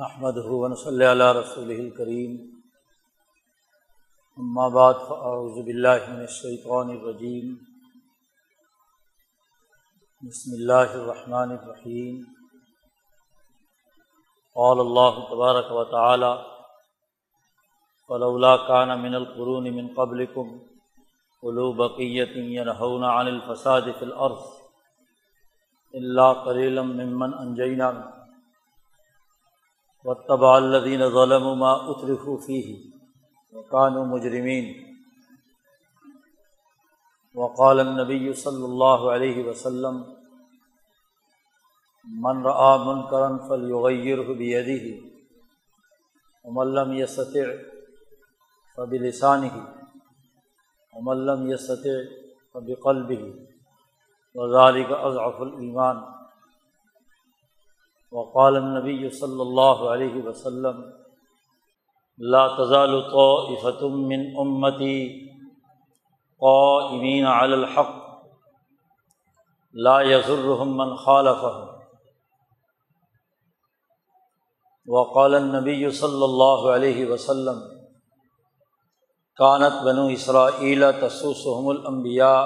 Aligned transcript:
محمد 0.00 0.36
ہُون 0.44 0.74
صلی 0.82 1.04
اللہ 1.04 1.30
رسول 1.36 1.70
الکریم 1.70 2.36
بعد 4.74 5.00
فاعوذ 5.08 5.56
باللہ 5.64 6.04
من 6.10 6.20
الشیطان 6.20 6.90
الرجیم 6.90 7.50
بسم 10.22 10.54
اللہ 10.58 10.94
الرحمن 11.00 11.52
الرحیم 11.56 12.22
قال 14.56 14.80
اللہ 14.84 15.18
تبارک 15.32 15.72
و 15.72 15.82
تعالی 15.90 16.30
فلولا 18.08 18.54
كان 18.68 18.94
من 19.02 19.14
القرون 19.14 19.68
من 19.74 19.92
قبلكم 19.98 20.54
قلو 21.42 21.66
بقیت 21.82 22.32
ينهون 22.36 23.04
عن 23.10 23.28
الفساد 23.28 23.92
في 23.92 24.04
الارض 24.04 24.48
الا 25.94 26.32
قليلا 26.48 26.82
ممن 26.94 27.36
انجینا 27.36 27.90
منه. 27.90 28.19
انجينا 30.00 30.24
وطبع 30.24 30.58
الذين 30.58 31.10
ظلموا 31.10 31.54
ما 31.54 31.90
اترفوا 31.90 32.40
فيه 32.40 32.78
وكانوا 33.52 34.04
مجرمين. 34.04 34.96
وقال 37.34 37.80
النبي 37.80 38.34
صلى 38.34 38.64
الله 38.64 39.12
عليه 39.12 39.44
وسلم، 39.48 40.04
من 42.04 42.46
رأى 42.46 42.78
منكرا 42.78 43.48
فليغيره 43.48 44.34
بيده، 44.34 45.02
ومن 46.44 46.74
لم 46.74 46.92
يستطع 46.92 47.46
فبلسانه، 48.76 49.74
ومن 50.96 51.26
لم 51.26 51.50
يستطع 51.50 51.98
فبقلبه، 52.54 53.34
وذلك 54.34 54.90
أضعف 54.90 55.42
الإيمان. 55.42 56.19
وقال 58.12 58.56
النبی 58.56 59.10
صلی 59.10 59.40
اللہ 59.40 59.82
علیہ 59.90 60.22
وسلم، 60.24 60.80
لا 62.18 62.46
تزال 62.56 62.94
طائفة 63.10 63.88
من 64.06 64.24
امتی 64.38 64.96
قائمین 66.42 67.26
علی 67.26 67.52
الحق، 67.52 67.92
لا 69.74 70.00
يضرهم 70.02 70.76
من 70.76 70.96
خالفهم. 70.96 71.68
وقال 74.88 75.34
النبی 75.34 75.90
صلی 75.90 76.22
اللہ 76.22 76.66
علیہ 76.74 77.06
وسلم 77.10 77.58
کانت 79.38 79.82
بنو 79.84 80.06
اسرائیل 80.06 80.84
تسوسهم 81.00 81.68
الانبیاء 81.68 82.40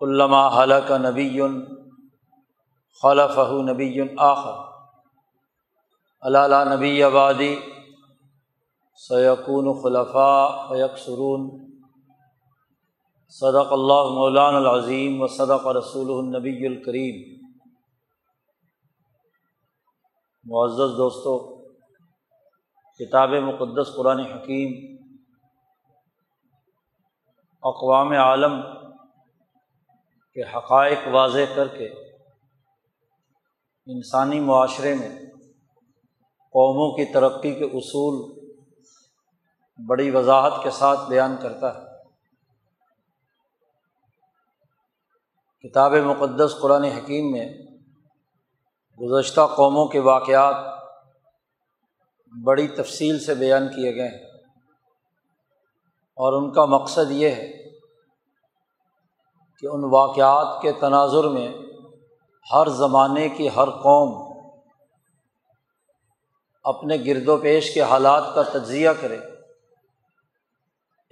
علامہ 0.00 0.42
حلق 0.54 0.90
نبی 1.00 1.28
خلف 3.00 3.38
نبی 3.70 4.00
آخر. 4.16 4.72
علالہ 6.22 6.74
نبی 6.74 7.02
آبادی 7.02 7.56
سیقون 8.94 9.82
خلفاء 9.82 10.68
فیکسرون. 10.68 11.72
صدق 13.28 13.72
اللہ 13.72 14.02
مولان 14.14 14.54
العظیم 14.54 15.22
و 15.22 15.26
صدق 15.26 15.66
رسول 15.66 16.10
النبی 16.18 16.66
الکریم. 16.66 17.42
معزز 20.44 20.96
دوستوں 20.96 21.62
کتاب 22.98 23.30
مقدس 23.30 23.96
قرآن 23.96 24.20
حکیم 24.20 24.96
اقوام 27.62 28.12
عالم 28.12 28.60
کے 30.34 30.42
حقائق 30.42 30.98
واضح 31.12 31.54
کر 31.54 31.68
کے 31.68 32.01
انسانی 33.86 34.40
معاشرے 34.40 34.94
میں 34.94 35.08
قوموں 36.38 36.96
کی 36.96 37.12
ترقی 37.12 37.54
کے 37.54 37.64
اصول 37.64 38.40
بڑی 39.86 40.10
وضاحت 40.10 40.52
کے 40.62 40.70
ساتھ 40.70 41.00
بیان 41.08 41.36
کرتا 41.42 41.74
ہے۔ 41.74 41.84
کتاب 45.68 45.92
مقدس 45.92 46.56
قرآن 46.62 46.84
حکیم 46.84 47.30
میں 47.30 47.48
گزشتہ 49.00 49.40
قوموں 49.56 49.86
کے 49.86 49.98
واقعات 49.98 50.82
بڑی 52.44 52.68
تفصیل 52.68 53.20
سے 53.20 53.34
بیان 53.34 53.68
کیے 53.68 53.94
گئے 53.94 54.08
ہیں۔ 54.08 54.24
اور 56.16 56.32
ان 56.32 56.52
کا 56.52 56.64
مقصد 56.64 57.10
یہ 57.10 57.28
ہے 57.28 57.70
کہ 59.58 59.66
ان 59.66 59.84
واقعات 59.84 60.62
کے 60.62 60.72
تناظر 60.72 61.24
میں 61.24 61.61
ہر 62.52 62.68
زمانے 62.68 63.28
کی 63.28 63.48
ہر 63.48 63.70
قوم 63.70 64.32
اپنے 66.64 66.96
گرد 67.06 67.28
و 67.28 67.36
پیش 67.36 67.74
کے 67.74 67.82
حالات 67.82 68.34
کا 68.34 68.42
تجزیہ 68.42 68.90
کرے، 69.00 69.18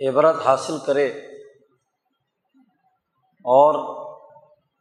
عبرت 0.08 0.46
حاصل 0.46 0.78
کرے 0.86 1.06
اور 3.44 3.74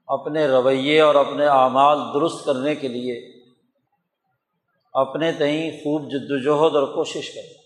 اپنے 0.08 0.48
رویے 0.48 1.02
اور 1.02 1.16
اپنے 1.16 1.46
اعمال 1.46 1.98
درست 2.14 2.46
کرنے 2.46 2.76
کے 2.76 2.88
لیے 2.88 3.44
اپنے 4.94 5.32
تئیں 5.32 5.72
خوب 5.72 6.02
جد 6.02 6.32
وجہد 6.32 6.76
اور 6.76 6.94
کوشش 6.96 7.30
کرے۔ 7.30 7.60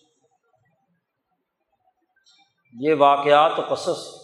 یہ 2.80 2.96
واقعات 3.00 3.52
قصص 3.70 4.23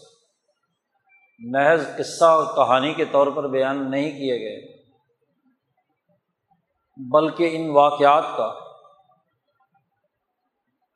محض 1.40 1.86
قصہ 1.98 2.26
اور 2.26 2.46
کہانی 2.56 2.94
کے 2.94 3.06
طور 3.06 3.28
پر 3.28 3.48
بیان 3.48 3.92
نہیں 3.92 4.12
کیے 4.12 4.40
گئے، 4.40 4.58
بلکہ 6.98 7.50
ان 7.52 7.70
واقعات 7.70 8.24
کا 8.38 8.48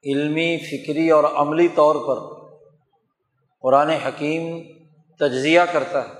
علمی، 0.04 0.58
فکری 0.58 1.09
اور 1.09 1.24
عملی 1.24 1.68
طور 1.68 1.96
پر 2.08 2.22
قرآن 3.64 3.90
حکیم 3.90 4.44
تجزیہ 5.20 5.62
کرتا 5.72 6.04
ہے، 6.04 6.14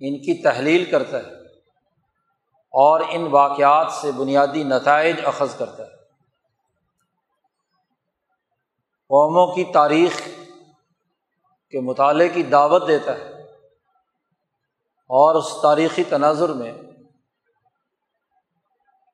ان 0.00 0.18
کی 0.18 0.42
تحلیل 0.42 0.84
کرتا 0.84 1.18
ہے 1.18 1.34
اور 2.74 3.00
ان 3.08 3.26
واقعات 3.30 3.92
سے 3.92 4.12
بنیادی 4.12 4.62
نتائج 4.64 5.16
اخذ 5.24 5.54
کرتا 5.54 5.82
ہے۔ 5.82 5.94
قوموں 9.10 9.46
کی 9.54 9.64
تاریخ 9.64 10.20
کے 11.76 11.80
مطالعے 11.80 12.28
کی 12.28 12.42
دعوت 12.42 12.86
دیتا 12.88 13.12
ہے 13.18 13.30
اور 15.10 15.34
اس 15.34 15.48
تاریخی 15.62 16.04
تناظر 16.04 16.48
میں، 16.48 16.72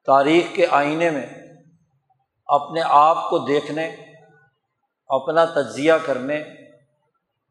تاریخ 0.07 0.55
کے 0.55 0.67
آئینے 0.71 1.11
میں 1.11 1.27
اپنے 2.49 2.83
آپ 2.85 3.31
کو 3.31 3.39
دیکھنے، 3.39 3.87
اپنا 5.11 5.45
تجزیہ 5.45 5.93
کرنے، 6.07 6.39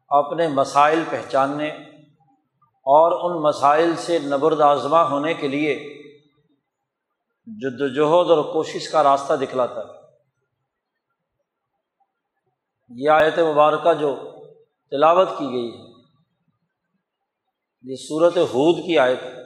اپنے 0.08 0.48
مسائل 0.48 1.04
پہچاننے 1.10 1.68
اور 2.86 3.12
ان 3.20 3.42
مسائل 3.42 3.96
سے 3.96 4.18
نبرد 4.18 4.60
آزما 4.60 5.02
ہونے 5.10 5.34
کے 5.34 5.48
لیے 5.48 5.78
جد 7.46 7.80
وجہد 7.80 8.30
اور 8.30 8.52
کوشش 8.52 8.88
کا 8.88 9.02
راستہ 9.02 9.32
دکھلاتا 9.32 9.80
ہے۔ 9.80 10.00
یہ 12.90 13.10
آیت 13.10 13.38
مبارکہ 13.38 13.92
جو 13.92 14.14
تلاوت 14.92 15.28
کی 15.28 15.44
گئی 15.44 15.70
ہے۔ 15.70 15.92
یہ 17.82 17.96
صورت 17.96 18.36
حود 18.36 18.86
کی 18.86 18.98
آیت 18.98 19.22
ہے۔ 19.22 19.42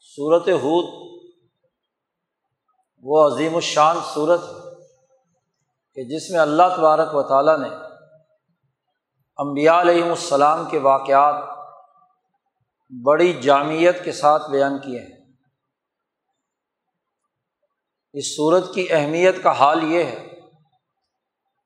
صورت 0.00 0.48
حود 0.48 1.06
وہ 3.02 3.28
عظیم 3.28 3.54
الشان 3.54 3.96
صورت 4.14 4.40
ہے 4.40 4.84
کہ 5.94 6.04
جس 6.04 6.30
میں 6.30 6.40
اللہ 6.40 6.62
تبارک 6.76 7.14
و 7.14 7.22
تعالیٰ 7.22 7.58
نے 7.58 7.68
امبیا 9.36 9.80
علیہم 9.80 10.08
السلام 10.08 10.68
کے 10.70 10.78
واقعات 10.78 11.66
بڑی 13.04 13.32
جامعت 13.32 14.04
کے 14.04 14.12
ساتھ 14.12 14.50
بیان 14.50 14.78
کیے 14.78 15.00
ہیں۔ 15.00 15.32
اس 18.12 18.36
صورت 18.36 18.74
کی 18.74 18.86
اہمیت 18.90 19.42
کا 19.42 19.52
حال 19.52 19.84
یہ 19.84 20.04
ہے 20.04 20.35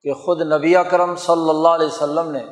کہ 0.05 0.13
خود 0.15 0.41
نبی 0.53 0.77
اکرم 0.77 1.15
صلی 1.17 1.49
اللہ 1.51 1.69
علیہ 1.69 1.87
وسلم 1.87 2.31
نے 2.31 2.43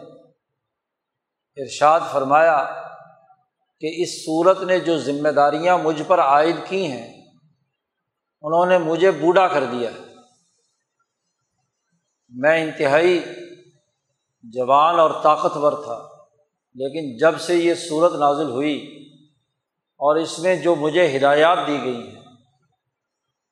ارشاد 1.56 2.00
فرمایا 2.12 2.58
کہ 3.82 3.92
اس 3.96 4.16
صورت 4.24 4.62
نے 4.62 4.78
جو 4.80 4.98
ذمہ 4.98 5.28
داریاں 5.28 5.78
مجھ 5.78 6.02
پر 6.06 6.20
عائد 6.20 6.56
کی 6.68 6.84
ہیں، 6.86 7.06
انہوں 8.44 8.66
نے 8.66 8.78
مجھے 8.78 9.10
بوڑھا 9.10 9.46
کر 9.48 9.64
دیا 9.64 9.90
ہے۔ 9.90 10.06
میں 12.32 12.62
انتہائی 12.62 13.20
جوان 14.44 14.98
اور 14.98 15.10
طاقتور 15.22 15.72
تھا، 15.84 15.98
لیکن 16.76 17.16
جب 17.16 17.40
سے 17.40 17.54
یہ 17.54 17.74
صورت 17.74 18.12
نازل 18.12 18.50
ہوئی 18.50 18.76
اور 20.00 20.16
اس 20.16 20.38
میں 20.38 20.54
جو 20.56 20.74
مجھے 20.74 21.16
ہدایات 21.16 21.58
دی 21.66 21.78
گئی 21.84 22.00
ہیں، 22.08 22.22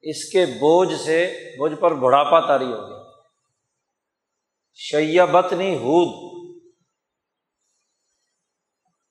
اس 0.05 0.25
کے 0.25 0.47
بوجھ 0.47 0.95
سے 0.95 1.19
مجھ 1.59 1.75
پر 1.75 1.95
بڑھاپا 1.95 2.41
تاری 2.47 2.73
ہو 2.73 2.87
گیا۔ 2.89 2.96
شیبتنی 4.77 5.77
ہود۔ 5.77 6.27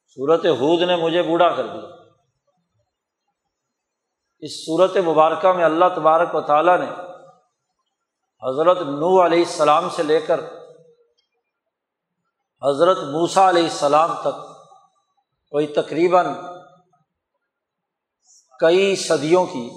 صورت 0.08 0.46
ہود 0.46 0.82
نے 0.82 0.96
مجھے 0.96 1.24
بوڑھا 1.24 1.56
کر 1.56 1.68
دیا۔ 1.68 1.96
اس 4.40 4.66
صورت 4.66 4.98
مبارکہ 4.98 5.52
میں 5.52 5.66
اللہ 5.66 5.86
تبارک 5.96 6.36
و 6.36 6.42
تعالیٰ 6.42 6.80
نے 6.80 6.92
حضرت 8.44 8.78
نو 8.78 9.26
علیہ 9.26 9.40
السلام 9.40 9.90
سے 9.90 10.04
لے 10.04 10.20
کر 10.22 10.40
حضرت 12.64 12.98
موسا 12.98 13.50
علیہ 13.50 13.64
السلام 13.64 14.14
تک 14.22 14.36
کوئی 15.50 15.68
تقریباً 15.68 16.26
کئی 18.60 18.96
صدیوں 18.96 19.46
کی 19.46 19.70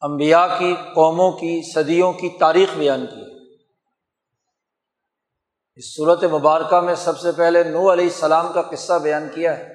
امبیا 0.00 0.46
کی 0.58 0.74
قوموں 0.94 1.32
کی 1.32 1.72
صدیوں 1.72 2.12
کی 2.12 2.38
تاریخ 2.38 2.68
بیان 2.78 3.06
کی۔ 3.06 3.27
اس 5.78 5.96
صورت 5.96 6.24
مبارکہ 6.24 6.80
میں 6.80 6.94
سب 6.94 7.18
سے 7.18 7.32
پہلے 7.32 7.62
نو 7.62 7.92
علیہ 7.92 8.04
السلام 8.04 8.52
کا 8.52 8.62
قصہ 8.62 8.92
بیان 8.92 9.28
کیا 9.34 9.58
ہے 9.58 9.74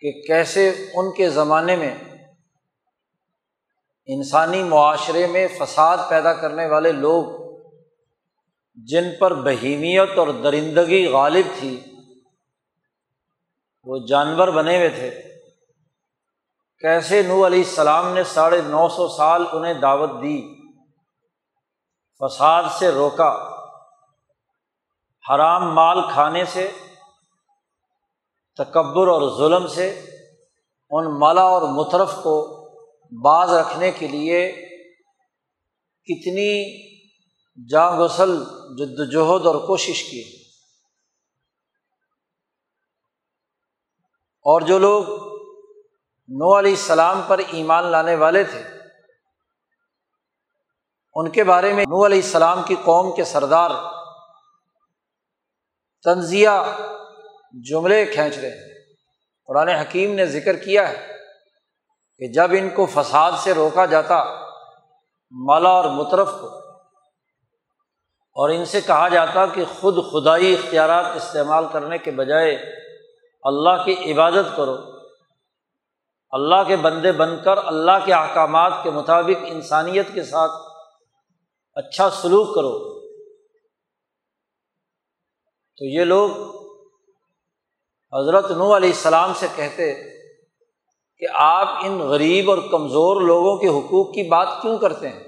کہ 0.00 0.22
کیسے 0.26 0.90
ان 0.94 1.12
کے 1.12 1.30
زمانے 1.30 1.76
میں 1.76 1.94
انسانی 4.06 4.62
معاشرے 4.62 5.26
میں 5.26 5.48
فساد 5.58 5.98
پیدا 6.08 6.32
کرنے 6.32 6.66
والے 6.66 6.92
لوگ 6.92 7.24
جن 8.74 9.04
پر 9.20 9.34
بہیمیت 9.34 10.18
اور 10.18 10.28
درندگی 10.28 11.06
غالب 11.06 11.46
تھی، 11.58 11.80
وہ 13.84 13.98
جانور 14.08 14.48
بنے 14.48 14.76
ہوئے 14.76 14.88
تھے۔ 14.88 15.10
کیسے 16.78 17.22
نو 17.22 17.46
علیہ 17.46 17.64
السلام 17.64 18.14
نے 18.14 18.24
ساڑھے 18.24 18.60
نو 18.60 18.88
سو 18.88 19.08
سال 19.08 19.44
انہیں 19.52 19.74
دعوت 19.74 20.10
دی، 20.22 20.54
فساد 22.20 22.62
سے 22.78 22.90
روکا 22.90 23.57
حرام 25.30 25.74
مال 25.74 26.00
کھانے 26.12 26.44
سے، 26.44 26.70
تکبر 28.56 29.06
اور 29.08 29.38
ظلم 29.38 29.66
سے 29.66 30.00
ان 30.90 31.18
مالا 31.18 31.42
اور 31.42 31.62
مترف 31.62 32.12
کو 32.22 32.58
باز 33.24 33.52
رکھنے 33.52 33.90
کے 33.90 34.08
لیے 34.08 34.52
کتنی 36.04 36.88
جاں 37.70 37.92
غسل 37.92 38.44
جد 38.78 39.00
وجہد 39.00 39.46
اور 39.46 39.66
کوشش 39.66 40.10
کی۔ 40.10 40.22
اور 44.44 44.60
جو 44.60 44.78
لوگ 44.78 45.04
نو 46.28 46.58
علیہ 46.58 46.70
السلام 46.70 47.22
پر 47.26 47.38
ایمان 47.38 47.84
لانے 47.84 48.14
والے 48.14 48.44
تھے، 48.44 48.62
ان 51.14 51.30
کے 51.30 51.44
بارے 51.44 51.72
میں 51.72 51.84
نو 51.84 52.06
علیہ 52.06 52.22
السلام 52.22 52.62
کی 52.62 52.74
قوم 52.84 53.16
کے 53.16 53.24
سردار 53.24 53.70
تنزیہ 56.04 56.48
جملے 57.52 58.04
کھینچ 58.04 58.38
رہے 58.38 58.50
ہیں۔ 58.50 58.78
قرآن 59.46 59.68
حکیم 59.68 60.14
نے 60.14 60.26
ذکر 60.26 60.56
کیا 60.56 60.88
ہے 60.88 61.06
کہ 62.18 62.32
جب 62.32 62.50
ان 62.52 62.70
کو 62.70 62.86
فساد 62.86 63.32
سے 63.38 63.54
روکا 63.54 63.86
جاتا 63.86 64.24
مالا 65.30 65.68
اور 65.68 65.84
مترف 65.84 66.28
کو 66.40 66.46
اور 68.32 68.50
ان 68.50 68.64
سے 68.64 68.80
کہا 68.80 69.08
جاتا 69.08 69.46
کہ 69.46 69.64
خود 69.80 69.94
خدائی 70.12 70.54
اختیارات 70.54 71.06
استعمال 71.16 71.64
کرنے 71.72 71.98
کے 71.98 72.10
بجائے 72.10 72.54
اللہ 73.42 73.84
کی 73.84 74.12
عبادت 74.12 74.56
کرو۔ 74.56 74.76
اللہ 76.30 76.64
کے 76.66 76.76
بندے 76.76 77.12
بن 77.12 77.38
کر، 77.44 77.56
اللہ 77.64 78.04
کے 78.04 78.12
احکامات 78.12 78.72
کے 78.82 78.90
مطابق 78.90 79.44
انسانیت 79.46 80.06
کے 80.14 80.22
ساتھ 80.22 80.52
اچھا 81.74 82.10
سلوک 82.10 82.54
کرو۔ 82.54 82.97
تو 85.78 85.84
یہ 85.84 86.04
لوگ 86.04 86.30
حضرت 88.20 88.50
نو 88.50 88.76
علیہ 88.76 88.88
السلام 88.88 89.32
سے 89.34 89.46
کہتے 89.56 89.94
کہ 91.18 91.26
آپ 91.34 91.68
ان 91.84 91.98
غریب 91.98 92.50
اور 92.50 92.58
کمزور 92.70 93.20
لوگوں 93.20 93.56
کے 93.56 93.68
حقوق 93.68 94.14
کی 94.14 94.22
بات 94.22 94.48
کیوں 94.62 94.78
کرتے 94.78 95.08
ہیں؟ 95.08 95.22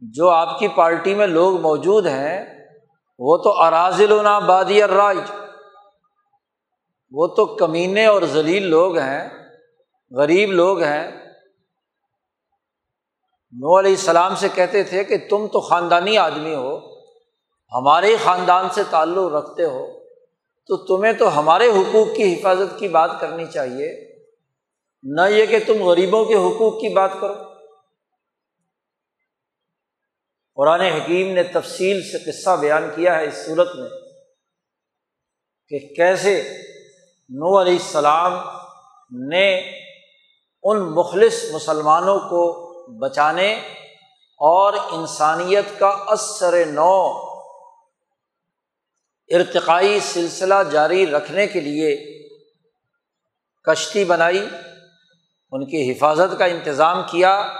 جو 0.00 0.28
آپ 0.28 0.58
کی 0.58 0.68
پارٹی 0.68 1.14
میں 1.14 1.26
لوگ 1.26 1.60
موجود 1.60 2.06
ہیں، 2.06 2.66
وہ 3.18 3.36
تو 3.36 3.62
اراضل 3.62 4.12
و 4.12 4.22
بادی 4.46 4.82
الرائج۔ 4.82 5.30
وہ 7.10 7.26
تو 7.26 7.46
کمینے 7.46 8.06
اور 8.06 8.22
ذلیل 8.22 8.62
لوگ 8.62 8.98
ہیں، 8.98 9.28
غریب 10.10 10.52
لوگ 10.52 10.82
ہیں۔ 10.82 11.10
نو 13.52 13.78
علیہ 13.78 13.90
السلام 13.90 14.34
سے 14.34 14.48
کہتے 14.54 14.82
تھے 14.82 15.04
کہ 15.04 15.16
تم 15.30 15.46
تو 15.46 15.60
خاندانی 15.60 16.18
آدمی 16.18 16.54
ہو۔ 16.54 16.97
ہمارے 17.72 18.16
خاندان 18.24 18.68
سے 18.74 18.82
تعلق 18.90 19.32
رکھتے 19.32 19.64
ہو، 19.64 19.86
تو 20.66 20.76
تمہیں 20.76 21.12
تو 21.12 21.38
ہمارے 21.38 21.68
حقوق 21.68 22.16
کی 22.16 22.34
حفاظت 22.34 22.78
کی 22.78 22.88
بات 22.88 23.10
کرنی 23.20 23.46
چاہیے۔ 23.46 24.18
نہ 25.02 25.20
یہ 25.28 25.46
کہ 25.46 25.58
تم 25.66 25.82
غریبوں 25.82 26.24
کے 26.24 26.34
حقوق 26.34 26.80
کی 26.80 26.88
بات 26.88 27.10
کرو۔ 27.20 27.34
قرآن 30.54 30.80
حکیم 30.80 31.32
نے 31.32 31.42
تفصیل 31.42 32.00
سے 32.02 32.32
قصہ 32.32 32.50
بیان 32.50 32.90
کیا 32.94 33.18
ہے 33.18 33.26
اس 33.26 33.46
صورت 33.46 33.74
میں 33.74 33.88
کہ 35.68 35.78
کیسے 35.78 36.42
نو 37.28 37.60
علیہ 37.60 37.72
السلام 37.72 38.32
نے 39.28 39.70
ان 40.62 40.78
مخلص 40.78 41.44
مسلمانوں 41.52 42.18
کو 42.18 42.68
بچانے 42.98 43.54
اور 44.38 44.72
انسانیت 44.90 45.64
کا 45.78 45.88
اثر 45.88 46.66
نو 46.66 47.27
ارتقائی 49.30 50.00
سلسلہ 50.00 50.54
جاری 50.70 51.06
رکھنے 51.06 51.46
کے 51.46 51.60
لیے 51.60 51.96
کشتی 53.62 54.04
بنائی، 54.04 54.48
ان 55.52 55.66
کی 55.66 55.92
حفاظت 55.92 56.38
کا 56.38 56.44
انتظام 56.44 57.02
کیا، 57.10 57.52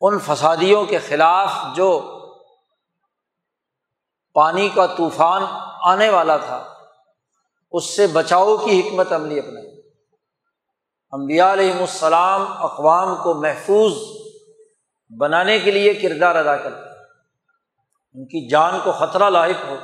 ان 0.00 0.18
فسادیوں 0.18 0.84
کے 0.84 0.98
خلاف 0.98 1.52
جو 1.74 2.12
پانی 4.34 4.68
کا 4.74 4.86
طوفان 4.86 5.42
آنے 5.82 6.08
والا 6.10 6.36
تھا، 6.36 6.74
اس 7.72 7.96
سے 7.96 8.06
بچاؤ 8.06 8.56
کی 8.56 8.80
حکمت 8.80 9.12
عملی 9.12 9.38
اپنائی۔ 9.38 9.80
امبیا 11.12 11.52
علیہم 11.52 11.78
السلام 11.78 12.44
اقوام 12.64 13.22
کو 13.22 13.34
محفوظ 13.34 13.92
بنانے 15.18 15.58
کے 15.58 15.70
لیے 15.70 15.94
کردار 15.94 16.34
ادا 16.34 16.56
کرتے 16.56 16.90
ان 18.14 18.24
کی 18.24 18.48
جان 18.48 18.78
کو 18.84 18.92
خطرہ 18.92 19.30
لاحق 19.30 19.64
ہو۔ 19.68 19.76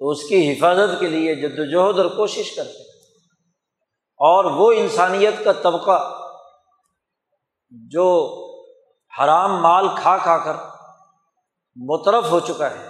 تو 0.00 0.10
اس 0.10 0.22
کی 0.24 0.52
حفاظت 0.52 1.00
کے 1.00 1.06
لیے 1.06 1.34
جد 1.34 1.58
وجہد 1.58 1.98
اور 1.98 2.06
کوشش 2.16 2.50
کرتے 2.56 2.82
اور 4.20 4.44
وہ 4.44 4.72
انسانیت 4.72 5.44
کا 5.44 5.52
طبقہ 5.52 5.98
جو 7.90 8.06
حرام 9.12 9.62
مال 9.62 9.88
کھا 9.96 10.16
کھا 10.16 10.38
کر 10.38 10.54
مترف 11.76 12.30
ہو 12.30 12.40
چکا 12.40 12.70
ہے، 12.70 12.88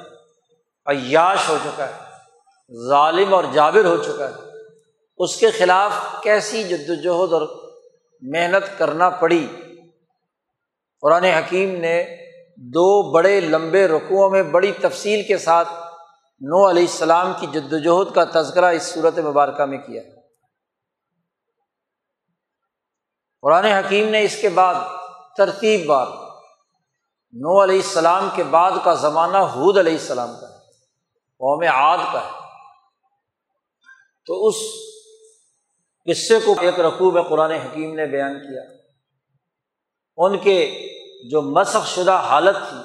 عیاش 0.87 1.49
ہو 1.49 1.57
چکا 1.65 1.89
ہے، 1.89 2.89
ظالم 2.89 3.35
اور 3.35 3.45
جابر 3.53 3.85
ہو 3.85 3.97
چکا 3.97 4.29
ہے، 4.29 4.35
اس 5.19 5.37
کے 5.37 5.51
خلاف 5.51 5.93
کیسی 6.23 6.65
جد 6.65 6.91
وجہد 6.91 7.33
اور 7.33 7.47
محنت 8.23 8.79
کرنا 8.79 9.11
پڑی؟ 9.11 9.47
قرآن 11.03 11.25
حکیم 11.25 11.77
نے 11.81 12.17
دو 12.57 13.13
بڑے 13.13 13.41
لمبے 13.41 13.89
رقوؤں 13.89 14.31
میں 14.31 14.43
بڑی 14.43 14.73
تفصیل 14.73 15.23
کے 15.23 15.39
ساتھ 15.39 15.69
نو 16.43 16.71
علیہ 16.71 16.83
السلام 16.83 17.33
کی 17.41 17.47
جد 17.47 17.73
وجہد 17.73 18.15
کا 18.15 18.25
تذکرہ 18.25 18.65
اس 18.65 18.83
صورت 18.83 19.19
مبارکہ 19.19 19.65
میں 19.65 19.79
کیا 19.79 20.03
قرآن 23.43 23.65
حکیم 23.65 24.09
نے 24.09 24.23
اس 24.23 24.41
کے 24.41 24.49
بعد 24.49 24.75
ترتیب 25.37 25.87
بار 25.87 26.07
نو 27.33 27.63
علیہ 27.63 27.77
السلام 27.77 28.29
کے 28.35 28.43
بعد 28.43 28.71
کا 28.85 28.95
زمانہ 28.95 29.37
حود 29.37 29.79
علیہ 29.79 29.93
السلام 29.93 30.31
کا 30.41 30.49
ہے، 30.49 30.59
قوم 31.39 31.63
عاد 31.63 31.99
کا 32.13 32.25
ہے۔ 32.25 32.31
تو 34.27 34.47
اس 34.47 34.55
قصے 36.07 36.41
کو 36.41 36.55
ایک 36.61 36.81
رقوب 36.81 37.29
قرآن 37.29 37.51
حکیم 37.51 37.95
نے 37.95 38.07
بیان 38.07 38.35
کیا۔ 38.35 38.63
ان 40.17 40.39
کے 40.39 40.89
جو 41.31 41.43
مسخ 41.43 41.87
شدہ 41.87 42.13
حالت 42.13 42.57
تھی، 42.69 42.79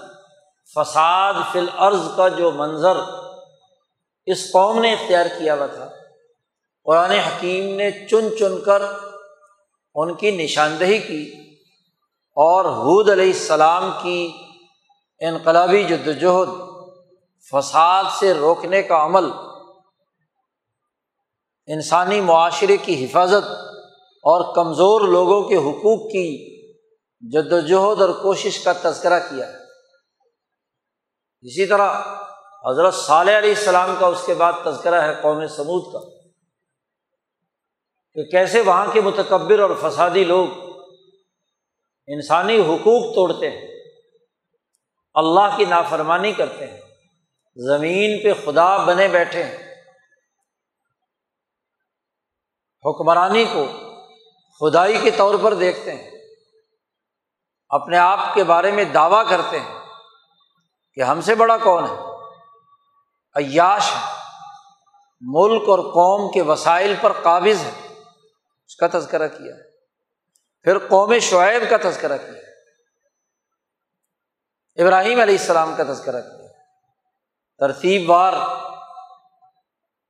فساد 0.75 1.33
فی 1.51 1.59
الارض 1.59 2.15
کا 2.15 2.27
جو 2.27 2.51
منظر 2.51 3.25
اس 4.25 4.51
قوم 4.51 4.79
نے 4.79 4.94
اختیار 4.94 5.25
کیا 5.25 5.55
ہوا 5.55 5.65
تھا۔ 5.65 5.89
قرآن 6.84 7.12
حکیم 7.12 7.75
نے 7.75 7.91
چن 7.91 8.38
چن 8.39 8.62
کر 8.62 8.82
ان 9.96 10.13
کی 10.13 10.32
نشاندہی 10.32 10.98
کی 10.98 11.34
اور 12.38 12.65
حود 12.65 13.10
علیہ 13.10 13.34
السلام 13.34 13.91
کی 14.01 14.32
انقلابی 15.20 15.84
جد 15.84 16.08
وجہد 16.08 16.50
فساد 17.51 18.03
سے 18.20 18.34
روکنے 18.34 18.84
کا 18.84 19.05
عمل، 19.05 19.25
انسانی 21.67 22.22
معاشرے 22.22 22.77
کی 22.77 23.05
حفاظت 23.05 23.48
اور 24.24 24.55
کمزور 24.55 25.01
لوگوں 25.01 25.44
کے 25.44 25.55
حقوق 25.55 26.12
کی 26.12 26.29
جد 27.22 27.53
وجہد 27.53 28.01
اور 28.01 28.10
کوشش 28.10 28.63
کا 28.63 28.74
تذکرہ 28.82 29.20
کیا۔ 29.20 29.46
اسی 31.41 31.65
طرح 31.65 32.01
حضرت 32.65 32.93
صالح 32.93 33.38
علیہ 33.38 33.50
السلام 33.50 33.95
کا 34.00 34.07
اس 34.07 34.25
کے 34.25 34.34
بعد 34.34 34.53
تذکرہ 34.63 35.01
ہے 35.01 35.13
قوم 35.22 35.48
سمود 35.48 35.91
کا 35.93 36.00
کہ 38.15 38.24
کیسے 38.24 38.62
وہاں 38.62 38.86
کے 38.93 39.01
متکبر 39.01 39.60
اور 39.60 39.69
فسادی 39.81 40.24
لوگ 40.24 40.48
انسانی 42.07 42.60
حقوق 42.60 43.13
توڑتے 43.15 43.50
ہیں، 43.50 43.67
اللہ 45.15 45.55
کی 45.57 45.65
نافرمانی 45.65 46.31
کرتے 46.31 46.67
ہیں، 46.67 46.79
زمین 47.57 48.17
پہ 48.24 48.34
خدا 48.45 48.77
بنے 48.77 49.07
بیٹھے 49.07 49.43
ہیں۔ 49.43 49.57
حکمرانی 52.86 53.45
کو 53.53 53.65
خدائی 54.62 54.98
کے 55.01 55.12
طور 55.12 55.36
پر 55.41 55.53
دیکھتے 55.53 55.95
ہیں، 55.95 56.10
اپنے 57.72 57.98
آپ 57.98 58.34
کے 58.34 58.43
بارے 58.43 58.72
میں 58.72 58.84
دعویٰ 58.84 59.29
کرتے 59.29 59.60
ہیں 59.60 59.79
کہ 60.93 61.01
ہم 61.01 61.22
سے 61.22 61.36
بڑا 61.36 61.57
کون 61.57 61.84
ہے۔ 61.84 62.14
عیاش 63.36 63.92
ہے۔ 63.92 64.12
ملک 65.22 65.70
اور 65.70 65.80
قوم 65.80 66.32
کے 66.32 66.42
وسائل 66.42 66.96
پر 67.01 67.12
قابض 67.12 67.63
ہے۔ 67.63 67.94
اس 68.68 68.75
کا 68.75 68.88
تذکرہ 69.00 69.27
کیا 69.27 69.56
ہے۔ 69.56 69.75
پھر 70.63 70.77
قوم 70.77 71.20
شعیب 71.20 71.70
کا 71.70 71.89
تذکرہ 71.89 72.18
کیا 72.18 72.42
ابراہیم 74.84 75.20
علیہ 75.20 75.38
السلام 75.39 75.74
کا 75.77 75.84
تذکرہ 75.84 76.22
کیا 76.22 76.48
ترتیب 77.60 78.10
وار 78.10 78.34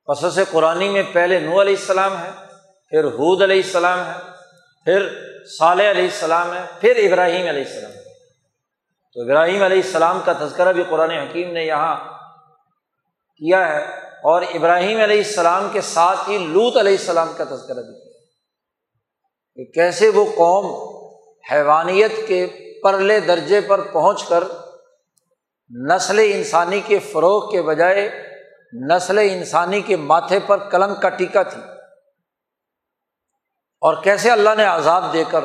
قصص 0.06 0.38
قرآن 0.50 0.92
میں 0.92 1.02
پہلے 1.12 1.40
نو 1.40 1.60
علیہ 1.60 1.76
السلام 1.78 2.18
ہے، 2.18 2.30
پھر 2.88 3.04
حود 3.04 3.42
علیہ 3.42 3.62
السلام 3.64 4.00
ہے، 4.06 4.12
پھر 4.84 5.08
صالح 5.58 5.90
علیہ 5.90 6.04
السلام 6.04 6.52
ہے، 6.52 6.66
پھر 6.80 6.96
ابراہیم 6.96 7.48
علیہ 7.48 7.64
السلام 7.64 7.92
ہے۔ 7.92 8.02
تو 9.14 9.20
ابراہیم 9.20 9.62
علیہ 9.62 9.82
السلام 9.82 10.20
کا 10.24 10.32
تذکرہ 10.32 10.72
بھی 10.72 10.82
قرآن 10.88 11.10
حکیم 11.10 11.52
نے 11.52 11.64
یہاں 11.64 12.15
کیا 13.40 13.66
ہے 13.68 13.80
اور 14.24 14.42
ابراہیم 14.54 15.00
علیہ 15.00 15.22
السلام 15.22 15.68
کے 15.72 15.80
ساتھ 15.80 16.28
ہی 16.30 16.38
لوت 16.38 16.76
علیہ 16.76 16.96
السلام 16.98 17.32
کا 17.36 17.44
تذکرہ 17.44 17.82
بھی 17.82 17.94
کیا 17.94 18.14
کہ 19.58 19.72
کیسے 19.72 20.08
وہ 20.08 20.24
قوم 20.36 20.66
حیوانیت 21.44 22.16
کے 22.28 22.46
پرلے 22.82 23.18
درجے 23.20 23.60
پر 23.60 23.80
پہنچ 23.92 24.24
کر 24.24 24.44
نسل 25.70 26.18
انسانی 26.24 26.80
کے 26.80 26.98
فروغ 27.12 27.50
کے 27.50 27.62
بجائے 27.62 28.08
نسل 28.88 29.18
انسانی 29.18 29.80
کے 29.80 29.96
ماتھے 29.96 30.38
پر 30.46 30.68
کلنگ 30.70 30.94
کا 30.94 31.08
ٹیکا 31.08 31.42
تھی 31.42 31.60
اور 33.82 34.02
کیسے 34.02 34.30
اللہ 34.30 34.54
نے 34.56 34.64
عذاب 34.64 35.12
دے 35.12 35.24
کر 35.30 35.44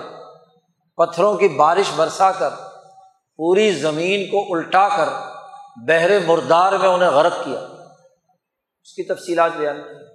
پتھروں 0.98 1.34
کی 1.38 1.48
بارش 1.48 1.92
برسا 1.96 2.32
کر 2.32 2.50
پوری 3.40 3.72
زمین 3.72 4.26
کو 4.32 4.44
الٹا 4.54 4.88
کر 4.90 5.10
بحر 5.88 6.18
مردار 6.26 6.74
میں 6.74 6.90
انہیں 6.90 7.10
غرق 7.10 7.44
کیا 7.44 7.60
اس 8.92 8.96
کی 8.96 9.04
تفصیلات 9.04 9.52
بیان 9.58 9.82
کی۔ 9.82 10.06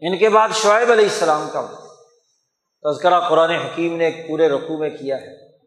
ان 0.00 0.18
کے 0.18 0.28
بعد 0.28 0.48
شعیب 0.54 0.92
علیہ 0.92 1.04
السلام 1.04 1.50
کا 1.52 1.86
تذکرہ 2.82 3.28
قرآن 3.28 3.50
حکیم 3.50 3.96
نے 3.96 4.04
ایک 4.04 4.28
پورے 4.28 4.48
رقو 4.48 4.78
میں 4.78 4.90
کیا 4.90 5.16
ہے 5.16 5.58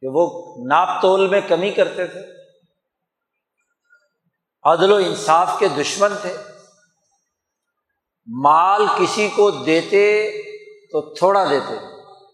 کہ 0.00 0.06
وہ 0.12 0.54
ناپ 0.66 1.02
تول 1.02 1.28
میں 1.28 1.40
کمی 1.48 1.70
کرتے 1.70 2.06
تھے۔ 2.06 2.20
عدل 4.62 4.92
و 4.92 4.96
انصاف 4.96 5.50
کے 5.58 5.68
دشمن 5.68 6.12
تھے۔ 6.20 6.36
مال 8.26 8.86
کسی 8.98 9.28
کو 9.36 9.50
دیتے 9.50 10.30
تو 10.92 11.14
تھوڑا 11.14 11.44
دیتے 11.44 11.74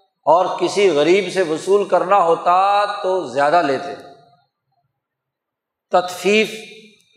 اور 0.07 0.59
کسی 0.61 0.91
غریب 0.91 1.25
سے 1.33 1.43
وصول 1.43 1.89
کرنا 1.89 2.17
ہوتا 2.17 2.85
تو 3.03 3.27
زیادہ 3.27 3.63
لیتے۔ 3.63 3.95
تطفیف 5.91 6.51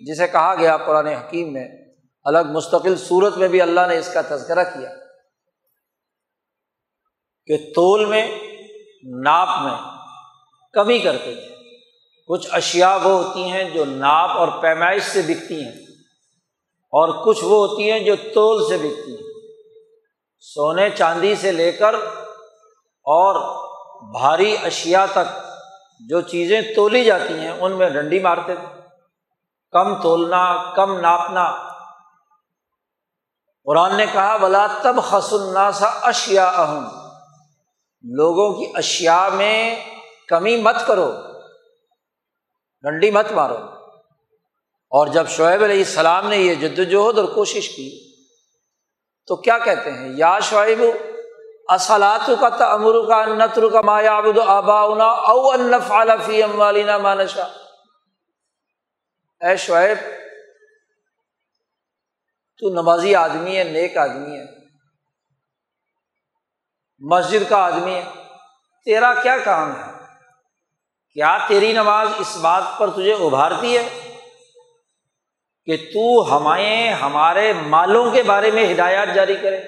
جسے 0.05 0.27
کہا 0.27 0.55
گیا 0.55 0.77
قرآن 0.77 1.08
حکیم 1.08 1.53
میں، 1.53 1.67
الگ 2.24 2.51
مستقل 2.51 2.96
صورت 2.98 3.38
میں 3.38 3.48
بھی 3.48 3.62
اللہ 3.62 3.81
نے 3.88 3.98
اس 3.98 4.13
کا 4.13 4.22
تذکرہ 4.22 4.63
کیا۔ 4.63 4.89
کہ 7.46 7.58
تول 7.75 8.05
میں، 8.05 8.39
ناپ 9.03 9.50
میں 9.63 9.77
کمی 10.74 11.00
کرتے 11.00 11.36
تھے 11.36 11.55
کچھ 12.27 12.48
اشیا 12.51 12.96
وہ 13.03 13.24
ہوتی 13.24 13.43
ہیں 13.43 13.63
جو 13.70 13.86
ناپ 13.86 14.29
اور 14.29 14.48
پیمائش 14.62 15.03
سے 15.03 15.22
بکتی 15.22 15.63
ہیں، 15.63 15.81
اور 16.93 17.25
کچھ 17.25 17.43
وہ 17.43 17.67
ہوتی 17.67 17.91
ہیں 17.91 18.00
جو 18.00 18.15
تول 18.34 18.70
سے 18.70 18.77
بکتی 18.77 19.12
ہیں۔ 19.12 19.31
سونے 20.39 20.89
چاندی 20.89 21.36
سے 21.36 21.51
لے 21.51 21.72
کر 21.72 21.93
اور 23.05 23.36
بھاری 24.20 24.58
اشیا 24.63 25.05
تک 25.05 25.39
جو 26.10 26.22
چیزیں 26.22 26.62
تولی 26.75 27.03
جاتی 27.03 27.34
ہیں، 27.34 27.51
ان 27.51 27.72
میں 27.72 27.89
ڈنڈی 27.89 28.20
مارتے 28.20 28.55
تھے۔ 28.55 28.71
کم 29.72 30.01
تولنا، 30.01 30.74
کم 30.75 31.00
ناپنا۔ 31.00 31.72
قرآن 33.63 33.96
نے 33.96 34.06
کہا 34.06 34.38
بلا 34.38 34.68
تب 34.82 34.96
خس 35.04 35.34
الناسا 35.34 35.86
اشیا 35.86 36.48
اہم 36.48 36.88
لوگوں 38.01 38.54
کی 38.54 38.72
اشیا 38.75 39.30
میں 39.34 39.75
کمی 40.28 40.58
مت 40.58 40.75
کرو، 40.88 41.12
ڈنڈی 42.82 43.12
مت 43.12 43.32
مارو۔ 43.32 43.58
اور 44.90 45.08
جب 45.08 45.28
شعیب 45.28 45.63
علیہ 45.63 45.78
السلام 45.78 46.28
نے 46.28 46.38
یہ 46.38 46.56
جد 46.56 46.80
وجہد 46.80 47.18
اور 47.18 47.28
کوشش 47.28 47.70
کی، 47.70 48.16
تو 49.28 49.36
کیا 49.36 49.58
کہتے 49.58 49.92
ہیں؟ 49.92 50.10
یا 50.16 50.40
شعیب 50.40 50.82
اصلاط 51.68 52.30
کا 52.42 52.50
تمر 52.50 53.08
کا 53.08 53.25
نتر 53.25 53.68
کا 53.68 53.82
مایا 53.82 54.20
آبا 54.46 54.82
او 55.12 55.50
انف 55.50 55.92
عالفی 55.92 56.44
ام 56.44 56.60
والینا 56.60 56.98
مانشا 56.98 57.48
اے 59.41 59.55
شعیب، 59.57 59.98
تو 62.62 62.69
نمازی 62.69 63.15
آدمی 63.15 63.57
ہے، 63.57 63.63
نیک 63.63 63.98
آدمی 63.98 64.38
ہے، 64.38 64.43
مسجد 67.01 67.50
کا 67.50 67.57
آدمی 67.57 67.95
ہے، 67.95 68.03
تیرا 68.88 69.13
کیا 69.13 69.38
کام 69.38 69.75
ہے؟ 69.75 69.89
کیا 71.13 71.38
تیری 71.48 71.71
نماز 71.74 72.07
اس 72.19 72.38
بات 72.38 72.63
پر 72.77 72.89
تجھے 72.89 73.13
ابھارتی 73.13 73.77
ہے 73.77 73.88
کہ 75.65 75.77
تو 75.93 76.38
ہمیں 76.38 76.93
ہمارے 76.93 77.53
مالوں 77.53 78.12
کے 78.12 78.24
بارے 78.24 78.51
میں 78.51 78.74
ہدایات 78.74 79.07
جاری 79.15 79.36
کرے 79.36 79.60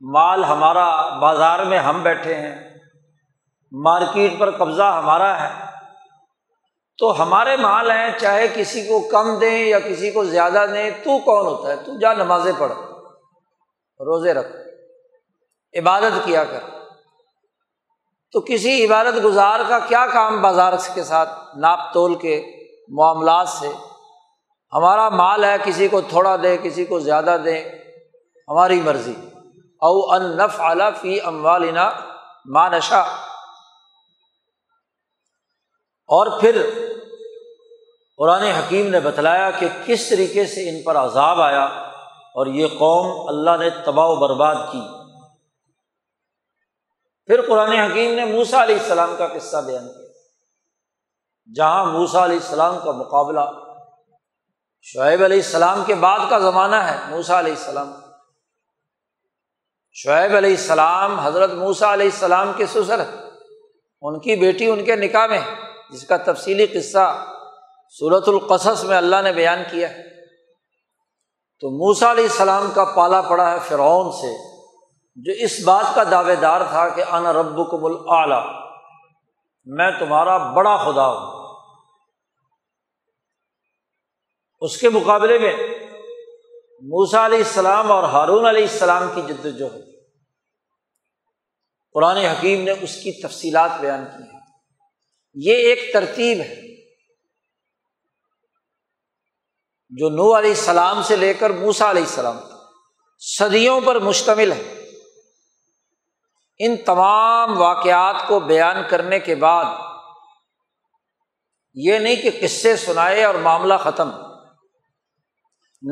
مال 0.00 0.44
ہمارا 0.44 0.88
بازار 1.18 1.58
میں 1.64 1.78
ہم 1.78 2.02
بیٹھے 2.02 2.34
ہیں، 2.34 2.56
مارکیٹ 3.72 4.38
پر 4.38 4.50
قبضہ 4.50 4.82
ہمارا 4.82 5.32
ہے 5.40 5.67
تو 6.98 7.22
ہمارے 7.22 7.56
مال 7.56 7.90
ہیں، 7.90 8.18
چاہے 8.18 8.48
کسی 8.54 8.82
کو 8.82 9.00
کم 9.00 9.38
دیں 9.38 9.66
یا 9.66 9.78
کسی 9.80 10.10
کو 10.10 10.24
زیادہ 10.24 10.66
دیں، 10.72 10.90
تو 10.90 11.18
کون 11.18 11.46
ہوتا 11.46 11.68
ہے؟ 11.68 11.76
تو 11.76 11.98
جا 11.98 12.14
نمازیں 12.14 12.52
پڑھ، 12.58 12.72
روزے 14.00 14.34
رکھ، 14.34 14.56
عبادت 15.78 16.24
کیا 16.24 16.44
کر۔ 16.44 16.60
تو 18.32 18.40
کسی 18.40 18.86
عبادت 18.86 19.24
گزار 19.24 19.60
کا 19.68 19.78
کیا 19.78 20.06
کام 20.12 20.42
بازار 20.42 20.72
کے 20.94 21.04
ساتھ 21.04 21.28
ناپ 21.56 21.92
تول 21.92 22.14
کے 22.14 22.66
معاملات 22.88 23.48
سے؟ 23.48 23.72
ہمارا 24.72 25.08
مال 25.08 25.44
ہے، 25.44 25.56
کسی 25.64 25.88
کو 25.88 26.00
تھوڑا 26.00 26.36
دے 26.42 26.56
کسی 26.56 26.84
کو 26.84 27.00
زیادہ 27.00 27.36
دے 27.44 27.68
ہماری 28.48 28.80
مرضی۔ 28.80 29.14
او 29.82 30.12
ان 30.12 30.36
نف 30.36 30.60
اعلیٰ 30.60 30.90
فی 31.00 31.20
اموالنا 31.20 31.90
مانشا 32.44 33.00
اور 36.08 36.40
پھر 36.40 36.84
قرآن 38.18 38.42
حکیم 38.42 38.88
نے 38.88 39.00
بتلایا 39.00 39.50
کہ 39.50 39.68
کس 39.86 40.08
طریقے 40.08 40.46
سے 40.46 40.70
ان 40.70 40.82
پر 40.82 40.96
عذاب 40.96 41.40
آیا 41.40 41.64
اور 42.34 42.46
یہ 42.46 42.66
قوم 42.78 43.28
اللہ 43.28 43.50
نے 43.58 43.70
تباہ 43.70 44.06
و 44.06 44.16
برباد 44.16 44.54
کی۔ 44.72 44.80
پھر 47.26 47.40
قرآن 47.48 47.72
حکیم 47.72 48.14
نے 48.14 48.24
موسا 48.24 48.62
علیہ 48.62 48.78
السلام 48.78 49.14
کا 49.18 49.26
قصہ 49.26 49.56
بیان 49.56 49.88
کیا۔ 49.88 50.08
جہاں 51.54 51.84
موسا 51.84 52.24
علیہ 52.24 52.36
السلام 52.36 52.78
کا 52.84 52.92
مقابلہ 52.92 53.40
شعیب 54.82 55.24
علیہ 55.24 55.36
السلام 55.36 55.84
کے 55.86 55.94
بعد 55.94 56.18
کا 56.30 56.38
زمانہ 56.38 56.76
ہے 56.76 56.96
موسا 57.08 57.38
علیہ 57.38 57.52
السلام۔ 57.52 57.92
شعیب 59.92 60.36
علیہ 60.36 60.50
السلام 60.50 61.20
حضرت 61.20 61.50
موسا 61.50 61.92
علیہ 61.92 62.10
السلام 62.12 62.52
کے 62.56 62.66
سسر 62.66 63.00
ان 64.00 64.20
کی 64.20 64.36
بیٹی 64.36 64.70
ان 64.70 64.84
کے 64.84 64.96
نکاح 64.96 65.26
میں 65.26 65.40
جس 65.90 66.06
کا 66.06 66.16
تفصیلی 66.16 66.66
قصہ 66.66 67.34
صورت 67.88 68.28
القصص 68.28 68.84
میں 68.84 68.96
اللہ 68.96 69.16
نے 69.24 69.32
بیان 69.32 69.58
کیا 69.70 69.90
ہے۔ 69.90 70.02
تو 71.60 71.70
موسا 71.70 72.10
علیہ 72.10 72.22
السلام 72.22 72.70
کا 72.74 72.84
پالا 72.84 73.20
پڑا 73.20 73.50
ہے 73.50 73.56
فرعون 73.68 74.12
سے، 74.12 74.58
جو 75.16 75.32
اس 75.44 75.64
بات 75.64 75.94
کا 75.94 76.04
دعوے 76.04 76.36
دار 76.36 76.60
تھا 76.68 76.88
کہ 76.88 77.04
انا 77.10 77.32
رب 77.32 77.70
کم 77.70 77.84
العلیٰ 77.84 78.46
میں 79.66 79.90
تمہارا 79.98 80.52
بڑا 80.52 80.76
خدا 80.76 81.08
ہوں۔ 81.08 81.38
اس 84.60 84.76
کے 84.76 84.88
مقابلے 84.88 85.38
میں 85.38 85.56
موسا 86.80 87.26
علیہ 87.26 87.38
السلام 87.38 87.92
اور 87.92 88.02
ہارون 88.02 88.46
علیہ 88.46 88.62
السلام 88.62 89.10
کی 89.14 89.22
جد 89.22 89.58
جو 89.58 89.74
ہے 89.74 90.00
قرآن 91.92 92.16
حکیم 92.16 92.64
نے 92.64 92.70
اس 92.70 92.96
کی 92.96 93.22
تفصیلات 93.22 93.70
بیان 93.80 94.04
کی 94.04 94.22
ہیں۔ 94.22 94.40
یہ 95.34 95.52
ایک 95.52 95.92
ترتیب 95.92 96.40
ہے۔ 96.40 96.67
جو 99.90 100.08
نو 100.08 100.38
علیہ 100.38 100.50
السلام 100.50 101.02
سے 101.02 101.16
لے 101.16 101.34
کر 101.34 101.50
موسا 101.50 101.90
علیہ 101.90 102.02
السلام 102.02 102.38
صدیوں 103.18 103.80
پر 103.80 103.98
مشتمل 103.98 104.52
ہے۔ 104.52 104.90
ان 106.58 106.76
تمام 106.76 107.60
واقعات 107.60 108.16
کو 108.28 108.40
بیان 108.40 108.76
کرنے 108.90 109.18
کے 109.18 109.34
بعد، 109.34 109.64
یہ 111.74 111.98
نہیں 111.98 112.16
کہ 112.16 112.30
قصے 112.42 112.76
سنائے 112.76 113.24
اور 113.24 113.34
معاملہ 113.34 113.74
ختم۔ 113.84 114.10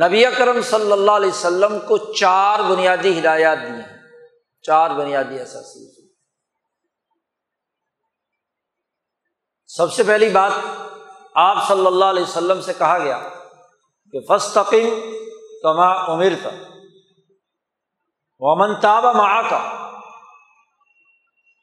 نبی 0.04 0.26
اکرم 0.26 0.62
صلی 0.62 0.92
اللہ 0.92 1.10
علیہ 1.10 1.28
وسلم 1.28 1.78
کو 1.78 2.12
چار 2.12 2.58
بنیادی 2.58 3.18
ہدایات 3.18 3.58
دی 3.62 3.68
ہیں۔ 3.68 3.98
چار 4.62 4.90
بنیادی 4.90 5.40
اثاثی 5.40 6.10
سب 9.66 9.92
سے 9.92 10.02
پہلی 10.02 10.28
بات 10.28 10.52
آپ 11.34 11.68
صلی 11.68 11.86
اللہ 11.86 12.04
علیہ 12.04 12.22
وسلم 12.22 12.60
سے 12.60 12.72
کہا 12.78 12.98
گیا۔ 12.98 13.28
کہ 14.12 14.20
فستقم 14.28 15.10
کما 15.62 16.14
عمر 16.14 16.32
تھا 16.42 16.50
ومن 18.38 18.80
تابہ 18.80 19.12
ماں 19.12 19.42
کا 19.50 19.56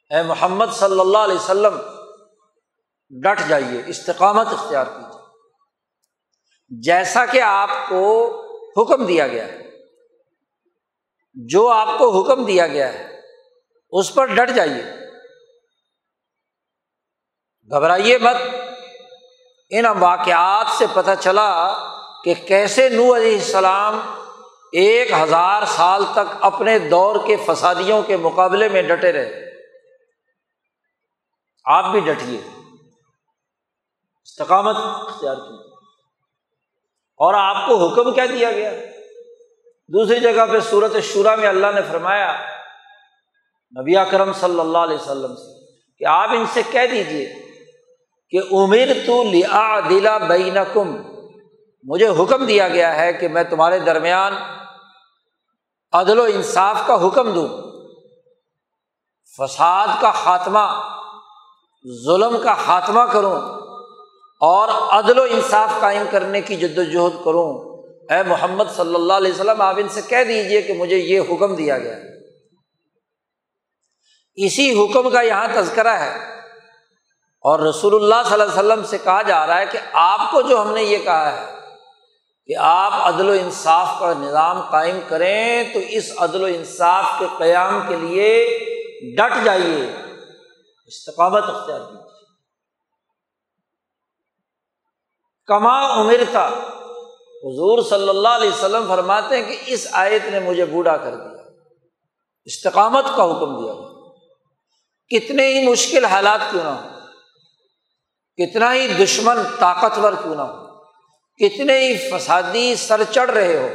اے 0.10 0.24
محمد 0.24 0.66
صلی 0.72 1.00
اللہ 1.00 1.18
علیہ 1.18 1.36
وسلم، 1.36 1.78
ڈٹ 3.10 3.42
جائیے، 3.50 3.82
استقامت 3.88 4.48
اختیار 4.48 4.86
کیجیے۔ 4.86 5.22
جیسا 6.82 7.26
کہ 7.26 7.42
آپ 7.42 7.70
کو 7.90 8.36
حکم 8.78 9.06
دیا 9.06 9.28
گیا 9.28 9.46
ہے، 9.46 9.70
جو 11.34 11.70
آپ 11.70 11.88
کو 11.98 12.22
حکم 12.22 12.46
دیا 12.46 12.68
گیا 12.68 12.94
ہے، 12.94 13.20
اس 13.90 14.14
پر 14.14 14.26
ڈٹ 14.26 14.56
جائیے۔ 14.56 14.84
گھبرائیے 17.70 18.18
مت۔ 18.18 18.56
ان 19.70 19.86
واقعات 19.86 20.68
سے 20.78 20.86
پتہ 20.94 21.12
چلا 21.20 21.50
کہ 22.24 22.34
کیسے 22.48 22.90
نو 22.90 23.16
علیہ 23.16 23.34
السلام 23.34 24.00
ایک 24.72 25.12
ہزار 25.12 25.64
سال 25.66 26.04
تک 26.12 26.36
اپنے 26.42 26.80
دور 26.80 27.16
کے 27.28 27.36
فسادیوں 27.46 28.02
کے 28.02 28.18
مقابلے 28.18 28.70
میں 28.70 28.82
ڈٹے 28.82 29.12
رہے۔ 29.12 29.52
آپ 31.66 31.92
بھی 31.92 32.00
ڈٹیے۔ 32.00 32.42
استقامت 34.24 34.76
اختیار 34.78 35.36
کی۔ 35.36 35.70
اور 37.18 37.34
آپ 37.34 37.70
کو 37.70 37.88
حکم 37.88 38.14
کیا 38.14 38.26
دیا 38.26 38.52
گیا؟ 38.52 38.72
دوسری 39.88 40.20
جگہ 40.20 40.46
پہ 40.52 40.60
صورت 40.60 40.92
شورا 41.04 41.36
میں 41.36 41.48
اللہ 41.48 41.68
نے 41.76 41.82
فرمایا، 41.82 42.34
نبی 43.80 43.94
کرم 44.12 44.34
صلی 44.34 44.60
اللہ 44.60 44.78
علیہ 44.78 44.98
وسلم 44.98 45.36
سے، 45.36 45.72
کہ 46.00 46.06
آپ 46.06 46.30
ان 46.30 46.46
سے 46.54 46.62
کہہ 46.72 46.88
دیجیے 46.92 47.34
کہ 48.30 48.56
امیر 48.56 48.88
تو 49.06 49.24
لیا 49.24 49.80
دلا 49.90 50.18
بین 50.18 50.58
کم 50.74 51.13
مجھے 51.84 52.08
حکم 52.08 52.46
دیا 52.46 52.68
گیا 52.68 52.96
ہے 52.96 53.14
کہ 53.14 53.28
میں 53.28 53.44
تمہارے 53.44 53.80
درمیان 53.80 54.36
عدل 55.92 56.20
و 56.20 56.24
انصاف 56.24 56.78
کا 56.86 57.08
حکم 57.08 57.34
دوں۔ 57.34 57.48
فساد 59.38 59.88
کا 60.02 60.12
خاتمہ، 60.12 60.92
ظلم 62.06 62.38
کا 62.44 62.54
خاتمہ 62.54 63.02
کروں 63.02 63.42
اور 64.40 64.68
عدل 64.68 65.20
و 65.20 65.24
انصاف 65.24 65.70
قائم 65.80 66.04
کرنے 66.12 66.42
کی 66.42 66.56
جد 66.56 66.78
وجہد 66.78 67.26
کروں۔ 67.26 67.84
اے 68.14 68.24
محمد 68.24 68.64
صلی 68.76 68.96
اللہ 68.96 69.14
علیہ 69.14 69.32
وسلم، 69.32 69.62
آپ 69.62 69.76
ان 69.78 69.88
سے 69.88 70.02
کہہ 70.02 70.24
دیجیے 70.28 70.62
کہ 70.62 70.74
مجھے 70.74 70.98
یہ 70.98 71.20
حکم 71.20 71.56
دیا 71.56 71.78
گیا 71.78 71.96
ہے۔ 71.96 72.04
اسی 74.36 74.84
حکم 74.84 75.10
کا 75.10 75.22
یہاں 75.22 75.48
تذکرہ 75.54 75.88
ہے۔ 75.88 76.40
اور 77.42 77.60
رسول 77.60 77.96
اللہ 77.96 78.30
صلی 78.30 78.42
اللہ 78.42 78.44
علیہ 78.44 78.74
وسلم 78.74 78.84
سے 78.84 78.98
کہا 78.98 79.22
جا 79.22 79.48
رہا 79.48 79.60
ہے 79.60 79.66
کہ 79.66 79.80
آپ 79.94 80.20
کو 80.32 80.42
جو 80.42 80.62
ہم 80.62 80.74
نے 80.74 80.84
یہ 80.84 80.98
کہا 80.98 81.32
ہے 81.32 81.53
کہ 82.48 82.54
آپ 82.58 82.94
عدل 82.94 83.30
و 83.30 83.32
انصاف 83.32 83.88
کا 84.00 84.14
نظام 84.14 84.62
قائم 84.62 85.00
کریں 85.08 85.74
تو 85.74 85.80
اس 85.80 86.12
عدل 86.18 86.44
و 86.44 86.46
انصاف 86.46 87.06
کے 87.20 87.26
قیام 87.38 87.82
کے 87.88 87.96
لیے 87.96 88.60
ڈٹ 89.18 89.46
جائیے۔ 89.46 89.96
استقامت 90.86 91.44
اختیار 91.44 91.80
کیجیے۔ 91.80 92.04
کما 95.46 96.02
عمر 96.02 96.24
تھا 96.32 96.48
حضور 97.44 97.82
صلی 97.82 98.10
اللہ 98.10 98.28
علیہ 98.28 98.50
وسلم 98.50 98.86
فرماتے 98.88 99.38
ہیں 99.38 99.50
کہ 99.50 99.58
اس 99.66 99.88
آیت 99.92 100.26
نے 100.26 100.40
مجھے 100.40 100.66
بوڑھا 100.66 100.98
کر 100.98 101.16
دیا۔ 101.16 101.44
استقامت 102.46 103.06
کا 103.16 103.24
حکم 103.24 103.64
دیا۔ 103.64 103.74
کتنے 105.10 105.48
ہی 105.48 105.68
مشکل 105.68 106.06
حالات 106.06 106.40
کیوں 106.52 106.64
نہ 106.64 106.70
ہو 106.70 106.88
کتنا 108.38 108.74
ہی 108.74 108.94
دشمن 108.94 109.38
طاقتور 109.60 110.14
کیوں 110.14 110.36
نہ 110.36 110.42
ہو 110.42 110.63
کتنے 111.38 111.80
ہی 111.80 112.10
فسادی 112.10 112.76
سر 112.76 113.04
چڑھ 113.04 113.32
رہے 113.32 113.58
ہو۔ 113.58 113.68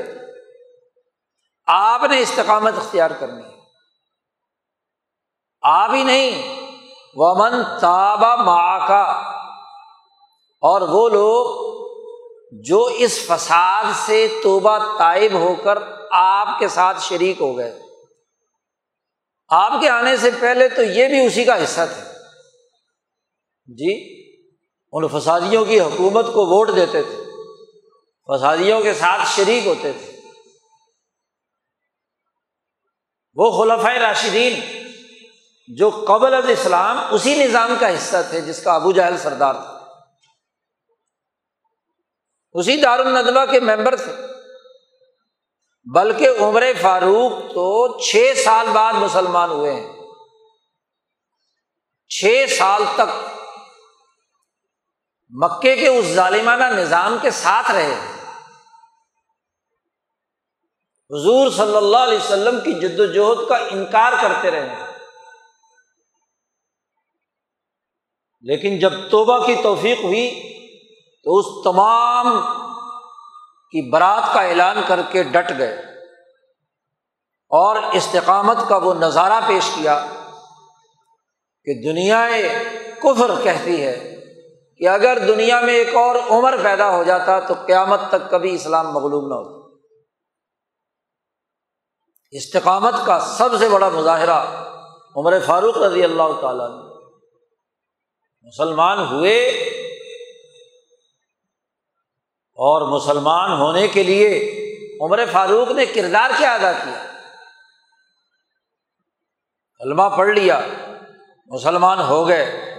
آپ 1.66 2.03
نے 2.11 2.21
استقامت 2.21 2.75
اختیار 2.77 3.11
کرنی 3.11 3.42
ہے۔ 3.42 3.59
آپ 5.62 5.90
ہی 5.94 6.03
نہیں، 6.03 6.61
ومن 7.14 7.62
تابا 7.81 8.37
ماں 8.37 8.79
اور 10.61 10.81
وہ 10.81 11.09
لوگ 11.09 11.68
جو 12.53 12.85
اس 12.85 13.27
فساد 13.27 13.85
سے 14.07 14.40
توبہ 14.42 14.99
طائب 14.99 15.33
ہو 15.33 15.55
کر 15.55 15.79
آپ 16.11 16.59
کے 16.59 16.68
ساتھ 16.68 17.01
شریک 17.01 17.40
ہو 17.40 17.57
گئے۔ 17.57 17.81
آپ 19.49 19.73
کے 19.81 19.88
آنے 19.88 20.16
سے 20.16 20.31
پہلے 20.40 20.68
تو 20.68 20.83
یہ 20.83 21.09
بھی 21.09 21.27
اسی 21.27 21.44
کا 21.44 21.64
حصہ 21.64 21.81
تھے 21.94 22.03
جی 23.66 24.23
ان 24.92 25.09
فسادیوں 25.09 25.64
کی 25.64 25.81
حکومت 25.81 26.27
کو 26.27 26.47
ووٹ 26.47 26.77
دیتے 26.77 27.03
تھے۔ 27.03 27.28
فسادیوں 28.29 28.83
کے 28.83 28.95
ساتھ 28.95 29.23
شریک 29.37 29.67
ہوتے 29.67 29.93
تھے۔ 29.93 30.21
وہ 33.35 33.64
خلف 33.64 33.85
راشدین 33.85 34.61
جو 35.69 36.05
قبل 36.09 36.35
از 36.35 36.45
اسلام 36.49 37.14
اسی 37.14 37.45
نظام 37.45 37.75
کا 37.81 37.95
حصہ 37.95 38.17
تھے 38.31 38.41
جس 38.41 38.62
کا 38.62 38.75
ابو 38.75 38.93
جہل 38.93 39.19
سردار 39.19 39.55
تھا 39.55 39.95
اسی 42.53 42.81
دار 42.81 42.99
الدوا 42.99 43.47
کے 43.47 43.61
ممبر 43.61 43.97
تھے۔ 43.97 44.12
بلکہ 45.95 46.29
عمر 46.41 46.64
فاروق 46.83 47.55
تو 47.55 47.99
چھ 47.99 48.33
سال 48.45 48.67
بعد 48.69 48.93
مسلمان 48.93 49.51
ہوئے 49.51 49.73
ہیں۔ 49.73 49.93
چھ 52.09 52.45
سال 52.59 52.83
تک 52.95 53.29
مکے 55.29 55.77
کے 55.77 55.88
اس 55.88 56.05
ظالمانہ 56.05 56.64
نظام 56.64 57.17
کے 57.23 57.31
ساتھ 57.31 57.71
رہے۔ 57.71 58.18
حضور 61.11 61.51
صلی 61.51 61.77
اللہ 61.77 61.97
علیہ 61.97 62.18
وسلم 62.18 62.61
کی 62.61 62.73
جد 62.75 63.01
وجہد 63.01 63.49
کا 63.49 63.57
انکار 63.57 64.12
کرتے 64.23 64.51
رہے 64.51 64.75
لیکن 68.40 68.79
جب 68.79 68.92
توبہ 69.11 69.47
کی 69.47 69.55
توفیق 69.62 70.05
ہوئی 70.05 70.31
تو 71.25 71.37
اس 71.37 71.47
تمام 71.64 72.40
کی 73.71 73.90
برات 73.90 74.35
کا 74.35 74.40
اعلان 74.40 74.81
کر 74.87 75.01
کے 75.11 75.23
ڈٹ 75.23 75.59
گئے 75.59 75.73
اور 77.51 77.77
استقامت 77.92 78.57
کا 78.68 78.77
وہ 78.77 78.94
نظارہ 78.94 79.40
پیش 79.49 79.71
کیا 79.75 80.07
کہ 81.64 81.92
دنیا 81.92 82.29
کفر 82.99 83.31
کہتی 83.42 83.83
ہے 83.83 84.16
کہ 84.77 84.88
اگر 84.88 85.18
دنیا 85.29 85.61
میں 85.61 85.75
ایک 85.75 85.94
اور 85.94 86.16
عمر 86.31 86.57
پیدا 86.62 86.90
ہو 86.90 87.03
جاتا 87.03 87.40
تو 87.40 87.55
قیامت 87.66 88.01
تک 88.09 88.31
کبھی 88.31 88.55
اسلام 88.55 88.92
مغلوب 88.92 89.29
نہ 89.29 89.35
ہوتا۔ 89.35 89.58
استقامت 92.31 92.95
کا 93.07 93.21
سب 93.21 93.49
سے 93.59 93.69
بڑا 93.69 93.88
مظاہرہ 93.88 94.45
عمر 95.17 95.35
فاروق 95.47 95.79
رضی 95.79 96.05
اللہ 96.05 96.41
تعالیٰ 96.41 96.69
نے۔ 96.69 96.88
مسلمان 98.43 98.99
ہوئے 98.99 99.49
اور 102.55 103.01
مسلمان 103.01 103.53
ہونے 103.53 103.88
کے 103.88 104.03
لیے 104.03 104.55
عمر 105.01 105.21
فاروق 105.33 105.71
نے 105.71 105.87
کردار 105.87 106.31
کیا 106.38 106.55
ادا 106.55 106.73
کیا۔ 106.73 107.05
علما 109.81 110.09
پڑھ 110.09 110.29
لیا، 110.29 110.61
مسلمان 111.47 112.01
ہو 112.01 112.29
گئے۔ 112.29 112.75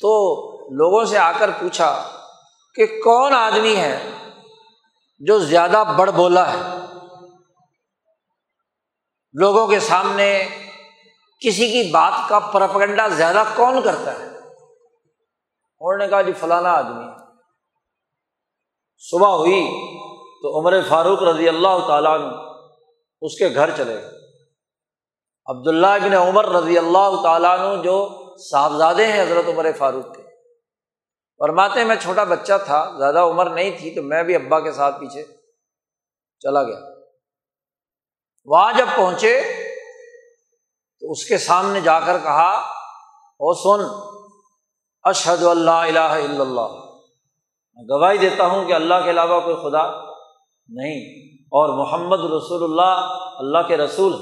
تو 0.00 0.42
لوگوں 0.74 1.04
سے 1.04 1.18
آ 1.18 1.32
کر 1.38 1.50
پوچھا 1.50 2.08
کہ 2.74 2.86
کون 2.86 3.34
آدمی 3.34 3.76
ہے 3.76 4.10
جو 5.18 5.38
زیادہ 5.38 5.84
بڑ 5.96 6.10
بولا 6.10 6.52
ہے؟ 6.52 6.60
لوگوں 9.32 9.66
کے 9.66 9.80
سامنے 9.80 10.48
کسی 11.40 11.70
کی 11.70 11.90
بات 11.90 12.28
کا 12.28 12.38
پرپگنڈا 12.38 13.08
زیادہ 13.08 13.44
کون 13.56 13.82
کرتا 13.82 14.12
ہے؟ 14.12 14.24
انہوں 14.24 15.98
نے 15.98 16.08
کہا 16.08 16.22
جی 16.22 16.32
فلانا 16.32 16.72
آدمی 16.72 17.04
صبح 18.98 19.28
ہوئی 19.28 19.64
تو 20.42 20.60
عمر 20.60 20.74
فاروق 20.88 21.22
رضی 21.22 21.48
اللہ 21.48 21.86
تعالیٰ 21.86 22.18
نے 22.18 22.36
اس 23.20 23.38
کے 23.38 23.48
گھر 23.54 23.70
چلے 23.76 23.94
گئے۔ 23.94 24.10
عبداللہ 25.46 25.86
ابن 25.86 26.14
عمر 26.14 26.48
رضی 26.48 26.78
اللہ 26.78 27.22
تعالیٰ 27.22 27.82
جو 27.82 28.18
صاحبزادے 28.50 29.06
ہیں 29.06 29.22
حضرت 29.22 29.48
عمر 29.48 29.66
فاروق 29.78 30.16
کے، 30.16 30.22
فرماتے 31.38 31.84
میں 31.84 31.96
چھوٹا 31.96 32.24
بچہ 32.24 32.52
تھا، 32.64 32.94
زیادہ 32.98 33.18
عمر 33.18 33.50
نہیں 33.50 33.70
تھی 33.78 33.94
تو 33.94 34.02
میں 34.02 34.22
بھی 34.22 34.34
ابا 34.34 34.60
کے 34.60 34.72
ساتھ 34.72 35.00
پیچھے 35.00 35.24
چلا 36.40 36.62
گیا۔ 36.62 36.91
وہاں 38.48 38.72
جب 38.72 38.88
پہنچے 38.96 39.40
تو 41.02 41.10
اس 41.10 41.24
کے 41.24 41.38
سامنے 41.38 41.80
جا 41.80 41.98
کر 42.00 42.18
کہا، 42.18 42.50
او 43.40 43.52
سن 43.54 43.84
اشحد 45.04 45.42
اللہ 45.44 45.70
الہ 45.70 45.98
الا 45.98 46.42
اللہ۔ 46.42 46.70
میں 47.76 47.84
گواہی 47.88 48.18
دیتا 48.18 48.46
ہوں 48.46 48.64
کہ 48.64 48.72
اللہ 48.72 49.04
کے 49.04 49.10
علاوہ 49.10 49.40
کوئی 49.40 49.56
خدا 49.56 49.82
نہیں، 50.68 51.00
اور 51.52 51.68
محمد 51.78 52.24
رسول 52.32 52.62
اللہ 52.62 52.94
اللہ 53.38 53.66
کے 53.68 53.76
رسول 53.76 54.12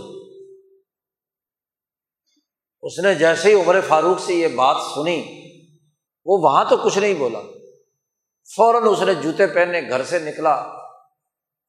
اس 2.82 2.98
نے 3.04 3.14
جیسے 3.14 3.48
ہی 3.48 3.60
عمر 3.60 3.80
فاروق 3.88 4.20
سے 4.20 4.34
یہ 4.34 4.56
بات 4.56 4.76
سنی، 4.84 5.20
وہ 6.26 6.38
وہاں 6.42 6.64
تو 6.64 6.76
کچھ 6.76 6.98
نہیں 6.98 7.14
بولا۔ 7.14 7.40
فوراً 8.48 8.86
اس 8.88 9.02
نے 9.02 9.14
جوتے 9.14 9.46
پہنے 9.46 9.80
گھر 9.88 10.04
سے 10.04 10.18
نکلا 10.18 10.54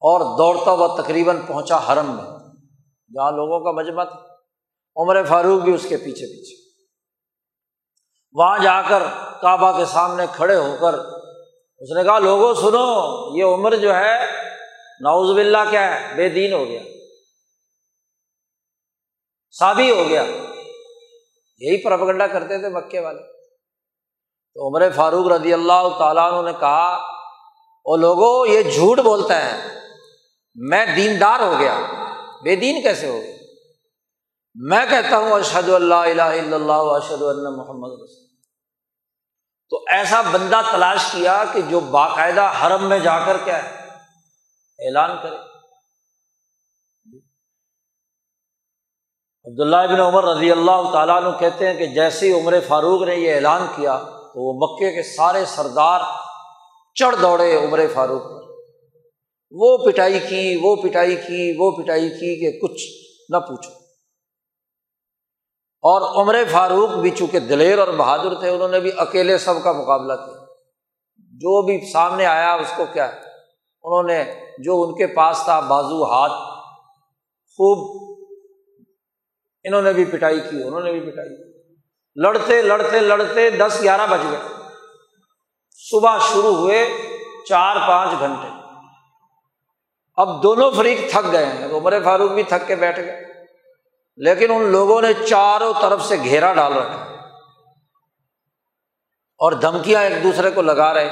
اور 0.02 0.20
دوڑتا 0.38 0.70
ہوا 0.70 0.88
تقریباً 0.96 1.40
پہنچا 1.46 1.78
حرم 1.88 2.14
میں۔ 2.16 2.30
جہاں 3.14 3.32
لوگوں 3.32 3.60
کا 3.60 3.70
مجمع 3.70 4.04
تھا، 4.04 4.20
عمر 4.96 5.24
فاروق 5.24 5.62
بھی 5.62 5.74
اس 5.74 5.86
کے 5.88 5.96
پیچھے 5.96 6.26
پیچھے۔ 6.26 6.62
وہاں 8.32 8.58
جا 8.58 8.82
کر 8.82 9.02
کعبہ 9.42 9.78
کے 9.78 9.84
سامنے 9.84 10.26
کھڑے 10.32 10.56
ہو 10.56 10.76
کر 10.80 10.94
اس 11.78 11.96
نے 11.96 12.04
کہا، 12.04 12.18
لوگوں 12.18 12.54
سنو، 12.54 13.38
یہ 13.38 13.44
عمر 13.44 13.76
جو 13.76 13.94
ہے 13.94 14.42
ناؤز 15.00 15.34
باللہ 15.34 15.70
کیا 15.70 16.00
ہے؟ 16.00 16.14
بے 16.14 16.28
دین 16.28 16.52
ہو 16.52 16.64
گیا۔ 16.64 16.82
سابی 19.58 19.90
ہو 19.90 20.08
گیا۔ 20.08 20.22
یہی 21.58 21.84
پرپگنڈا 21.84 22.26
کرتے 22.26 22.58
تھے 22.58 22.68
مکے 22.68 23.00
والے۔ 23.00 23.22
تو 24.54 24.68
عمر 24.68 24.90
فاروق 24.90 25.26
رضی 25.26 25.52
اللہ 25.52 25.88
تعالیٰ 25.98 26.32
عنہ 26.32 26.46
نے 26.46 26.52
کہا 26.60 27.12
وہ 27.84 27.96
لوگوں، 27.96 28.46
یہ 28.46 28.62
جھوٹ 28.62 28.98
بولتا 28.98 29.36
ہے، 29.36 29.80
میں 30.54 30.86
دیندار 30.96 31.40
ہو 31.40 31.54
گیا۔ 31.58 32.01
بے 32.44 32.56
دین 32.56 32.82
کیسے 32.82 33.08
ہو 33.08 33.20
گیا 33.20 33.36
میں 34.54 34.86
کہتا 34.90 35.18
ہوں 35.18 35.30
اشد 35.30 35.68
اللہ 35.68 35.94
الہ 35.94 36.22
الا 36.22 36.56
اللہ 36.56 36.72
اشد 36.72 37.22
اللہ 37.22 37.48
محمد 37.48 37.90
رسول 38.02 38.22
تو 39.70 39.84
ایسا 39.88 40.20
بندہ 40.20 40.60
تلاش 40.72 41.04
کیا 41.12 41.44
کہ 41.52 41.60
جو 41.60 41.80
باقاعدہ 41.80 42.52
حرم 42.62 42.88
میں 42.88 42.98
جا 42.98 43.24
کر 43.24 43.36
کیا 43.44 43.62
ہے؟ 43.62 43.68
اعلان 44.78 45.10
کرے۔ 45.22 45.36
عبداللہ 49.44 49.76
ابن 49.76 50.00
عمر 50.00 50.24
رضی 50.24 50.50
اللہ 50.50 50.92
تعالیٰ 50.92 51.24
عنہ 51.24 51.36
کہتے 51.38 51.68
ہیں 51.68 51.74
کہ 51.74 51.86
جیسے 51.86 52.26
ہی 52.26 52.40
عمر 52.40 52.54
فاروق 52.68 53.02
نے 53.02 53.14
یہ 53.14 53.34
اعلان 53.34 53.66
کیا 53.76 53.98
تو 53.98 54.40
وہ 54.40 54.52
مکے 54.56 54.92
کے 54.92 55.02
سارے 55.02 55.44
سردار 55.44 56.00
چڑھ 56.94 57.16
دوڑے 57.22 57.64
عمر 57.64 57.80
فاروق 57.94 58.22
پر۔ 58.22 58.41
وہ 59.54 59.78
پٹائی 59.78 60.20
کی، 60.20 60.58
وہ 60.62 60.76
پٹائی 60.76 61.16
کی، 61.16 61.54
وہ 61.58 61.70
پٹائی 61.70 62.08
کی 62.08 62.40
کہ 62.40 62.60
کچھ 62.60 62.82
نہ 63.28 63.36
پوچھو۔ 63.36 63.72
اور 65.82 66.22
عمر 66.22 66.36
فاروق 66.50 66.90
بھی 66.90 67.10
چونکہ 67.10 67.40
دلیر 67.40 67.78
اور 67.78 67.88
بہادر 67.88 68.34
تھے، 68.34 68.48
انہوں 68.48 68.68
نے 68.68 68.80
بھی 68.80 68.90
اکیلے 68.96 69.38
سب 69.38 69.54
کا 69.64 69.72
مقابلہ 69.72 70.12
کیا۔ 70.12 70.44
جو 71.16 71.62
بھی 71.62 71.90
سامنے 71.92 72.26
آیا، 72.26 72.54
اس 72.54 72.72
کو 72.76 72.84
کیا؟ 72.92 73.04
انہوں 73.82 74.02
نے 74.02 74.24
جو 74.58 74.82
ان 74.82 74.94
کے 74.94 75.06
پاس 75.06 75.40
تھا، 75.44 75.60
بازو 75.60 76.04
ہاتھ، 76.04 76.32
خوب 77.48 78.02
انہوں 79.64 79.82
نے 79.82 79.92
بھی 79.92 80.04
پٹائی 80.04 80.40
کی، 80.40 80.62
انہوں 80.62 80.80
نے 80.80 80.92
بھی 80.92 81.10
پٹائی 81.10 81.36
کی۔ 81.36 81.52
لڑتے 82.16 82.62
لڑتے 82.62 83.00
لڑتے 83.00 83.50
دس 83.50 83.78
گیارہ 83.82 84.06
بج 84.10 84.18
گئے۔ 84.30 84.38
صبح 85.90 86.18
شروع 86.32 86.54
ہوئے 86.54 86.88
چار 87.48 87.76
پانچ 87.88 88.10
گھنٹے۔ 88.20 88.51
اب 90.14 90.42
دونوں 90.42 90.70
فریق 90.70 91.10
تھک 91.10 91.32
گئے 91.32 91.46
ہیں 91.46 91.68
عمر 91.68 92.02
فاروق 92.04 92.30
بھی 92.30 92.42
تھک 92.42 92.66
کے 92.66 92.76
بیٹھ 92.76 93.00
گئے۔ 93.00 93.32
لیکن 94.16 94.52
ان 94.52 94.62
لوگوں 94.62 95.02
نے 95.02 95.26
چاروں 95.28 95.72
طرف 95.82 96.04
سے 96.04 96.16
گھیرا 96.16 96.52
ڈال 96.52 96.72
رکھا 96.72 97.04
اور 99.38 99.52
دھمکیاں 99.52 100.02
ایک 100.02 100.22
دوسرے 100.22 100.50
کو 100.50 100.62
لگا 100.62 100.94
رہے 100.94 101.10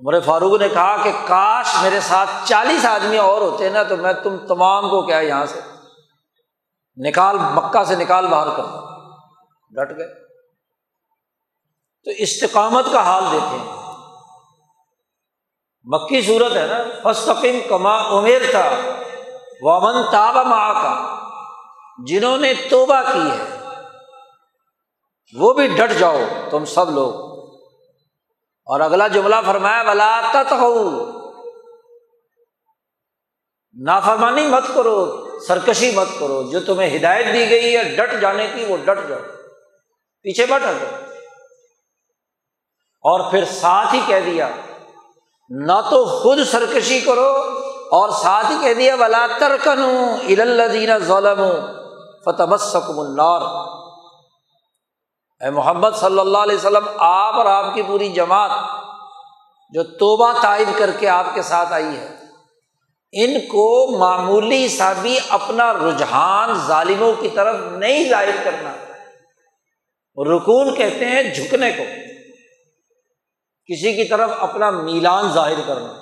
عمر 0.00 0.20
فاروق 0.20 0.60
نے 0.60 0.68
کہا 0.68 0.96
کہ 1.02 1.12
کاش 1.26 1.66
میرے 1.82 2.00
ساتھ 2.00 2.30
چالیس 2.44 2.86
آدمی 2.86 3.16
اور 3.16 3.40
ہوتے 3.40 3.68
نا، 3.68 3.82
تو 3.82 3.96
میں 3.96 4.12
تم 4.12 4.36
تمام 4.36 4.90
کو 4.90 5.06
کیا 5.06 5.20
یہاں 5.20 5.46
سے 5.46 5.60
نکال، 6.96 7.36
مکہ 7.38 7.84
سے 7.84 7.96
نکال 7.96 8.26
باہر 8.26 8.48
کر 8.56 8.62
ڈٹ 9.70 9.98
گئے۔ 9.98 10.14
تو 12.04 12.10
استقامت 12.18 12.84
کا 12.92 13.02
حال 13.02 13.24
دیکھیں۔ 13.32 13.89
مکی 15.84 16.22
صورت 16.22 16.56
ہے 16.56 16.66
نا 16.66 17.12
فسطم 17.12 17.68
کما 17.68 18.18
عمیر 18.18 18.42
تھا 18.50 18.70
ومن 19.60 20.02
تابا 20.12 20.42
ماں 20.42 20.74
کا 20.74 21.16
جنہوں 22.06 22.38
نے 22.38 22.52
توبہ 22.70 23.00
کی 23.12 23.30
ہے، 23.30 23.58
وہ 25.34 25.52
بھی 25.52 25.66
ڈٹ 25.66 25.92
جاؤ 25.98 26.20
تم 26.50 26.64
سب 26.64 26.90
لوگ۔ 26.90 27.30
اور 28.66 28.80
اگلا 28.80 29.08
جملہ 29.08 29.36
فرمایا 29.46 29.82
بلا 29.82 30.20
تت 30.32 30.52
ہو 30.52 30.74
نافرمانی 33.82 34.46
مت 34.46 34.64
کرو، 34.74 35.28
سرکشی 35.40 35.90
مت 35.90 36.08
کرو، 36.18 36.42
جو 36.42 36.60
تمہیں 36.60 36.96
ہدایت 36.96 37.26
دی 37.26 37.50
گئی 37.50 37.76
ہے، 37.76 37.84
ڈٹ 37.84 38.20
جانے 38.20 38.46
کی، 38.54 38.64
وہ 38.64 38.76
ڈٹ 38.76 39.08
جاؤ۔ 39.08 39.18
پیچھے 40.22 40.46
بٹ 40.46 40.64
ہٹو 40.64 40.96
اور 43.04 43.30
پھر 43.30 43.44
ساتھ 43.44 43.94
ہی 43.94 44.00
کہہ 44.06 44.20
دیا 44.26 44.48
نہ 45.50 45.72
تو 45.90 46.04
خود 46.04 46.38
سرکشی 46.38 47.00
کرو 47.00 47.34
اور 47.90 48.08
ساتھ 48.08 48.46
ہی 48.50 48.56
کہہ 48.62 48.74
دیا، 48.74 48.94
ولا 48.94 49.26
ترکن 49.38 49.82
الدین 50.40 50.98
ظلم 50.98 51.44
فتح 52.24 52.42
النار۔ 52.88 53.42
اے 55.44 55.50
محمد 55.50 55.88
صلی 55.96 56.18
اللہ 56.18 56.38
علیہ 56.38 56.56
وسلم، 56.56 56.88
آپ 56.98 57.34
اور 57.34 57.46
آپ 57.46 57.74
کی 57.74 57.82
پوری 57.82 58.08
جماعت 58.08 58.50
جو 59.70 59.82
توبہ 59.82 60.32
تائب 60.42 60.78
کر 60.78 60.90
کے 60.90 61.08
آپ 61.08 61.34
کے 61.34 61.42
ساتھ 61.42 61.72
آئی 61.72 61.96
ہے، 61.96 62.16
ان 63.12 63.40
کو 63.40 63.98
معمولی 63.98 64.68
سا 64.68 64.92
بھی 64.92 65.18
اپنا 65.28 65.72
رجحان 65.72 66.54
ظالموں 66.66 67.12
کی 67.20 67.28
طرف 67.28 67.56
نہیں 67.72 68.08
ظاہر 68.08 68.44
کرنا۔ 68.44 68.70
رکون 70.36 70.74
کہتے 70.74 71.04
ہیں 71.04 71.34
جھکنے 71.34 71.72
کو۔ 71.72 72.09
کسی 73.70 73.92
کی 73.92 74.04
طرف 74.04 74.30
اپنا 74.38 74.70
میلان 74.70 75.32
ظاہر 75.32 75.60
کرنا۔ 75.66 75.92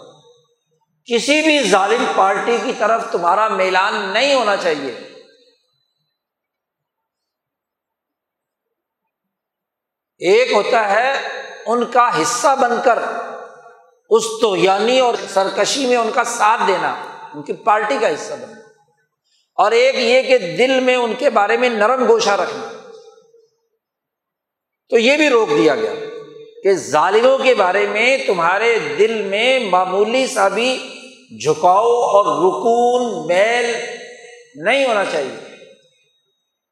کسی 1.04 1.42
بھی 1.42 1.70
ظالم 1.70 2.04
پارٹی 2.16 2.58
کی 2.64 2.72
طرف 2.78 3.02
تمہارا 3.12 3.48
میلان 3.48 4.12
نہیں 4.12 4.34
ہونا 4.34 4.56
چاہیے۔ 4.56 4.90
ایک 10.18 10.52
ہوتا 10.52 10.90
ہے 10.90 11.12
ان 11.66 11.84
کا 11.84 12.22
حصہ 12.22 12.56
بن 12.60 12.70
کر 12.84 12.98
اس 14.10 14.24
تو 14.40 14.56
یعنی 14.56 15.00
اور 15.00 15.14
سرکشی 15.28 15.86
میں 15.86 15.96
ان 15.96 16.10
کا 16.14 16.24
ساتھ 16.24 16.60
دینا، 16.66 16.94
ان 17.34 17.42
کی 17.42 17.52
پارٹی 17.52 17.98
کا 18.00 18.08
حصہ 18.08 18.34
بننا۔ 18.34 18.60
اور 19.54 19.72
ایک 19.72 19.94
یہ 19.94 20.22
کہ 20.22 20.38
دل 20.38 20.80
میں 20.80 20.96
ان 20.96 21.14
کے 21.14 21.30
بارے 21.30 21.56
میں 21.56 21.68
نرم 21.68 22.08
گوشہ 22.08 22.30
رکھنا۔ 22.30 22.90
تو 24.88 24.98
یہ 24.98 25.16
بھی 25.16 25.28
روک 25.28 25.48
دیا 25.48 25.74
گیا۔ 25.74 26.07
کہ 26.62 26.74
ظالموں 26.74 27.38
کے 27.38 27.54
بارے 27.54 27.86
میں 27.86 28.18
تمہارے 28.26 28.78
دل 28.98 29.22
میں 29.22 29.58
معمولی 29.70 30.26
سا 30.26 30.48
بھی 30.48 30.94
جھکاؤ 31.44 31.86
اور 31.86 32.24
رکون 32.24 33.26
میل 33.26 33.74
نہیں 34.54 34.86
ہونا 34.86 35.04
چاہیے۔ 35.04 35.48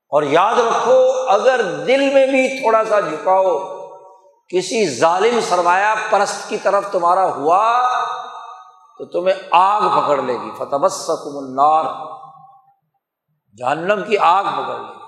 اور 0.09 0.23
یاد 0.23 0.55
رکھو، 0.55 1.11
اگر 1.29 1.61
دل 1.63 2.11
میں 2.15 2.27
بھی 2.27 2.61
تھوڑا 2.61 2.85
سا 2.85 3.01
جھکاؤ، 3.01 3.59
کسی 4.49 4.99
ظالم 4.99 5.39
سرمایہ 5.49 5.95
پرست 6.11 6.49
کی 6.49 6.57
طرف 6.63 6.93
تمہارا 6.93 7.35
ہوا، 7.35 7.89
تو 8.99 9.05
تمہیں 9.05 9.35
آگ 9.51 9.81
پکڑ 9.81 10.23
لے 10.23 10.33
گی۔ 10.33 10.51
فتح 10.59 10.89
سکم 10.91 11.39
النار۔ 11.39 11.85
جہنم 13.59 14.03
کی 14.09 14.19
آگ 14.19 14.45
پکڑ 14.45 14.75
لے 14.75 14.95
گی۔ 14.95 15.07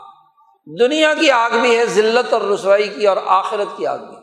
دنیا 0.87 1.14
کی 1.14 1.31
آگ 1.31 1.51
بھی 1.61 1.79
ہے، 1.79 1.87
ذلت 1.87 2.33
اور 2.33 2.41
رسوائی 2.41 2.88
کی 2.88 3.07
اور 3.07 3.17
آخرت 3.27 3.77
کی 3.77 3.87
آگ 3.87 3.99
بھی۔ 3.99 4.18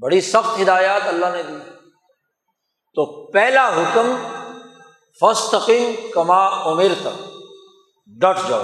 بڑی 0.00 0.20
سخت 0.20 0.60
ہدایات 0.60 1.02
اللہ 1.06 1.26
نے 1.26 1.42
دی۔ 1.42 1.54
تو 2.94 3.26
پہلا 3.30 3.68
حکم 3.68 4.16
فسطین 5.20 5.94
کما 6.14 6.62
عمر 6.62 6.86
تک 7.00 7.30
ڈٹ 8.06 8.48
جاؤ۔ 8.48 8.62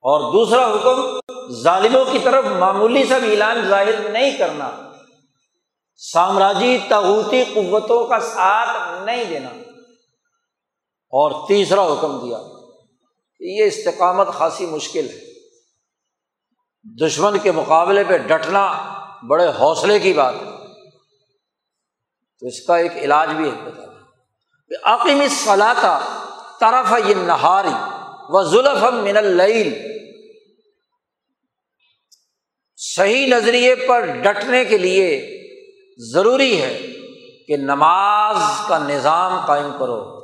اور 0.00 0.32
دوسرا 0.32 0.66
حکم، 0.66 1.18
ظالموں 1.62 2.04
کی 2.12 2.18
طرف 2.24 2.44
معمولی 2.44 3.04
سا 3.04 3.14
اعلان 3.14 3.68
ظاہر 3.68 4.10
نہیں 4.10 4.38
کرنا۔ 4.38 4.70
سامراجی 5.96 6.78
تغوتی 6.88 7.44
قوتوں 7.44 8.06
کا 8.06 8.20
ساتھ 8.20 9.02
نہیں 9.04 9.24
دینا۔ 9.24 9.48
اور 11.10 11.48
تیسرا 11.48 11.82
حکم 11.82 12.26
دیا 12.26 12.38
کہ 13.38 13.44
یہ 13.44 13.64
استقامت 13.64 14.28
خاصی 14.28 14.66
مشکل 14.66 15.08
ہے۔ 15.08 15.26
دشمن 17.06 17.38
کے 17.38 17.52
مقابلے 17.52 18.04
پہ 18.04 18.18
ڈٹنا 18.18 18.95
بڑے 19.28 19.46
حوصلے 19.46 19.98
کی 19.98 20.12
بات 20.12 20.34
ہے۔ 20.34 20.56
تو 22.40 22.46
اس 22.46 22.66
کا 22.66 22.76
ایک 22.76 22.92
علاج 22.96 23.30
بھی 23.30 23.44
ایک 23.44 23.54
بتا 23.54 23.84
دیں۔ 23.84 23.96
عقیم 24.84 25.22
صلاح 25.30 25.98
طرف 26.60 27.08
یہ 27.08 27.14
نہاری 27.14 27.68
و 28.28 28.42
ظلف 28.50 28.82
من 28.82 29.16
العل 29.16 29.74
صحیح 32.76 33.26
نظریے 33.26 33.74
پر 33.74 34.00
ڈٹنے 34.00 34.64
کے 34.64 34.78
لیے 34.78 35.36
ضروری 36.12 36.62
ہے 36.62 36.80
کہ 37.46 37.56
نماز 37.56 38.36
کا 38.68 38.78
نظام 38.78 39.46
قائم 39.46 39.70
کرو۔ 39.78 40.16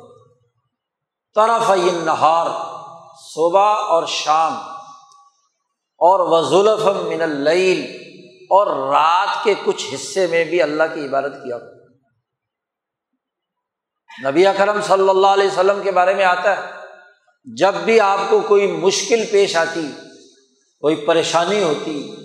طرف 1.34 1.70
نہار 2.04 2.46
صبح 3.34 3.74
اور 3.74 4.06
شام۔ 4.06 4.52
اور 6.04 6.20
وزولف 6.20 7.06
من 7.06 7.22
العل 7.22 8.01
اور 8.52 8.90
رات 8.92 9.44
کے 9.44 9.54
کچھ 9.64 9.94
حصے 9.94 10.26
میں 10.26 10.44
بھی 10.44 10.62
اللہ 10.62 10.82
کی 10.94 11.06
عبادت 11.06 11.34
کیا 11.44 11.58
نبی 14.24 14.46
اکرم 14.46 14.80
صلی 14.80 15.08
اللہ 15.08 15.26
علیہ 15.26 15.46
وسلم 15.46 15.82
کے 15.82 15.90
بارے 15.90 16.14
میں 16.14 16.24
آتا 16.24 16.56
ہے، 16.56 16.70
جب 17.44 17.74
بھی 17.74 18.00
آپ 18.00 18.18
کو 18.30 18.40
کوئی 18.40 18.66
مشکل 18.72 19.24
پیش 19.30 19.56
آتی، 19.56 19.92
کوئی 20.80 20.96
پریشانی 20.96 21.62
ہوتی، 21.62 22.16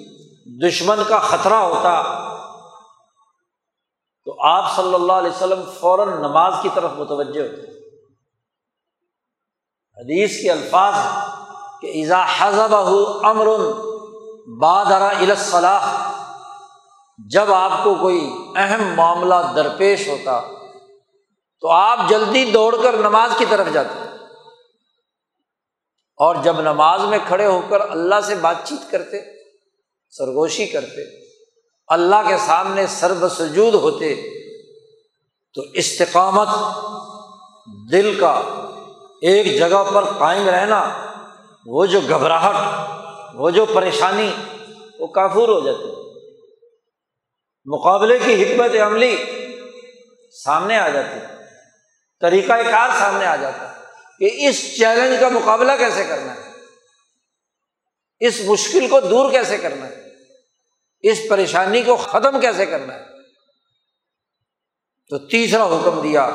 دشمن 0.67 1.03
کا 1.07 1.19
خطرہ 1.19 1.53
ہوتا، 1.53 2.01
تو 4.25 4.35
آپ 4.41 4.75
صلی 4.75 4.93
اللہ 4.93 5.13
علیہ 5.13 5.31
وسلم 5.31 5.61
فوراً 5.79 6.09
نماز 6.21 6.53
کی 6.61 6.69
طرف 6.73 6.91
متوجہ 6.91 7.41
ہوتے۔ 7.41 7.61
حدیث 9.97 10.41
کے 10.41 10.51
الفاظ 10.51 10.93
کہ 11.81 11.87
ایزا 11.87 12.25
حضب 12.37 12.75
امر 13.25 13.47
بادرا 14.59 15.07
الاصلاح 15.07 16.06
جب 17.17 17.53
آپ 17.53 17.83
کو 17.83 17.95
کوئی 17.95 18.29
اہم 18.55 18.95
معاملہ 18.95 19.35
درپیش 19.55 20.07
ہوتا 20.07 20.41
تو 21.61 21.69
آپ 21.69 21.99
جلدی 22.09 22.51
دوڑ 22.51 22.75
کر 22.83 22.93
نماز 22.93 23.31
کی 23.37 23.45
طرف 23.49 23.67
جاتے 23.73 23.99
اور 26.17 26.35
جب 26.43 26.61
نماز 26.61 27.01
میں 27.01 27.19
کھڑے 27.27 27.45
ہو 27.45 27.61
کر 27.69 27.89
اللہ 27.89 28.15
سے 28.21 28.35
بات 28.35 28.55
چیت 28.63 28.91
کرتے، 28.91 29.19
سرگوشی 30.09 30.65
کرتے، 30.65 31.27
اللہ 31.87 32.15
کے 32.27 32.37
سامنے 32.37 32.87
سرب 32.87 33.27
سجود 33.29 33.73
ہوتے 33.73 34.15
تو 35.53 35.61
استقامت 35.73 36.47
دل 37.91 38.17
کا 38.19 38.41
ایک 39.21 39.59
جگہ 39.59 39.83
پر 39.93 40.03
قائم 40.03 40.49
رہنا، 40.49 40.89
وہ 41.65 41.85
جو 41.85 41.99
گھبراہٹ، 42.09 42.55
وہ 43.35 43.49
جو 43.49 43.65
پریشانی، 43.65 44.31
وہ 44.99 45.07
کافور 45.07 45.49
ہو 45.49 45.59
جاتی۔ 45.59 46.06
مقابلے 47.67 48.19
کی 48.19 48.43
حکمت 48.43 48.81
عملی 48.81 49.17
سامنے 50.43 50.79
آ 50.79 50.89
جاتی 50.89 51.19
طریقۂ 52.21 52.47
کار 52.47 52.89
سامنے 52.99 53.25
آ 53.25 53.35
جاتا 53.35 53.73
کہ 54.19 54.47
اس 54.47 54.77
چیلنج 54.77 55.19
کا 55.19 55.29
مقابلہ 55.29 55.71
کیسے 55.79 56.05
کرنا 56.05 56.35
ہے؟ 56.35 56.51
اس 58.19 58.41
مشکل 58.45 58.87
کو 58.87 58.99
دور 58.99 59.31
کیسے 59.31 59.57
کرنا 59.57 59.85
ہے؟ 59.85 60.07
اس 60.99 61.19
پریشانی 61.29 61.83
کو 61.83 61.95
ختم 61.95 62.41
کیسے 62.41 62.65
کرنا 62.65 62.93
ہے؟ 62.93 63.03
تو 65.09 65.17
تیسرا 65.17 65.65
حکم 65.65 66.01
دیا 66.01 66.29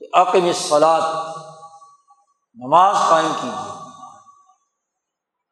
کہ 0.00 0.06
عقم 0.12 0.52
سلاد 0.52 1.00
نماز 2.54 2.96
قائم 3.10 3.32
کیجیے۔ 3.40 3.72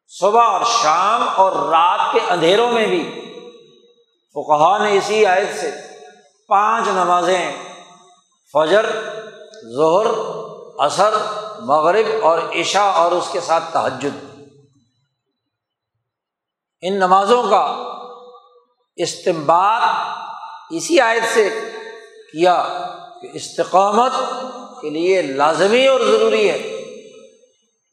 صبح 0.07 0.43
اور 0.43 0.61
شام 0.83 1.29
اور 1.35 1.51
رات 1.51 2.13
کے 2.13 2.19
اندھیروں 2.29 2.71
میں 2.71 2.87
بھی 2.87 3.19
فقہ 4.35 4.77
نے 4.83 4.97
اسی 4.97 5.25
آیت 5.25 5.59
سے 5.59 5.71
پانچ 6.47 6.87
نمازیں، 6.87 7.51
فجر، 8.53 8.85
ظہر 9.77 10.05
اثر 10.77 11.13
مغرب 11.59 12.05
اور 12.21 12.39
عشاء 12.55 12.91
اور 12.91 13.11
اس 13.11 13.27
کے 13.31 13.39
ساتھ 13.39 13.63
تحجد 13.73 14.39
ان 16.81 16.95
نمازوں 16.95 17.43
کا 17.43 17.83
استعمال 18.95 19.81
اسی 20.69 20.99
آیت 20.99 21.23
سے 21.33 21.59
کیا 22.31 22.63
کہ 23.21 23.29
استقامت 23.33 24.11
کے 24.81 24.89
لیے 24.89 25.21
لازمی 25.21 25.87
اور 25.87 25.99
ضروری 25.99 26.49
ہے۔ 26.49 26.83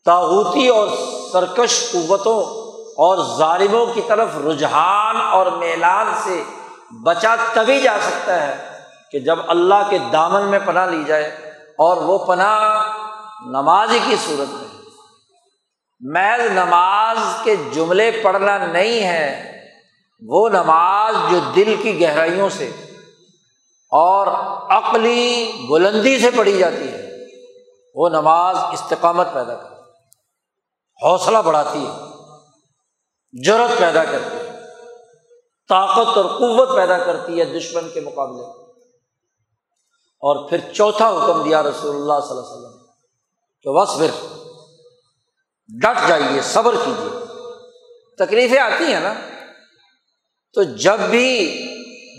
تاغوتی 0.04 0.68
اور 0.68 0.88
سرکش 1.32 1.92
قوتوں 1.92 2.59
اور 3.00 3.38
ظالموں 3.38 3.86
کی 3.86 4.00
طرف 4.08 4.28
رجحان 4.46 5.16
اور 5.16 5.46
میلان 5.46 6.12
سے 6.24 6.42
بچا 7.02 7.36
تبھی 7.52 7.80
جا 7.80 7.96
سکتا 8.02 8.46
ہے 8.46 8.78
کہ 9.12 9.18
جب 9.18 9.38
اللہ 9.48 9.88
کے 9.90 9.98
دامن 10.12 10.42
میں 10.42 10.58
پناہ 10.64 10.86
لی 10.86 11.04
جائے 11.04 11.24
اور 11.78 11.96
وہ 11.96 12.18
پناہ 12.18 12.82
نماز 13.46 13.90
کی 14.04 14.16
صورت 14.16 14.54
میں 14.54 14.68
محض 16.00 16.40
نماز 16.40 17.18
کے 17.42 17.56
جملے 17.72 18.10
پڑھنا 18.24 18.58
نہیں 18.58 19.02
ہے، 19.02 19.52
وہ 20.28 20.48
نماز 20.48 21.14
جو 21.30 21.38
دل 21.56 21.74
کی 21.82 22.00
گہرائیوں 22.00 22.48
سے 22.48 22.70
اور 23.92 24.26
عقلی 24.70 25.52
بلندی 25.68 26.18
سے 26.18 26.30
پڑھی 26.30 26.58
جاتی 26.58 26.88
ہے، 26.88 27.08
وہ 27.94 28.08
نماز 28.08 28.56
استقامت 28.72 29.32
پیدا 29.32 29.54
کرتی 29.54 29.74
ہے، 29.74 29.88
حوصلہ 31.02 31.38
بڑھاتی 31.38 31.86
ہے۔ 31.86 32.19
جرت 33.32 33.78
پیدا 33.78 34.04
کرتی 34.04 34.36
ہے، 34.36 34.50
طاقت 35.68 36.16
اور 36.16 36.24
قوت 36.24 36.76
پیدا 36.76 36.98
کرتی 36.98 37.38
ہے 37.38 37.44
دشمن 37.44 37.88
کے 37.88 38.00
مقابلے 38.00 38.42
اور 40.22 40.48
پھر 40.48 40.58
چوتھا 40.72 41.08
حکم 41.08 41.42
دیا 41.42 41.62
رسول 41.62 41.96
اللہ 41.96 42.20
صلی 42.20 42.36
اللہ 42.36 42.46
علیہ 42.46 42.56
وسلم 42.56 42.78
کہ 43.62 43.70
بس 43.70 43.98
پھر 43.98 44.38
ڈٹ 45.68 46.08
جائیے، 46.08 46.40
صبر 46.42 46.74
کیجیے۔ 46.84 47.26
تکلیفیں 48.18 48.58
آتی 48.58 48.84
ہیں 48.84 49.00
نا، 49.00 49.14
تو 50.52 50.62
جب 50.62 51.00
بھی 51.00 51.26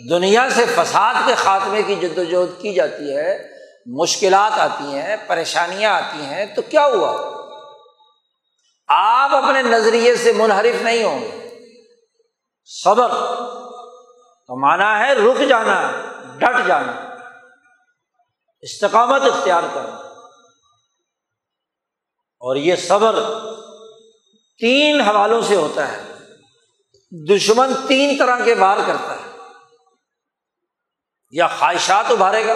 دنیا 0.09 0.47
سے 0.55 0.65
فساد 0.75 1.13
کے 1.25 1.35
خاتمے 1.35 1.83
کی 1.83 1.95
جد 1.95 2.17
وجہد 2.17 2.61
کی 2.61 2.73
جاتی 2.73 3.17
ہے، 3.17 3.47
مشکلات 3.85 4.51
آتی 4.59 4.83
ہیں، 4.83 5.15
پریشانیاں 5.27 5.91
آتی 5.91 6.25
ہیں، 6.25 6.45
تو 6.45 6.61
کیا 6.61 6.85
ہوا؟ 6.85 7.40
آپ 8.93 9.35
اپنے 9.35 9.61
نظریے 9.61 10.15
سے 10.15 10.31
منحرف 10.31 10.81
نہیں 10.81 11.03
ہوں 11.03 11.21
گے۔ 11.21 11.59
صبر 12.65 13.11
تو 14.47 14.59
مانا 14.59 14.99
ہے 14.99 15.13
رک 15.13 15.49
جانا، 15.49 15.91
ڈٹ 16.37 16.67
جانا۔ 16.67 16.91
استقامت 18.61 19.21
اختیار 19.21 19.63
کرنا۔ 19.73 19.95
اور 22.39 22.55
یہ 22.55 22.75
صبر 22.75 23.15
تین 24.59 25.01
حوالوں 25.01 25.41
سے 25.41 25.55
ہوتا 25.55 25.91
ہے۔ 25.91 26.13
دشمن 27.35 27.73
تین 27.87 28.17
طرح 28.19 28.39
کے 28.45 28.53
وار 28.53 28.77
کرتا 28.87 29.15
ہے۔ 29.15 29.37
یا 31.31 31.47
خواہشات 31.47 32.05
ابھارے 32.11 32.47
گا۔ 32.47 32.53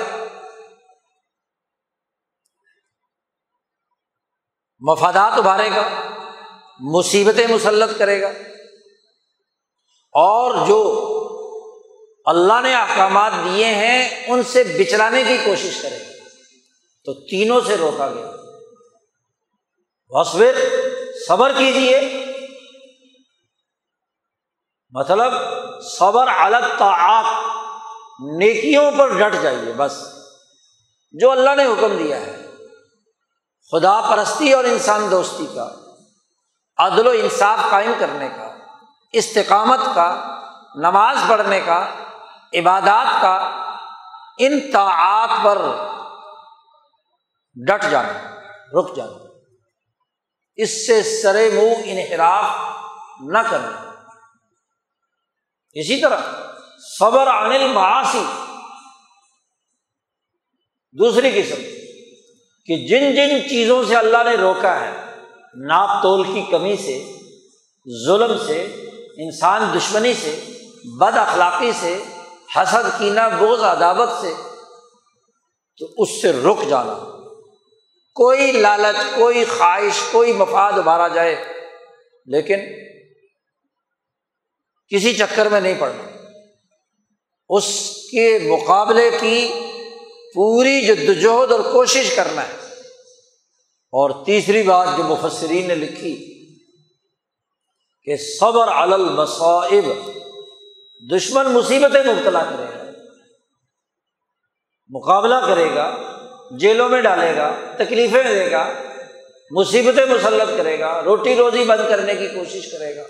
مفادات 4.80 5.32
ابھارے 5.32 5.69
گا۔ 5.71 6.14
مصیبتیں 6.79 7.47
مسلط 7.47 7.97
کرے 7.97 8.21
گا۔ 8.21 8.27
اور 10.11 10.67
جو 10.67 11.01
اللہ 12.25 12.61
نے 12.63 12.75
احکامات 12.75 13.31
دیے 13.45 13.65
ہیں، 13.65 14.25
ان 14.27 14.43
سے 14.43 14.63
بچلانے 14.63 15.23
کی 15.23 15.38
کوشش 15.45 15.81
کرے 15.81 15.99
گا۔ 15.99 16.13
تو 17.05 17.13
تینوں 17.13 17.61
سے 17.67 17.77
روکا 17.77 18.07
گیا۔ 18.07 18.31
وصور 20.09 20.53
صبر 21.27 21.51
کیجیے 21.57 22.25
مطلب 24.89 25.33
صبر 25.83 26.27
الگ 26.27 26.75
تعاق 26.77 27.55
نیکیوں 28.38 28.91
پر 28.97 29.07
ڈٹ 29.07 29.35
جائیے 29.43 29.73
بس۔ 29.77 29.93
جو 31.11 31.31
اللہ 31.31 31.55
نے 31.55 31.65
حکم 31.65 31.97
دیا 31.97 32.21
ہے، 32.21 32.45
خدا 33.71 34.01
پرستی 34.01 34.53
اور 34.53 34.63
انسان 34.63 35.11
دوستی 35.11 35.45
کا۔ 35.55 35.85
عدل 36.77 37.07
و 37.07 37.09
انصاف 37.09 37.59
قائم 37.69 37.93
کرنے 37.99 38.29
کا، 38.29 38.57
استقامت 39.11 39.79
کا، 39.95 40.39
نماز 40.75 41.17
پڑھنے 41.29 41.61
کا، 41.65 41.88
عبادات 42.53 43.21
کا، 43.21 43.35
ان 44.38 44.71
طاعات 44.71 45.29
پر 45.43 45.61
ڈٹ 47.55 47.85
جانا، 47.91 48.35
رک 48.79 48.95
جانا۔ 48.95 49.25
اس 50.55 50.88
سے 50.88 51.03
سر 51.03 51.33
منہ 51.33 51.81
انحراف 51.83 52.45
نہ 53.19 53.38
کرنا۔ 53.49 53.91
اسی 55.73 56.01
طرح 56.01 56.17
صبر 56.99 57.27
انل 57.27 57.67
معاشی 57.67 58.25
دوسری 60.91 61.41
قسم، 61.41 61.61
کہ 62.65 62.88
جن 62.88 63.15
جن 63.15 63.49
چیزوں 63.49 63.83
سے 63.83 63.95
اللہ 63.95 64.17
نے 64.17 64.35
روکا 64.35 64.79
ہے 64.79 65.05
ناپ 65.56 66.04
تول 66.04 66.24
کی 66.24 66.41
کمی 66.52 66.76
سے، 66.76 67.06
ظلم 68.06 68.38
سے، 68.48 68.62
انسان 69.18 69.78
دشمنی 69.78 70.13
سے، 70.13 70.39
بد 71.00 71.18
اخلاقی 71.18 71.72
سے، 71.80 72.04
حسد 72.56 73.00
کینا 73.00 73.28
بوز 73.28 73.63
عداوت 73.63 74.10
سے، 74.22 74.34
تو 75.78 75.86
اس 75.98 76.22
سے 76.22 76.32
رک 76.32 76.58
جانا۔ 76.70 76.94
کوئی 78.13 78.52
لالچ، 78.52 79.15
کوئی 79.15 79.46
خواہش، 79.46 80.02
کوئی 80.12 80.34
مفاد 80.34 80.74
ابھارا 80.74 81.08
جائے، 81.08 81.46
لیکن 82.26 82.60
کسی 84.88 85.13
چکر 85.13 85.50
میں 85.50 85.62
نہیں 85.62 85.76
پڑنا۔ 85.80 86.04
اس 87.50 87.96
کے 88.12 88.39
مقابلے 88.44 89.10
کی 89.22 89.52
پوری 90.36 90.82
جدوجہد 90.82 91.52
اور 91.52 91.60
کوشش 91.60 92.15
کرنا 92.15 92.41
ہے 92.41 92.64
اور 93.97 94.25
تیسری 94.25 94.63
بات 94.63 94.88
جو 94.97 95.03
مفسرین 95.03 95.67
نے 95.67 95.75
لکھی 95.75 96.15
کہ 98.03 98.15
صبر 98.17 98.67
المصائب، 98.67 99.86
دشمن 101.15 101.45
مصیبتیں 101.45 102.03
مبتلا 102.03 102.43
کرے 102.43 102.63
گا، 102.63 102.84
مقابلہ 104.89 105.36
کرے 105.47 105.75
گا، 105.75 105.95
جیلوں 106.51 106.89
میں 106.89 107.01
ڈالے 107.01 107.36
گا، 107.36 107.55
تکلیفیں 107.77 108.23
دے 108.23 108.51
گا، 108.51 108.73
مصیبتیں 109.51 110.05
مسلط 110.05 110.58
کرے 110.58 110.79
گا، 110.79 111.01
روٹی 111.03 111.36
روزی 111.36 111.63
بند 111.63 111.89
کرنے 111.89 112.15
کی 112.15 112.27
کوشش 112.27 112.71
کرے 112.71 112.95
گا، 112.95 113.03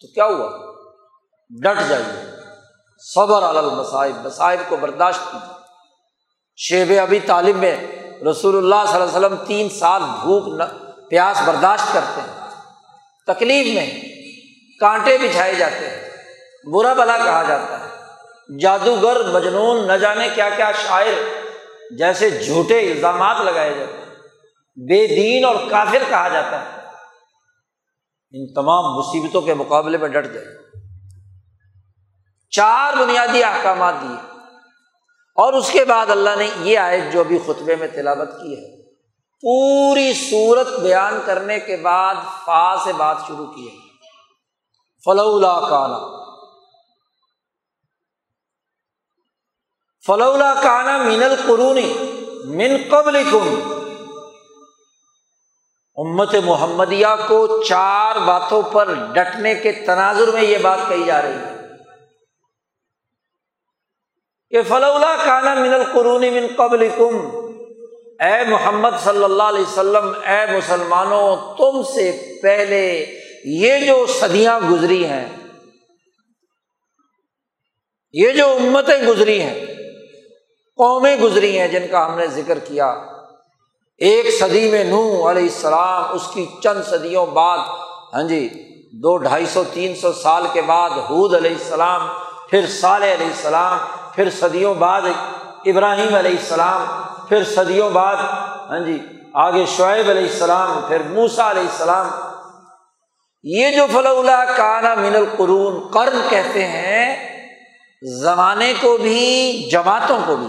تو 0.00 0.06
کیا 0.06 0.24
ہوا؟ 0.24 0.72
ڈٹ 1.62 1.88
جائیے۔ 1.88 2.30
صبر 2.98 3.42
المصائب، 3.42 4.26
مصائب 4.26 4.60
کو 4.68 4.76
برداشت 4.76 5.20
کیجیے۔ 5.32 5.54
شیب 6.56 6.92
ابھی 7.02 7.20
تعلیم 7.20 7.58
میں 7.58 8.01
رسول 8.30 8.56
اللہ 8.56 8.90
صلی 8.92 9.02
اللہ 9.02 9.16
علیہ 9.16 9.26
وسلم 9.26 9.46
تین 9.46 9.68
سال 9.68 10.02
بھوک 10.02 10.62
پیاس 11.10 11.42
برداشت 11.44 11.92
کرتے 11.92 12.20
ہیں۔ 12.20 12.50
تکلیف 13.26 13.74
میں 13.74 14.00
کانٹے 14.80 15.18
بچھائے 15.18 15.54
جاتے 15.54 15.90
ہیں۔ 15.90 16.10
برا 16.72 16.92
بلا 16.92 17.18
کہا 17.18 17.42
جاتا 17.42 17.80
ہے۔ 17.80 17.88
جادوگر 18.58 19.30
مجنون 19.30 19.86
نہ 19.86 19.92
جانے 19.92 20.28
کیا 20.34 20.48
کیا 20.48 20.72
شاعر 20.72 21.12
جیسے 21.98 22.30
جھوٹے 22.30 22.92
الزامات 22.92 23.36
لگائے 23.40 23.74
جاتے 23.74 23.92
ہیں۔ 23.92 24.14
بے 24.76 25.06
دین 25.06 25.44
اور 25.44 25.54
کافر 25.70 26.02
کہا 26.08 26.28
جاتا 26.28 26.62
ہے۔ 26.62 26.80
ان 28.32 28.54
تمام 28.54 28.84
مصیبتوں 28.84 29.40
کے 29.40 29.54
مقابلے 29.54 29.98
میں 29.98 30.08
ڈٹ 30.08 30.34
جائے 30.34 30.46
چار 32.50 32.92
بنیادی 32.96 33.44
احکامات 33.44 33.94
دیے۔ 34.02 34.31
اور 35.38 35.52
اس 35.52 35.70
کے 35.70 35.84
بعد 35.84 36.10
اللہ 36.10 36.36
نے 36.38 36.48
یہ 36.60 36.78
آیت 36.78 37.12
جو 37.12 37.20
ابھی 37.20 37.38
خطبے 37.46 37.76
میں 37.76 37.88
تلاوت 37.88 38.32
کی 38.32 38.54
ہے، 38.56 38.82
پوری 39.42 40.12
صورت 40.12 40.68
بیان 40.80 41.18
کرنے 41.24 41.58
کے 41.60 41.76
بعد 41.76 42.14
فا 42.44 42.76
سے 42.84 42.92
بات 42.92 43.16
شروع 43.26 43.46
کی 43.46 43.68
ہے۔ 43.68 43.76
فلولا 45.04 45.60
کانا 45.60 45.98
فلولا 50.06 50.54
کانا 50.62 50.96
من 50.96 51.22
القرونی 51.22 51.92
من 52.44 52.76
قبل 52.90 53.22
کن 53.30 53.48
امت 55.96 56.34
محمدیہ 56.44 57.14
کو 57.28 57.62
چار 57.62 58.16
باتوں 58.16 58.62
پر 58.62 58.94
ڈٹنے 59.12 59.54
کے 59.54 59.72
تناظر 59.72 60.30
میں 60.32 60.42
یہ 60.42 60.58
بات 60.58 60.78
کہی 60.88 61.04
جا 61.04 61.22
رہی 61.22 61.32
ہے۔ 61.32 61.51
کہ 64.52 64.62
فلولا 64.68 65.14
کانا 65.24 65.54
من 65.54 65.72
القرونی 65.74 66.30
من 66.30 66.46
قبل 66.56 66.88
کم 66.96 67.14
اے 68.24 68.42
محمد 68.48 68.96
صلی 69.04 69.24
اللہ 69.24 69.42
علیہ 69.42 69.60
وسلم، 69.60 70.10
اے 70.24 70.40
مسلمانوں، 70.48 71.36
تم 71.58 71.82
سے 71.92 72.10
پہلے 72.42 72.82
یہ 73.52 73.86
جو 73.86 73.94
صدیاں 74.10 74.58
گزری 74.60 75.04
ہیں، 75.04 75.24
یہ 78.14 78.32
جو 78.32 78.46
امتیں 78.58 79.00
گزری 79.06 79.40
ہیں، 79.40 79.54
قومیں 80.78 81.16
گزری 81.16 81.58
ہیں 81.58 81.68
جن 81.68 81.86
کا 81.90 82.04
ہم 82.06 82.18
نے 82.18 82.26
ذکر 82.34 82.58
کیا، 82.66 82.92
ایک 84.00 84.26
صدی 84.38 84.68
میں 84.70 84.84
نو 84.84 85.02
علیہ 85.30 85.42
السلام، 85.42 86.12
اس 86.14 86.28
کی 86.34 86.46
چند 86.62 86.82
صدیوں 86.90 87.26
بعد 87.40 87.58
ہاں 88.12 88.22
جی 88.28 88.48
دو 89.02 89.16
ڈھائی 89.18 89.46
سو، 89.46 89.64
تین 89.72 89.94
سو 90.00 90.12
سال 90.12 90.46
کے 90.52 90.62
بعد 90.66 90.98
حود 91.10 91.34
علیہ 91.34 91.54
السلام، 91.54 92.06
پھر 92.50 92.66
صالح 92.80 93.14
علیہ 93.14 93.26
السلام 93.26 93.78
پھر 94.14 94.30
صدیوں 94.30 94.74
بعد 94.74 95.02
ابراہیم 95.66 96.14
علیہ 96.14 96.38
السلام، 96.38 97.02
پھر 97.28 97.44
صدیوں 97.44 97.90
بعد 97.90 98.16
ہاں 98.70 98.80
جی 98.80 98.98
آگے 99.34 99.64
شعیب 99.66 100.10
علیہ 100.10 100.22
السلام، 100.22 100.80
پھر 100.88 101.02
موسا 101.02 101.50
علیہ 101.50 101.62
السلام۔ 101.62 102.10
یہ 103.42 103.70
جو 103.76 103.86
فلا 103.92 104.44
کانا 104.56 104.94
من 104.94 105.14
القرون، 105.14 105.90
قرن 105.90 106.20
کہتے 106.28 106.64
ہیں، 106.64 107.28
زمانے 108.20 108.72
کو 108.80 108.96
بھی، 108.96 109.68
جماعتوں 109.72 110.18
کو 110.26 110.36
بھی۔ 110.36 110.46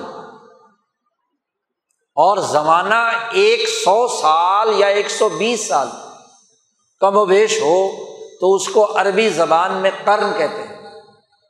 اور 2.16 2.38
زمانہ 2.38 3.12
ایک 3.32 3.70
سو 3.86 4.08
سال 4.08 4.74
یا 4.76 4.88
ایک 4.88 5.10
سو 5.10 5.30
بیس 5.30 5.68
سال، 5.68 5.88
کم 7.00 7.18
و 7.18 7.26
بیش 7.26 7.62
ہو، 7.62 7.92
تو 8.40 8.54
اس 8.54 8.68
کو 8.68 8.92
عربی 8.96 9.30
زبان 9.30 9.74
میں 9.74 9.92
قرن 10.06 10.34
کہتے 10.38 10.64
ہیں۔ 10.64 11.00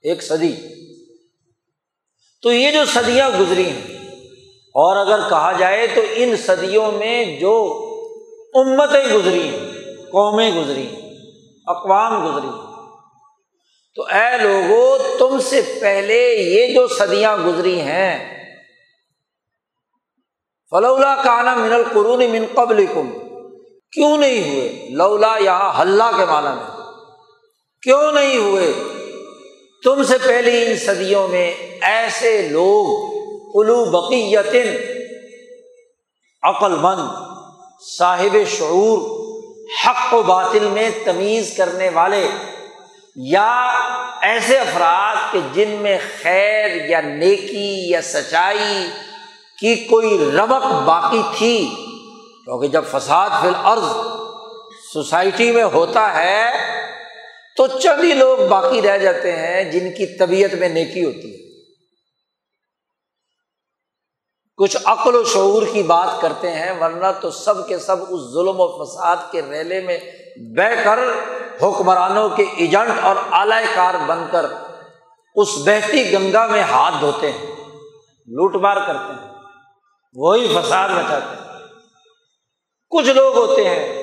ایک 0.04 0.24
صدی۔ 0.24 0.56
تو 2.44 2.52
یہ 2.52 2.72
جو 2.72 2.84
صدیاں 2.94 3.30
گزری 3.30 3.66
ہیں، 3.66 3.82
اور 4.76 4.96
اگر 4.98 5.20
کہا 5.30 5.52
جائے 5.60 5.86
تو 5.96 6.02
ان 6.16 6.36
صدیوں 6.38 6.92
میں 6.92 7.40
جو 7.40 7.54
امتیں 8.56 9.04
گزری 9.06 9.42
ہیں، 9.42 9.60
قومیں 10.12 10.52
گزری 10.52 10.86
ہیں، 10.88 11.02
اقوام 11.68 12.14
گزری 12.26 12.52
تو 13.98 14.04
اے 14.12 14.38
لوگو، 14.38 14.84
تم 15.20 15.40
سے 15.40 15.62
پہلے 15.82 16.20
یہ 16.36 16.74
جو 16.76 16.88
صدیاں 16.90 17.36
گزری 17.38 17.80
ہیں، 17.82 18.14
فلولا 20.72 21.16
کانا 21.16 21.54
من 21.56 21.74
القرون 21.74 22.22
من 22.32 22.46
قبل 22.54 22.86
کم 22.94 23.10
کیوں 23.94 24.18
نہیں 24.18 24.40
ہوئے؟ 24.44 24.70
لولا 24.92 25.36
یہاں 25.42 25.72
ہلہ 25.82 26.10
کے 26.18 26.26
معنی 26.26 26.56
میں، 26.56 26.72
کیوں 27.84 28.12
نہیں 28.12 28.38
ہوئے؟ 28.38 28.72
تم 29.84 30.04
سے 30.04 30.18
پہلی 30.18 30.66
ان 30.66 30.78
صدیوں 30.78 31.28
میں 31.28 31.54
ایسے 31.82 32.42
لوگ 32.42 33.14
الو 33.56 33.86
بقیتن 33.86 34.76
عقل 36.44 36.76
مند 36.82 37.08
صاحب 37.98 38.38
شعور، 38.48 39.00
حق 39.86 40.14
و 40.14 40.22
باطل 40.22 40.60
میں 40.60 40.90
تمیز 41.04 41.54
کرنے 41.58 41.90
والے، 41.90 42.28
یا 43.16 43.80
ایسے 44.22 44.58
افراد 44.58 45.16
کہ 45.32 45.40
جن 45.54 45.70
میں 45.70 45.98
خیر 46.22 46.90
یا 46.90 47.02
نیکی 47.02 47.90
یا 47.90 48.02
سچائی 48.02 48.88
کی 49.60 49.76
کوئی 49.76 50.32
ربق 50.38 50.66
باقی 50.86 51.22
تھی۔ 51.38 51.70
کیونکہ 52.46 52.68
جب 52.68 52.84
فساد 52.92 53.30
فی 53.42 53.48
الارض 53.48 53.86
سوسائٹی 54.94 55.52
میں 55.52 55.64
ہوتا 55.64 56.24
ہے 56.24 56.52
تو 57.58 57.68
چند 57.68 58.04
ہی 58.04 58.14
لوگ 58.14 58.38
باقی 58.50 58.82
رہ 58.82 58.98
جاتے 58.98 59.32
ہیں 59.32 59.72
جن 59.72 59.92
کی 59.92 60.18
طبیعت 60.18 60.54
میں 60.54 60.70
نیکی 60.70 61.06
ہوتی 61.06 61.34
ہے۔ 61.34 61.44
کچھ 64.56 64.78
عقل 64.86 65.16
و 65.16 65.24
شعور 65.24 65.64
کی 65.74 65.84
بات 65.84 66.22
کرتے 66.22 66.52
ہیں، 66.52 66.72
ورنہ 66.80 67.08
تو 67.22 67.32
سب 67.32 67.68
کے 67.68 67.80
سب 67.80 67.96
اس 68.02 68.22
ظلم 68.34 68.56
و 68.58 68.86
فساد 68.86 69.18
کے 69.32 69.42
ریلے 69.42 69.82
میں 69.82 69.98
بہ 70.58 70.84
کر 70.84 71.00
حکمرانوں 71.62 72.30
کے 72.30 72.46
ایجنٹ 72.58 73.04
اور 73.04 73.16
اعلی 73.32 73.66
کار 73.76 73.94
بن 74.08 74.26
کر 74.32 74.46
اس 75.36 75.48
بہتی 75.66 76.14
گنگا 76.14 76.46
میں 76.48 76.62
ہاتھ 76.62 76.96
دھوتے 77.02 77.32
ہیں، 77.32 77.46
لوٹ 78.28 78.56
مار 78.56 78.78
کرتے 78.88 79.14
ہیں، 79.14 79.32
وہی 80.16 80.48
فساد 80.48 80.90
مچاتے 80.90 81.36
ہیں۔ 81.36 81.60
کچھ 82.92 83.10
لوگ 83.10 83.38
ہوتے 83.38 83.70
ہیں 83.70 84.03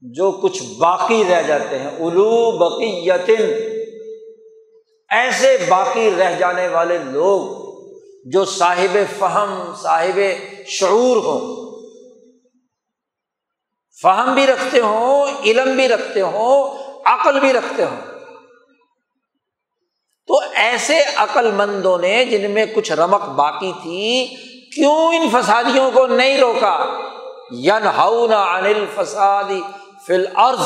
جو 0.00 0.30
کچھ 0.30 0.62
باقی 0.78 1.24
رہ 1.30 1.42
جاتے 1.42 1.78
ہیں۔ 1.78 1.90
الو 1.90 2.58
بقیتن، 2.58 3.52
ایسے 5.10 5.56
باقی 5.68 6.10
رہ 6.18 6.38
جانے 6.38 6.68
والے 6.68 6.98
لوگ 6.98 7.68
جو 8.24 8.44
صاحب 8.44 8.98
فہم، 9.18 9.72
صاحب 9.82 10.20
شعور 10.66 11.16
ہو 11.16 11.58
فہم 14.02 14.34
بھی 14.34 14.46
رکھتے 14.46 14.80
ہوں، 14.80 15.26
علم 15.44 15.76
بھی 15.76 15.88
رکھتے 15.88 16.20
ہوں، 16.20 16.78
عقل 17.04 17.40
بھی 17.40 17.52
رکھتے 17.52 17.84
ہوں۔ 17.84 18.00
تو 20.26 20.40
ایسے 20.54 21.02
عقل 21.16 21.50
مندوں 21.50 21.98
نے 21.98 22.24
جن 22.24 22.50
میں 22.50 22.66
کچھ 22.74 22.92
رمک 22.92 23.28
باقی 23.28 23.72
تھی، 23.82 24.26
کیوں 24.74 25.14
ان 25.14 25.28
فسادیوں 25.32 25.90
کو 25.90 26.06
نہیں 26.06 26.38
روکا؟ 26.38 26.86
ین 27.50 27.86
انل 27.96 28.84
فسادی 28.94 29.60
فل 30.08 30.24
عرض 30.34 30.60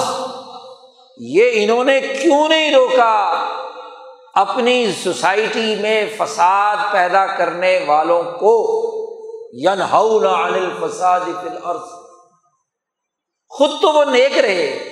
یہ 1.19 1.51
انہوں 1.55 1.85
نے 1.85 2.01
کیوں 2.01 2.49
نہیں 2.49 2.75
روکا؟ 2.75 3.47
اپنی 4.35 4.93
سوسائٹی 5.05 5.75
میں 5.75 6.07
فساد 6.19 6.77
پیدا 6.93 7.27
کرنے 7.27 7.85
والوں 7.87 8.23
کو۔ 8.23 8.53
ین 9.53 9.83
الفساد 9.93 11.21
خود 13.49 13.71
تو 13.83 13.93
وہ 13.93 14.05
نیک 14.05 14.39
رہے، 14.39 14.89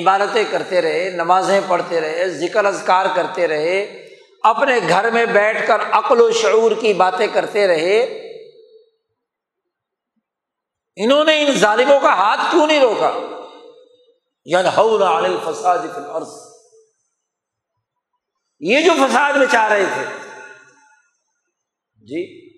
عبادتیں 0.00 0.44
کرتے 0.50 0.82
رہے، 0.82 1.10
نمازیں 1.10 1.60
پڑھتے 1.68 2.00
رہے، 2.00 2.28
ذکر 2.28 2.64
ازکار 2.64 3.06
کرتے 3.14 3.48
رہے، 3.48 4.08
اپنے 4.42 4.74
گھر 4.88 5.10
میں 5.10 5.26
بیٹھ 5.26 5.66
کر 5.66 5.78
عقل 5.90 6.20
و 6.20 6.30
شعور 6.30 6.72
کی 6.80 6.92
باتیں 6.92 7.26
کرتے 7.26 7.66
رہے۔ 7.66 8.24
انہوں 10.96 11.24
نے 11.24 11.42
ان 11.42 11.52
ظالموں 11.52 12.00
کا 12.00 12.14
ہاتھ 12.14 12.40
کیوں 12.50 12.66
نہیں 12.66 12.80
روکا؟ 12.80 13.10
عن 14.56 15.24
الفساد 15.24 15.78
فی 15.78 16.00
الارض۔ 16.00 16.28
یہ 18.60 18.80
جو 18.80 18.92
فساد 18.92 19.32
میں 19.32 19.46
چاہ 19.52 19.68
رہے 19.68 19.84
تھے۔ 19.94 20.04
جی۔ 21.96 22.48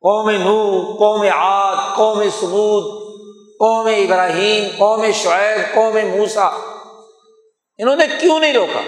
قوم 0.00 0.30
نو 0.30 0.92
قوم 0.98 1.22
عاد، 1.22 1.96
قوم 1.96 2.22
سمود 2.40 3.04
قوم 3.58 3.86
ابراہیم، 3.86 4.68
قوم 4.78 5.04
شعیب، 5.14 5.74
قوم 5.74 5.94
موسا 5.94 6.46
انہوں 7.78 7.96
نے 7.96 8.04
کیوں 8.20 8.40
نہیں 8.40 8.52
روکا؟ 8.52 8.80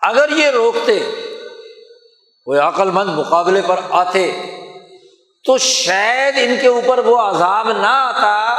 اگر 0.00 0.28
یہ 0.36 0.46
روکتے 0.46 0.98
کوئی 2.44 2.60
عقل 2.60 2.90
مند 2.90 3.08
مقابلے 3.08 3.62
پر 3.66 3.80
آتے۔ 3.90 4.54
تو 5.44 5.58
شاید 5.58 6.34
ان 6.38 6.56
کے 6.60 6.66
اوپر 6.66 6.98
وہ 6.98 7.18
عذاب 7.18 7.72
نہ 7.72 7.86
آتا 7.86 8.58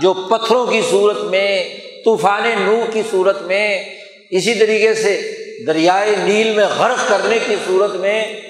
جو 0.00 0.14
پتھروں 0.14 0.66
کی 0.66 0.82
صورت 0.90 1.16
میں، 1.16 1.76
طوفان 2.04 2.42
نو 2.42 2.84
کی 2.92 3.02
صورت 3.10 3.42
میں، 3.42 3.98
اسی 4.30 4.54
طریقے 4.54 4.94
سے 4.94 5.36
دریائے 5.66 6.16
نیل 6.16 6.56
میں 6.56 6.66
غرق 6.66 7.08
کرنے 7.08 7.38
کی 7.38 7.56
صورت 7.66 7.90
میں، 7.90 8.40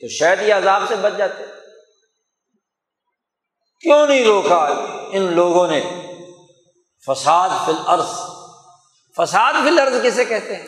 تو 0.00 0.08
شاید 0.08 0.42
یہ 0.42 0.54
عذاب 0.54 0.82
سے 0.88 0.94
بچ 0.96 1.12
جاتے۔ 1.18 1.42
کیوں 3.80 4.06
نہیں 4.06 4.24
روکا؟ 4.24 4.64
ان 5.12 5.22
لوگوں 5.22 5.68
نے۔ 5.68 5.80
فساد 7.06 7.48
فی 7.66 7.72
الارض۔ 7.72 8.30
فساد 9.16 9.52
فی 9.52 9.68
الارض 9.68 10.02
کسے 10.02 10.24
کہتے 10.24 10.56
ہیں؟ 10.56 10.66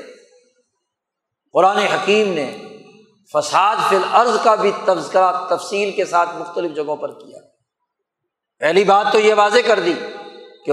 قرآن 1.53 1.76
حکیم 1.76 2.32
نے 2.32 2.57
فساد 3.33 3.76
فی 3.89 3.97
الارض 3.97 4.37
کا 4.45 4.55
بھی 4.55 4.72
تذکرہ 4.85 5.33
تفصیل 5.49 5.91
کے 5.93 6.05
ساتھ 6.05 6.37
مختلف 6.37 6.76
جگہوں 6.76 6.97
پر 6.97 7.12
کیا۔ 7.12 7.39
پہلی 8.59 8.85
بات 8.85 9.07
تو 9.12 9.20
یہ 9.20 9.35
واضح 9.35 9.59
کر 9.66 9.80
دی 9.80 9.95
کہ 10.66 10.72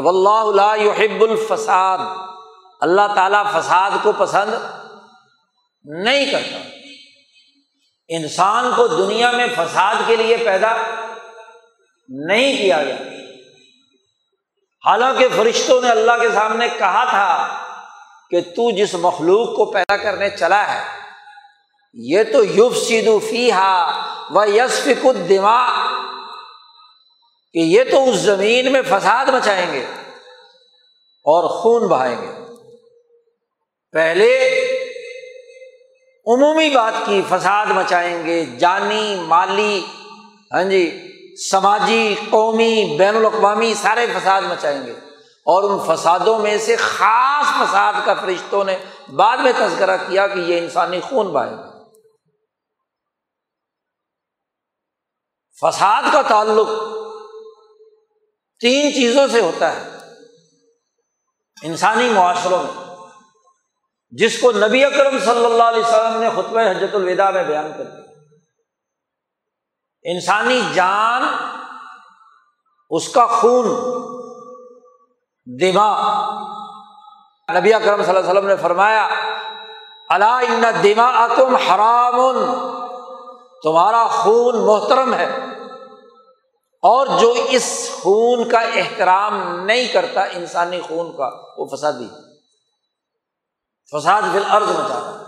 لا 0.55 0.75
يحب 0.75 1.21
الفساد۔ 1.21 1.97
اللہ 2.81 3.01
تعالیٰ 3.15 3.43
فساد 3.53 3.91
کو 4.03 4.11
پسند 4.17 4.53
نہیں 5.83 6.31
کرتا۔ 6.31 6.57
انسان 8.07 8.71
کو 8.75 8.87
دنیا 8.87 9.31
میں 9.31 9.47
فساد 9.55 9.95
کے 10.05 10.15
لیے 10.15 10.37
پیدا 10.37 10.75
نہیں 12.09 12.57
کیا 12.57 12.83
گیا۔ 12.83 12.97
حالانکہ 14.85 15.27
فرشتوں 15.35 15.81
نے 15.81 15.89
اللہ 15.89 16.11
کے 16.21 16.29
سامنے 16.29 16.67
کہا 16.77 17.03
تھا 17.03 17.47
کہ 18.29 18.41
تو 18.41 18.71
جس 18.71 18.93
مخلوق 18.93 19.55
کو 19.55 19.65
پیدا 19.65 19.97
کرنے 19.97 20.29
چلا 20.29 20.73
ہے 20.73 20.98
یہ 21.93 22.23
تو 22.23 22.43
یوف 22.43 22.77
سیدو 22.77 23.19
فی 23.19 23.51
ہا 23.51 24.01
و 24.29 24.45
یس 24.45 24.87
دماغ 25.29 25.71
کہ 27.53 27.59
یہ 27.59 27.83
تو 27.91 28.09
اس 28.09 28.15
زمین 28.15 28.71
میں 28.71 28.81
فساد 28.89 29.25
مچائیں 29.25 29.73
گے 29.73 29.85
اور 31.23 31.49
خون 31.49 31.87
بہائیں 31.87 32.15
گے۔ 32.21 32.31
پہلے 33.91 34.35
عمومی 36.27 36.69
بات 36.69 36.93
کی 37.05 37.21
فساد 37.29 37.65
مچائیں 37.65 38.25
گے، 38.25 38.45
جانی، 38.45 39.15
مالی 39.19 39.85
ہاں 40.53 40.63
جی 40.63 41.11
سماجی، 41.51 42.15
قومی، 42.29 42.95
بین 42.99 43.15
الاقوامی 43.15 43.73
سارے 43.73 44.05
فساد 44.05 44.41
مچائیں 44.41 44.85
گے۔ 44.85 44.93
اور 45.39 45.63
ان 45.63 45.79
فسادوں 45.87 46.39
میں 46.39 46.57
سے 46.57 46.75
خاص 46.75 47.45
فساد 47.45 47.93
کا 48.05 48.13
فرشتوں 48.13 48.63
نے 48.63 48.77
بعد 49.15 49.37
میں 49.37 49.51
تذکرہ 49.57 49.97
کیا 50.07 50.27
کہ 50.27 50.39
یہ 50.39 50.57
انسانی 50.57 50.99
خون 50.99 51.27
بہائے 51.27 51.51
گا 51.51 51.68
فساد 55.61 56.03
کا 56.11 56.21
تعلق 56.21 56.67
تین 58.59 58.93
چیزوں 58.93 59.27
سے 59.27 59.41
ہوتا 59.41 59.75
ہے۔ 59.75 59.97
انسانی 61.63 62.09
معاشروں 62.09 62.63
میں، 62.63 62.95
جس 64.09 64.41
کو 64.41 64.51
نبی 64.51 64.85
اکرم 64.85 65.19
صلی 65.19 65.45
اللہ 65.45 65.63
علیہ 65.63 65.83
وسلم 65.83 66.21
نے 66.21 66.29
خطبہ 66.29 66.59
حجت 66.59 66.95
الوداع 66.95 67.29
میں 67.29 67.43
بیان 67.43 67.71
کر 67.77 67.83
دیا۔ 67.83 68.11
انسانی 70.03 70.61
جان، 70.73 71.23
اس 72.89 73.09
کا 73.09 73.25
خون، 73.25 73.65
دماغ۔ 75.59 75.99
نبی 77.57 77.73
اکرم 77.73 78.03
صلی 78.03 78.09
اللہ 78.09 78.19
علیہ 78.19 78.29
وسلم 78.29 78.47
نے 78.47 78.55
فرمایا 78.55 79.07
اللہ 80.09 80.25
ان 80.25 80.63
دما 80.83 81.27
تم 81.27 81.55
حرام، 81.55 82.15
تمہارا 83.63 84.07
خون 84.07 84.65
محترم 84.65 85.13
ہے۔ 85.13 85.48
اور 86.81 87.07
جو 87.19 87.35
اس 87.49 87.89
خون 88.01 88.49
کا 88.49 88.59
احترام 88.59 89.65
نہیں 89.65 89.87
کرتا، 89.87 90.23
انسانی 90.23 90.81
خون 90.81 91.17
کا، 91.17 91.29
وہ 91.57 91.67
فسادی 91.75 92.07
فساد 93.91 94.21
فی 94.21 94.37
الارض 94.37 94.69
مچا۔ 94.69 95.23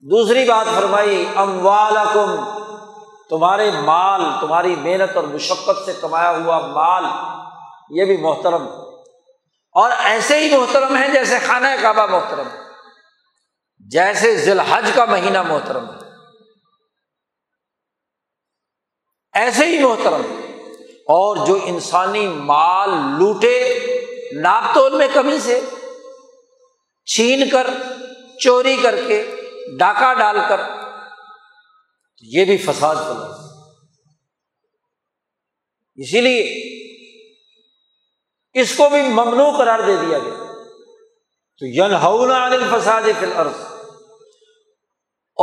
دوسری 0.00 0.44
بات 0.44 0.74
فرمائی، 0.74 1.28
اموالکم، 1.36 2.44
تمہارے 3.30 3.70
مال، 3.70 4.20
تمہاری 4.40 4.76
محنت 4.76 5.16
اور 5.16 5.24
مشقت 5.24 5.84
سے 5.86 5.92
کمایا 6.00 6.30
ہوا 6.30 6.58
مال، 6.58 7.04
یہ 7.90 8.04
بھی 8.04 8.16
محترم۔ 8.16 8.66
اور 9.72 9.90
ایسے 9.98 10.38
ہی 10.38 10.56
محترم 10.56 10.96
ہے 10.96 11.08
جیسے 11.08 11.38
خانہ 11.38 11.68
کعبہ 11.82 12.06
محترم۔ 12.06 12.48
جیسے 13.78 14.36
ذی 14.36 14.50
الحج 14.50 14.90
کا 14.94 15.04
مہینہ 15.04 15.42
محترم۔ 15.42 15.84
ہے 15.84 16.01
ایسے 19.34 19.66
ہی 19.66 19.78
محترم، 19.78 20.22
اور 21.08 21.46
جو 21.46 21.58
انسانی 21.64 22.26
مال 22.46 22.90
لوٹے 23.18 23.56
ناپ 24.40 24.74
تول 24.74 24.96
میں 24.98 25.08
کمی 25.14 25.38
سے، 25.38 25.60
چھین 27.06 27.48
کر، 27.48 27.70
چوری 28.40 28.76
کر 28.82 28.94
کے، 29.06 29.22
ڈاکہ 29.78 30.12
ڈال 30.14 30.38
کر، 30.48 30.60
یہ 32.22 32.44
بھی 32.44 32.56
فساد 32.56 32.96
پلا 32.96 33.26
اسی 35.98 36.20
لیے 36.20 36.42
اس 38.54 38.74
کو 38.76 38.88
بھی 38.88 39.02
ممنوع 39.02 39.50
قرار 39.58 39.80
دے 39.86 39.96
دیا 39.96 40.18
گیا۔ 40.18 40.38
تو 41.60 41.66
ین 41.68 41.94
عن 41.94 42.52
الفساد 42.52 43.02
فی 43.18 43.26
الارض۔ 43.26 43.71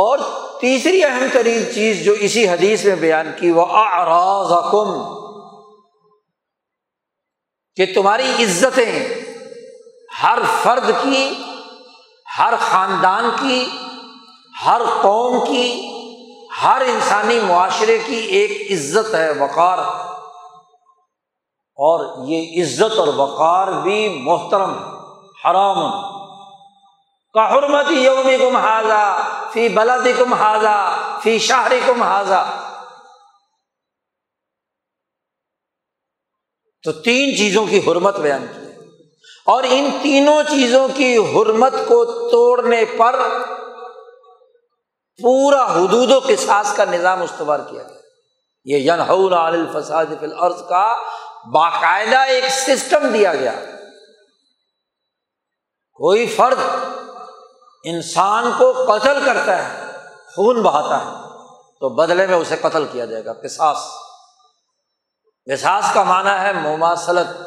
اور 0.00 0.18
تیسری 0.60 1.04
اہم 1.04 1.26
ترین 1.32 1.74
چیز 1.74 2.04
جو 2.04 2.12
اسی 2.12 2.48
حدیث 2.48 2.84
میں 2.84 2.96
بیان 2.96 3.32
کی، 3.40 3.50
وہ 3.50 3.66
اراض 3.68 4.52
کہ 7.76 7.86
تمہاری 7.94 8.44
عزتیں 8.44 9.08
ہر 10.22 10.38
فرد 10.62 10.90
کی، 11.02 11.34
ہر 12.38 12.54
خاندان 12.60 13.30
کی، 13.40 13.66
ہر 14.66 14.82
قوم 15.02 15.44
کی، 15.44 15.90
ہر 16.62 16.82
انسانی 16.86 17.40
معاشرے 17.40 17.98
کی 18.06 18.16
ایک 18.16 18.72
عزت 18.72 19.14
ہے، 19.14 19.30
وقار۔ 19.30 19.78
اور 21.76 22.28
یہ 22.28 22.62
عزت 22.62 22.98
اور 22.98 23.08
وقار 23.08 23.68
بھی 23.68 24.08
محترم، 24.08 24.72
حرام۔ 25.44 26.09
کا 27.32 27.54
حرمت 27.54 27.90
یوم 27.90 28.30
کم 28.38 28.56
حاضہ 28.56 29.28
فی 29.52 29.68
بلد 29.68 30.06
کم 30.18 30.32
حاضہ 30.32 30.98
فی 31.22 31.38
شاہری 31.38 31.80
کم 31.86 32.02
حاضہ 32.02 32.66
تو 36.82 36.92
تین 36.92 37.36
چیزوں 37.36 37.66
کی 37.66 37.78
حرمت 37.78 38.18
بیان 38.18 38.46
کی۔ 38.46 38.84
اور 39.46 39.64
ان 39.68 39.90
تینوں 40.02 40.42
چیزوں 40.42 40.88
کی 40.94 41.16
حرمت 41.16 41.72
کو 41.72 42.28
توڑنے 42.30 42.84
پر 42.84 43.20
پورا 45.22 45.72
حدود 45.72 46.10
و 46.10 46.18
قصاص 46.18 46.76
کا 46.76 46.84
نظام 46.84 47.22
استوار 47.22 47.60
کیا 47.70 47.82
گیا۔ 47.82 47.96
یہ 48.64 48.92
ینحون 48.92 49.32
عن 49.32 49.54
الفساد 49.54 50.06
فی 50.20 50.26
الارض 50.26 50.68
کا 50.68 50.96
باقاعدہ 51.52 52.18
ایک 52.18 52.44
سسٹم 52.44 53.08
دیا 53.12 53.34
گیا۔ 53.34 53.52
کوئی 55.92 56.26
فرد 56.26 56.58
انسان 57.84 58.50
کو 58.58 58.72
قتل 58.72 59.24
کرتا 59.26 59.68
ہے، 59.68 59.84
خون 60.36 60.62
بہاتا 60.62 61.00
ہے، 61.00 61.28
تو 61.80 61.88
بدلے 61.88 62.26
میں 62.26 62.36
اسے 62.36 62.56
قتل 62.56 62.84
کیا 62.92 63.04
جائے 63.04 63.24
گا، 63.24 63.32
قصاص۔ 63.32 63.78
قصاص 65.46 65.94
کا 65.94 66.02
معنی 66.02 66.40
ہے 66.40 66.52
مماثلت۔ 66.52 67.42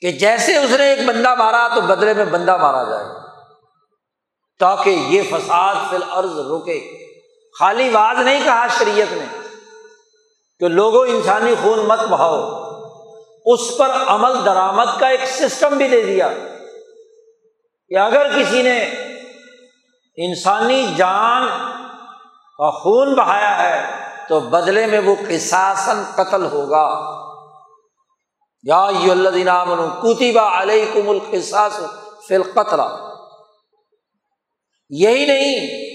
کہ 0.00 0.12
جیسے 0.12 0.56
اس 0.56 0.70
نے 0.70 0.84
ایک 0.84 1.06
بندہ 1.06 1.34
مارا، 1.34 1.68
تو 1.74 1.80
بدلے 1.80 2.14
میں 2.14 2.24
بندہ 2.24 2.56
مارا 2.56 2.82
جائے۔ 2.82 3.04
گا 3.04 3.22
تاکہ 4.58 4.90
یہ 4.90 5.22
فساد 5.22 5.74
فی 5.90 5.96
الارض 5.96 6.38
رکے۔ 6.38 7.06
خالی 7.60 7.88
واز 7.88 8.16
نہیں 8.18 8.44
کہا 8.44 8.66
شریعت 8.78 9.12
نے 9.12 9.48
کہ 10.60 10.68
لوگوں، 10.68 11.06
انسانی 11.06 11.54
خون 11.62 11.78
مت 11.78 12.00
بہاؤ۔ 12.00 12.66
اس 13.44 13.78
پر 13.78 13.90
عمل، 14.06 14.44
درآمد 14.44 15.00
کا 15.00 15.06
ایک 15.06 15.20
سسٹم 15.24 15.76
بھی 15.76 15.88
دے 15.88 16.04
دیا۔ 16.04 16.28
کہ 17.88 17.98
اگر 17.98 18.38
کسی 18.38 18.62
نے 18.62 18.84
انسانی 20.16 20.86
جان 20.96 21.48
کا 22.58 22.70
خون 22.70 23.14
بہایا 23.14 23.62
ہے 23.62 23.86
تو 24.28 24.40
بدلے 24.40 24.86
میں 24.86 25.00
وہ 25.00 25.14
قصاصن 25.28 26.02
قتل 26.14 26.44
ہوگا۔ 26.44 27.16
یا 28.62 28.90
من 29.64 29.90
کتبہ 29.90 30.40
علیہ 30.40 30.84
کم 30.94 31.08
القصاص 31.08 31.80
فی 32.28 32.34
القتل۔ 32.34 32.80
یہی 34.90 35.26
نہیں، 35.26 35.86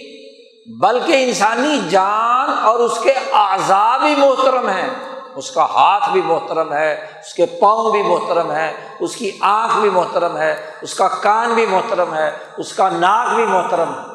بلکہ 0.82 1.24
انسانی 1.24 1.80
جان 1.90 2.50
اور 2.64 2.80
اس 2.80 3.00
کے 3.04 3.14
اعضاء 3.34 3.98
بھی 3.98 4.16
محترم 4.16 4.70
ہیں۔ 4.70 5.11
اس 5.36 5.52
کا 5.52 5.64
ہاتھ 5.64 6.10
بھی 6.10 6.22
محترم 6.22 6.74
ہے، 6.74 7.08
اس 7.20 7.34
کے 7.34 7.46
پاؤں 7.46 7.92
بھی 7.92 8.04
محترم 8.04 8.52
ہے 8.52 8.74
اس 9.00 9.16
کی 9.16 9.32
آنکھ 9.42 9.78
بھی 9.78 9.90
محترم 9.90 10.38
ہے، 10.38 10.72
اس 10.82 10.94
کا 10.94 11.08
کان 11.08 11.54
بھی 11.54 11.66
محترم 11.66 12.14
ہے، 12.14 12.32
اس 12.58 12.74
کا 12.74 12.90
ناک 12.90 13.36
بھی 13.36 13.46
محترم 13.46 13.90
ہے۔ 13.90 14.12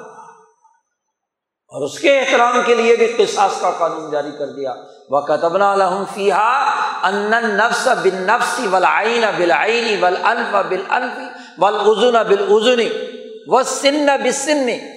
اور 1.68 1.84
اس 1.84 1.98
کے 1.98 2.20
احترام 2.20 2.60
کے 2.66 2.74
لیے 2.74 2.96
بھی 2.96 3.06
قصاص 3.06 3.60
کا 3.60 3.70
قانون 3.70 4.10
جاری 4.10 4.30
کر 4.38 4.46
دیا۔ 4.46 4.74
وہ 5.10 5.20
قطبنا 5.20 5.72
الحم 5.72 6.04
فیحا 6.14 6.70
ان 7.02 7.30
نفس 7.30 7.88
بن 8.02 8.22
نفسی 8.22 8.66
ولعین 8.66 9.24
بلعینی 9.36 9.96
ول 10.02 10.16
انف 10.24 10.56
بل 10.68 10.82
انفی 10.90 11.28
ول 11.58 11.76
ازن 11.80 12.22
بل 12.28 12.46
ازنی 12.50 12.88
و 13.46 13.62
سن 13.62 14.06
بسنی 14.24 14.95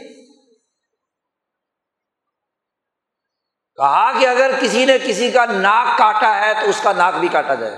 کہا 3.80 4.20
کہ 4.20 4.28
اگر 4.28 4.52
کسی 4.62 4.86
نے 4.86 4.98
کسی 5.08 5.32
کا 5.32 5.46
ناک 5.46 5.98
کاٹا 5.98 6.36
ہے 6.40 6.54
تو 6.54 6.70
اس 6.70 6.80
کا 6.84 6.92
ناک 6.92 7.14
بھی 7.16 7.28
کاٹا 7.28 7.56
جائے 7.56 7.78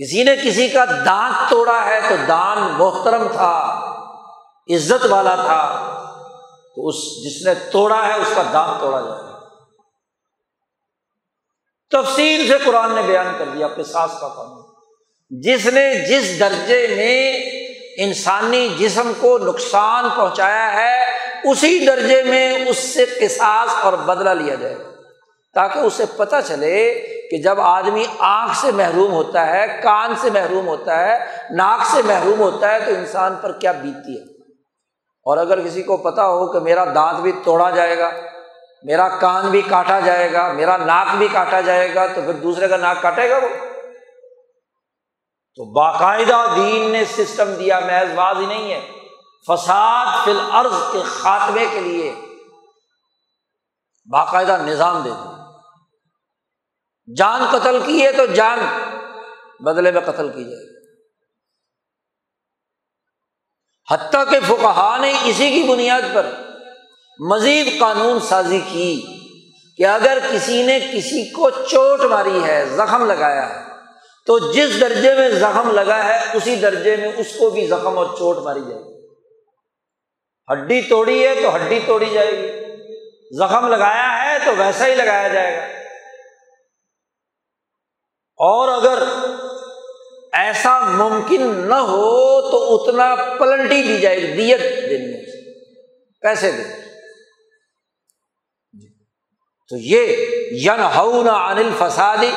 کسی 0.00 0.22
نے 0.22 0.36
کسی 0.44 0.68
کا 0.68 0.84
دانت 0.84 1.50
توڑا 1.50 1.86
ہے 1.86 2.00
تو 2.08 2.16
دان 2.28 2.58
محترم 2.58 3.28
تھا، 3.32 3.54
عزت 4.74 5.06
والا 5.10 5.34
تھا، 5.34 5.62
تو 6.76 6.88
اس 6.88 6.94
جس 6.94 7.46
نے 7.46 7.54
توڑا 7.72 8.06
ہے 8.06 8.12
اس 8.12 8.28
کا 8.34 8.42
دانت 8.52 8.80
توڑا 8.80 9.00
جائے 9.00 9.22
تفصیل 11.90 12.48
سے 12.48 12.58
قرآن 12.64 12.94
نے 12.94 13.02
بیان 13.02 13.38
کر 13.38 13.44
دیا 13.44 13.68
قصاص 13.68 14.20
کا 14.20 14.28
قانون 14.28 14.62
جس 15.30 15.66
نے 15.66 15.94
جس 16.06 16.40
درجے 16.40 16.86
میں 16.96 17.32
انسانی 18.04 18.68
جسم 18.78 19.12
کو 19.20 19.38
نقصان 19.38 20.08
پہنچایا 20.16 20.72
ہے 20.74 21.23
اسی 21.44 21.86
درجے 21.86 22.22
میں 22.22 22.58
اس 22.68 22.78
سے 22.78 23.04
قصاص 23.20 23.68
اور 23.82 23.92
بدلا 23.92 24.32
لیا 24.32 24.54
جائے 24.54 24.74
تاکہ 25.54 25.78
اسے 25.78 26.04
پتہ 26.16 26.36
چلے 26.46 27.06
کہ 27.30 27.42
جب 27.42 27.60
آدمی 27.60 28.04
آنکھ 28.18 28.56
سے 28.56 28.72
محروم 28.72 29.12
ہوتا 29.12 29.46
ہے، 29.46 29.80
کان 29.82 30.14
سے 30.20 30.30
محروم 30.30 30.68
ہوتا 30.68 30.98
ہے، 30.98 31.18
ناک 31.50 31.86
سے 31.86 32.02
محروم 32.04 32.40
ہوتا 32.40 32.74
ہے، 32.74 32.78
تو 32.80 32.90
انسان 32.90 33.34
پر 33.42 33.52
کیا 33.52 33.72
بیتتی 33.72 34.18
ہے؟ 34.18 34.22
اور 35.24 35.36
اگر 35.36 35.60
کسی 35.60 35.82
کو 35.82 35.96
پتا 35.96 36.26
ہو 36.26 36.52
کہ 36.52 36.58
میرا 36.58 36.84
دانت 36.84 37.20
بھی 37.20 37.32
توڑا 37.44 37.70
جائے 37.70 37.98
گا، 37.98 38.10
میرا 38.82 39.08
کان 39.08 39.50
بھی 39.50 39.62
کاٹا 39.62 40.00
جائے 40.00 40.32
گا، 40.32 40.52
میرا 40.52 40.76
ناک 40.76 41.06
بھی 41.18 41.28
کاٹا 41.32 41.60
جائے 41.60 41.94
گا، 41.94 42.06
تو 42.06 42.20
پھر 42.24 42.32
دوسرے 42.32 42.68
کا 42.68 42.76
ناک 42.76 43.02
کاٹے 43.02 43.30
گا 43.30 43.36
وہ؟ 43.36 43.48
تو 45.56 45.64
باقاعدہ 45.64 46.46
دین 46.56 46.90
نے 46.90 47.04
سسٹم 47.04 47.54
دیا، 47.54 47.80
محض 47.80 48.14
باز 48.14 48.36
ہی 48.40 48.46
نہیں 48.46 48.72
ہے۔ 48.72 49.03
فساد 49.46 50.24
فی 50.24 50.30
الارض 50.30 50.92
کے 50.92 50.98
خاتمے 51.06 51.66
کے 51.70 51.80
لیے 51.80 52.14
باقاعدہ 54.10 54.56
نظام 54.62 55.02
دے 55.02 55.10
دیا 55.10 55.44
جان 57.16 57.58
قتل 57.58 57.82
کی 57.86 58.02
ہے 58.02 58.12
تو 58.12 58.26
جان 58.26 58.58
بدلے 59.60 59.90
میں 59.90 60.00
قتل 60.00 60.28
کی 60.28 60.44
جائے۔ 60.44 60.66
گی 60.66 60.74
حتیٰ 63.92 64.30
کہ 64.30 64.40
فکہ 64.40 64.96
نے 65.00 65.12
اسی 65.24 65.50
کی 65.50 65.62
بنیاد 65.62 66.02
پر 66.14 66.26
مزید 67.18 67.80
قانون 67.80 68.20
سازی 68.20 68.60
کی 68.68 69.02
کہ 69.76 69.86
اگر 69.86 70.18
کسی 70.32 70.62
نے 70.62 70.80
کسی 70.80 71.30
کو 71.30 71.50
چوٹ 71.50 72.00
ماری 72.00 72.44
ہے، 72.44 72.64
زخم 72.64 73.06
لگایا 73.06 73.48
ہے، 73.48 73.70
تو 74.26 74.52
جس 74.52 74.80
درجے 74.80 75.14
میں 75.14 75.28
زخم 75.28 75.70
لگا 75.70 76.04
ہے، 76.04 76.36
اسی 76.36 76.56
درجے 76.56 76.96
میں 76.96 77.12
اس 77.16 77.26
کو 77.38 77.50
بھی 77.50 77.66
زخم 77.66 77.98
اور 77.98 78.06
چوٹ 78.06 78.36
ماری 78.38 78.60
جائے۔ 78.68 78.82
گی 78.82 78.93
ہڈی 80.52 80.82
توڑی 80.82 81.26
ہے 81.26 81.34
تو 81.42 81.56
ہڈی 81.56 81.80
توڑی 81.86 82.10
جائے 82.12 82.32
گی۔ 82.32 82.64
زخم 83.38 83.68
لگایا 83.68 84.24
ہے 84.24 84.38
تو 84.44 84.56
ویسا 84.56 84.86
ہی 84.86 84.94
لگایا 84.94 85.28
جائے 85.28 85.56
گا۔ 85.56 85.62
اور 88.36 88.68
اگر 88.68 89.02
ایسا 90.32 90.80
ممکن 90.80 91.68
نہ 91.68 91.74
ہو 91.74 92.40
تو 92.50 92.74
اتنا 92.74 93.14
پلنٹی 93.38 93.82
دی 93.82 94.00
جائے 94.00 94.16
گی 94.16 94.26
دیت 94.26 94.60
دینی 94.60 95.14
ہے 95.14 95.50
پیسے 96.20 96.52
دیں 96.52 96.64
جی۔ 98.72 98.88
تو 99.68 99.76
یہ 99.76 100.16
ین 100.50 100.80
ہو 100.96 101.30
انل 101.30 101.70
فسادی 101.78 102.32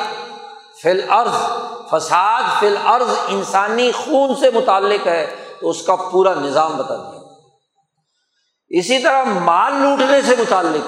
فل 0.82 1.00
عرض 1.08 1.52
فساد 1.90 2.60
فل 2.60 2.76
عرض 2.84 3.10
انسانی 3.28 3.90
خون 3.92 4.34
سے 4.34 4.50
متعلق 4.50 5.06
ہے۔ 5.06 5.34
تو 5.60 5.70
اس 5.70 5.82
کا 5.82 5.96
پورا 5.96 6.34
نظام 6.34 6.76
بتا 6.76 6.96
دیا۔ 6.96 7.17
اسی 8.70 8.98
طرح 8.98 9.24
مال 9.40 9.72
لوٹنے 9.82 10.20
سے 10.22 10.34
متعلق، 10.38 10.86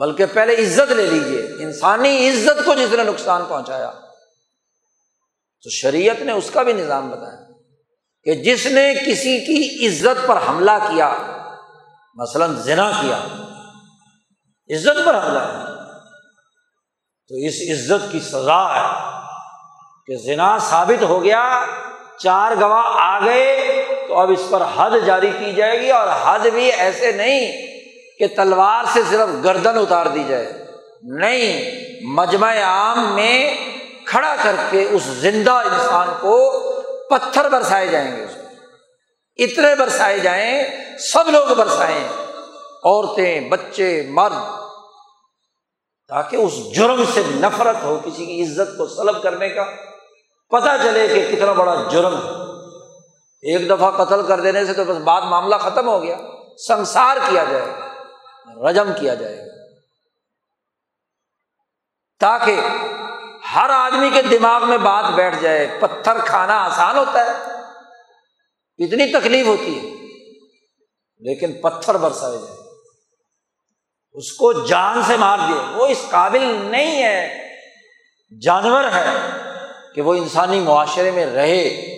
بلکہ 0.00 0.26
پہلے 0.32 0.54
عزت 0.56 0.92
لے 0.92 1.06
لیجیے 1.06 1.42
انسانی 1.64 2.28
عزت 2.28 2.64
کو 2.66 2.74
جس 2.74 2.92
نے 2.92 3.02
نقصان 3.04 3.44
پہنچایا، 3.48 3.90
تو 5.64 5.70
شریعت 5.70 6.22
نے 6.22 6.32
اس 6.32 6.50
کا 6.52 6.62
بھی 6.62 6.72
نظام 6.72 7.10
بتایا 7.10 7.38
کہ 8.26 8.34
جس 8.42 8.66
نے 8.66 8.92
کسی 9.06 9.38
کی 9.40 9.86
عزت 9.86 10.26
پر 10.26 10.38
حملہ 10.48 10.76
کیا، 10.88 11.08
مثلاً 12.16 12.56
زنا 12.62 12.90
کیا، 13.00 13.16
عزت 14.70 15.04
پر 15.06 15.14
حملہ 15.16 15.38
کیا 15.38 15.72
تو 17.30 17.34
اس 17.48 17.62
عزت 17.72 18.12
کی 18.12 18.20
سزا 18.22 18.62
ہے 18.74 18.86
کہ 20.08 20.16
زنا 20.24 20.56
ثابت 20.60 21.02
ہو 21.02 21.22
گیا، 21.24 21.44
چار 22.18 22.56
گواہ 22.60 22.86
آ 23.02 23.18
گئے 23.24 23.83
تو 24.14 24.20
اب 24.20 24.30
اس 24.30 24.50
پر 24.50 24.62
حد 24.76 24.90
جاری 25.06 25.30
کی 25.38 25.52
جائے 25.52 25.80
گی 25.80 25.90
اور 25.90 26.08
حد 26.22 26.38
بھی 26.38 26.72
ایسے 26.72 27.12
نہیں 27.12 27.66
کہ 28.18 28.36
تلوار 28.36 28.84
سے 28.92 29.00
صرف 29.10 29.44
گردن 29.44 29.78
اتار 29.78 30.06
دی 30.06 30.24
جائے۔ 30.28 30.52
نہیں، 31.02 31.74
مجمع 32.04 32.56
عام 32.62 33.14
میں 33.14 33.54
کھڑا 34.06 34.36
کر 34.42 34.52
کے 34.70 34.86
اس 34.90 35.02
زندہ 35.02 35.50
انسان 35.50 36.08
کو 36.20 36.62
پتھر 37.10 37.48
برسائے 37.48 37.86
جائیں 37.86 38.16
گے۔ 38.16 38.22
اس 38.22 38.30
اتنے 39.36 39.74
برسائے 39.74 40.18
جائیں، 40.18 40.62
سب 40.98 41.24
لوگ 41.28 41.54
برسائیں، 41.54 42.08
عورتیں، 42.84 43.40
بچے، 43.40 44.06
مرد، 44.08 44.36
تاکہ 46.08 46.36
اس 46.36 46.52
جرم 46.74 47.04
سے 47.14 47.22
نفرت 47.26 47.82
ہو، 47.82 47.98
کسی 48.04 48.26
کی 48.26 48.42
عزت 48.42 48.78
کو 48.78 48.86
سلب 48.86 49.22
کرنے 49.22 49.48
کا 49.48 49.64
پتا 50.50 50.76
چلے 50.82 51.08
کہ 51.08 51.36
کتنا 51.36 51.52
بڑا 51.52 51.88
جرم 51.90 52.16
ہے۔ 52.16 52.43
ایک 53.44 53.70
دفعہ 53.70 54.04
قتل 54.04 54.26
کر 54.26 54.40
دینے 54.40 54.64
سے 54.64 54.72
تو 54.72 54.84
بس 54.84 54.96
بات 54.96 55.22
معاملہ 55.22 55.56
ختم 55.56 55.88
ہو 55.88 56.02
گیا۔ 56.02 56.16
سنسار 56.66 57.16
کیا 57.28 57.44
جائے 57.44 57.66
گا، 57.66 58.70
رجم 58.70 58.92
کیا 59.00 59.14
جائے 59.14 59.36
گا۔ 59.38 59.78
تاکہ 62.20 62.60
ہر 63.54 63.70
آدمی 63.70 64.10
کے 64.10 64.22
دماغ 64.22 64.68
میں 64.68 64.78
بات 64.78 65.04
بیٹھ 65.14 65.42
جائے، 65.42 65.78
پتھر 65.80 66.18
کھانا 66.24 66.64
آسان 66.64 66.96
ہوتا 66.96 67.24
ہے، 67.24 67.30
اتنی 68.84 69.20
تکلیف 69.20 69.46
ہوتی 69.46 69.78
ہے، 69.78 69.94
لیکن 71.20 71.52
پتھر 71.52 71.94
برسائے 71.94 72.38
جائے۔ 72.38 72.56
اس 74.12 74.32
کو 74.32 74.52
جان 74.52 75.02
سے 75.02 75.16
مار 75.16 75.38
دے 75.48 75.54
وہ 75.74 75.86
اس 75.86 76.04
قابل 76.10 76.42
نہیں 76.64 77.02
ہے، 77.02 77.48
جانور 78.42 78.84
ہے 78.84 79.06
کہ 79.94 80.02
وہ 80.02 80.14
انسانی 80.14 80.60
معاشرے 80.60 81.10
میں 81.10 81.26
رہے۔ 81.26 81.90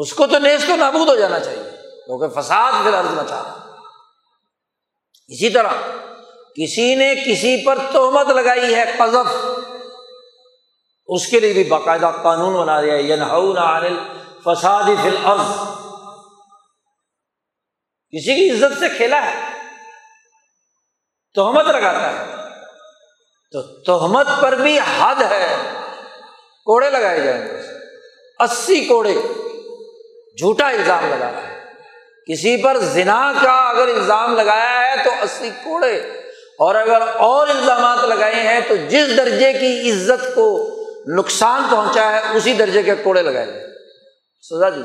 اس 0.00 0.12
کو 0.12 0.26
تو 0.26 0.38
نیز 0.38 0.64
تو 0.66 0.76
نابود 0.76 1.08
ہو 1.08 1.16
جانا 1.16 1.40
چاہیے، 1.40 1.70
کیونکہ 2.06 2.40
فساد 2.40 2.72
پھر 2.82 3.00
عرض 3.00 3.10
مچا 3.10 3.40
اسی 5.28 5.50
طرح 5.50 5.68
کسی 6.56 6.94
نے 6.94 7.14
کسی 7.14 7.64
پر 7.64 7.78
تہمت 7.92 8.26
لگائی 8.26 8.74
ہے، 8.74 8.84
قذف، 8.98 9.34
اس 11.06 11.26
کے 11.26 11.40
لیے 11.40 11.52
بھی 11.52 11.64
باقاعدہ 11.64 12.10
قانون 12.22 12.60
بنا 12.60 12.82
دیا 12.82 12.94
ین 12.94 13.22
فساد 14.44 14.82
فل 15.02 15.16
عرض 15.24 15.58
کسی 18.12 18.34
کی 18.34 18.50
عزت 18.50 18.78
سے 18.78 18.88
کھیلا 18.88 19.24
ہے، 19.24 19.34
تہمت 21.34 21.66
لگاتا 21.66 22.12
ہے۔ 22.12 22.24
تو 23.52 23.62
تہمت 23.62 24.26
پر 24.40 24.52
بھی 24.52 24.78
حد 24.78 25.22
ہے۔ 25.22 25.56
کوڑے 26.64 26.90
لگائے 26.90 27.20
جائیں 27.20 27.44
گے۔ 27.44 27.62
اسی 28.38 28.84
کوڑے 28.84 29.22
جھوٹا 30.38 30.68
الزام 30.68 31.10
لگا 31.10 31.32
رہا 31.32 31.42
ہے۔ 31.42 31.60
کسی 32.32 32.62
پر 32.62 32.78
زنا 32.78 33.32
کا 33.42 33.68
اگر 33.68 33.88
الزام 33.88 34.36
لگایا 34.36 34.90
ہے 34.90 35.04
تو 35.04 35.10
اسی 35.22 35.50
کوڑے۔ 35.64 35.96
اور 36.58 36.74
اگر 36.74 37.02
اور 37.16 37.48
الزامات 37.48 38.04
لگائے 38.04 38.34
ہیں 38.34 38.60
تو 38.68 38.76
جس 38.76 39.16
درجے 39.16 39.52
کی 39.52 39.90
عزت 39.90 40.34
کو 40.34 40.76
نقصان 41.18 41.62
پہنچا 41.70 42.12
ہے، 42.12 42.20
اسی 42.34 42.52
درجے 42.52 42.82
کے 42.82 42.94
کوڑے 42.94 43.22
لگائے 43.22 43.46
جائیں 43.46 43.66
سزا 44.40 44.68
دی 44.68 44.82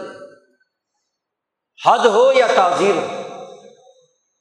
حد 1.88 2.06
ہو 2.06 2.32
یا 2.32 2.48
تعزیر 2.56 2.96
ہو، 2.96 3.24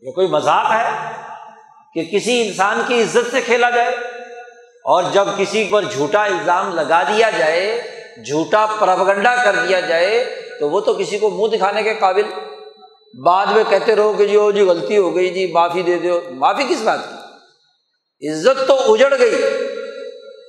یہ 0.00 0.12
کوئی 0.12 0.26
مذاق 0.26 0.70
ہے 0.70 0.90
کہ 1.94 2.04
کسی 2.04 2.48
انسان 2.48 2.82
کی 2.86 3.02
عزت 3.02 3.30
سے 3.30 3.40
کھیلا 3.40 3.70
جائے؟ 3.70 3.94
اور 4.84 5.02
جب 5.12 5.28
کسی 5.36 5.68
پر 5.70 5.82
جھوٹا 5.82 6.24
الزام 6.24 6.74
لگا 6.74 7.02
دیا 7.02 7.30
جائے، 7.30 7.82
جھوٹا 8.26 8.66
پرگنڈا 8.78 9.36
کر 9.44 9.56
دیا 9.56 9.80
جائے 9.80 10.43
تو 10.60 10.70
وہ 10.70 10.80
تو 10.80 10.94
کسی 10.94 11.18
کو 11.18 11.30
منہ 11.30 11.56
دکھانے 11.56 11.82
کے 11.82 11.94
قابل 11.94 12.22
بعد 13.24 13.46
میں 13.46 13.64
کہتے 13.68 13.96
رہو 13.96 14.12
کہ 14.12 14.26
جی 14.26 14.36
او 14.36 14.50
جی 14.50 14.60
غلطی 14.60 14.98
ہو 14.98 15.14
گئی 15.14 15.30
جی 15.30 15.52
معافی 15.52 15.82
دے 15.82 15.98
دو 15.98 16.20
معافی 16.30 16.64
کس 16.68 16.82
بات 16.82 16.98
کی؟ 17.08 17.14
عزت 18.28 18.68
تو 18.68 18.92
اجڑ 18.92 19.18
گئی۔ 19.18 19.40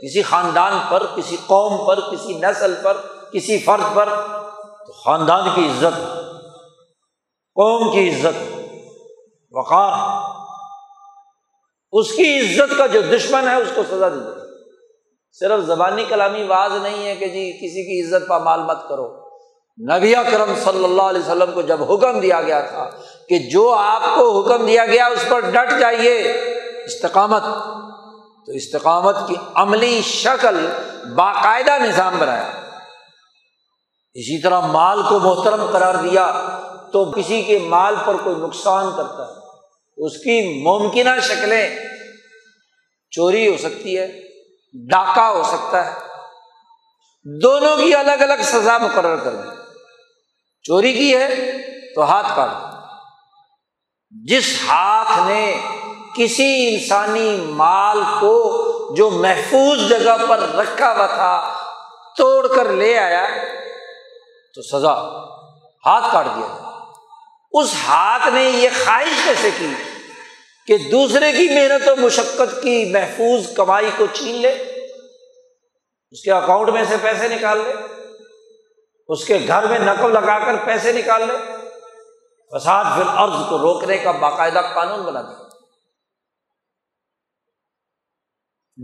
کسی 0.04 0.22
خاندان 0.22 0.74
پر، 0.90 1.06
کسی 1.16 1.38
قوم 1.48 1.88
پر، 1.88 2.00
کسی 2.00 2.34
نسل 2.34 2.74
پر، 2.84 2.98
کسی 3.34 3.58
فرد 3.58 3.96
پر۔ 3.96 4.10
تو 4.88 4.92
خاندان 4.92 5.50
کی 5.56 5.62
عزت، 5.62 6.02
قوم 7.56 7.92
کی 7.92 8.10
عزت، 8.10 8.56
وقار۔ 9.52 10.22
اس 11.92 12.12
کی 12.12 12.40
عزت 12.40 12.78
کا 12.78 12.86
جو 12.86 13.02
دشمن 13.02 13.48
ہے، 13.48 13.56
اس 13.56 13.72
کو 13.76 13.82
سزا 13.92 14.10
دی 14.10 14.46
صرف 15.40 15.64
زبانی 15.64 16.06
کلامی 16.10 16.44
واز 16.44 16.72
نہیں 16.82 17.08
ہے 17.08 17.16
کہ 17.16 17.28
جی 17.28 17.52
کسی 17.52 17.84
کی 17.84 18.16
عزت 18.16 18.28
پا 18.28 18.38
مال 18.38 18.60
مت 18.60 18.90
کرو۔ 18.90 19.25
نبی 19.82 20.14
کرم 20.32 20.54
صلی 20.64 20.84
اللہ 20.84 21.02
علیہ 21.02 21.22
وسلم 21.22 21.52
کو 21.52 21.62
جب 21.62 21.92
حکم 21.92 22.20
دیا 22.20 22.42
گیا 22.42 22.62
تھا 22.62 22.90
کہ 23.30 23.40
جو 23.40 23.74
آپ 23.74 24.02
کو 24.16 24.42
حکم 24.42 24.66
دیا 24.66 24.86
گیا 24.86 25.06
اس 25.06 25.26
پر 25.30 25.40
ڈٹ 25.40 25.80
جائیے، 25.80 26.22
استقامت۔ 26.86 27.44
تو 28.46 28.52
استقامت 28.52 29.16
کی 29.28 29.36
عملی 29.56 30.02
شکل 30.06 30.68
باقاعدہ 31.16 31.84
نظام 31.84 32.18
بنایا۔ 32.18 32.50
اسی 34.14 34.42
طرح 34.42 34.60
مال 34.60 35.02
کو 35.10 35.20
محترم 35.20 35.66
قرار 35.72 35.96
دیا 35.96 36.58
تو 36.94 37.12
کسی 37.12 37.42
کے 37.42 37.60
مال 37.60 37.96
پر 38.06 38.16
کوئی 38.24 38.36
نقصان 38.36 38.90
کرتا 38.98 39.28
ہے، 39.28 39.34
اس 39.98 40.18
کی 40.18 40.64
ممکنہ 40.64 41.20
شکلیں 41.22 41.70
چوری 43.12 43.48
ہو 43.48 43.58
سکتی 43.58 44.00
ہے، 44.00 44.08
ڈاکہ 44.74 45.22
ہو 45.22 45.44
سکتا 45.44 45.86
ہے۔ 45.86 45.92
دونوں 47.42 47.78
کی 47.78 47.96
الگ 47.96 48.12
الگ 48.12 48.44
سزا 48.44 48.78
مقرر 48.78 49.16
کر 49.16 49.32
دیں 49.32 49.65
چوری 50.68 50.94
کی 50.94 51.16
ہے 51.16 51.28
تو 51.96 52.04
ہاتھ 52.04 52.28
کاٹ۔ 52.36 52.50
جس 54.28 54.64
ہاتھ 54.68 55.28
نے 55.28 55.62
کسی 56.16 56.76
انسانی 56.76 57.38
مال 57.50 58.02
کو 58.20 58.62
جو 58.96 59.10
محفوظ 59.10 59.90
جگہ 59.90 60.26
پر 60.30 60.40
رکھا 60.40 60.92
ہوا 60.92 61.06
تھا 61.06 61.54
توڑ 62.18 62.56
کر 62.56 62.72
لے 62.72 63.00
آیا، 63.00 63.28
تو 64.56 64.62
سزا 64.62 64.94
ہاتھ 65.86 66.06
کاٹ 66.12 66.26
دیا۔ 66.26 66.80
اس 67.52 67.74
ہاتھ 67.88 68.34
نے 68.34 68.44
یہ 68.44 68.70
خواہش 68.86 69.26
کیسے 69.26 69.50
کی 69.60 69.68
کہ 70.68 70.78
دوسرے 70.78 71.32
کی 71.32 71.50
محنت 71.50 71.88
و 71.88 71.96
مشقت 71.96 72.64
کی 72.64 72.86
محفوظ 72.86 73.54
کمائی 73.54 73.92
کو 73.98 74.06
چھین 74.14 74.36
لے، 74.36 74.50
اس 76.12 76.22
کے 76.22 76.32
اکاؤنٹ 76.32 76.70
میں 76.70 76.84
سے 76.90 76.96
پیسے 77.02 77.28
نکال 77.28 77.58
لے۔ 77.58 77.95
اس 79.08 79.26
کے 79.26 79.40
گھر 79.48 79.68
میں 79.68 79.80
نقل 79.80 80.14
لگا 80.14 80.40
کر 80.46 80.56
پیسے 80.66 80.92
نکال 80.92 81.28
لے۔ 81.28 81.34
فساد 82.52 82.86
پھر 82.96 83.04
عرض 83.08 83.50
کو 83.50 83.58
روکنے 83.58 83.98
کا 83.98 84.12
باقاعدہ 84.12 84.62
قانون 84.74 85.00
بنا 85.00 85.22
دیا۔ 85.22 85.48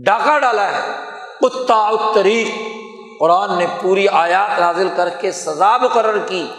ڈاکہ 0.04 0.38
ڈالا 0.38 0.68
ہے۔ 0.68 0.92
کتا 1.40 1.74
اتریق 1.74 2.48
قرآن 3.20 3.58
نے 3.58 3.66
پوری 3.82 4.08
آیات 4.08 4.58
نازل 4.58 4.88
کر 4.96 5.08
کے 5.08 5.32
سزا 5.32 5.76
مقرر 5.76 6.26
کی 6.26 6.52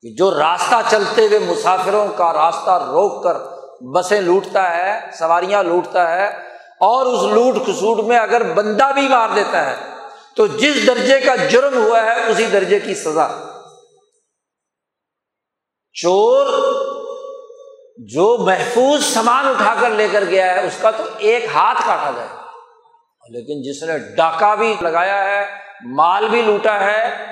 کہ 0.00 0.14
جو 0.14 0.38
راستہ 0.38 0.74
چلتے 0.90 1.26
ہوئے 1.26 1.38
مسافروں 1.38 2.08
کا 2.16 2.32
راستہ 2.32 2.70
روک 2.70 3.24
کر 3.24 3.36
بسیں 3.94 4.20
لوٹتا 4.20 4.76
ہے، 4.76 5.10
سواریاں 5.18 5.62
لوٹتا 5.62 6.10
ہے 6.10 6.26
اور 6.80 7.06
اس 7.06 7.22
لوٹ 7.32 7.54
کسوٹ 7.66 8.04
میں 8.04 8.18
اگر 8.18 8.52
بندہ 8.52 8.92
بھی 8.94 9.08
مار 9.08 9.28
دیتا 9.34 9.66
ہے 9.66 9.91
تو 10.36 10.46
جس 10.46 10.86
درجے 10.86 11.20
کا 11.20 11.36
جرم 11.36 11.84
ہوا 11.84 12.02
ہے، 12.02 12.26
اسی 12.26 12.46
درجے 12.46 12.80
کی 12.80 12.94
سزا۔ 12.94 13.28
چور 15.92 16.46
جو 17.98 18.36
محفوظ 18.38 19.04
سامان 19.04 19.48
اٹھا 19.48 19.74
کر 19.80 19.90
لے 19.90 20.08
کر 20.12 20.24
گیا 20.24 20.54
ہے، 20.54 20.66
اس 20.66 20.72
کا 20.80 20.90
تو 20.90 21.02
ایک 21.18 21.44
ہاتھ 21.54 21.78
کاٹا 21.86 22.10
جائے۔ 22.16 22.28
لیکن 23.30 23.62
جس 23.62 23.82
نے 23.82 23.98
ڈاکہ 23.98 24.56
بھی 24.56 24.74
لگایا 24.80 25.24
ہے، 25.24 25.46
مال 25.86 26.28
بھی 26.28 26.42
لوٹا 26.42 26.80
ہے، 26.80 27.26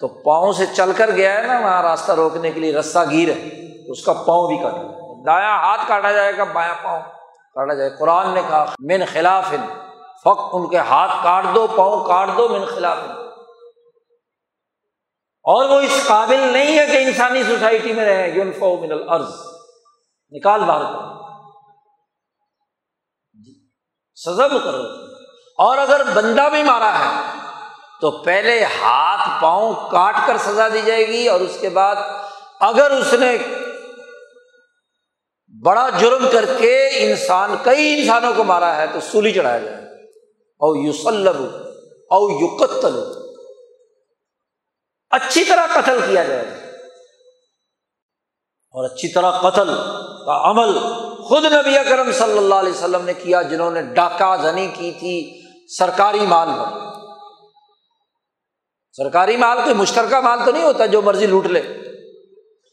تو 0.00 0.08
پاؤں 0.08 0.52
سے 0.52 0.66
چل 0.66 0.92
کر 0.96 1.10
گیا 1.10 1.34
ہے 1.34 1.42
نا، 1.42 1.58
وہاں 1.58 1.82
راستہ 1.82 2.12
روکنے 2.12 2.50
کے 2.50 2.60
لیے 2.60 2.72
رسا 2.72 3.04
گیر 3.04 3.28
ہے۔ 3.28 3.48
اس 3.92 4.04
کا 4.04 4.12
پاؤں 4.12 4.48
بھی 4.48 4.56
کاٹا 4.56 4.76
جائے۔ 4.76 5.24
دایا 5.24 5.56
ہاتھ 5.56 5.80
کاٹا 5.88 6.12
جائے 6.12 6.36
گا، 6.36 6.44
بایاں 6.44 6.74
پاؤں 6.82 7.00
کاٹا 7.54 7.74
جائے۔ 7.74 7.90
قرآن 7.90 8.34
نے 8.34 8.42
کہا، 8.48 8.64
من 8.78 9.00
خلاف 9.12 9.54
فق 10.24 10.48
ان 10.52 10.68
کے 10.70 10.78
ہاتھ 10.78 11.12
کاٹ 11.22 11.44
دو، 11.54 11.66
پاؤں 11.66 12.04
کاٹ 12.04 12.28
دو، 12.36 12.48
من 12.48 12.64
خلاف۔ 12.64 12.98
اور 15.42 15.68
وہ 15.68 15.80
اس 15.80 16.04
قابل 16.06 16.40
نہیں 16.40 16.78
ہے 16.78 16.86
کہ 16.86 16.96
انسانی 16.96 17.42
سوسائٹی 17.42 17.92
میں 17.92 18.04
رہے 18.04 18.30
یونفو 18.30 18.76
من 18.76 18.92
الارض۔ 18.92 19.34
نکال 20.30 20.60
باہر۔ 20.60 20.82
کر 20.82 21.18
سزا 24.14 24.46
مقرر۔ 24.46 24.84
اور 25.58 25.78
اگر 25.78 26.00
بندہ 26.14 26.48
بھی 26.50 26.62
مارا 26.62 26.98
ہے، 26.98 27.38
تو 28.00 28.10
پہلے 28.10 28.64
ہاتھ، 28.64 29.42
پاؤں 29.42 29.74
کاٹ 29.74 30.14
کر 30.26 30.36
سزا 30.38 30.68
دی 30.68 30.82
جائے 30.84 31.08
گی۔ 31.08 31.28
اور 31.28 31.40
اس 31.40 31.56
کے 31.60 31.68
بعد 31.68 31.96
اگر 32.60 32.90
اس 32.90 33.12
نے 33.12 33.38
بڑا 35.64 35.88
جرم 35.88 36.28
کر 36.32 36.44
کے 36.58 36.88
انسان، 36.92 37.54
کئی 37.62 38.00
انسانوں 38.00 38.32
کو 38.36 38.44
مارا 38.44 38.76
ہے، 38.76 38.86
تو 38.86 39.00
سولی 39.00 39.32
چڑھایا 39.32 39.58
جائے۔ 39.58 39.87
او 40.58 40.76
یوسلب 40.76 41.36
او 42.10 42.30
یو 42.30 42.64
اچھی 45.10 45.44
طرح 45.44 45.66
قتل 45.74 45.98
کیا 46.06 46.24
جائے 46.24 46.44
اور 48.70 48.84
اچھی 48.84 49.12
طرح 49.12 49.30
قتل 49.30 49.68
کا 50.26 50.50
عمل 50.50 50.78
خود 51.24 51.44
نبی 51.44 51.78
اکرم 51.78 52.12
صلی 52.12 52.38
اللہ 52.38 52.54
علیہ 52.54 52.72
وسلم 52.72 53.04
نے 53.04 53.12
کیا، 53.14 53.42
جنہوں 53.42 53.70
نے 53.70 53.82
ڈاکہ 53.82 54.36
زنی 54.42 54.66
کی 54.66 54.92
تھی 54.92 55.42
سرکاری 55.78 56.20
مال 56.20 56.48
پر۔ 56.48 56.78
سرکاری 58.92 59.36
مال 59.36 59.58
کوئی 59.64 59.74
مشترکہ 59.74 60.20
مال 60.20 60.38
تو 60.44 60.50
نہیں 60.50 60.64
ہوتا 60.64 60.86
جو 60.86 61.02
مرضی 61.02 61.26
لوٹ 61.26 61.46
لے۔ 61.46 61.62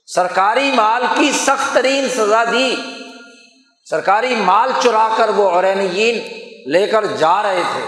سرکاری 0.06 0.72
مال 0.72 1.04
کی 1.16 1.32
سخت 1.32 1.74
ترین 1.74 2.10
سزا 2.10 2.44
دی۔ 2.44 2.76
سرکاری 3.90 4.36
مال 4.36 4.72
چرا 4.84 5.10
کر 5.18 5.30
وہ 5.30 5.50
اورینین 5.50 6.45
لے 6.66 6.88
کر 6.88 7.05
جا 7.05 7.43
رہے 7.43 7.61
تھے۔ 7.72 7.86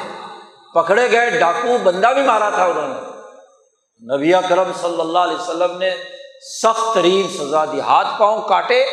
پکڑے 0.73 1.11
گئے، 1.11 1.29
ڈاکو 1.29 1.77
بندہ 1.83 2.07
بھی 2.07 2.21
مارا 2.21 2.49
تھا 2.49 2.65
انہوں 2.65 2.87
نے۔ 2.87 3.17
نبی 4.15 4.31
کرم 4.49 4.71
صلی 4.81 5.01
اللہ 5.01 5.19
علیہ 5.19 5.41
وسلم 5.41 5.77
نے 5.77 5.91
سخت 6.61 6.95
ترین 6.95 7.27
سزا 7.37 7.65
دی۔ 7.65 7.81
ہاتھ 7.81 8.07
پاؤں 8.19 8.41
کاٹے۔ 8.41 8.85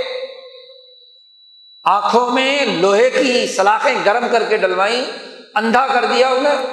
آنکھوں 1.85 2.31
میں 2.31 2.67
لوہے 2.67 3.11
کی 3.11 3.47
سلاخیں 3.47 4.05
گرم 4.05 4.27
کر 4.33 4.43
کے 4.49 4.57
ڈلوائی 4.57 5.11
اندھا 5.55 5.87
کر 5.93 6.05
دیا 6.05 6.29
انہیں۔ 6.29 6.67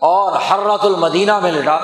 اور 0.00 0.32
حرت 0.32 0.84
المدینہ 0.84 1.38
میں 1.38 1.52
لٹا۔ 1.52 1.78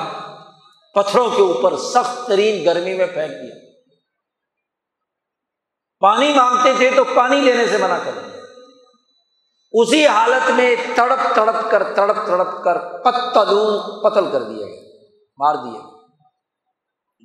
پتھروں 0.93 1.29
کے 1.29 1.41
اوپر 1.41 1.77
سخت 1.77 2.27
ترین 2.27 2.65
گرمی 2.65 2.93
میں 2.93 3.05
پھینک 3.05 3.31
دیا۔ 3.31 3.55
پانی 5.99 6.33
مانگتے 6.33 6.73
تھے 6.77 6.91
تو 6.95 7.03
پانی 7.03 7.39
لینے 7.39 7.67
سے 7.67 7.77
منع 7.77 7.97
کر 8.05 8.11
دیا۔ 8.11 8.42
اسی 9.73 10.07
حالت 10.07 10.51
میں 10.51 10.75
تڑپ 10.95 11.35
تڑپ 11.35 11.71
کر 11.71 11.83
تڑپ 11.83 12.27
تڑپ 12.27 12.63
کر 12.63 12.79
پتلوں 12.79 13.79
قتل 13.79 14.31
کر 14.31 14.43
دیا 14.43 14.65
گیا، 14.65 14.81
مار 15.37 15.55
دیا 15.55 15.79
گیا۔ 15.79 15.89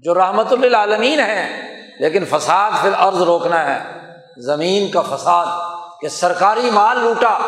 جو 0.05 0.15
رحمت 0.15 0.53
اللہ 0.53 0.77
عالمین 0.77 1.21
ہے، 1.21 1.73
لیکن 2.01 2.25
فساد 2.25 2.71
پھر 2.81 2.91
عرض 2.97 3.23
روکنا 3.23 3.65
ہے۔ 3.65 3.99
زمین 4.37 4.91
کا 4.91 5.03
فساد 5.03 5.47
کہ 6.01 6.09
سرکاری 6.09 6.71
مال 6.71 6.99
لوٹا 6.99 7.39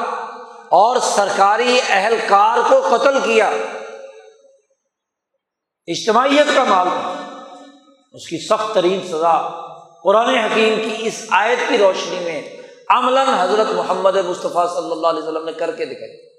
اور 0.68 0.96
سرکاری 0.96 1.80
اہلکار 1.88 2.58
کو 2.68 2.96
قتل 2.96 3.20
کیا۔ 3.20 3.50
اجتماعیت 5.86 6.46
کا 6.54 6.64
مال 6.64 6.88
تھا۔ 6.88 7.14
اس 8.12 8.28
کی 8.28 8.38
سخت 8.46 8.74
ترین 8.74 9.08
سزا 9.08 9.48
قرآن 10.02 10.34
حکیم 10.34 10.74
کی 10.84 10.96
اس 10.98 11.26
آیت 11.30 11.68
کی 11.68 11.78
روشنی 11.78 12.24
میں 12.24 12.59
عملاً 12.90 13.26
حضرت 13.38 13.66
محمد 13.72 14.16
مصطفیٰ 14.16 14.74
صلی 14.74 14.92
اللہ 14.92 15.06
علیہ 15.06 15.22
وسلم 15.22 15.44
نے 15.44 15.52
کر 15.52 15.76
کے 15.76 15.84
دکھائی۔ 15.84 16.30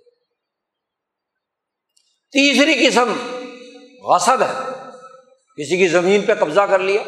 تیسری 2.32 2.88
قسم 2.88 3.14
غصب 4.04 4.42
ہے۔ 4.42 4.72
کسی 5.58 5.78
کی 5.78 5.88
زمین 5.88 6.22
پہ 6.22 6.34
قبضہ 6.34 6.62
کر 6.62 6.80
لیا، 6.80 7.04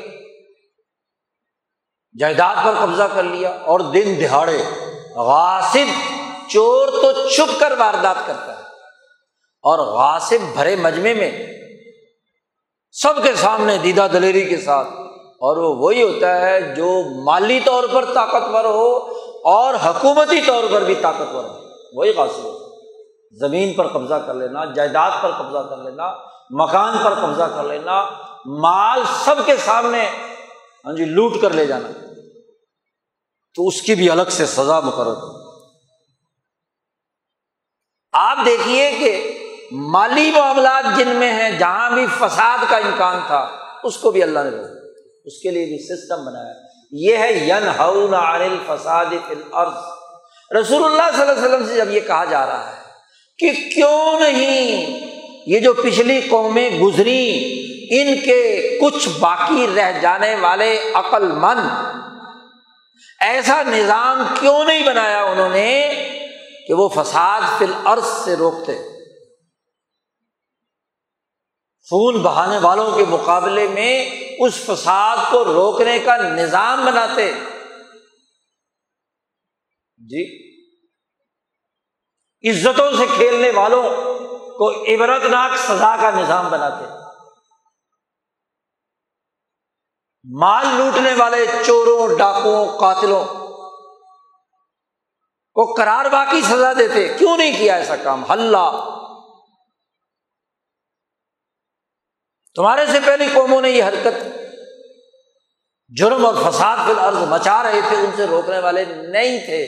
جائیداد 2.19 2.55
پر 2.65 2.73
قبضہ 2.81 3.03
کر 3.13 3.23
لیا 3.23 3.49
اور 3.49 3.79
دن 3.79 4.15
دہاڑے 4.19 4.63
غاصب 5.15 5.87
چور 6.49 6.87
تو 6.87 7.29
چھپ 7.29 7.59
کر 7.59 7.71
واردات 7.77 8.15
کرتا 8.25 8.57
ہے۔ 8.57 8.63
اور 9.61 9.79
غاصب 9.79 10.53
بھرے 10.53 10.75
مجمے 10.75 11.13
میں 11.13 11.31
سب 12.91 13.23
کے 13.23 13.35
سامنے 13.35 13.77
دیدا 13.77 14.07
دلیری 14.07 14.45
کے 14.45 14.57
ساتھ، 14.57 14.87
اور 15.45 15.57
وہ 15.57 15.75
وہی 15.75 16.03
ہوتا 16.03 16.41
ہے 16.41 16.75
جو 16.75 16.89
مالی 17.23 17.59
طور 17.59 17.83
پر 17.93 18.13
طاقتور 18.13 18.65
ہو 18.65 19.13
اور 19.43 19.73
حکومتی 19.73 20.41
طور 20.41 20.63
پر 20.71 20.81
بھی 20.81 20.95
طاقتور 20.95 21.43
ہو 21.43 21.59
وہی 21.93 22.09
حاصل 22.09 22.41
ہو۔ 22.43 22.59
زمین 23.39 23.73
پر 23.73 23.87
قبضہ 23.87 24.13
کر 24.13 24.33
لینا، 24.33 24.65
جائیداد 24.65 25.11
پر 25.21 25.31
قبضہ 25.31 25.67
کر 25.69 25.77
لینا، 25.77 26.13
مکان 26.49 26.97
پر 27.03 27.13
قبضہ 27.13 27.43
کر 27.43 27.63
لینا، 27.63 28.09
مال 28.45 29.03
سب 29.25 29.35
کے 29.45 29.57
سامنے 29.57 30.09
ہاں 30.85 30.93
جی 30.93 31.05
لوٹ 31.05 31.41
کر 31.41 31.49
لے 31.49 31.65
جانا۔ 31.65 31.87
تو 33.55 33.67
اس 33.67 33.81
کی 33.81 33.95
بھی 33.95 34.09
الگ 34.09 34.29
سے 34.29 34.45
سزا 34.45 34.79
مقرر 34.79 35.07
ہو۔ 35.07 35.53
آپ 38.11 38.37
دیکھیے 38.45 38.91
کہ 38.91 39.39
مالی 39.71 40.31
معاملات 40.31 40.97
جن 40.97 41.07
میں 41.07 41.33
ہیں، 41.33 41.59
جہاں 41.59 41.91
بھی 41.91 42.05
فساد 42.19 42.57
کا 42.69 42.77
امکان 42.77 43.19
تھا، 43.27 43.49
اس 43.83 43.97
کو 43.97 44.11
بھی 44.11 44.23
اللہ 44.23 44.39
نے 44.39 44.49
روکا 44.49 44.87
اس 45.25 45.39
کے 45.39 45.51
لیے 45.51 45.65
بھی 45.65 45.95
سسٹم 45.95 46.25
بنایا۔ 46.25 46.72
یہ 46.93 47.17
ہے 47.17 47.31
ین 47.47 47.67
ہن 47.79 48.13
عن 48.13 48.57
فساد 48.65 49.13
رسول 50.51 50.83
اللہ 50.83 51.11
صلی 51.11 51.21
اللہ 51.21 51.31
علیہ 51.31 51.43
وسلم 51.43 51.65
سے 51.67 51.75
جب 51.75 51.91
یہ 51.91 51.99
کہا 51.99 52.25
جا 52.25 52.45
رہا 52.45 52.71
ہے 52.71 52.81
کہ 53.39 53.51
کیوں 53.75 54.19
نہیں 54.19 54.99
یہ 55.47 55.59
جو 55.59 55.73
پچھلی 55.73 56.19
قومیں 56.21 56.69
گزری، 56.69 57.29
ان 57.91 58.13
کے 58.25 58.77
کچھ 58.81 59.07
باقی 59.19 59.65
رہ 59.75 59.99
جانے 60.01 60.35
والے 60.35 60.77
عقل 60.93 61.27
مند، 61.31 61.67
ایسا 63.19 63.61
نظام 63.63 64.23
کیوں 64.39 64.63
نہیں 64.65 64.87
بنایا 64.87 65.23
انہوں 65.23 65.49
نے 65.49 65.69
کہ 66.67 66.73
وہ 66.73 66.89
فساد 66.89 67.41
فی 67.57 67.65
الارض 67.65 68.05
سے 68.25 68.35
روکتے؟ 68.35 68.75
خون 71.87 72.21
بہانے 72.21 72.57
والوں 72.57 72.91
کے 72.91 73.03
مقابلے 73.09 73.67
میں 73.67 74.05
اس 74.45 74.65
فساد 74.65 75.17
کو 75.31 75.45
روکنے 75.45 75.99
کا 75.99 76.17
نظام 76.17 76.85
بناتے۔ 76.85 77.33
جی۔ 79.97 80.53
عزتوں 82.49 82.91
سے 82.97 83.05
کھیلنے 83.15 83.51
والوں 83.51 83.83
کو 84.57 84.95
عبرت 84.95 85.23
ناک 85.23 85.57
سزا 85.57 85.95
کا 86.01 86.09
نظام 86.11 86.49
بناتے۔ 86.49 86.85
مال 90.39 90.65
لوٹنے 90.67 91.13
والے 91.13 91.45
چوروں 91.65 92.17
ڈاکوؤں 92.17 92.79
قاتلوں 92.79 93.25
کو 95.53 95.73
کرار 95.73 96.05
باقی 96.05 96.41
سزا 96.41 96.73
دیتے۔ 96.73 97.13
کیوں 97.17 97.37
نہیں 97.37 97.57
کیا 97.57 97.75
ایسا 97.75 97.95
کام؟ 97.95 98.31
ہلہ 98.31 98.89
تمہارے 102.55 102.85
سے 102.85 102.99
پہلی 103.05 103.27
قوموں 103.33 103.61
نے 103.61 103.69
یہ 103.69 103.83
حرکت 103.83 104.32
جرم 105.97 106.25
اور 106.25 106.35
فساد 106.35 106.77
فی 106.85 106.91
الارض 106.91 107.17
مچا 107.17 107.63
رہے 107.63 107.79
تھے، 107.89 107.97
ان 107.97 108.11
سے 108.15 108.25
روکنے 108.25 108.59
والے 108.59 108.85
نہیں 108.85 109.45
تھے۔ 109.45 109.67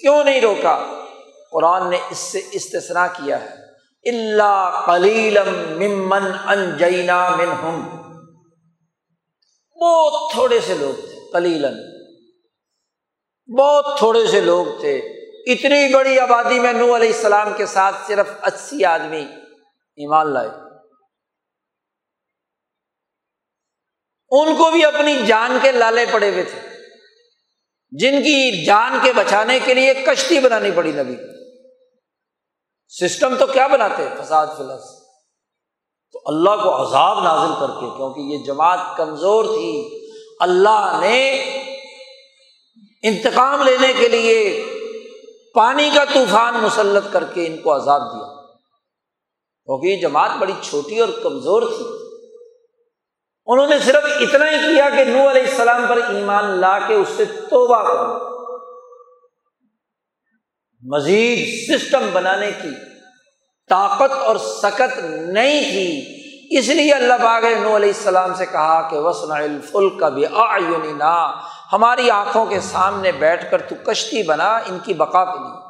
کیوں 0.00 0.24
نہیں 0.24 0.40
روکا؟ 0.40 1.04
قرآن 1.52 1.90
نے 1.90 1.98
اس 2.10 2.18
سے 2.18 2.40
استثنا 2.52 3.06
کیا 3.06 3.40
ہے۔ 3.40 3.66
اللہ 4.10 4.82
کلیلم 4.86 5.78
ممن 5.78 6.26
انجینا 6.46 7.28
منہم 7.28 7.88
بہت 9.80 10.32
تھوڑے 10.32 10.60
سے 10.60 10.74
لوگ 10.74 11.00
تھے 11.00 11.18
کلیلن 11.32 11.74
بہت 13.58 13.98
تھوڑے 13.98 14.26
سے 14.26 14.40
لوگ 14.40 14.80
تھے۔ 14.80 14.96
اتنی 15.46 15.94
بڑی 15.94 16.18
آبادی 16.18 16.58
میں 16.60 16.72
نو 16.72 16.96
علیہ 16.96 17.12
السلام 17.12 17.52
کے 17.56 17.66
ساتھ 17.66 17.96
صرف 18.06 18.26
اسی 18.42 18.84
آدمی 18.84 19.26
ایمان 19.96 20.32
لائے۔ 20.32 20.65
ان 24.40 24.56
کو 24.56 24.70
بھی 24.70 24.84
اپنی 24.84 25.14
جان 25.26 25.58
کے 25.62 25.72
لالے 25.72 26.06
پڑے 26.12 26.30
ہوئے 26.30 26.42
تھے۔ 26.42 26.60
جن 27.90 28.22
کی 28.22 28.64
جان 28.64 28.98
کے 29.02 29.12
بچانے 29.12 29.58
کے 29.64 29.74
لیے 29.74 29.94
کشتی 29.94 30.38
بنانی 30.38 30.70
پڑی 30.70 30.92
نبی۔ 30.92 31.14
سسٹم 32.88 33.34
تو 33.38 33.46
کیا 33.46 33.66
بناتے؟ 33.66 34.08
فساد 34.22 34.46
فلس 34.46 35.06
تو 36.12 36.20
اللہ 36.26 36.62
کو 36.62 36.88
عذاب 36.88 37.24
نازل 37.24 37.54
کر 37.60 37.66
کے، 37.66 37.96
کیونکہ 37.96 38.20
یہ 38.20 38.38
جماعت 38.44 38.96
کمزور 38.96 39.44
تھی۔ 39.44 40.06
اللہ 40.40 40.98
نے 41.00 41.30
انتقام 43.02 43.62
لینے 43.62 43.92
کے 43.98 44.08
لیے 44.08 44.64
پانی 45.54 45.90
کا 45.94 46.04
طوفان 46.04 46.54
مسلط 46.54 47.12
کر 47.12 47.24
کے 47.24 47.46
ان 47.46 47.56
کو 47.56 47.76
عذاب 47.76 48.00
دیا۔ 48.00 48.42
کیونکہ 49.64 49.86
یہ 49.86 50.00
جماعت 50.00 50.30
بڑی 50.38 50.52
چھوٹی 50.62 50.98
اور 51.00 51.08
کمزور 51.22 51.62
تھی۔ 51.62 52.05
انہوں 53.46 53.66
نے 53.66 53.78
صرف 53.78 54.04
اتنا 54.04 54.44
ہی 54.44 54.74
کیا 54.74 54.88
کہ 54.90 55.04
نو 55.04 55.30
علیہ 55.30 55.42
السلام 55.42 55.86
پر 55.88 55.96
ایمان 55.96 56.44
لا 56.44 56.78
کے 56.78 56.94
اس 56.94 57.08
سے 57.16 57.24
توبہ 57.24 57.82
کرو 57.82 58.36
مزید 60.82 61.70
سسٹم 61.70 62.10
بنانے 62.12 62.50
کی 62.62 62.70
طاقت 63.68 64.12
اور 64.12 64.36
سکت 64.36 64.98
نہیں 65.28 65.62
تھی۔ 65.62 66.16
اس 66.58 66.68
لیے 66.68 66.92
اللہ 66.92 67.14
باغ 67.22 67.42
نو 67.42 67.76
علیہ 67.76 67.88
السلام 67.88 68.34
سے 68.34 68.46
کہا 68.46 68.88
کہ 68.90 68.96
وسن 68.98 69.32
الفل 69.32 69.98
کا 69.98 70.08
بھی 70.08 70.24
ہماری 71.72 72.10
آنکھوں 72.10 72.46
کے 72.46 72.60
سامنے 72.60 73.12
بیٹھ 73.12 73.50
کر 73.50 73.62
تو 73.62 73.74
کشتی 73.86 74.22
بنا 74.22 74.56
ان 74.56 74.78
کی 74.78 74.94
بقا 74.94 75.24
کے 75.24 75.38
لیے۔ 75.38 75.60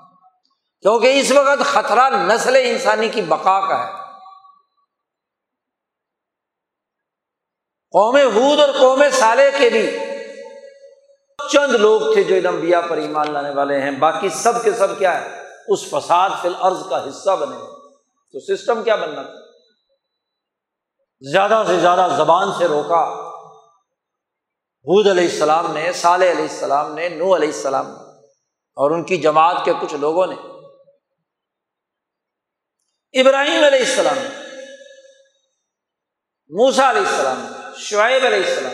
کیونکہ 0.81 1.21
اس 1.21 1.33
وقت 1.33 1.65
خطرہ 1.65 2.11
نسل 2.11 2.57
انسانی 2.57 3.09
کی 3.09 3.23
بقا 3.23 3.61
کا 3.61 3.87
ہے۔ 3.87 4.06
قوم 7.91 8.17
حود 8.17 8.61
اور 8.61 8.69
قوم 8.81 9.03
سالے 9.13 9.51
کے 9.59 9.71
بھی 9.71 9.99
چند 11.53 11.75
لوگ 11.75 12.15
تھے 12.15 12.23
جو 12.23 12.49
انبیا 12.49 12.81
پر 12.81 12.97
ایمان 12.97 13.33
لانے 13.33 13.51
والے 13.51 13.81
ہیں۔ 13.81 13.91
باقی 13.91 14.29
سب 14.29 14.65
کے 14.65 14.73
سب 14.73 14.99
کیا 14.99 15.21
ہے؟ 15.21 15.43
اس 15.69 15.91
فساد 15.91 16.31
فی 16.43 16.49
الارض 16.49 16.89
کا 16.89 17.09
حصہ 17.09 17.37
بنے 17.37 17.57
تو 18.33 18.57
سسٹم 18.57 18.83
کیا 18.83 18.97
بننا 18.97 19.23
تھا؟ 19.23 19.33
زیادہ 21.21 21.63
سے 21.67 21.81
زیادہ 21.81 22.09
زبان 22.17 22.49
سے 22.59 22.69
روکا۔ 22.69 23.03
حود 24.89 25.07
علیہ 25.07 25.29
السلام 25.31 25.73
نے، 25.73 25.93
صالح 25.93 26.31
علیہ 26.31 26.49
السلام 26.51 26.95
نے 26.95 27.09
نو 27.09 27.37
علیہ 27.37 27.49
السلام 27.49 27.87
اور 28.75 28.91
ان 28.91 29.05
کی 29.05 29.17
جماعت 29.17 29.57
کے 29.65 29.73
کچھ 29.81 29.95
لوگوں 29.95 30.27
نے۔ 30.27 30.37
ابراہیم 33.21 33.65
علیہ 33.65 33.79
السلام 33.79 34.19
موسا 36.51 36.91
علیہ 36.91 37.03
السلام 37.03 37.47
شعیب 37.79 38.27
علیہ 38.27 38.39
السلام۔ 38.39 38.73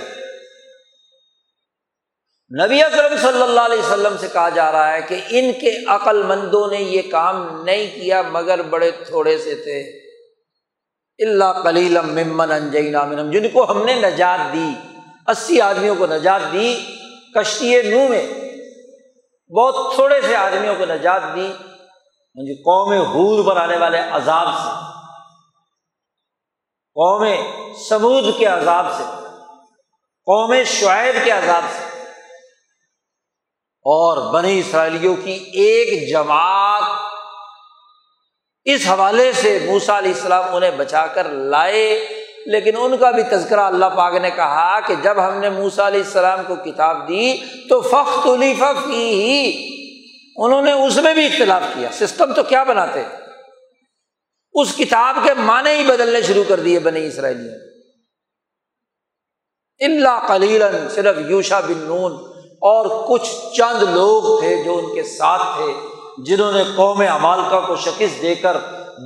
نبی 2.64 2.82
اکرم 2.82 3.16
صلی 3.16 3.42
اللہ 3.42 3.60
علیہ 3.60 3.78
وسلم 3.78 4.16
سے 4.20 4.26
کہا 4.32 4.48
جا 4.48 4.72
رہا 4.72 4.92
ہے 4.92 5.02
کہ 5.08 5.20
ان 5.28 5.52
کے 5.52 5.84
عقل 5.86 6.22
مندوں 6.22 6.70
نے 6.70 6.76
یہ 6.76 7.02
کام 7.10 7.64
نہیں 7.64 7.94
کیا 7.94 8.22
مگر 8.22 8.62
بڑے 8.62 8.90
تھوڑے 8.90 9.38
سے 9.38 9.54
تھے۔ 9.54 10.02
اللہ 11.18 11.62
کلیلم 11.62 12.06
ممن 12.06 12.52
انجینا 12.52 13.04
منم 13.04 13.30
جن 13.30 13.48
کو 13.48 13.70
ہم 13.70 13.84
نے 13.84 13.94
نجات 13.94 14.52
دی، 14.52 14.72
اسی 15.26 15.60
آدمیوں 15.60 15.94
کو 15.94 16.06
نجات 16.06 16.52
دی، 16.52 16.80
کشتی 17.34 17.82
نو 17.82 18.08
میں 18.08 18.26
بہت 19.56 19.94
تھوڑے 19.94 20.20
سے 20.20 20.36
آدمیوں 20.36 20.74
کو 20.74 20.84
نجات 20.84 21.22
دی۔ 21.36 21.46
ہاں 21.46 22.44
جی، 22.44 22.54
قوم 22.54 22.92
حور 22.92 23.44
پر 23.44 23.60
آنے 23.60 23.76
والے 23.76 23.98
عذاب 23.98 24.46
سے۔ 24.46 25.01
قوم 26.94 27.34
سمود 27.88 28.38
کے 28.38 28.46
عذاب 28.46 28.86
سے، 28.96 29.02
قوم 30.26 30.54
شعیب 30.66 31.24
کے 31.24 31.30
عذاب 31.30 31.62
سے۔ 31.72 32.02
اور 33.84 34.32
بنی 34.32 34.58
اسرائیلیوں 34.58 35.16
کی 35.24 35.32
ایک 35.52 36.10
جماعت 36.10 36.82
اس 38.64 38.86
حوالے 38.88 39.32
سے 39.32 39.58
موسا 39.66 39.98
علیہ 39.98 40.12
السلام 40.14 40.54
انہیں 40.54 40.70
بچا 40.70 41.06
کر 41.06 41.28
لائے، 41.28 42.08
لیکن 42.46 42.70
ان 42.78 42.96
کا 42.96 43.10
بھی 43.10 43.22
تذکرہ 43.22 43.60
اللہ 43.60 43.86
پاک 43.96 44.14
نے 44.14 44.30
کہا 44.30 44.80
کہ 44.80 44.94
جب 44.94 45.24
ہم 45.26 45.38
نے 45.38 45.50
موسا 45.50 45.86
علیہ 45.86 46.02
السلام 46.02 46.38
کو 46.46 46.54
کتاب 46.56 47.08
دی 47.08 47.36
تو 47.68 47.80
فخت 47.80 48.26
ہی 48.86 49.68
انہوں 50.36 50.62
نے 50.62 50.72
اس 50.72 50.96
میں 50.96 51.14
بھی 51.14 51.26
اختلاف 51.26 51.62
کیا۔ 51.74 51.88
سسٹم 51.92 52.32
تو 52.32 52.42
کیا 52.42 52.62
بناتے؟ 52.62 53.21
اس 54.54 54.76
کتاب 54.76 55.16
کے 55.24 55.34
معنی 55.34 55.70
ہی 55.70 55.84
بدلنے 55.84 56.22
شروع 56.22 56.44
کر 56.48 56.60
دیے 56.60 56.78
بنی 56.78 57.06
اسرائیلی 57.06 57.48
اللہ 59.80 60.26
کلیلن 60.28 60.88
صرف 60.88 61.16
یوشا 61.28 61.60
بن 61.60 61.78
نون 61.78 62.12
اور 62.48 63.08
کچھ 63.08 63.56
چند 63.56 63.82
لوگ 63.82 64.40
تھے 64.40 64.64
جو 64.64 64.78
ان 64.78 64.94
کے 64.94 65.02
ساتھ 65.02 65.42
تھے، 65.42 65.72
جنہوں 66.24 66.52
نے 66.52 66.62
قوم 66.76 67.02
امالکا 67.10 67.60
کو 67.60 67.76
شکست 67.76 68.22
دے 68.22 68.34
کر 68.34 68.56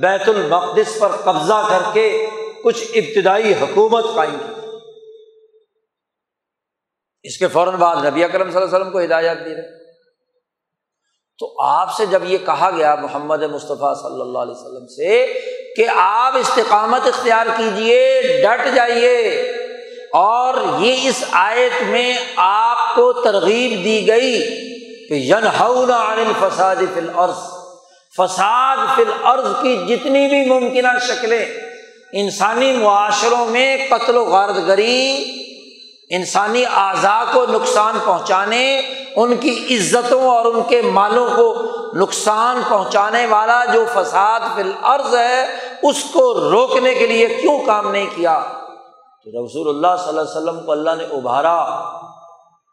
بیت 0.01 0.29
المقدس 0.29 0.99
پر 0.99 1.07
قبضہ 1.07 1.67
کر 1.69 1.81
کے 1.93 2.27
کچھ 2.63 2.83
ابتدائی 2.95 3.53
حکومت 3.53 4.05
قائم 4.15 4.37
کی۔ 4.39 4.53
اس 7.23 7.37
کے 7.37 7.47
فوراً 7.47 7.75
بعد 7.75 8.05
نبی 8.05 8.23
اکرم 8.23 8.51
صلی 8.51 8.61
اللہ 8.61 8.69
علیہ 8.69 8.77
وسلم 8.77 8.91
کو 8.91 9.03
ہدایات 9.03 9.37
دی 9.45 9.55
رہے۔ 9.55 9.86
تو 11.39 11.53
آپ 11.63 11.93
سے 11.97 12.05
جب 12.05 12.23
یہ 12.27 12.37
کہا 12.45 12.69
گیا 12.75 12.93
محمد 13.01 13.43
مصطفیٰ 13.51 13.93
صلی 13.95 14.21
اللہ 14.21 14.37
علیہ 14.37 14.53
وسلم 14.53 14.87
سے 14.95 15.25
کہ 15.75 15.87
آپ 15.95 16.37
استقامت 16.37 17.07
اختیار 17.07 17.47
کیجیے 17.57 18.21
ڈٹ 18.43 18.75
جائیے، 18.75 19.17
اور 20.15 20.55
یہ 20.79 21.07
اس 21.09 21.23
آیت 21.33 21.81
میں 21.89 22.13
آپ 22.37 22.95
کو 22.95 23.11
ترغیب 23.13 23.71
دی 23.83 24.07
گئی 24.07 24.41
کہ 25.09 25.13
ین 25.13 25.45
عن 25.47 26.19
الفساد 26.19 26.81
فی 26.93 26.99
الارض، 26.99 27.45
فساد 28.13 28.77
فی 28.95 29.01
الارض 29.03 29.47
کی 29.61 29.75
جتنی 29.87 30.27
بھی 30.27 30.43
ممکنہ 30.45 30.97
شکلیں، 31.07 31.45
انسانی 32.13 32.71
معاشروں 32.73 33.45
میں 33.47 33.77
قتل 33.89 34.17
و 34.17 34.23
غارت 34.25 34.67
گری، 34.67 35.23
انسانی 36.11 36.63
اعضاء 36.77 37.23
کو 37.33 37.45
نقصان 37.49 37.97
پہنچانے 38.05 38.63
ان 39.17 39.35
کی 39.37 39.77
عزتوں 39.77 40.21
اور 40.29 40.45
ان 40.45 40.61
کے 40.69 40.81
مالوں 40.81 41.27
کو 41.35 41.53
نقصان 41.95 42.61
پہنچانے 42.69 43.25
والا 43.25 43.65
جو 43.65 43.85
فساد 43.93 44.39
فی 44.55 44.61
الارض 44.61 45.15
ہے، 45.15 45.45
اس 45.83 46.03
کو 46.13 46.33
روکنے 46.51 46.93
کے 46.93 47.07
لیے 47.07 47.27
کیوں 47.27 47.57
کام 47.65 47.91
نہیں 47.91 48.05
کیا؟ 48.15 48.39
تو 49.25 49.45
رسول 49.45 49.67
اللہ 49.69 49.95
صلی 49.97 50.09
اللہ 50.09 50.21
علیہ 50.21 50.31
وسلم 50.31 50.65
کو 50.65 50.71
اللہ 50.71 50.95
نے 50.97 51.03
ابھارا 51.03 51.59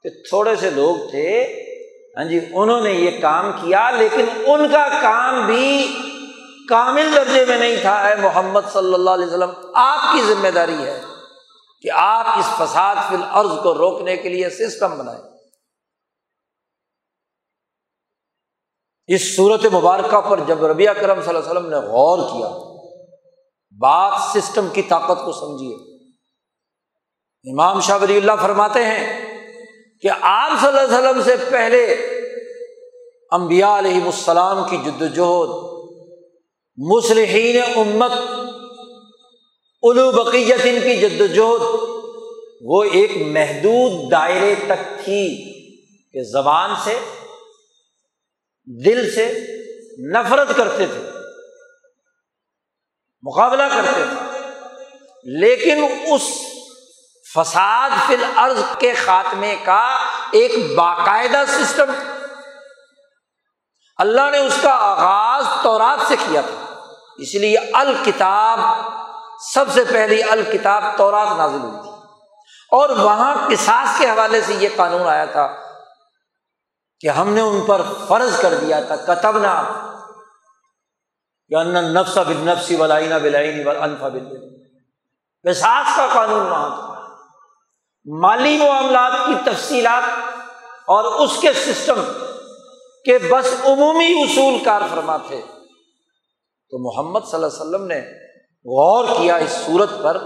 کہ 0.03 0.09
تھوڑے 0.29 0.57
سے 0.57 0.71
لوگ 0.71 0.95
تھے 1.11 1.43
ہاں 2.17 2.25
جی 2.25 2.41
انہوں 2.53 2.81
نے 2.81 2.93
یہ 2.93 3.21
کام 3.23 3.51
کیا، 3.53 3.91
لیکن 3.91 4.25
ان 4.47 4.69
کا 4.73 4.89
کام 5.03 5.47
بھی 5.47 5.87
کامل 6.69 7.15
درجے 7.17 7.45
میں 7.45 7.59
نہیں 7.59 7.77
تھا۔ 7.83 7.95
اے 7.99 8.15
محمد 8.15 8.73
صلی 8.73 8.95
اللہ 8.95 9.11
علیہ 9.11 9.27
وسلم، 9.27 9.51
آپ 9.75 10.13
کی 10.13 10.23
ذمہ 10.23 10.49
داری 10.49 10.83
ہے 10.83 11.01
کہ 11.83 11.91
آپ 11.95 12.27
اس 12.39 12.47
فساد 12.59 12.97
فی 13.09 13.15
الارض 13.15 13.63
کو 13.63 13.75
روکنے 13.75 14.17
کے 14.17 14.29
لیے 14.29 14.51
سسٹم 14.51 14.99
بنائیں۔ 14.99 15.34
اس 19.09 19.37
صورت 19.37 19.65
مبارکہ 19.73 20.21
پر 20.21 20.41
جب 20.47 20.65
ربیہ 20.65 20.91
کرم 20.91 21.21
صلی 21.23 21.29
اللہ 21.29 21.39
علیہ 21.39 21.51
وسلم 21.51 21.71
نے 21.71 21.77
غور 21.77 22.19
کیا، 22.19 22.49
بات 23.81 24.13
سسٹم 24.35 24.69
کی 24.73 24.83
طاقت 24.83 25.25
کو 25.25 25.33
سمجھیے۔ 25.33 25.75
امام 27.53 27.81
شاہ 27.81 27.99
ولی 28.03 28.17
اللہ 28.17 28.33
فرماتے 28.43 28.85
ہیں 28.85 29.27
کہ 30.01 30.09
آپ 30.21 30.51
صلی 30.61 30.69
اللہ 30.69 30.81
علیہ 30.81 30.99
وسلم 30.99 31.23
سے 31.23 31.51
پہلے 31.51 31.85
امبیا 33.31 33.79
علیہ 33.79 34.05
السلام 34.05 34.63
کی 34.71 34.77
جد 34.77 35.03
وجہد 35.03 35.49
مسلحین 36.79 37.61
امت 37.77 38.13
الو 39.83 40.11
بقیت 40.11 40.61
ان 40.65 40.79
کی 40.85 40.97
جد 40.97 41.21
وجہد 41.21 41.63
وہ 42.61 42.83
ایک 42.83 43.11
محدود 43.27 44.11
دائرے 44.11 44.55
تک 44.67 45.05
تھی 45.05 45.53
کہ 46.13 46.23
زبان 46.23 46.71
سے 46.85 46.99
دل 48.67 49.15
سے 49.15 49.47
نفرت 50.13 50.57
کرتے 50.57 50.87
تھے، 50.87 51.11
مقابلہ 53.23 53.63
کرتے 53.63 54.05
تھے۔ 54.09 54.39
لیکن 55.25 55.85
اس 56.11 56.23
فساد 57.35 57.91
فی 58.07 58.15
الارض 58.15 58.61
کے 58.79 58.95
خاتمے 58.95 59.57
کا 59.65 59.99
ایک 60.31 60.53
باقاعدہ 60.77 61.43
سسٹم 61.49 61.91
اللہ 63.97 64.31
نے 64.31 64.39
اس 64.39 64.55
کا 64.63 64.71
آغاز 64.71 65.45
تورات 65.63 66.09
سے 66.09 66.17
کیا 66.17 66.41
تھا۔ 66.41 66.81
اس 67.19 67.35
لیے 67.35 67.59
الکتاب، 67.73 68.59
سب 69.55 69.65
سے 69.75 69.85
پہلی 69.85 70.23
الکتاب 70.23 70.85
تورات 70.97 71.29
نازل 71.37 71.59
ہوئی 71.59 71.83
تھی۔ 71.83 71.91
اور 72.73 72.89
وہاں 72.89 73.51
کساس 73.51 73.99
کے 73.99 74.07
حوالے 74.07 74.41
سے 74.41 74.55
یہ 74.55 74.69
قانون 74.77 75.09
آیا 75.09 75.25
تھا 75.25 75.64
کہ 77.01 77.09
ہم 77.09 77.35
نے 77.35 77.41
ان 77.41 77.61
پر 77.61 77.83
فرض 78.09 78.41
کر 78.41 78.55
دیا 78.55 78.81
تھا 78.81 78.97
کتب 78.97 79.39
نہ 79.39 79.63
نفس 81.79 82.19
بل 82.19 82.37
نفسی 82.37 82.77
ولائنا 82.77 83.19
بلائنی 83.19 83.63
انفا 83.81 84.09
بل 84.09 84.25
قصاص 85.43 85.97
کا 85.97 86.07
قانون 86.13 86.47
وہاں 86.47 86.69
تھا۔ 86.69 87.15
مالی 88.05 88.57
معاملات 88.57 89.13
کی 89.27 89.51
تفصیلات 89.51 90.03
اور 90.87 91.05
اس 91.05 91.31
کے 91.41 91.53
سسٹم 91.53 92.01
کے 93.05 93.19
بس 93.19 93.55
عمومی 93.65 94.23
اصول 94.23 94.65
کار 94.65 94.81
فرما 94.91 95.17
تھے۔ 95.17 95.43
تو 96.71 96.79
محمد 96.79 97.21
صلی 97.21 97.35
اللہ 97.35 97.47
علیہ 97.47 97.63
وسلم 97.63 97.87
نے 97.87 98.01
غور 98.65 99.05
کیا 99.05 99.37
اس 99.37 99.51
صورت 99.51 99.91
پر 100.03 100.19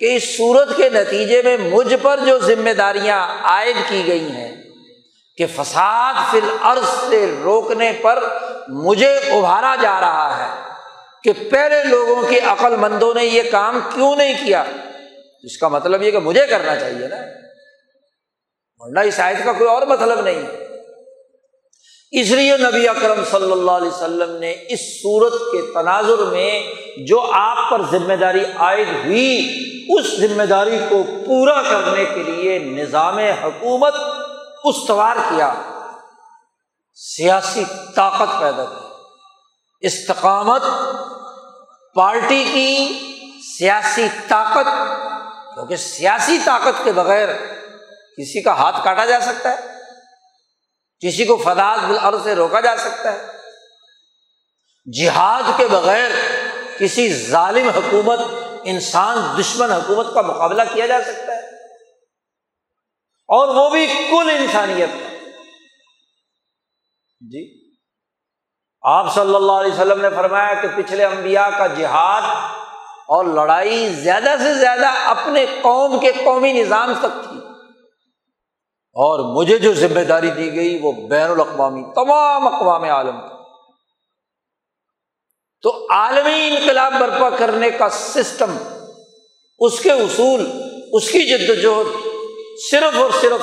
کہ 0.00 0.16
اس 0.16 0.36
صورت 0.36 0.68
کے 0.76 0.88
نتیجے 0.88 1.42
میں 1.42 1.56
مجھ 1.56 1.94
پر 2.02 2.20
جو 2.26 2.38
ذمہ 2.38 2.70
داریاں 2.70 3.28
عائد 3.42 3.76
کی 3.88 4.06
گئی 4.06 4.30
ہیں 4.30 4.67
کہ 5.38 5.46
فساد 5.56 6.14
فی 6.30 6.38
الارض 6.38 7.10
سے 7.10 7.34
روکنے 7.44 7.92
پر 8.02 8.24
مجھے 8.68 9.14
ابھارا 9.14 9.74
جا 9.80 10.00
رہا 10.00 10.36
ہے 10.38 10.62
کہ 11.24 11.32
پہلے 11.50 11.84
لوگوں 11.84 12.22
کی 12.28 12.40
عقل 12.40 12.76
مندوں 12.76 13.14
نے 13.14 13.24
یہ 13.24 13.42
کام 13.50 13.80
کیوں 13.94 14.16
نہیں 14.16 14.34
کیا؟ 14.46 14.64
اس 15.42 15.58
کا 15.58 15.68
مطلب 15.68 16.02
یہ 16.02 16.10
کہ 16.10 16.18
مجھے 16.18 16.46
کرنا 16.46 16.76
چاہیے 16.76 17.08
نا۔ 17.08 17.16
ورنہ 18.78 19.00
اس 19.00 19.20
آیت 19.20 19.44
کا 19.44 19.52
کوئی 19.52 19.70
اور 19.70 19.82
مطلب 19.82 20.20
نہیں۔ 20.20 20.42
اس 22.10 22.30
لیے 22.30 22.56
نبی 22.56 22.88
اکرم 22.88 23.24
صلی 23.30 23.52
اللہ 23.52 23.70
علیہ 23.70 23.88
وسلم 23.88 24.36
نے 24.36 24.54
اس 24.68 25.02
صورت 25.02 25.32
کے 25.32 25.72
تناظر 25.72 26.18
میں 26.18 26.62
جو 27.06 27.30
آپ 27.32 27.70
پر 27.70 27.82
ذمہ 27.90 28.14
داری 28.14 28.44
عائد 28.56 28.88
ہوئی، 28.88 29.48
اس 29.88 30.20
ذمہ 30.20 30.42
داری 30.42 30.78
کو 30.88 31.02
پورا 31.26 31.62
کرنے 31.62 32.04
کے 32.04 32.22
لیے 32.22 32.58
نظام 32.58 33.18
حکومت 33.18 33.94
استوار 34.64 35.16
کیا، 35.16 35.54
سیاسی 36.94 37.64
طاقت 37.96 38.40
پیدا 38.40 38.64
کی۔ 38.64 38.86
استقامت، 39.80 40.62
پارٹی 41.94 42.44
کی 42.44 42.98
سیاسی 43.58 44.08
طاقت، 44.28 44.68
کیونکہ 45.54 45.76
سیاسی 45.76 46.38
طاقت 46.44 46.84
کے 46.84 46.92
بغیر 46.92 47.28
کسی 48.18 48.42
کا 48.42 48.52
ہاتھ 48.52 48.84
کاٹا 48.84 49.04
جا 49.04 49.20
سکتا 49.20 49.50
ہے، 49.50 49.56
کسی 51.00 51.24
کو 51.24 51.36
فداد 51.36 51.78
بالعرض 51.78 52.22
سے 52.22 52.34
روکا 52.34 52.60
جا 52.60 52.76
سکتا 52.76 53.12
ہے۔ 53.12 53.26
جہاد 54.98 55.42
کے 55.56 55.66
بغیر 55.66 56.10
کسی 56.78 57.14
ظالم 57.14 57.68
حکومت، 57.68 58.18
انسان، 58.64 59.40
دشمن 59.40 59.72
حکومت 59.72 60.14
کا 60.14 60.20
مقابلہ 60.20 60.62
کیا 60.72 60.86
جا 60.86 61.00
سکتا 61.00 61.27
ہے۔ 61.27 61.27
اور 63.28 63.48
وہ 63.48 63.70
بھی 63.70 63.86
کل 63.86 64.30
انسانیت 64.30 64.88
کا۔ 64.88 65.08
جی۔ 67.20 67.70
آپ 68.82 69.14
صلی 69.14 69.34
اللہ 69.34 69.52
علیہ 69.52 69.72
وسلم 69.72 70.00
نے 70.00 70.08
فرمایا 70.10 70.54
کہ 70.54 70.68
پچھلے 70.76 71.04
انبیاء 71.04 71.48
کا 71.58 71.66
جہاد 71.66 72.22
اور 73.08 73.24
لڑائی 73.24 73.88
زیادہ 73.88 74.34
سے 74.42 74.54
زیادہ 74.54 74.88
اپنے 74.88 75.46
قوم 75.62 75.98
کے 75.98 76.12
قومی 76.24 76.52
نظام 76.52 76.92
تک 77.00 77.28
تھی۔ 77.28 77.38
اور 78.92 79.36
مجھے 79.36 79.58
جو 79.58 79.74
ذمہ 79.74 80.00
داری 80.00 80.30
دی 80.30 80.54
گئی 80.54 80.78
وہ 80.82 80.92
بین 80.92 81.30
الاقوامی، 81.30 81.82
تمام 81.94 82.54
اقوام 82.54 82.82
عالم 82.84 83.20
کی 83.20 83.34
تو 85.62 85.86
عالمی 85.90 86.56
انقلاب 86.56 86.94
برپا 87.00 87.30
کرنے 87.30 87.70
کا 87.70 87.88
سسٹم، 87.88 88.56
اس 89.58 89.80
کے 89.80 89.90
اصول، 89.90 90.62
اس 90.92 91.10
کی 91.10 91.20
جد 91.20 91.50
وجہد 91.50 92.07
صرف 92.70 92.98
اور 93.00 93.10
صرف 93.20 93.40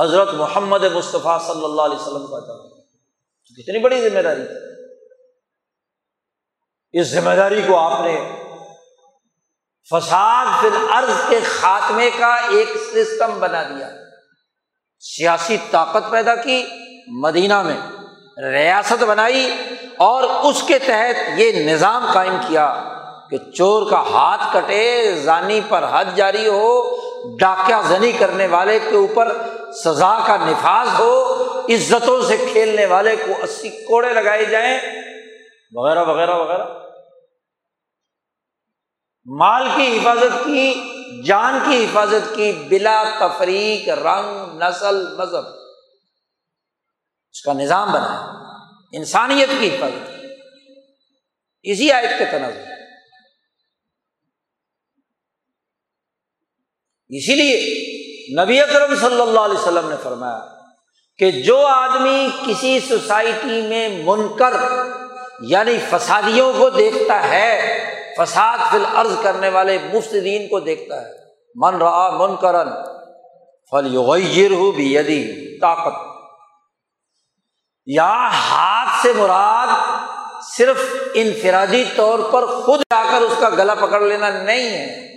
حضرت 0.00 0.34
محمد 0.34 0.84
مصطفیٰ 0.84 1.40
صلی 1.46 1.64
اللہ 1.64 1.82
علیہ 1.82 1.96
وسلم 1.96 2.26
کا 2.26 2.40
تھا 2.40 2.68
کتنی 3.62 3.78
بڑی 3.78 4.08
ذمہ 4.08 4.20
داری 4.20 4.42
تھی۔ 4.46 4.72
اس 7.00 7.06
ذمہ 7.06 7.30
داری 7.30 7.62
کو 7.66 7.76
آپ 7.76 8.00
نے 8.00 8.38
فساد 9.90 10.46
فی 10.60 10.66
الارض 10.66 11.28
کے 11.28 11.40
خاتمے 11.40 12.10
کا 12.18 12.34
ایک 12.34 12.68
سسٹم 12.94 13.40
بنا 13.40 13.62
دیا۔ 13.62 13.90
سیاسی 15.00 15.56
طاقت 15.70 16.10
پیدا 16.10 16.36
کی، 16.36 16.66
مدینہ 17.08 17.62
میں 17.62 17.80
ریاست 18.42 19.02
بنائی 19.02 19.50
اور 19.96 20.22
اس 20.22 20.62
کے 20.66 20.78
تحت 20.78 21.40
یہ 21.40 21.52
نظام 21.52 22.06
قائم 22.12 22.36
کیا 22.48 22.84
کہ 23.30 23.38
چور 23.38 23.90
کا 23.90 24.00
ہاتھ 24.00 24.42
کٹے، 24.52 25.14
زانی 25.24 25.60
پر 25.68 25.84
حد 25.90 26.04
جاری 26.16 26.48
ہو 26.48 27.01
ڈاکیا 27.40 27.80
زنی 27.88 28.12
کرنے 28.12 28.46
والے 28.46 28.78
کے 28.78 28.96
اوپر 28.96 29.36
سزا 29.84 30.24
کا 30.26 30.36
نفاذ 30.36 30.88
ہو، 30.98 31.42
عزتوں 31.60 32.22
سے 32.22 32.36
کھیلنے 32.36 32.86
والے 32.86 33.16
کو 33.16 33.42
اسی 33.42 33.68
کوڑے 33.68 34.14
لگائے 34.14 34.44
جائیں، 34.44 34.78
وغیرہ 35.72 36.04
وغیرہ 36.04 36.34
وغیرہ۔ 36.34 36.64
مال 39.26 39.68
کی 39.76 39.98
حفاظت 39.98 40.44
کی، 40.44 40.74
جان 41.26 41.58
کی 41.66 41.84
حفاظت 41.84 42.34
کی 42.34 42.52
بلا 42.68 43.04
تفریق، 43.20 43.88
رنگ، 43.88 44.62
نسل، 44.62 45.16
مذہب۔ 45.16 45.46
اس 47.32 47.42
کا 47.42 47.52
نظام 47.52 47.92
بنا 47.92 48.32
انسانیت 48.92 49.48
کی 49.60 49.68
حفاظت۔ 49.68 50.20
کی 50.20 50.26
اسی 51.62 51.92
آیت 51.92 52.10
کے 52.18 52.24
تنازع 52.24 52.71
اسی 57.16 57.34
لیے 57.34 57.82
نبی 58.42 58.60
اکرم 58.60 58.94
صلی 58.94 59.20
اللہ 59.20 59.40
علیہ 59.40 59.58
وسلم 59.58 59.88
نے 59.88 59.94
فرمایا 60.02 60.40
کہ 61.18 61.30
جو 61.30 61.66
آدمی 61.66 62.28
کسی 62.46 62.80
سوسائٹی 62.88 63.62
میں 63.62 63.88
منکر 64.04 64.52
یعنی 65.40 65.76
فسادیوں 65.90 66.52
کو 66.58 66.70
دیکھتا 66.70 67.28
ہے، 67.28 67.78
فساد 68.18 68.58
فی 68.70 68.76
الارض 68.76 69.12
کرنے 69.22 69.48
والے 69.48 69.78
مفت 69.92 70.12
دین 70.24 70.48
کو 70.48 70.60
دیکھتا 70.60 71.00
ہے، 71.00 71.10
من 71.54 71.74
رہا 71.74 72.16
من 72.20 72.36
کرن 72.36 72.68
فل 73.70 73.94
یغیر 73.94 74.50
ہو 74.50 74.70
بھی 74.70 74.94
یدی 74.94 75.58
طاقت۔ 75.60 75.94
یا 77.86 78.30
ہاتھ 78.32 79.02
سے 79.02 79.12
مراد 79.16 79.66
صرف 80.56 80.96
انفرادی 81.14 81.84
طور 81.96 82.18
پر 82.18 82.46
خود 82.46 82.80
جا 82.80 83.02
کر 83.10 83.20
اس 83.20 83.34
کا 83.40 83.48
گلا 83.48 83.74
پکڑ 83.74 84.00
لینا 84.00 84.30
نہیں 84.30 84.70
ہے۔ 84.70 85.11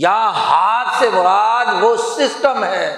یا 0.00 0.30
ہاتھ 0.36 0.88
سے 0.98 1.10
مراد 1.10 1.66
وہ 1.80 1.96
سسٹم 1.96 2.64
ہے، 2.64 2.96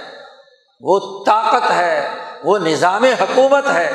وہ 0.80 1.24
طاقت 1.24 1.70
ہے، 1.70 2.14
وہ 2.44 2.58
نظام 2.58 3.04
حکومت 3.04 3.66
ہے 3.66 3.90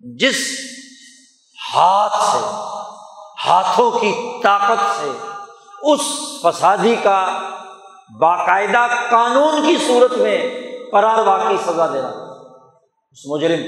جس 0.00 0.36
ہاتھ 1.74 2.12
سے، 2.32 2.38
ہاتھوں 3.46 3.90
کی 3.90 4.40
طاقت 4.42 4.80
سے 4.96 5.10
اس 5.82 6.00
فسادی 6.42 6.94
کا 7.02 7.38
باقاعدہ 8.20 8.86
قانون 9.10 9.66
کی 9.66 9.76
صورت 9.86 10.12
میں 10.12 10.38
قرار 10.92 11.18
واقعی 11.18 11.56
سزا 11.56 11.86
دینا۔ 11.86 12.08
اس 13.10 13.26
مجرم، 13.26 13.62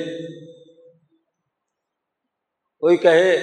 کوئی 2.83 2.97
کہے 2.97 3.37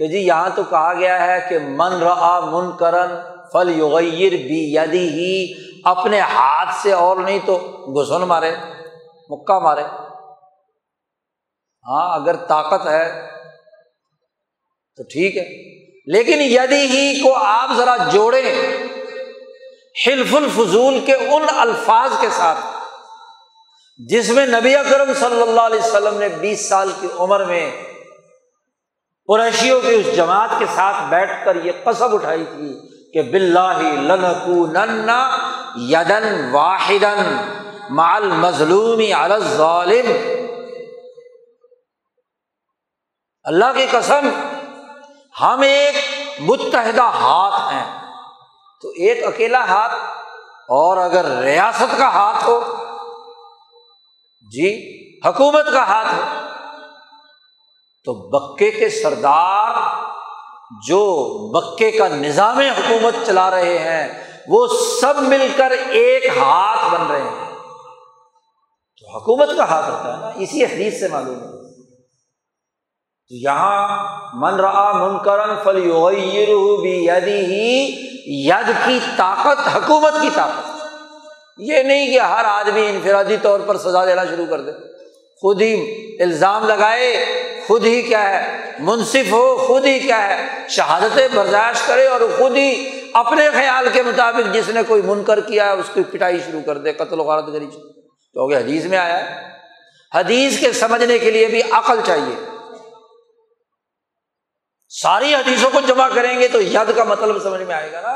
کہ 0.00 0.06
جی 0.08 0.18
یہاں 0.18 0.50
تو 0.56 0.62
کہا 0.64 0.92
گیا 0.94 1.16
ہے 1.26 1.38
کہ 1.48 1.58
من 1.70 1.92
رہا 2.02 2.38
من 2.42 2.70
کرن 2.76 3.10
فل 3.52 3.70
یغیر 3.70 4.32
بھی 4.42 4.60
یدی 4.74 5.06
ہی 5.08 5.32
اپنے 5.84 6.20
ہاتھ 6.20 6.74
سے 6.82 6.92
اور 6.92 7.16
نہیں 7.16 7.38
تو 7.46 7.56
گسن 7.96 8.22
مارے، 8.28 8.52
مکہ 9.30 9.58
مارے۔ 9.58 9.82
ہاں 11.86 12.06
اگر 12.14 12.36
طاقت 12.48 12.86
ہے 12.86 13.04
تو 14.98 15.02
ٹھیک 15.10 15.36
ہے، 15.36 15.44
لیکن 16.06 16.40
یدی 16.42 16.80
ہی 16.86 17.20
کو 17.22 17.34
آپ 17.36 17.76
ذرا 17.76 17.96
جوڑیں 18.12 18.50
حلف 20.06 20.34
الفضول 20.34 20.98
کے 21.06 21.14
ان 21.14 21.46
الفاظ 21.58 22.20
کے 22.20 22.28
ساتھ، 22.38 22.58
جس 24.00 24.30
میں 24.30 24.46
نبی 24.48 24.74
اکرم 24.76 25.12
صلی 25.20 25.42
اللہ 25.42 25.60
علیہ 25.62 25.80
وسلم 25.80 26.18
نے 26.18 26.28
بیس 26.40 26.68
سال 26.68 26.90
کی 27.00 27.08
عمر 27.18 27.44
میں 27.44 27.64
قریشیوں 29.30 29.80
کی 29.80 29.94
اس 29.94 30.16
جماعت 30.16 30.48
کے 30.58 30.64
ساتھ 30.74 30.96
بیٹھ 31.08 31.44
کر 31.44 31.56
یہ 31.56 31.72
قصب 31.84 32.14
اٹھائی 32.14 32.44
تھی 32.44 32.74
کہ 33.12 33.22
بلّہ 33.22 33.78
لنکو 33.82 34.66
نن 34.66 35.10
یدن 35.76 36.48
واحد 36.52 37.04
مال 37.90 38.28
مظلومی 38.28 39.12
الظالم۔ 39.12 40.12
اللہ 43.44 43.64
کی 43.74 43.86
قسم، 43.90 44.28
ہم 45.40 45.60
ایک 45.60 45.94
متحدہ 46.40 47.02
ہاتھ 47.02 47.74
ہیں۔ 47.74 48.00
تو 48.82 48.88
ایک 48.88 49.24
اکیلا 49.24 49.64
ہاتھ 49.68 49.94
اور 50.68 50.96
اگر 50.96 51.24
ریاست 51.24 51.98
کا 51.98 52.08
ہاتھ 52.08 52.44
ہو 52.44 52.60
جی 54.52 54.70
حکومت 55.26 55.66
کا 55.72 55.82
ہاتھ 55.82 56.14
ہو 56.14 56.49
تو 58.04 58.14
بکے 58.14 58.70
کے 58.70 58.88
سردار 58.88 59.74
جو 60.88 61.26
بکے 61.52 61.90
کا 61.90 62.08
نظام 62.08 62.58
حکومت 62.58 63.26
چلا 63.26 63.50
رہے 63.50 63.78
ہیں، 63.78 64.24
وہ 64.48 64.66
سب 65.00 65.14
مل 65.18 65.48
کر 65.56 65.70
ایک 65.90 66.26
ہاتھ 66.26 66.94
بن 66.94 67.06
رہے 67.10 67.22
ہیں۔ 67.22 67.54
تو 69.00 69.16
حکومت 69.16 69.48
کا 69.56 69.64
ہاتھ 69.70 69.90
ہوتا 69.90 70.16
ہے 70.16 70.20
نا، 70.20 70.30
اسی 70.36 70.64
حدیث 70.64 71.00
سے 71.00 71.08
معلوم 71.08 71.36
ہے۔ 71.36 71.60
تو 73.28 73.34
یہاں 73.34 74.06
من 74.34 74.60
رہا 74.60 74.92
منکرن 74.92 75.54
فل 75.64 75.78
یدی 76.84 77.44
ہی 77.44 77.96
ید 78.26 78.70
کی 78.86 78.98
طاقت، 79.16 79.76
حکومت 79.76 80.12
کی 80.22 80.28
طاقت۔ 80.34 80.86
یہ 81.58 81.82
نہیں 81.82 82.10
کہ 82.10 82.20
ہر 82.20 82.44
آدمی 82.44 82.86
انفرادی 82.86 83.36
طور 83.42 83.60
پر 83.60 83.76
سزا 83.76 84.04
دینا 84.04 84.24
شروع 84.24 84.46
کر 84.46 84.60
دے۔ 84.60 84.72
خود 85.40 85.60
ہی 85.60 85.82
الزام 86.20 86.66
لگائے 86.66 87.16
خود 87.70 87.84
ہی 87.84 88.02
کیا 88.02 88.28
ہے؟ 88.28 88.72
منصف 88.78 89.32
ہو، 89.32 89.64
خود 89.66 89.84
ہی 89.84 90.00
کیا 90.00 90.26
ہے؟ 90.26 90.68
شہادتیں 90.68 91.28
برداشت 91.34 91.86
کرے 91.86 92.06
اور 92.06 92.20
خود 92.38 92.56
ہی 92.56 93.00
اپنے 93.14 93.50
خیال 93.50 93.88
کے 93.92 94.02
مطابق 94.02 94.54
جس 94.54 94.68
نے 94.68 94.80
کوئی 94.88 95.02
منکر 95.02 95.40
کیا 95.40 95.66
ہے، 95.66 95.70
اس 95.70 95.90
کی 95.94 96.02
پٹائی 96.02 96.40
شروع 96.40 96.60
کر 96.66 96.78
دے، 96.78 96.92
قتل 96.92 97.20
و 97.20 97.24
غارت 97.24 97.46
کری 97.52 97.66
تو 98.34 98.54
حدیث 98.54 98.84
میں 98.84 98.98
آیا 98.98 99.30
ہے۔ 99.30 99.50
حدیث 100.14 100.60
کے 100.60 100.72
سمجھنے 100.72 101.18
کے 101.18 101.30
لیے 101.30 101.46
بھی 101.46 101.62
عقل 101.70 102.00
چاہیے۔ 102.06 102.48
ساری 104.88 105.34
حدیثوں 105.34 105.70
کو 105.70 105.80
جمع 105.86 106.08
کریں 106.14 106.40
گے 106.40 106.48
تو 106.48 106.60
ید 106.60 106.96
کا 106.96 107.04
مطلب 107.04 107.42
سمجھ 107.42 107.62
میں 107.62 107.74
آئے 107.74 107.92
گا 107.92 108.00
نا۔ 108.00 108.12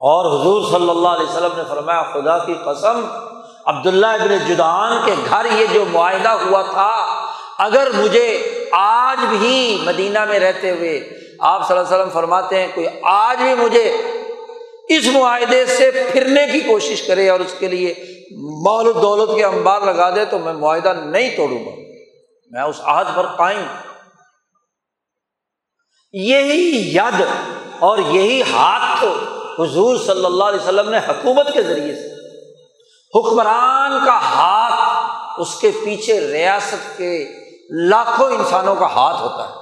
اور 0.00 0.40
حضور 0.40 0.78
صلی 0.78 0.90
اللہ 0.90 1.08
علیہ 1.08 1.26
وسلم 1.26 1.56
نے 1.56 1.62
فرمایا، 1.68 2.02
خدا 2.02 2.38
کی 2.38 2.54
قسم 2.54 3.06
عبداللہ 3.66 4.06
ابن 4.06 4.36
جدان 4.46 4.98
کے 5.04 5.12
گھر 5.26 5.46
یہ 5.50 5.66
جو 5.72 5.84
معاہدہ 5.92 6.28
ہوا 6.40 6.62
تھا، 6.62 6.90
اگر 7.64 7.90
مجھے 7.94 8.26
آج 8.72 9.24
بھی 9.30 9.78
مدینہ 9.84 10.24
میں 10.24 10.38
رہتے 10.40 10.70
ہوئے 10.70 10.98
آپ 11.40 11.66
صلی 11.68 11.76
اللہ 11.76 11.86
علیہ 11.86 11.96
وسلم 11.96 12.10
فرماتے 12.12 12.58
ہیں، 12.60 12.68
کوئی 12.74 12.86
آج 13.02 13.42
بھی 13.42 13.54
مجھے 13.54 13.84
اس 14.88 15.06
معاہدے 15.14 15.64
سے 15.66 15.90
پھرنے 16.12 16.46
کی 16.52 16.60
کوشش 16.60 17.02
کرے 17.02 17.28
اور 17.30 17.40
اس 17.40 17.54
کے 17.58 17.68
لیے 17.68 17.94
مول 18.64 18.86
و 18.86 18.92
دولت 18.92 19.36
کے 19.36 19.44
انبار 19.44 19.80
لگا 19.82 20.10
دے، 20.16 20.24
تو 20.24 20.38
میں 20.38 20.52
معاہدہ 20.54 20.92
نہیں 20.96 21.36
توڑوں 21.36 21.64
گا۔ 21.64 21.70
میں 22.50 22.62
اس 22.62 22.80
عہد 22.84 23.14
پر 23.16 23.26
قائم 23.36 23.62
یہی 26.14 26.96
ید 26.96 27.20
اور 27.80 27.98
یہی 27.98 28.42
ہاتھ 28.50 29.04
حضور 29.60 29.96
صلی 30.06 30.24
اللہ 30.24 30.44
علیہ 30.44 30.60
وسلم 30.60 30.90
نے 30.90 30.98
حکومت 31.08 31.52
کے 31.54 31.62
ذریعے 31.62 31.94
سے 31.94 32.12
حکمران 33.14 34.06
کا 34.06 34.18
ہاتھ 34.18 35.04
اس 35.40 35.54
کے 35.54 35.70
پیچھے 35.84 36.32
ریاست 36.32 36.98
کے 36.98 37.26
لاکھوں 37.70 38.30
انسانوں 38.30 38.74
کا 38.74 38.86
ہاتھ 38.86 39.20
ہوتا 39.20 39.48
ہے۔ 39.48 39.54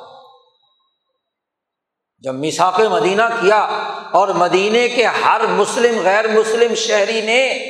جب 2.21 2.35
مساق 2.35 2.81
مدینہ 2.81 3.23
کیا 3.41 3.69
اور 4.11 4.29
مدینے 4.29 4.89
کے 4.89 5.07
ہر 5.07 5.41
مسلم، 5.47 6.01
غیر 6.05 6.29
مسلم 6.29 6.75
شہری 6.75 7.21
نے 7.21 7.69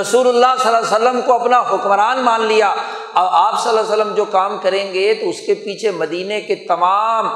رسول 0.00 0.28
اللہ 0.28 0.46
صلی 0.62 0.74
اللہ 0.74 0.96
علیہ 0.96 1.08
وسلم 1.08 1.20
کو 1.20 1.32
اپنا 1.32 1.60
حکمران 1.60 2.18
مان 2.18 2.40
لیا 2.40 2.74
اور 3.12 3.28
آپ 3.30 3.62
صلی 3.62 3.68
اللہ 3.68 3.80
علیہ 3.80 4.02
وسلم 4.02 4.14
جو 4.14 4.24
کام 4.24 4.58
کریں 4.58 4.94
گے 4.94 5.14
تو 5.14 5.28
اس 5.28 5.40
کے 5.46 5.54
پیچھے 5.54 5.90
مدینے 5.90 6.40
کے 6.40 6.54
تمام 6.54 7.28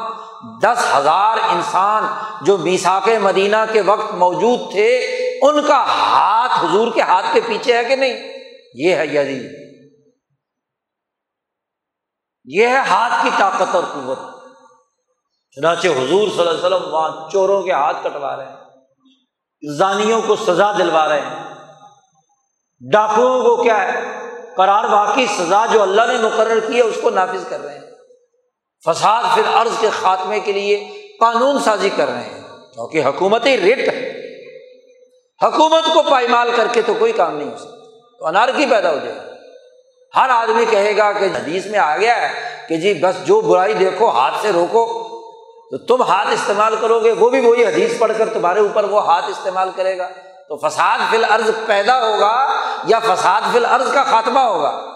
دس 0.62 0.97
ہزار 0.97 1.39
انسان 1.51 2.07
جو 2.41 2.59
میساک 2.59 3.09
مدینہ 3.22 3.57
کے 3.72 3.80
وقت 3.80 4.14
موجود 4.14 4.72
تھے 4.72 5.12
ان 5.43 5.66
کا 5.66 5.84
ہاتھ 5.84 6.64
حضور 6.64 6.93
کے 6.93 7.01
ہاتھ 7.01 7.26
کے 7.32 7.40
پیچھے 7.47 7.76
ہے 7.76 7.84
کہ 7.84 7.97
نہیں؟ 7.97 8.32
یہ 8.74 8.95
ہے 8.95 9.07
یدی 9.07 9.49
یہ 12.45 12.66
ہے 12.66 12.78
ہاتھ 12.78 13.24
کی 13.24 13.30
طاقت 13.38 13.74
اور 13.74 13.84
قوت۔ 13.84 14.18
چنانچہ 15.55 15.88
حضور 15.88 16.28
صلی 16.28 16.38
اللہ 16.38 16.51
علیہ 16.51 16.64
وسلم 16.64 16.95
وہاں 16.95 17.30
چوروں 17.30 17.62
کے 17.62 17.72
ہاتھ 17.72 17.97
کٹوا 18.03 18.36
رہے 18.36 18.45
ہیں، 18.45 18.57
زانیوں 19.76 20.22
کو 20.26 20.36
سزا 20.36 20.72
دلوا 20.72 21.09
رہے 21.09 21.20
ہیں۔ 21.20 21.55
ڈاکوؤں 22.93 23.43
کو 23.43 23.62
کیا 23.62 23.82
ہے؟ 23.82 24.01
قرار 24.57 24.84
واقعی 24.84 25.26
سزا 25.26 25.66
جو 25.66 25.82
اللہ 25.82 26.03
نے 26.07 26.18
مقرر 26.18 26.61
کی 26.61 26.76
ہے، 26.76 26.82
اس 26.82 26.99
کو 27.03 27.11
نافذ 27.11 27.49
کر 27.49 27.61
رہے 27.61 27.74
ہیں۔ 27.74 27.90
فساد 28.84 29.22
پھر 29.34 29.43
عرض 29.55 29.72
کے 29.80 29.90
خاتمے 29.90 30.40
کے 30.40 30.53
لیے 30.53 31.03
قانون 31.20 31.59
سازی 31.59 31.90
کر 31.97 32.09
رہے 32.09 32.24
ہیں۔ 32.24 32.43
کیونکہ 32.74 33.05
حکومتی 33.05 33.57
ریٹ 33.57 33.88
ہے 33.88 34.12
حکومت 35.43 35.84
کو 35.84 36.11
پائمال 36.11 36.51
کر 36.57 36.66
کے 36.72 36.82
تو 36.82 36.95
کوئی 36.95 37.12
کام 37.12 37.36
نہیں 37.36 37.53
ہو 37.53 37.57
سکتا۔ 37.57 37.76
تو 38.18 38.26
انارکی 38.26 38.66
پیدا 38.66 38.90
ہو 38.90 38.99
جائے۔ 39.05 39.18
ہر 40.16 40.28
آدمی 40.28 40.64
کہے 40.70 40.97
گا 40.97 41.12
کہ 41.12 41.24
حدیث 41.24 41.66
میں 41.66 41.78
آ 41.78 41.97
گیا 41.97 42.22
ہے 42.22 42.57
کہ 42.68 42.76
جی 42.76 42.95
بس 42.95 43.26
جو 43.26 43.40
برائی 43.40 43.74
دیکھو، 43.74 44.09
ہاتھ 44.09 44.34
سے 44.43 44.53
روکو۔ 44.53 45.09
تو 45.70 45.78
تم 45.78 46.03
ہاتھ 46.03 46.28
استعمال 46.28 46.76
کرو 46.80 47.01
گے، 47.01 47.12
وہ 47.12 47.30
بھی 47.30 47.40
وہی 47.40 47.66
حدیث 47.66 47.99
پڑھ 47.99 48.12
کر 48.18 48.28
تمہارے 48.28 48.61
اوپر 48.61 48.84
وہ 48.84 49.05
ہاتھ 49.05 49.30
استعمال 49.30 49.70
کرے 49.76 49.99
گا۔ 49.99 50.09
تو 50.49 50.68
فساد 50.68 50.99
فی 51.11 51.16
الارض 51.16 51.51
پیدا 51.66 52.05
ہوگا 52.05 52.47
یا 52.84 52.99
فساد 52.99 53.43
فی 53.53 53.59
الارض 53.59 53.93
کا 53.93 54.03
خاتمہ 54.03 54.40
ہوگا؟ 54.40 54.93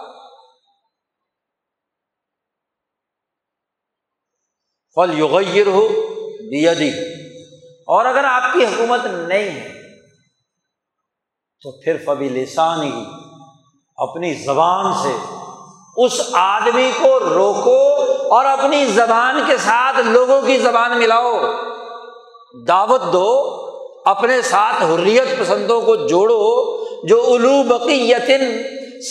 فل 4.95 5.19
یغیر 5.19 5.67
ہو 5.67 5.87
بیدی 6.39 6.89
اور 7.87 8.05
اگر 8.05 8.23
آپ 8.23 8.53
کی 8.53 8.65
حکومت 8.65 9.05
نہیں 9.05 9.49
ہے 9.49 9.86
تو 11.67 11.71
پھر 11.71 11.97
فبی 12.05 12.29
لسان 12.29 12.83
ہی 12.83 13.05
اپنی 13.97 14.33
زبان 14.33 14.93
سے 15.03 15.15
اس 15.97 16.21
آدمی 16.33 16.91
کو 17.01 17.19
روکو 17.19 17.95
اور 18.35 18.45
اپنی 18.45 18.85
زبان 18.85 19.41
کے 19.47 19.57
ساتھ 19.57 19.99
لوگوں 20.05 20.41
کی 20.41 20.57
زبان 20.57 20.99
ملاؤ۔ 20.99 21.33
دعوت 22.67 23.01
دو، 23.13 23.51
اپنے 24.05 24.41
ساتھ 24.41 24.83
حریت 24.83 25.39
پسندوں 25.39 25.81
کو 25.81 25.95
جوڑو، 25.95 26.77
جو 27.07 27.33
الو 27.33 27.63
بقی 27.63 28.11
یتن 28.11 28.61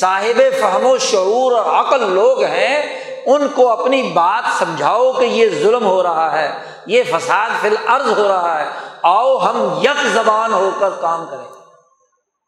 صاحب 0.01 0.43
فہم 0.61 0.87
و 0.87 0.99
شعور 0.99 1.53
اور 1.53 1.81
عقل 1.81 2.11
لوگ 2.11 2.43
ہیں، 2.43 3.01
ان 3.27 3.49
کو 3.55 3.69
اپنی 3.69 4.03
بات 4.03 4.59
سمجھاؤ 4.59 5.13
کہ 5.13 5.25
یہ 5.25 5.49
ظلم 5.63 5.87
ہو 5.87 6.03
رہا 6.03 6.39
ہے، 6.39 6.53
یہ 6.87 7.03
فساد 7.03 7.51
فی 7.61 7.69
الارض 7.69 8.19
ہو 8.19 8.29
رہا 8.29 8.61
ہے۔ 8.61 8.71
آؤ 9.03 9.37
ہم 9.37 9.79
یک 9.83 10.07
زبان 10.15 10.53
ہو 10.53 10.71
کر 10.79 10.91
کام 10.91 11.27
کریں۔ 11.31 11.56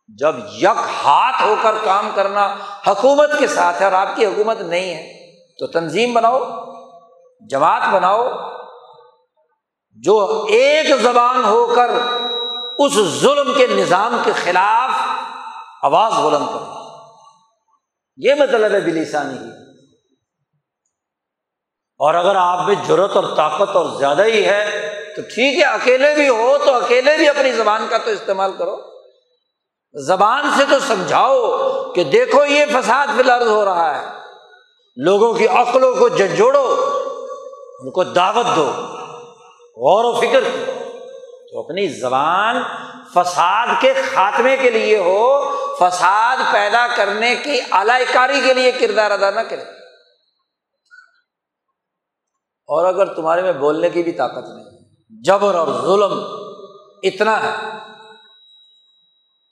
جب 0.09 0.35
یک 0.53 0.79
ہاتھ 1.05 1.43
ہو 1.43 1.55
کر 1.63 1.75
کام 1.85 2.11
کرنا 2.15 2.47
حکومت 2.87 3.39
کے 3.39 3.47
ساتھ 3.47 3.81
ہے 3.81 3.85
اور 3.85 3.93
آپ 3.93 4.17
کی 4.17 4.27
حکومت 4.27 4.61
نہیں 4.61 4.95
ہے، 4.95 5.03
تو 5.59 5.67
تنظیم 5.67 6.15
بناؤ، 6.15 6.39
جماعت 7.51 7.83
بناؤ، 7.93 8.29
جو 9.99 10.47
ایک 10.49 10.87
زبان 11.03 11.45
ہو 11.45 11.67
کر 11.77 11.91
اس 12.79 12.93
ظلم 12.93 13.53
کے 13.57 13.67
نظام 13.67 14.17
کے 14.25 14.33
خلاف 14.33 14.91
آواز 15.83 16.13
بلند 16.13 16.47
کرے 16.47 16.77
یہ 18.17 18.35
مطلب 18.35 18.73
ہے 18.73 18.81
بلیسانی 18.81 19.39
کی 19.39 19.51
اور 22.01 22.15
اگر 22.15 22.37
آپ 22.37 22.67
میں 22.67 22.75
ضرورت 22.89 23.17
اور 23.17 23.25
طاقت 23.37 23.77
اور 23.77 23.99
زیادہ 23.99 24.25
ہی 24.25 24.47
ہے، 24.47 24.65
تو 25.17 25.23
ٹھیک 25.23 25.59
ہے، 25.59 25.65
اکیلے 25.65 26.15
بھی 26.15 26.29
ہو 26.29 26.59
تو 26.65 26.75
اکیلے 26.75 27.17
بھی 27.17 27.29
اپنی 27.29 27.53
زبان 27.53 27.87
کا 27.91 27.99
تو 27.99 28.11
استعمال 28.11 28.53
کرو۔ 28.53 28.88
زبان 29.93 30.51
سے 30.57 30.65
تو 30.71 30.79
سمجھاؤ 30.79 31.59
کہ 31.93 32.05
دیکھو 32.05 32.45
یہ 32.45 32.65
فساد 32.73 33.07
فلرز 33.17 33.47
ہو 33.47 33.65
رہا 33.65 34.03
ہے۔ 34.03 34.07
لوگوں 34.97 35.35
کی 35.35 35.49
عقلوں 35.49 35.95
کو 35.95 36.09
جھنجھوڑو، 36.09 36.77
ان 37.81 37.91
کو 37.91 38.05
دعوت 38.05 38.57
دو، 38.57 38.71
غور 39.77 40.05
و 40.05 40.21
فکر 40.21 40.41
کی 40.41 40.65
تو 41.53 41.61
اپنی 41.61 41.89
زبان 41.89 42.63
فساد 43.15 43.67
کے 43.81 43.95
خاتمے 43.95 44.57
کے 44.57 44.71
لیے 44.71 44.99
ہو، 44.99 45.51
فساد 45.79 46.37
پیدا 46.53 46.87
کرنے 46.97 47.35
کی 47.35 47.61
اعلی 47.71 48.05
کاری 48.13 48.41
کے 48.47 48.55
لیے 48.55 48.73
کردار 48.73 49.11
ادا 49.11 49.31
نہ 49.31 49.41
کرے۔ 49.41 49.63
اور 52.67 52.85
اگر 52.85 53.15
تمہارے 53.15 53.43
میں 53.43 53.53
بولنے 53.53 53.91
کی 53.91 54.03
بھی 54.03 54.13
طاقت 54.13 54.49
نہیں، 54.49 54.79
جبر 55.25 55.55
اور 55.55 55.69
ظلم 55.83 56.25
اتنا 57.03 57.43
ہے۔ 57.43 57.79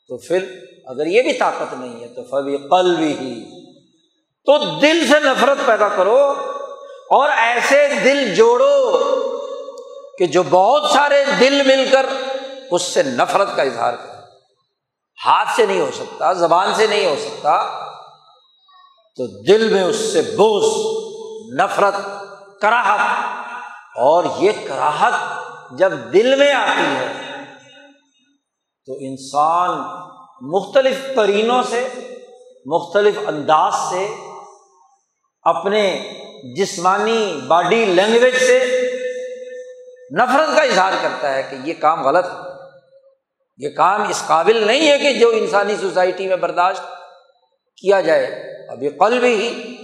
تو 0.08 0.16
پھر 0.16 0.60
اگر 0.86 1.06
یہ 1.06 1.22
بھی 1.22 1.32
طاقت 1.32 1.74
نہیں 1.74 2.00
ہے 2.00 2.08
تو 2.08 2.22
فبی 2.24 2.56
قل 2.56 2.96
بھی 2.96 3.12
ہی۔ 3.12 3.66
تو 4.44 4.78
دل 4.80 5.06
سے 5.06 5.20
نفرت 5.20 5.66
پیدا 5.66 5.88
کرو 5.88 6.34
اور 7.10 7.28
ایسے 7.28 7.88
دل 8.04 8.34
جوڑو 8.34 8.98
کہ 10.18 10.26
جو 10.26 10.42
بہت 10.50 10.90
سارے 10.90 11.24
دل 11.40 11.62
مل 11.66 11.88
کر 11.92 12.06
اس 12.70 12.82
سے 12.82 13.02
نفرت 13.02 13.48
کا 13.56 13.62
اظہار 13.62 13.94
کرے۔ 13.94 14.16
ہاتھ 15.26 15.48
سے 15.56 15.66
نہیں 15.66 15.80
ہو 15.80 15.90
سکتا، 15.94 16.32
زبان 16.32 16.74
سے 16.74 16.86
نہیں 16.86 17.06
ہو 17.06 17.16
سکتا۔ 17.18 17.86
تو 19.16 19.42
دل 19.42 19.68
میں 19.68 19.84
اس 19.84 19.96
سے 19.96 20.22
بوس 20.22 20.96
نفرت، 21.60 21.94
کراہت۔ 22.60 23.00
اور 23.96 24.24
یہ 24.38 24.52
کراہت 24.68 25.12
جب 25.78 25.92
دل 26.12 26.34
میں 26.34 26.52
آتی 26.52 26.96
ہے 26.96 27.25
تو 28.86 28.92
انسان 29.00 29.82
مختلف 30.40 31.16
کرینوں 31.16 31.62
سے، 31.62 31.88
مختلف 32.66 33.14
انداز 33.26 33.72
سے، 33.90 34.08
اپنے 35.42 36.12
جسمانی 36.56 37.40
باڈی 37.48 37.84
لینگویج 37.84 38.34
سے 38.34 38.58
نفرت 40.18 40.56
کا 40.56 40.62
اظہار 40.62 40.92
کرتا 41.02 41.34
ہے 41.34 41.42
کہ 41.42 41.56
یہ 41.64 41.74
کام 41.80 42.06
غلط 42.06 42.24
ہے۔ 42.24 42.50
یہ 43.58 43.68
کام 43.68 44.02
اس 44.02 44.22
قابل 44.26 44.66
نہیں 44.66 44.90
ہے 44.90 44.98
کہ 44.98 45.12
جو 45.12 45.28
انسانی 45.28 45.76
سوسائٹی 45.80 46.28
میں 46.28 46.36
برداشت 46.36 46.82
کیا 47.76 48.00
جائے۔ 48.00 48.24
اب 48.68 48.82
یہ 48.82 48.90
قلب 48.98 49.24
ہی۔ 49.24 49.76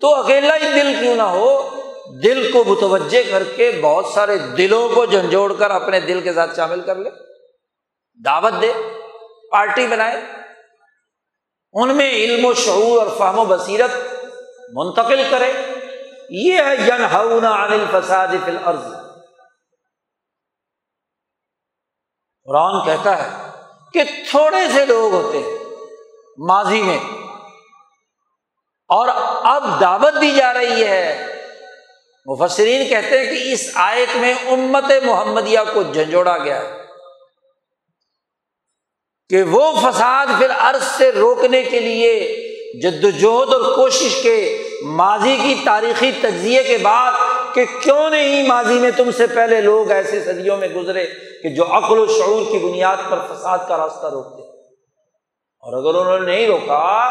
تو 0.00 0.14
اکیلا 0.14 0.54
ہی 0.54 0.72
دل 0.74 0.94
کیوں 1.00 1.14
نہ 1.14 1.22
ہو؟ 1.22 1.70
دل 2.24 2.50
کو 2.52 2.64
متوجہ 2.64 3.22
کر 3.30 3.42
کے 3.56 3.72
بہت 3.82 4.06
سارے 4.14 4.38
دلوں 4.38 4.88
کو 4.88 5.06
جھنجھوڑ 5.06 5.52
کر 5.52 5.70
اپنے 5.70 6.00
دل 6.00 6.20
کے 6.20 6.32
ساتھ 6.32 6.56
شامل 6.56 6.80
کر 6.80 6.96
لے۔ 6.96 7.31
دعوت 8.14 8.52
دے، 8.60 8.72
پارٹی 9.50 9.86
بنائے۔ 9.86 10.24
ان 11.72 11.96
میں 11.96 12.10
علم 12.10 12.44
و 12.44 12.54
شعور 12.54 13.06
اور 13.06 13.16
فہم 13.18 13.38
و 13.38 13.44
بصیرت 13.44 13.90
منتقل 14.72 15.28
کرے۔ 15.30 15.52
یہ 16.30 16.54
ہے 16.54 16.74
ین 16.74 17.04
عن 17.44 17.72
الفساد 17.72 18.28
فی 18.28 18.50
الارض۔ 18.50 18.84
قرآن 22.44 22.84
کہتا 22.84 23.22
ہے 23.22 23.50
کہ 23.92 24.02
تھوڑے 24.30 24.68
سے 24.74 24.86
لوگ 24.86 25.12
ہوتے 25.14 25.38
ہیں 25.38 25.58
ماضی 26.38 26.82
میں۔ 26.82 26.98
اور 28.88 29.08
اب 29.42 29.80
دعوت 29.80 30.20
دی 30.20 30.30
جا 30.30 30.54
رہی 30.54 30.84
ہے۔ 30.84 31.26
مفسرین 32.26 32.88
کہتے 32.88 33.18
ہیں 33.18 33.24
کہ 33.24 33.52
اس 33.52 33.70
آیت 33.74 34.16
میں 34.16 34.34
امت 34.34 34.84
محمدیہ 35.04 35.58
کو 35.74 35.82
جھنجھوڑا 35.82 36.38
گیا 36.38 36.60
ہے۔ 36.60 36.82
کہ 39.32 39.42
وہ 39.42 39.72
فساد 39.82 40.26
پھر 40.38 40.46
عرض 40.58 40.82
سے 40.82 41.12
روکنے 41.12 41.62
کے 41.62 41.80
لیے 41.80 42.36
جد 42.82 43.04
وجہد 43.04 43.52
اور 43.52 43.74
کوشش 43.74 44.22
کے 44.22 44.64
ماضی 44.84 45.36
کی 45.42 45.54
تاریخی 45.64 46.12
تجزیے 46.20 46.62
کے 46.62 46.78
بعد 46.78 47.12
کہ 47.54 47.64
کیوں 47.80 48.10
نہیں 48.10 48.42
ماضی 48.46 48.74
میں 48.74 48.90
تم 48.96 49.10
سے 49.10 49.26
پہلے 49.26 49.60
لوگ 49.60 49.90
ایسے 49.90 50.24
صدیوں 50.24 50.56
میں 50.56 50.68
گزرے 50.68 51.06
کہ 51.42 51.48
جو 51.48 51.64
عقل 51.70 51.98
و 51.98 52.06
شعور 52.06 52.52
کی 52.52 52.58
بنیاد 52.58 52.96
پر 53.10 53.18
فساد 53.32 53.58
کا 53.68 53.76
راستہ 53.76 54.06
روکتے۔ 54.06 54.42
اور 55.60 55.72
اگر 55.72 56.00
انہوں 56.00 56.20
نے 56.20 56.36
نہیں 56.36 56.46
روکا 56.46 57.10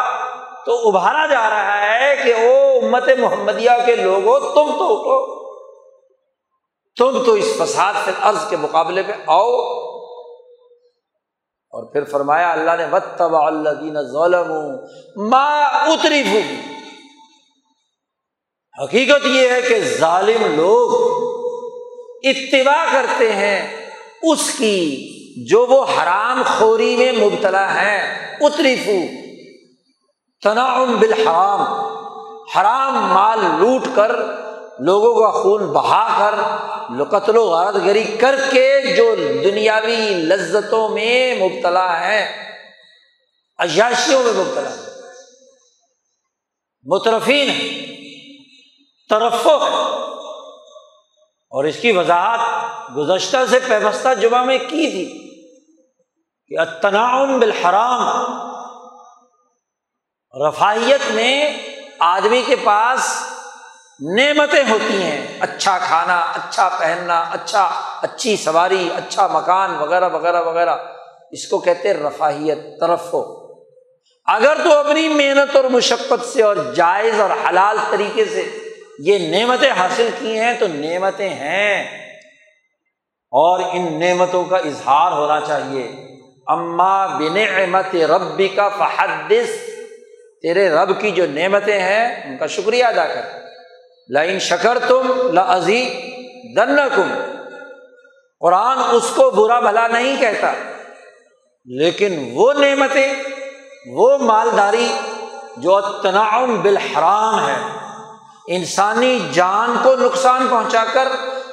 تو 0.66 0.88
ابھارا 0.88 1.26
جا 1.26 1.50
رہا 1.50 2.00
ہے 2.00 2.16
کہ 2.24 2.34
وہ 2.34 2.82
امت 2.82 3.10
محمدیہ 3.20 3.86
کے 3.86 3.96
لوگ 3.96 4.28
ہو 4.28 4.40
تم 4.40 4.78
تو 4.78 4.86
اٹھو۔ 4.86 5.42
تم 6.98 7.24
تو 7.26 7.34
اس 7.34 7.54
فساد 7.58 7.94
سے 8.06 8.12
عرض 8.22 8.50
کے 8.50 8.58
مقابلے 8.58 9.04
پہ 9.04 9.12
آؤ۔ 9.28 9.81
اور 11.74 11.84
پھر 11.92 12.04
فرمایا، 12.04 12.52
اللہ 12.52 12.72
نے 12.78 12.86
وط 12.92 13.22
اللہ 13.22 13.70
دین 13.82 13.98
ظلم 14.12 14.52
ماں 15.30 15.64
اتری 15.88 16.22
حقیقت 18.84 19.26
یہ 19.26 19.50
ہے 19.50 19.62
کہ 19.62 19.80
ظالم 20.00 20.44
لوگ 20.56 20.92
اتباع 22.24 22.86
کرتے 22.94 23.32
ہیں، 23.34 23.60
اس 24.24 24.50
کی 24.58 25.46
جو 25.48 25.66
وہ 25.66 25.84
حرام 25.84 26.42
خوری 26.48 26.96
میں 26.96 27.12
مبتلا 27.12 27.74
ہے 27.74 27.98
اتریفو 28.42 29.00
تناؤم 30.42 30.96
بالحرام۔ 31.00 31.62
حرام 32.56 32.94
مال 33.14 33.40
لوٹ 33.60 33.88
کر 33.96 34.12
لوگوں 34.86 35.14
کا 35.22 35.32
خون 35.32 35.66
بہا 35.68 36.04
کر 36.20 36.36
قتل 37.10 37.38
و 37.38 37.44
غارت 37.46 37.76
گری 37.76 38.04
کر 38.04 38.36
کے 38.52 38.96
جو 38.96 39.16
دنیاوی 39.44 39.96
لذتوں 40.10 40.90
میں 40.90 41.36
مبتلا 41.40 42.00
ہے، 42.00 42.24
عیاشیوں 43.60 44.24
میں 44.24 44.34
مبتلا 44.34 44.70
ہے۔ 44.70 44.80
مترفین 46.86 47.50
طرف 49.10 49.48
اور 51.52 51.64
اس 51.64 51.78
کی 51.82 51.92
وضاحت 51.92 52.40
گزشتہ 52.98 53.38
سے 53.50 53.60
پیوستہ 53.60 54.14
جمعہ 54.22 54.44
میں 54.44 54.58
کی 54.58 54.90
تھی 54.92 55.06
کہ 56.48 56.60
اتناؤن 56.60 57.40
بالحرام، 57.40 58.02
رفاہیت 60.48 61.12
میں 61.12 61.58
آدمی 62.00 62.42
کے 62.46 62.56
پاس 62.56 63.31
نعمتیں 64.02 64.64
ہوتی 64.70 65.04
ہیں۔ 65.04 65.28
اچھا 65.40 65.78
کھانا 65.78 66.20
اچھا 66.20 66.70
پہننا 66.80 67.22
اچھا 67.22 67.70
اچھی 68.02 68.38
سواری 68.38 68.90
اچھا 68.96 69.28
مکان، 69.28 69.76
وغیرہ 69.76 70.10
وغیرہ 70.10 70.42
وغیرہ۔ 70.42 70.76
اس 71.32 71.48
کو 71.48 71.60
کہتے 71.60 71.90
ہیں 71.90 71.96
رفاہیت 71.96 72.58
طرف 72.80 73.14
ہو 73.14 73.42
اگر 74.26 74.58
تو 74.64 74.78
اپنی 74.78 75.08
محنت 75.08 75.56
اور 75.56 75.64
مشقت 75.64 76.26
سے 76.26 76.44
اور 76.44 76.56
جائز 76.76 77.20
اور 77.20 77.30
حلال 77.30 77.78
طریقے 77.90 78.26
سے 78.26 78.58
یہ 79.00 79.38
نعمتیں 79.38 79.72
حاصل 79.72 80.10
کی 80.20 80.40
ہیں 80.40 80.54
تو 80.54 80.68
نعمتیں 80.68 81.30
ہیں۔ 81.30 82.02
اور 83.32 83.60
ان 83.72 84.00
نعمتوں 84.00 84.46
کا 84.46 84.58
اظہار 84.58 85.12
ہونا 85.12 85.42
چاہیے۔ 85.42 85.92
اما 86.48 87.08
بن 87.08 87.38
احمد 87.38 87.96
ربی 87.96 88.48
کا 88.48 88.70
فحدث۔ 88.70 89.50
تیرے 90.42 90.70
رب 90.70 91.02
کی 91.02 91.12
جو 91.12 91.26
نعمتیں 91.30 91.80
ہیں، 91.80 92.30
ان 92.30 92.38
کا 92.38 92.48
شکریہ 92.48 92.86
ادا 92.86 93.06
کر۔ 93.06 93.41
لائن 94.12 94.40
شکر 94.40 94.78
تم 94.88 95.12
لزی 95.34 95.84
دن 96.56 96.76
کم 96.96 97.12
قرآن 98.42 98.80
اس 98.92 99.12
کو 99.16 99.30
برا 99.30 99.60
بھلا 99.60 99.88
نہیں 99.88 100.16
کہتا، 100.22 100.52
لیکن 101.68 102.18
وہ 102.34 102.54
نعمتیں، 102.54 103.14
وہ 103.96 104.18
مالداری 104.18 104.88
جو 105.58 105.80
تناؤم 106.04 106.62
بالحرام 106.62 107.48
ہے، 107.48 107.56
انسانی 108.48 109.18
جان 109.34 109.76
کو 109.84 109.96
نقصان 109.96 110.48
پہنچا 110.50 110.84
کر، 110.94 111.08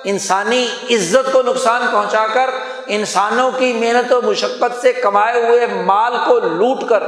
انسانی 0.05 0.67
عزت 0.91 1.33
کو 1.33 1.43
نقصان 1.43 1.87
پہنچا 1.93 2.27
کر، 2.35 2.51
انسانوں 2.87 3.51
کی 3.59 3.73
محنت 3.73 4.13
و 4.13 4.21
مشقت 4.23 4.81
سے 4.83 4.93
کمائے 4.93 5.47
ہوئے 5.47 5.67
مال 5.67 6.17
کو 6.27 6.39
لوٹ 6.39 6.89
کر 6.89 7.03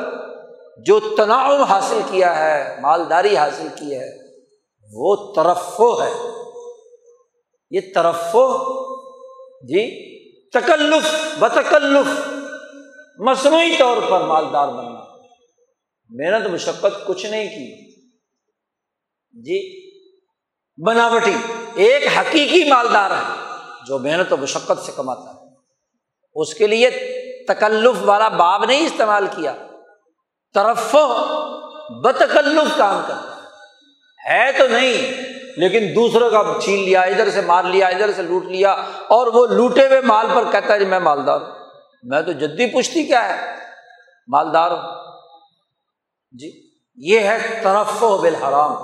جو 0.87 1.01
تناؤ 1.17 1.63
حاصل 1.63 2.01
کیا 2.11 2.39
ہے، 2.39 2.77
مالداری 2.81 3.37
حاصل 3.37 3.69
کی 3.75 3.95
ہے 3.95 4.30
وہ 4.93 5.33
ترفو 5.33 6.03
ہے۔ 6.03 6.13
یہ 7.71 7.81
ترفو 7.95 8.47
جی 9.63 10.11
تکلف، 10.51 11.37
بتکلف، 11.39 12.21
مصنوعی 13.19 13.77
طور 13.79 13.97
پر 14.11 14.21
مالدار 14.21 14.69
بننا۔ 14.69 15.01
محنت 16.11 16.47
مشقت 16.47 17.07
کچھ 17.07 17.27
نہیں 17.27 17.49
کی۔ 17.49 17.91
جی 19.43 19.91
بناوٹی، 20.87 21.37
ایک 21.75 22.07
حقیقی 22.19 22.69
مالدار 22.69 23.11
ہے 23.11 23.55
جو 23.87 23.99
محنت 23.99 24.33
و 24.33 24.37
مشقت 24.37 24.87
سے 24.87 24.93
کماتا 24.97 25.35
ہے۔ 25.35 25.47
اس 26.35 26.55
کے 26.55 26.67
لیے 26.67 26.91
تکلف 27.49 27.97
والا 28.05 28.29
باب 28.29 28.65
نہیں 28.65 28.87
استعمال 28.87 29.27
کیا۔ 29.37 29.55
طرف 30.55 30.97
بتکلف 32.05 32.79
کام 32.79 33.03
کرتا 33.09 33.30
ہے 34.29 34.53
تو 34.59 34.67
نہیں، 34.67 35.23
لیکن 35.57 35.95
دوسروں 35.95 36.31
کا 36.31 36.43
چھین 36.63 36.85
لیا، 36.85 37.01
ادھر 37.01 37.31
سے 37.31 37.41
مار 37.41 37.65
لیا، 37.65 37.87
ادھر 37.87 38.13
سے 38.13 38.23
لوٹ 38.23 38.45
لیا، 38.45 38.73
اور 39.09 39.27
وہ 39.27 39.47
لوٹے 39.47 39.87
ہوئے 39.87 40.01
مال 40.01 40.27
پر 40.35 40.45
کہتا 40.53 40.75
ہے 40.75 40.79
جی 40.79 40.85
میں 40.85 40.99
مالدار 40.99 41.41
ہوں۔ 41.41 41.49
میں 42.03 42.23
تو 42.23 42.33
جدی 42.33 42.67
پوچھتی 42.67 43.03
کیا 43.03 43.29
ہے؟ 43.29 43.55
مالدار 44.29 44.71
ہوں۔ 44.71 44.83
جی 46.33 46.51
یہ 46.97 47.21
ہے 47.21 47.61
طرف 47.63 48.05
و 48.05 48.17
بالحرام۔ 48.17 48.75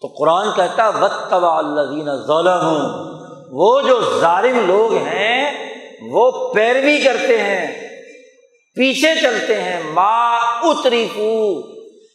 تو 0.00 0.06
قرآن 0.06 0.48
کہتا 0.56 0.86
ہے 0.86 0.90
تبا 1.30 1.58
اللہ 1.58 2.26
ظلم 2.26 2.84
وہ 3.50 3.80
جو 3.80 4.20
ظالم 4.20 4.66
لوگ 4.66 4.96
ہیں، 4.96 5.68
وہ 6.10 6.54
پیروی 6.54 6.98
کرتے 6.98 7.38
ہیں، 7.38 7.88
پیچھے 8.74 9.14
چلتے 9.20 9.60
ہیں۔ 9.60 9.82
ماں 9.92 10.40
اتری 10.62 11.08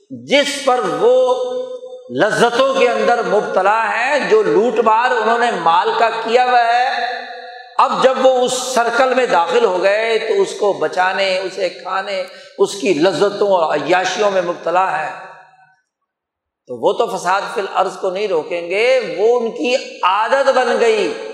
جس 0.10 0.66
پر 0.66 0.80
وہ 1.00 1.36
لذتوں 2.10 2.74
کے 2.74 2.90
اندر 2.90 3.24
مبتلا 3.24 3.90
ہے، 3.90 4.20
جو 4.30 4.44
لوٹ 4.44 4.80
مار 4.80 5.12
انہوں 5.12 5.40
نے 5.40 5.52
مال 5.52 5.92
کا 6.00 6.10
کیا 6.10 6.46
ہوا 6.46 6.64
ہے۔ 6.64 6.90
اب 7.78 8.04
جب 8.04 8.26
وہ 8.26 8.46
اس 8.46 8.54
سرکل 8.54 9.14
میں 9.14 9.26
داخل 9.26 9.66
ہو 9.66 9.84
گئے، 9.84 10.18
تو 10.18 10.42
اس 10.42 10.54
کو 10.60 10.74
بچانے، 10.74 11.38
اسے 11.38 11.70
کھانے، 11.70 12.24
اس 12.58 12.76
کی 12.76 12.94
لذتوں 12.94 13.52
اور 13.52 13.76
عیاشیوں 13.76 14.32
میں 14.32 14.42
مبتلا 14.42 15.02
ہے۔ 15.02 15.12
تو 16.68 16.76
وہ 16.76 16.94
تو 16.94 17.18
فساد 17.18 17.42
فی 17.54 17.62
العرض 17.62 17.98
کو 17.98 18.10
نہیں 18.10 18.28
روکیں 18.28 18.70
گے، 18.70 19.16
وہ 19.18 19.40
ان 19.40 19.52
کی 19.52 19.76
عادت 20.04 20.50
بن 20.50 20.78
گئی 20.80 21.32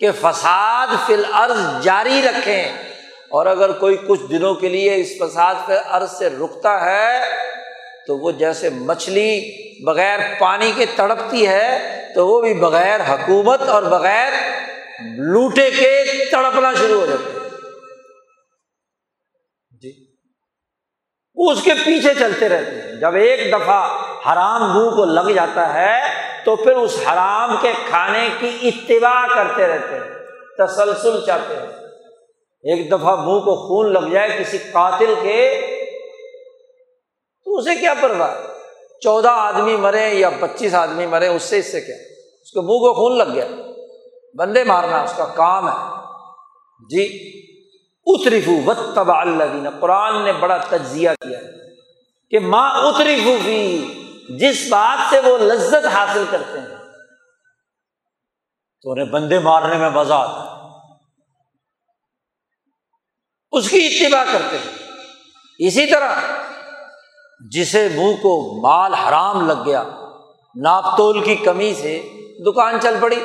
کہ 0.00 0.10
فساد 0.20 0.86
فی 1.06 1.14
العرض 1.14 1.82
جاری 1.82 2.22
رکھیں۔ 2.24 2.68
اور 3.30 3.46
اگر 3.46 3.72
کوئی 3.72 3.96
کچھ 4.08 4.20
دنوں 4.30 4.54
کے 4.54 4.68
لیے 4.68 4.94
اس 4.94 5.08
فساد 5.20 5.54
فی 5.66 5.72
العرض 5.72 6.10
سے 6.10 6.28
رکتا 6.28 6.84
ہے 6.84 7.20
تو 8.08 8.18
وہ 8.18 8.30
جیسے 8.30 8.70
مچھلی 8.70 9.40
بغیر 9.84 10.18
پانی 10.40 10.72
کے 10.76 10.86
تڑپتی 10.96 11.46
ہے، 11.46 11.94
تو 12.14 12.28
وہ 12.28 12.40
بھی 12.40 12.54
بغیر 12.54 13.00
حکومت 13.00 13.62
اور 13.62 13.82
بغیر 13.82 14.32
لوٹے 15.18 15.70
کے 15.70 16.04
تڑپنا 16.30 16.74
شروع 16.74 17.00
ہو 17.00 17.06
جاتے 17.06 17.38
جی۔ 19.82 20.06
وہ 21.34 21.52
اس 21.52 21.62
کے 21.62 21.74
پیچھے 21.84 22.14
چلتے 22.14 22.48
رہتے 22.48 22.70
ہیں۔ 22.70 23.00
جب 23.00 23.14
ایک 23.14 23.52
دفعہ 23.52 23.84
حرام 24.26 24.78
منہ 24.78 24.90
کو 24.90 25.04
لگ 25.04 25.34
جاتا 25.34 25.74
ہے، 25.74 26.00
تو 26.44 26.56
پھر 26.56 26.76
اس 26.76 26.98
حرام 27.12 27.56
کے 27.60 27.72
کھانے 27.88 28.28
کی 28.38 28.68
اتباع 28.68 29.34
کرتے 29.34 29.66
رہتے 29.66 29.94
ہیں، 29.94 30.14
تسلسل 30.58 31.26
چاہتے 31.26 31.54
ہیں۔ 31.54 31.66
ایک 32.62 32.92
دفعہ 32.92 33.16
منہ 33.16 33.38
کو 33.38 33.68
خون 33.68 33.92
لگ 33.92 34.12
جائے، 34.12 34.30
کسی 34.38 34.58
قاتل 34.58 35.14
کے 35.22 35.74
تو 37.48 37.58
اسے 37.58 37.74
کیا 37.74 37.94
پرواہ؟ 38.02 38.34
چودہ 39.00 39.28
آدمی 39.28 39.76
مرے 39.76 40.08
یا 40.08 40.30
پچیس 40.40 40.74
آدمی 40.74 41.06
مرے، 41.06 41.28
اس 41.28 41.42
سے 41.42 41.58
اس 41.58 41.72
سے 41.72 41.80
کیا؟ 41.80 41.94
اس 42.42 42.52
کے 42.52 42.60
منہ 42.60 42.66
کو 42.66 42.94
خون 42.94 43.18
لگ 43.18 43.34
گیا۔ 43.34 43.48
بندے 44.34 44.64
مارنا 44.64 45.02
اس 45.02 45.12
کا 45.16 45.24
کام 45.24 45.68
ہے۔ 45.68 46.04
جی 46.90 47.32
اتریفو 48.06 48.62
و 48.66 48.74
تبا 48.74 49.20
اللہ 49.20 49.44
دینا 49.44 49.70
قرآن 49.80 50.24
نے 50.24 50.32
بڑا 50.32 50.56
تجزیہ 50.56 51.10
کیا 51.20 51.40
کہ 52.30 52.38
ماں 52.38 52.70
اتریفو 52.74 53.36
بھی 53.44 53.92
جس 54.28 54.66
بات 54.68 55.10
سے 55.10 55.20
وہ 55.20 55.38
لذت 55.38 55.86
حاصل 55.86 56.24
کرتے 56.30 56.60
ہیں۔ 56.60 56.76
تو 58.82 58.92
انہیں 58.92 59.04
بندے 59.04 59.38
مارنے 59.38 59.78
میں 59.78 59.90
مزہ 59.90 60.14
آتا 60.14 60.44
ہے۔ 60.44 60.58
اس 63.50 63.70
کی 63.70 63.86
اتباع 63.86 64.24
کرتے 64.32 64.58
ہیں۔ 64.58 64.90
اسی 65.58 65.86
طرح 65.86 66.14
جسے 67.52 67.88
منہ 67.88 68.14
کو 68.22 68.32
مال 68.62 68.94
حرام 68.94 69.46
لگ 69.48 69.64
گیا، 69.64 69.82
ناپ 70.54 70.96
تول 70.96 71.20
کی 71.24 71.34
کمی 71.34 71.72
سے 71.74 71.98
دکان 72.46 72.80
چل 72.80 72.94
پڑی، 73.00 73.20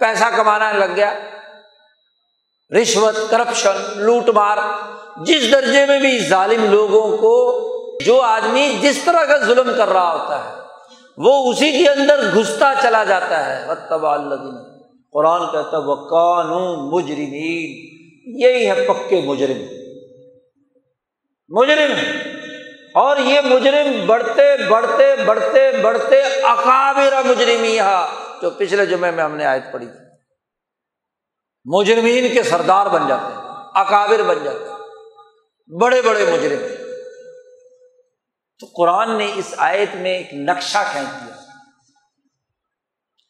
پیسہ 0.00 0.24
کمانا 0.36 0.72
لگ 0.72 0.94
گیا، 0.96 1.12
رشوت، 2.70 3.16
کرپشن، 3.30 3.82
لوٹ 3.96 4.28
مار، 4.28 4.58
جس 5.24 5.50
درجے 5.52 5.84
میں 5.86 5.98
بھی 6.00 6.18
ظالم 6.18 6.64
لوگوں 6.70 7.16
کو 7.16 7.34
جو 8.04 8.20
آدمی 8.20 8.66
جس 8.80 9.02
طرح 9.04 9.24
کا 9.24 9.36
ظلم 9.38 9.70
کر 9.76 9.88
رہا 9.88 10.12
ہوتا 10.12 10.38
ہے، 10.44 10.54
وہ 11.18 11.50
اسی 11.50 11.70
کے 11.72 11.88
اندر 11.88 12.20
گھستا 12.34 12.72
چلا 12.82 13.04
جاتا 13.04 13.44
ہے۔ 13.46 13.74
قرآن 15.12 15.40
کہتا 15.52 15.78
وہ 15.78 15.94
قانون 16.08 16.88
مجرمین 16.90 17.70
یہی 18.40 18.70
ہے 18.70 18.86
پکے 18.88 19.20
مجرم۔ 19.26 19.62
مجرم 21.50 21.92
اور 22.94 23.16
یہ 23.16 23.40
مجرم 23.40 24.06
بڑھتے 24.06 24.68
بڑھتے 24.68 25.24
بڑھتے 25.24 25.70
بڑھتے 25.82 26.22
اکابر 26.22 27.14
مجرمی 27.24 27.78
جو 28.42 28.50
پچھلے 28.50 28.86
جمعے 28.86 29.10
میں 29.10 29.24
ہم 29.24 29.36
نے 29.36 29.44
آیت 29.44 29.72
پڑھی 29.72 29.86
تھی۔ 29.86 30.04
مجرمین 31.64 32.34
کے 32.34 32.42
سردار 32.42 32.86
بن 32.86 33.06
جاتے 33.08 33.32
ہیں، 33.32 33.40
اکابر 33.74 34.22
بن 34.22 34.44
جاتے 34.44 34.64
ہیں، 34.64 34.78
بڑے 35.80 36.02
بڑے 36.02 36.26
مجرم۔ 36.32 36.66
تو 38.60 38.66
قرآن 38.76 39.18
نے 39.18 39.32
اس 39.34 39.54
آیت 39.58 39.94
میں 39.94 40.18
ایک 40.18 40.34
نقشہ 40.34 40.78
کھینچ 40.92 41.06
دیا 41.06 41.34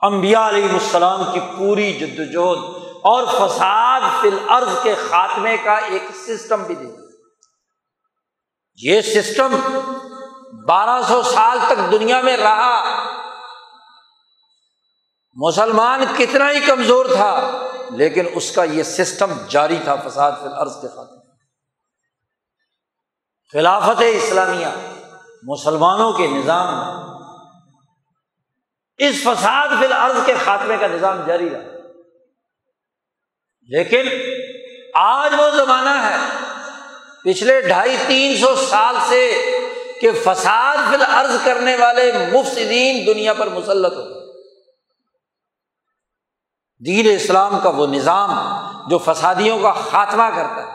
امبیا 0.01 0.49
علیہ 0.49 0.69
السلام 0.73 1.25
کی 1.33 1.41
پوری 1.59 1.93
جدوجہد 1.93 2.59
اور 3.03 3.25
فساد 3.25 4.01
فی 4.23 4.29
الارض 4.29 4.83
کے 4.83 4.95
خاتمے 5.09 5.57
کا 5.57 5.75
ایک 5.75 6.03
سسٹم 6.27 6.63
بھی 6.63 6.75
دیا 6.75 7.10
یہ 8.83 9.01
سسٹم 9.01 9.61
بارہ 10.69 11.03
سو 11.03 11.23
سال 11.23 11.59
تک 11.69 11.93
دنیا 11.93 12.21
میں 12.21 12.37
رہا۔ 12.37 13.03
مسلمان 15.37 16.05
کتنا 16.19 16.51
ہی 16.51 16.61
کمزور 16.61 17.07
تھا، 17.07 17.51
لیکن 17.91 18.27
اس 18.35 18.53
کا 18.53 18.65
یہ 18.65 18.83
سسٹم 18.83 19.33
جاری 19.49 19.79
تھا 19.85 19.97
فساد 19.97 20.33
فی 20.33 20.47
الارض 20.47 20.81
کے 20.81 20.89
خاتمے 20.89 21.21
خلافت 23.53 24.03
اسلامیہ، 24.09 24.67
مسلمانوں 25.43 26.13
کے 26.13 26.27
نظام۔ 26.27 26.75
میں 26.75 27.21
اس 28.99 29.23
فساد 29.23 29.69
فی 29.79 29.85
الارض 29.85 30.27
کے 30.27 30.35
خاتمے 30.45 30.77
کا 30.77 30.87
نظام 30.87 31.27
جاری 31.27 31.51
رہا۔ 31.51 31.77
لیکن 33.69 34.09
آج 34.95 35.35
وہ 35.39 35.51
زمانہ 35.51 35.91
ہے 35.91 36.50
پچھلے 37.25 37.61
ڈھائی 37.61 37.97
تین 38.07 38.37
سو 38.37 38.55
سال 38.57 38.97
سے 39.09 39.43
کہ 40.01 40.11
فساد 40.25 40.77
فی 40.89 40.95
الارض 40.95 41.37
کرنے 41.45 41.77
والے 41.77 42.13
مفسدین 42.33 43.07
دنیا 43.07 43.35
پر 43.35 43.49
مسلط 43.49 43.97
ہو 43.97 44.05
دین 46.87 47.15
اسلام 47.15 47.59
کا 47.63 47.69
وہ 47.69 47.87
نظام 47.87 48.31
جو 48.91 48.99
فسادیوں 48.99 49.59
کا 49.59 49.73
خاتمہ 49.73 50.23
کرتا 50.37 50.63
ہے، 50.63 50.73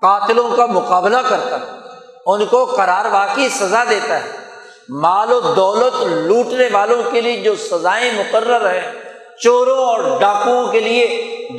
قاتلوں 0.00 0.56
کا 0.56 0.66
مقابلہ 0.66 1.16
کرتا 1.28 1.60
ہے، 1.60 1.66
ان 2.26 2.46
کو 2.46 2.64
قرار 2.64 3.04
واقعی 3.04 3.48
سزا 3.48 3.84
دیتا 3.84 4.24
ہے۔ 4.24 4.30
مال 4.88 5.32
و 5.32 5.40
دولت 5.40 6.02
لوٹنے 6.02 6.68
والوں 6.72 7.02
کے 7.10 7.20
لیے 7.20 7.36
جو 7.36 7.56
سزائیں 7.56 8.12
مقرر 8.12 8.74
ہیں، 8.74 8.92
چوروں 9.42 9.78
اور 9.78 10.20
ڈاکوؤں 10.20 10.72
کے 10.72 10.80
لیے 10.80 11.06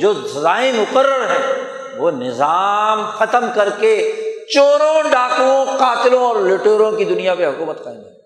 جو 0.00 0.12
سزائیں 0.28 0.72
مقرر 0.72 1.30
ہیں 1.30 1.67
وہ 1.98 2.10
نظام 2.10 3.10
ختم 3.10 3.44
کر 3.54 3.68
کے 3.80 4.12
چوروں 4.54 5.10
ڈاکوؤں 5.10 5.78
قاتلوں 5.78 6.24
اور 6.24 6.36
لٹوروں 6.36 6.92
کی 6.92 7.04
دنیا 7.04 7.34
پہ 7.34 7.46
حکومت 7.46 7.84
قائم 7.84 7.96
ہے۔ 7.96 8.18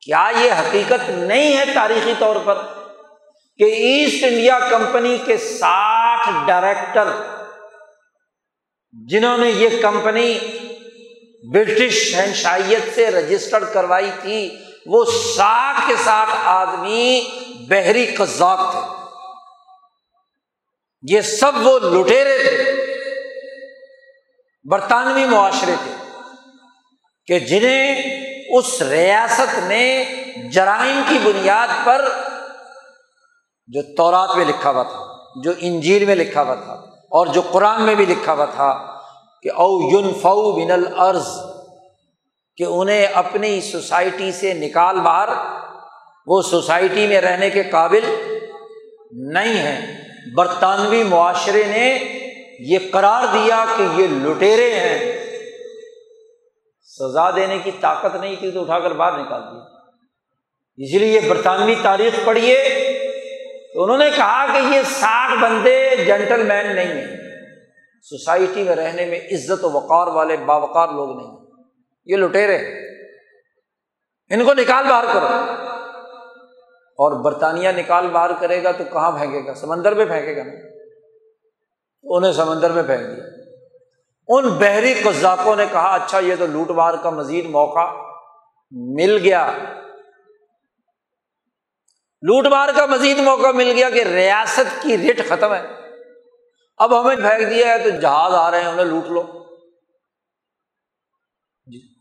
کیا 0.00 0.30
یہ 0.40 0.52
حقیقت 0.52 1.10
نہیں 1.10 1.56
ہے 1.56 1.64
تاریخی 1.74 2.12
طور 2.18 2.36
پر 2.44 2.54
کہ 3.58 3.64
ایسٹ 3.64 4.24
انڈیا 4.24 4.58
کمپنی 4.58 5.16
کے 5.24 5.36
ساٹھ 5.36 6.46
ڈائریکٹر 6.46 7.04
جنہوں 8.92 9.38
نے 9.38 9.50
یہ 9.50 9.68
کمپنی 9.82 10.38
برٹش 11.52 12.12
شہنشائیت 12.12 12.94
سے 12.94 13.10
رجسٹرڈ 13.10 13.64
کروائی 13.72 14.10
تھی، 14.20 14.56
وہ 14.86 15.04
ساٹھ 15.36 15.88
کے 15.88 15.94
ساٹھ 16.04 16.30
آدمی 16.44 17.30
بحری 17.68 18.06
قزاق 18.06 18.70
تھے۔ 18.70 18.95
یہ 21.10 21.20
سب 21.20 21.52
وہ 21.62 21.78
لٹیرے 21.78 22.36
تھے، 22.38 22.56
برطانوی 24.66 25.24
معاشرے 25.24 25.74
تھے 25.82 25.94
کہ 27.28 27.38
جنہیں 27.46 28.02
اس 28.56 28.70
ریاست 28.82 29.58
نے 29.68 29.84
جرائم 30.52 31.00
کی 31.08 31.18
بنیاد 31.24 31.68
پر 31.84 32.04
جو 33.68 33.82
تورات 33.96 34.36
میں 34.36 34.44
لکھا 34.44 34.70
ہوا 34.70 34.82
تھا، 34.82 35.04
جو 35.42 35.52
انجیل 35.68 36.04
میں 36.04 36.16
لکھا 36.16 36.42
ہوا 36.42 36.54
تھا، 36.54 36.74
اور 37.12 37.26
جو 37.34 37.42
قرآن 37.50 37.82
میں 37.82 37.94
بھی 37.94 38.06
لکھا 38.06 38.32
ہوا 38.32 38.44
تھا 38.54 38.70
کہ 39.44 39.50
او 39.54 39.70
یون 39.90 40.12
فو 40.22 40.52
بن 40.52 40.70
العرض 40.70 41.28
کہ 42.58 42.64
انہیں 42.68 43.06
اپنی 43.14 43.60
سوسائٹی 43.60 44.30
سے 44.32 44.52
نکال 44.54 45.00
باہر، 45.00 45.28
وہ 46.26 46.40
سوسائٹی 46.42 47.06
میں 47.06 47.20
رہنے 47.20 47.50
کے 47.50 47.62
قابل 47.70 48.04
نہیں 49.34 49.58
ہے 49.58 49.76
برطانوی 50.34 51.02
معاشرے 51.02 51.62
نے 51.64 51.98
یہ 52.60 52.78
قرار 52.92 53.22
دیا 53.32 53.64
کہ 53.76 54.00
یہ 54.00 54.06
لٹیرے 54.06 54.74
ہیں۔ 54.74 55.12
سزا 56.82 57.30
دینے 57.30 57.58
کی 57.58 57.70
طاقت 57.80 58.16
نہیں 58.16 58.36
تھی 58.38 58.50
تو 58.50 58.62
اٹھا 58.62 58.80
کر 58.80 58.90
باہر 58.90 59.18
نکال 59.18 59.42
دیا۔ 59.42 59.62
اس 60.76 60.94
لیے 60.94 61.20
یہ 61.20 61.28
برطانوی 61.28 61.74
تاریخ 61.82 62.24
پڑھیے۔ 62.24 62.64
تو 63.74 63.82
انہوں 63.82 63.98
نے 63.98 64.10
کہا 64.16 64.46
کہ 64.46 64.74
یہ 64.74 64.82
ساٹھ 64.82 65.42
بندے 65.42 65.90
جینٹل 66.06 66.42
مین 66.42 66.76
نہیں 66.76 66.86
ہیں۔ 66.86 67.16
سوسائٹی 68.02 68.62
میں 68.62 68.76
رہنے 68.76 69.06
میں 69.06 69.20
عزت 69.20 69.64
و 69.64 69.70
وقار 69.70 70.06
والے 70.06 70.36
باوقار 70.36 70.88
لوگ 70.88 71.16
نہیں 71.16 71.28
ہیں۔ 71.28 71.36
یہ 72.04 72.16
لٹیرے 72.16 72.56
ان 74.30 74.44
کو 74.44 74.54
نکال 74.54 74.84
باہر 74.88 75.04
کرو۔ 75.12 75.26
اور 76.98 77.24
برطانیہ 77.24 77.68
نکال 77.68 78.08
باہر 78.08 78.30
کرے 78.40 78.64
گا 78.64 78.72
تو 78.72 78.84
کہاں 78.92 79.18
پھینکے 79.18 79.46
گا؟ 79.46 79.54
سمندر 79.54 79.94
میں 79.94 80.06
پھینکے 80.06 80.36
گا 80.36 80.42
نا۔ 80.44 80.52
انہیں 82.02 82.32
سمندر 82.32 82.72
میں 82.72 82.82
پھینک 82.82 83.16
دیا۔ 83.16 83.24
ان 84.28 84.48
بحری 84.48 84.94
قزاقوں 84.94 85.56
نے 85.56 85.64
کہا 85.72 85.94
اچھا 85.94 86.18
یہ 86.18 86.34
تو 86.38 86.46
لوٹ 86.46 86.70
مار 86.70 86.94
کا 87.02 87.10
مزید 87.10 87.46
موقع 87.46 87.92
مل 88.70 89.18
گیا۔ 89.18 89.52
لوٹ 92.22 92.46
مار 92.46 92.68
کا 92.76 92.86
مزید 92.86 93.18
موقع 93.18 93.50
مل 93.54 93.72
گیا 93.76 93.90
کہ 93.90 94.02
ریاست 94.02 94.82
کی 94.82 94.98
ریٹ 94.98 95.28
ختم 95.28 95.54
ہے۔ 95.54 95.66
اب 96.76 97.00
ہمیں 97.00 97.16
پھینک 97.16 97.50
دیا 97.50 97.68
ہے 97.68 97.78
تو 97.78 97.90
جہاز 97.90 98.34
آ 98.34 98.50
رہے 98.50 98.60
ہیں، 98.60 98.68
انہیں 98.68 98.86
لوٹ 98.86 99.04
لو۔ 99.04 99.22
جی۔ 101.66 101.94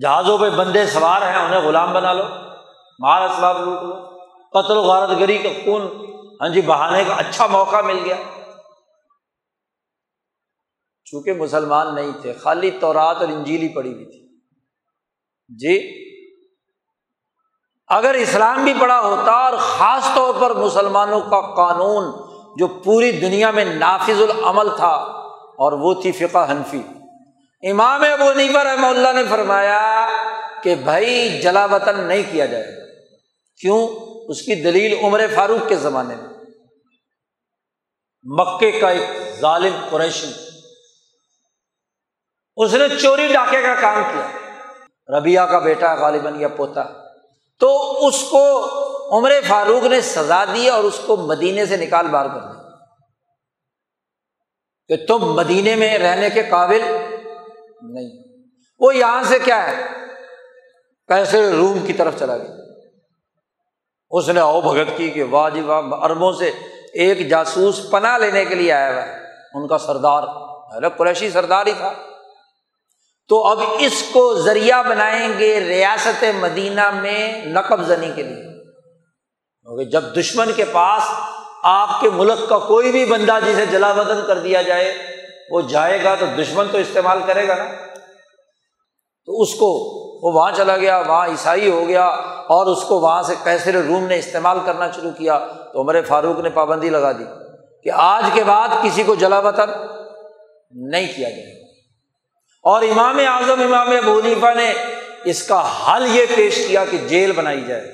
جہازوں 0.00 0.38
پہ 0.38 0.50
بندے 0.50 0.86
سوار 0.86 1.22
ہیں، 1.22 1.36
انہیں 1.36 1.60
غلام 1.60 1.92
بنا 1.92 2.12
لو۔ 2.12 2.47
مال 2.98 3.22
اسباب 3.22 3.58
لوٹ 3.58 3.82
لو۔ 3.82 4.18
قتل 4.52 4.76
و 4.76 4.82
غارت 4.82 5.20
گری 5.20 5.38
کا 5.38 5.48
خون۔ 5.64 5.82
ہاں 6.40 6.48
جی 6.48 6.60
بہانے 6.60 7.04
کا 7.04 7.14
اچھا 7.14 7.46
موقع 7.46 7.80
مل 7.80 7.98
گیا۔ 8.04 8.16
چونکہ 11.04 11.32
مسلمان 11.32 11.94
نہیں 11.94 12.10
تھے، 12.22 12.32
خالی 12.32 12.70
تورات 12.70 13.16
اور 13.16 13.28
انجیلی 13.28 13.68
پڑی 13.68 13.92
ہوئی 13.92 14.04
تھی۔ 14.04 14.18
جی 15.48 15.98
اگر 17.88 18.14
اسلام 18.14 18.64
بھی 18.64 18.74
پڑا 18.80 19.00
ہوتا 19.00 19.32
اور 19.32 19.52
خاص 19.58 20.14
طور 20.14 20.34
پر 20.40 20.54
مسلمانوں 20.54 21.20
کا 21.20 21.40
قانون 21.54 22.04
جو 22.58 22.66
پوری 22.66 23.12
دنیا 23.12 23.50
میں 23.50 23.64
نافذ 23.64 24.22
العمل 24.22 24.68
تھا، 24.76 24.94
اور 25.58 25.72
وہ 25.72 25.94
تھی 25.94 26.12
فقہ 26.12 26.50
حنفی۔ 26.50 26.82
امام 27.70 28.02
ابو 28.02 28.32
نیبر 28.32 28.66
رحمہ 28.66 28.86
اللہ 28.86 29.12
نے 29.12 29.22
فرمایا 29.30 30.08
کہ 30.62 30.74
بھائی، 30.74 31.40
جلا 31.40 31.64
وطن 31.64 32.00
نہیں 32.00 32.22
کیا 32.32 32.46
جائے 32.46 32.64
گا۔ 32.64 32.87
کیوں؟ 33.60 33.88
اس 34.28 34.42
کی 34.42 34.54
دلیل 34.54 35.04
عمر 35.04 35.20
فاروق 35.34 35.68
کے 35.68 35.76
زمانے 35.76 36.14
میں۔ 36.14 36.28
مکے 38.22 38.80
کا 38.80 38.88
ایک 38.88 39.08
ظالم 39.40 39.74
قریشی 39.90 40.32
اس 42.56 42.74
نے 42.74 42.96
چوری 43.00 43.28
ڈاکے 43.32 43.62
کا 43.62 43.74
کام 43.80 44.02
کیا۔ 44.12 44.28
ربیہ 45.18 45.40
کا 45.40 45.58
بیٹا 45.58 45.94
غالباً 45.94 46.40
یا 46.40 46.48
پوتا۔ 46.48 46.82
تو 47.58 47.92
اس 48.06 48.24
کو 48.30 48.68
عمر 49.18 49.32
فاروق 49.48 49.86
نے 49.86 50.00
سزا 50.00 50.44
دی 50.44 50.68
اور 50.68 50.84
اس 50.84 51.00
کو 51.06 51.16
مدینے 51.16 51.66
سے 51.66 51.76
نکال 51.76 52.06
بار 52.06 52.26
کر 52.26 52.40
دیا۔ 52.40 52.68
کہ 54.88 55.06
تم 55.06 55.18
مدینے 55.18 55.74
میں 55.74 55.98
رہنے 55.98 56.30
کے 56.30 56.42
قابل 56.50 56.82
نہیں۔ 57.82 58.38
وہ 58.80 58.96
یہاں 58.96 59.22
سے 59.22 59.38
کیا 59.38 59.70
ہے؟ 59.70 59.86
کیسے 61.08 61.52
روم 61.52 61.86
کی 61.86 61.92
طرف 61.92 62.18
چلا 62.18 62.36
گیا۔ 62.36 62.57
اس 64.10 64.28
نے 64.28 64.40
او 64.40 64.60
بھگت 64.60 64.96
کی 64.96 65.10
کہ 65.10 65.24
واہ 65.24 65.50
جی 65.50 65.60
واہ 65.60 65.82
اربوں 66.02 66.32
سے 66.32 66.50
ایک 66.94 67.30
جاسوس 67.30 67.90
پناہ 67.90 68.18
لینے 68.18 68.44
کے 68.44 68.54
لیے 68.54 68.72
آیا 68.72 68.94
ہوا 68.94 69.06
ہے۔ 69.06 69.18
ان 69.54 69.68
کا 69.68 69.78
سردار 69.78 70.22
قریشی 70.98 71.30
سردار 71.30 71.66
ہی 71.66 71.72
تھا۔ 71.72 71.92
تو 73.28 73.46
اب 73.46 73.58
اس 73.78 74.02
کو 74.12 74.34
ذریعہ 74.34 74.82
بنائیں 74.82 75.38
گے 75.38 75.60
ریاست 75.60 76.24
مدینہ 76.40 76.90
میں 76.90 77.44
نقب 77.44 77.82
زنی 77.82 78.12
کے 78.16 78.22
لیے۔ 78.22 78.64
کیونکہ 79.62 79.84
جب 79.84 80.04
دشمن 80.16 80.52
کے 80.52 80.64
پاس 80.72 81.02
آپ 81.62 82.00
کے 82.00 82.10
ملک 82.10 82.48
کا 82.48 82.58
کوئی 82.58 82.90
بھی 82.90 83.04
بندہ 83.04 83.38
جسے 83.46 83.66
جلا 83.66 83.92
بدن 83.92 84.20
کر 84.26 84.38
دیا 84.38 84.62
جائے، 84.62 84.98
وہ 85.50 85.60
جائے 85.60 86.04
گا 86.04 86.14
تو 86.14 86.26
دشمن 86.26 86.66
تو 86.72 86.78
استعمال 86.78 87.18
کرے 87.26 87.48
گا 87.48 87.54
نا۔ 87.54 87.64
تو 89.28 89.40
اس 89.42 89.54
کو 89.54 89.66
وہ 90.22 90.32
وہاں 90.32 90.52
چلا 90.52 90.76
گیا، 90.76 90.98
وہاں 90.98 91.26
عیسائی 91.28 91.68
ہو 91.70 91.82
گیا 91.88 92.04
اور 92.54 92.66
اس 92.66 92.82
کو 92.88 92.98
وہاں 93.00 93.22
سے 93.22 93.34
کیسر 93.42 93.74
روم 93.86 94.06
نے 94.06 94.16
استعمال 94.18 94.58
کرنا 94.66 94.90
شروع 94.90 95.10
کیا 95.18 95.38
تو 95.72 95.80
عمر 95.80 96.00
فاروق 96.08 96.38
نے 96.44 96.50
پابندی 96.50 96.90
لگا 96.90 97.10
دی 97.18 97.24
کہ 97.84 97.90
آج 97.94 98.24
کے 98.34 98.44
بعد 98.44 98.68
کسی 98.82 99.02
کو 99.06 99.14
جلا 99.14 99.38
وطن 99.38 99.70
نہیں 100.92 101.06
کیا 101.16 101.28
جائے 101.28 101.52
اور 102.64 102.82
امام 102.82 103.18
اعظم، 103.26 103.60
امام 103.62 103.90
ابو 103.96 104.18
حنیفہ 104.18 104.52
نے 104.56 104.72
اس 105.30 105.42
کا 105.48 105.60
حل 105.82 106.06
یہ 106.12 106.24
پیش 106.34 106.56
کیا 106.66 106.84
کہ 106.90 106.98
جیل 107.08 107.32
بنائی 107.32 107.62
جائے، 107.66 107.86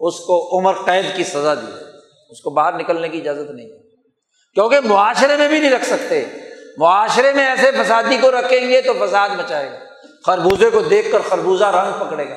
اس 0.00 0.18
کو 0.26 0.38
عمر 0.58 0.82
قید 0.84 1.06
کی 1.16 1.24
سزا 1.24 1.54
دی 1.54 1.70
اس 2.30 2.40
کو 2.40 2.50
باہر 2.50 2.78
نکلنے 2.78 3.08
کی 3.08 3.18
اجازت 3.18 3.50
نہیں 3.50 3.68
کیونکہ 4.56 4.80
معاشرے 4.86 5.36
میں 5.36 5.48
بھی 5.48 5.60
نہیں 5.60 5.70
رکھ 5.70 5.86
سکتے، 5.86 6.24
معاشرے 6.78 7.32
میں 7.32 7.46
ایسے 7.46 7.70
فسادی 7.72 8.16
کو 8.20 8.30
رکھیں 8.30 8.68
گے 8.68 8.80
تو 8.80 8.92
فساد 9.00 9.38
مچائے 9.38 9.70
گا۔ 9.70 9.78
خربوزے 10.26 10.70
کو 10.70 10.80
دیکھ 10.80 11.12
کر 11.12 11.18
خربوزہ 11.28 11.64
رنگ 11.64 12.06
پکڑے 12.06 12.28
گا۔ 12.28 12.36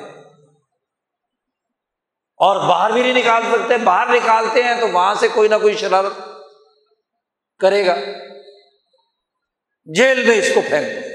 اور 2.38 2.68
باہر 2.68 2.92
بھی 2.92 3.02
نہیں 3.02 3.14
نکال 3.14 3.44
سکتے، 3.52 3.78
باہر 3.78 4.08
نکالتے 4.08 4.64
ہیں 4.64 4.82
تو 4.82 4.88
وہاں 4.88 5.14
سے 5.14 5.28
کوئی 5.28 5.50
نہ 5.50 5.56
کوئی 5.62 5.76
شرارت 5.76 6.30
کرے 7.60 7.86
گا۔ 7.86 7.96
جیل 9.86 10.28
میں 10.28 10.38
اس 10.38 10.50
کو 10.56 10.62
پھینک 10.70 10.96
دو۔ 10.96 11.10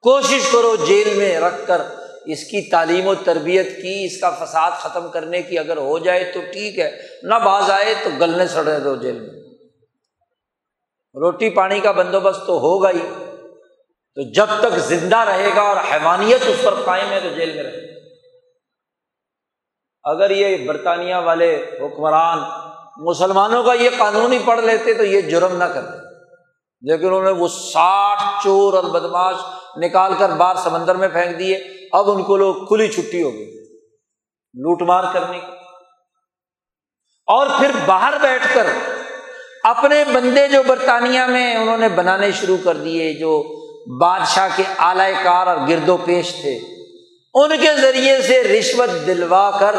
کوشش 0.00 0.40
کرو 0.52 0.76
جیل 0.76 1.14
میں 1.16 1.40
رکھ 1.40 1.66
کر 1.66 1.82
اس 2.26 2.44
کی 2.44 2.70
تعلیم 2.70 3.06
و 3.06 3.14
تربیت 3.14 3.66
کی، 3.66 4.06
اس 4.06 4.20
کا 4.20 4.30
فساد 4.30 4.70
ختم 4.70 5.10
کرنے 5.10 5.42
کی۔ 5.42 5.58
اگر 5.58 5.76
ہو 5.76 5.98
جائے 5.98 6.32
تو 6.34 6.40
ٹھیک 6.52 6.78
ہے، 6.78 6.98
نہ 7.22 7.34
باز 7.34 7.70
آئے 7.70 7.94
تو 8.04 8.10
گلنے 8.20 8.46
سڑنے 8.46 8.78
دو 8.78 8.96
جیل 8.96 9.20
میں۔ 9.20 9.40
روٹی 11.14 11.50
پانی 11.50 11.80
کا 11.80 11.92
بندوبست 11.92 12.46
تو 12.46 12.58
ہوگا 12.58 12.90
ہی۔ 12.90 13.29
تو 14.14 14.32
جب 14.32 14.46
تک 14.60 14.78
زندہ 14.78 15.16
رہے 15.16 15.50
گا 15.56 15.60
اور 15.60 15.76
حیوانیت 15.92 16.40
اس 16.46 16.56
پر 16.64 16.74
قائم 16.84 17.10
ہے 17.10 17.20
تو 17.20 17.28
جیل 17.28 17.54
میں 17.54 17.62
رہے 17.62 17.82
گا۔ 17.82 18.00
اگر 20.04 20.30
یہ 20.30 20.68
برطانیہ 20.68 21.14
والے 21.14 21.64
حکمران 21.80 22.38
مسلمانوں 22.96 23.64
کا 23.64 23.72
یہ 23.72 23.90
قانون 23.98 24.32
ہی 24.32 24.38
پڑھ 24.44 24.60
لیتے 24.60 24.94
تو 24.94 25.04
یہ 25.04 25.20
جرم 25.20 25.56
نہ 25.56 25.64
کرتے۔ 25.64 26.10
لیکن 26.82 27.06
انہوں 27.06 27.22
نے 27.22 27.30
وہ 27.30 27.48
ساٹھ 27.48 28.44
چور 28.44 28.72
اور 28.72 28.84
بدماش 28.84 29.34
نکال 29.76 30.14
کر 30.18 30.28
باہر 30.28 30.56
سمندر 30.56 30.94
میں 30.94 31.08
پھینک 31.08 31.38
دیے، 31.38 31.88
اب 31.92 32.10
ان 32.10 32.22
کو 32.22 32.36
لوگ 32.36 32.54
کھلی 32.54 32.88
چھٹی 32.88 33.22
ہو 33.22 33.32
گئی۔ 33.32 33.64
لوٹ 34.54 34.82
مار 34.82 35.04
کرنے 35.12 35.38
کی۔ 35.38 35.52
اور 37.26 37.46
پھر 37.58 37.70
باہر 37.86 38.14
بیٹھ 38.22 38.54
کر 38.54 38.66
اپنے 39.64 40.04
بندے 40.12 40.48
جو 40.48 40.62
برطانیہ 40.62 41.20
میں 41.20 41.56
انہوں 41.56 41.78
نے 41.78 41.88
بنانے 41.88 42.32
شروع 42.32 42.56
کر 42.64 42.74
دیے، 42.74 43.12
جو 43.12 43.59
بادشاہ 43.98 44.48
کے 44.56 44.62
اعلی 44.78 45.12
کار 45.22 45.46
اور 45.46 45.68
گرد 45.68 45.88
و 45.88 45.96
پیش 45.96 46.34
تھے۔ 46.40 46.58
ان 47.34 47.50
کے 47.60 47.80
ذریعے 47.80 48.22
سے 48.22 48.42
رشوت 48.42 49.06
دلوا 49.06 49.50
کر 49.60 49.74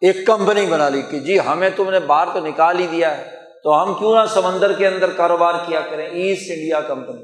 ایک 0.00 0.26
کمپنی 0.26 0.66
بنا 0.66 0.88
لی 0.88 1.02
کہ 1.10 1.18
جی 1.18 1.40
ہمیں 1.40 1.70
تم 1.76 1.90
نے 1.90 2.00
باہر 2.00 2.28
تو 2.32 2.46
نکال 2.46 2.78
ہی 2.78 2.86
دیا 2.86 3.18
ہے، 3.18 3.30
تو 3.64 3.82
ہم 3.82 3.94
کیوں 3.94 4.16
نہ 4.16 4.26
سمندر 4.34 4.72
کے 4.72 4.86
اندر 4.86 5.10
کاروبار 5.10 5.54
کیا 5.66 5.80
کریں، 5.80 6.06
ایسٹ 6.06 6.50
انڈیا 6.50 6.80
کمپنی۔ 6.80 7.22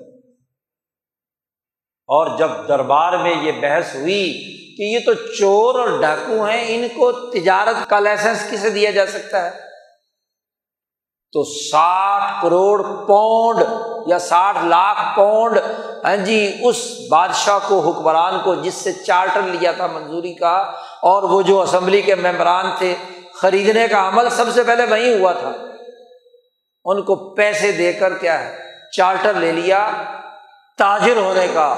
اور 2.08 2.38
جب 2.38 2.48
دربار 2.68 3.18
میں 3.18 3.34
یہ 3.42 3.52
بحث 3.52 3.94
ہوئی 3.94 4.32
کہ 4.76 4.82
یہ 4.82 4.98
تو 5.06 5.14
چور 5.14 5.74
اور 5.74 6.00
ڈاکو 6.00 6.44
ہیں، 6.44 6.64
ان 6.68 6.88
کو 6.88 7.12
تجارت 7.12 7.90
کا 7.90 8.00
لائسنس 8.00 8.50
کسے 8.50 8.70
دیا 8.70 8.90
جا 8.90 9.06
سکتا 9.06 9.44
ہے؟ 9.44 9.69
تو 11.32 11.44
ساٹھ 11.44 12.42
کروڑ 12.42 12.82
پاؤنڈ 12.82 13.62
یا 14.06 14.18
ساٹھ 14.18 14.64
لاکھ 14.64 15.16
پاؤنڈ 15.16 15.58
ہاں 16.04 16.16
جی 16.16 16.56
اس 16.62 16.76
بادشاہ 17.10 17.58
کو، 17.68 17.80
حکمران 17.80 18.40
کو، 18.44 18.54
جس 18.54 18.74
سے 18.74 18.92
چارٹر 18.92 19.42
لیا 19.42 19.72
تھا 19.72 19.86
منظوری 19.86 20.34
کا، 20.34 20.56
اور 21.02 21.22
وہ 21.22 21.42
جو 21.42 21.60
اسمبلی 21.60 22.02
کے 22.02 22.14
ممبران 22.14 22.70
تھے، 22.78 22.94
خریدنے 23.34 23.88
کا 23.88 24.08
عمل 24.08 24.30
سب 24.30 24.44
سے 24.54 24.62
پہلے 24.62 24.84
وہیں 24.84 25.20
ہوا 25.20 25.32
تھا۔ 25.32 25.52
ان 26.84 27.02
کو 27.02 27.34
پیسے 27.34 27.72
دے 27.72 27.92
کر 27.92 28.18
کیا 28.18 28.40
ہے، 28.40 28.58
چارٹر 28.96 29.34
لے 29.34 29.52
لیا۔ 29.52 29.90
تاجر 30.78 31.16
ہونے 31.16 31.46
کا 31.54 31.74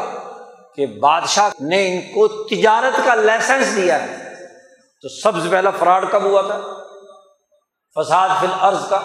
کہ 0.76 0.86
بادشاہ 0.86 1.50
نے 1.60 1.94
ان 1.94 2.00
کو 2.00 2.28
تجارت 2.28 3.00
کا 3.04 3.14
لائسنس 3.14 3.76
دیا 3.76 4.02
ہے۔ 4.02 4.34
تو 5.02 5.08
سب 5.08 5.42
سے 5.42 5.48
پہلا 5.50 5.70
فراڈ 5.70 6.04
کب 6.12 6.22
ہوا 6.22 6.42
تھا؟ 6.42 6.60
فساد 7.94 8.28
فی 8.40 8.46
الارض 8.46 8.88
کا۔ 8.88 9.00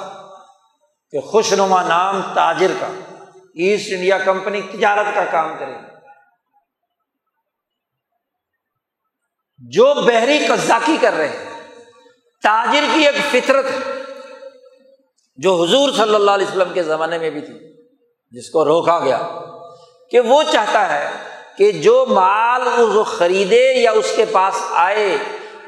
کہ 1.14 1.20
خوش 1.22 1.54
نما 1.54 1.82
نام 1.84 2.22
تاجر 2.34 2.72
کا، 2.80 2.88
ایسٹ 3.56 3.94
انڈیا 3.94 4.18
کمپنی 4.18 4.62
تجارت 4.62 5.16
کا 5.16 5.24
کام 5.32 5.56
کرے 5.60 5.76
جو 9.62 9.94
بحری 9.94 10.38
قزاقی 10.48 10.98
کر 11.02 11.14
رہے 11.14 11.28
ہیں، 11.28 11.46
تاجر 12.44 12.84
کی 12.94 13.06
ایک 13.06 13.16
فطرت 13.32 13.66
جو 15.40 15.54
حضور 15.64 15.92
صلی 15.92 16.16
اللہ 16.16 16.32
علیہ 16.32 16.48
وسلم 16.48 16.74
کے 16.74 16.84
زمانے 16.84 17.18
میں 17.18 17.30
بھی 17.30 17.42
تھی، 17.42 17.54
جس 18.32 18.50
کو 18.50 18.66
روکا 18.66 19.00
گیا، 19.00 19.18
کہ 20.12 20.20
وہ 20.20 20.44
چاہتا 20.44 20.88
ہے 20.90 21.10
کہ 21.58 21.72
جو 21.72 22.06
مال 22.06 22.68
وہ 22.78 23.04
خریدے 23.04 23.64
یا 23.74 23.92
اس 23.92 24.14
کے 24.16 24.26
پاس 24.26 24.62
آئے، 24.70 25.18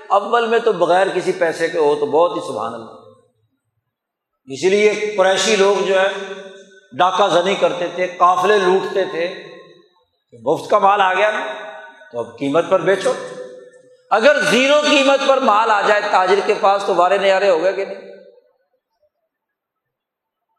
اول 0.10 0.48
میں 0.48 0.60
تو 0.60 0.72
بغیر 0.72 1.07
کسی 1.16 1.32
پیسے 1.32 1.70
کے 1.70 1.78
ہو 1.78 1.95
تو 1.95 2.06
بہت 2.06 2.38
ہی 2.38 2.41
سبحان 2.48 2.74
اللہ۔ 2.74 2.99
اس 4.50 4.64
لیے 4.64 5.16
قریشی 5.18 5.56
لوگ 5.56 5.84
جو 5.84 6.02
ہے 6.02 6.08
ڈاکہ 6.98 7.28
زنی 7.28 7.56
کرتے 7.56 7.88
تھے، 7.96 8.08
قافلے 8.08 8.58
لوٹتے 8.58 9.06
تھے 9.06 9.44
مفت 10.44 10.70
کا 10.70 10.80
مال 10.80 11.02
آ 11.02 11.14
گیا 11.14 11.32
نا، 11.32 11.46
تو 12.12 12.20
اب 12.20 12.40
قیمت 12.40 12.66
پر 12.70 12.82
بیچو۔ 12.82 13.14
اگر 14.12 14.42
زیرو 14.42 14.82
قیمت 14.90 15.28
پر 15.28 15.38
مال 15.38 15.72
آ 15.72 15.82
جائے 15.82 16.02
تاجر 16.12 16.40
کے 16.46 16.54
پاس، 16.62 16.84
تو 16.86 16.96
وارے 16.96 17.18
نیارے 17.18 17.50
ہو 17.50 17.64
گئے 17.64 17.74
کہ 17.74 17.86
نہیں؟ 17.86 18.16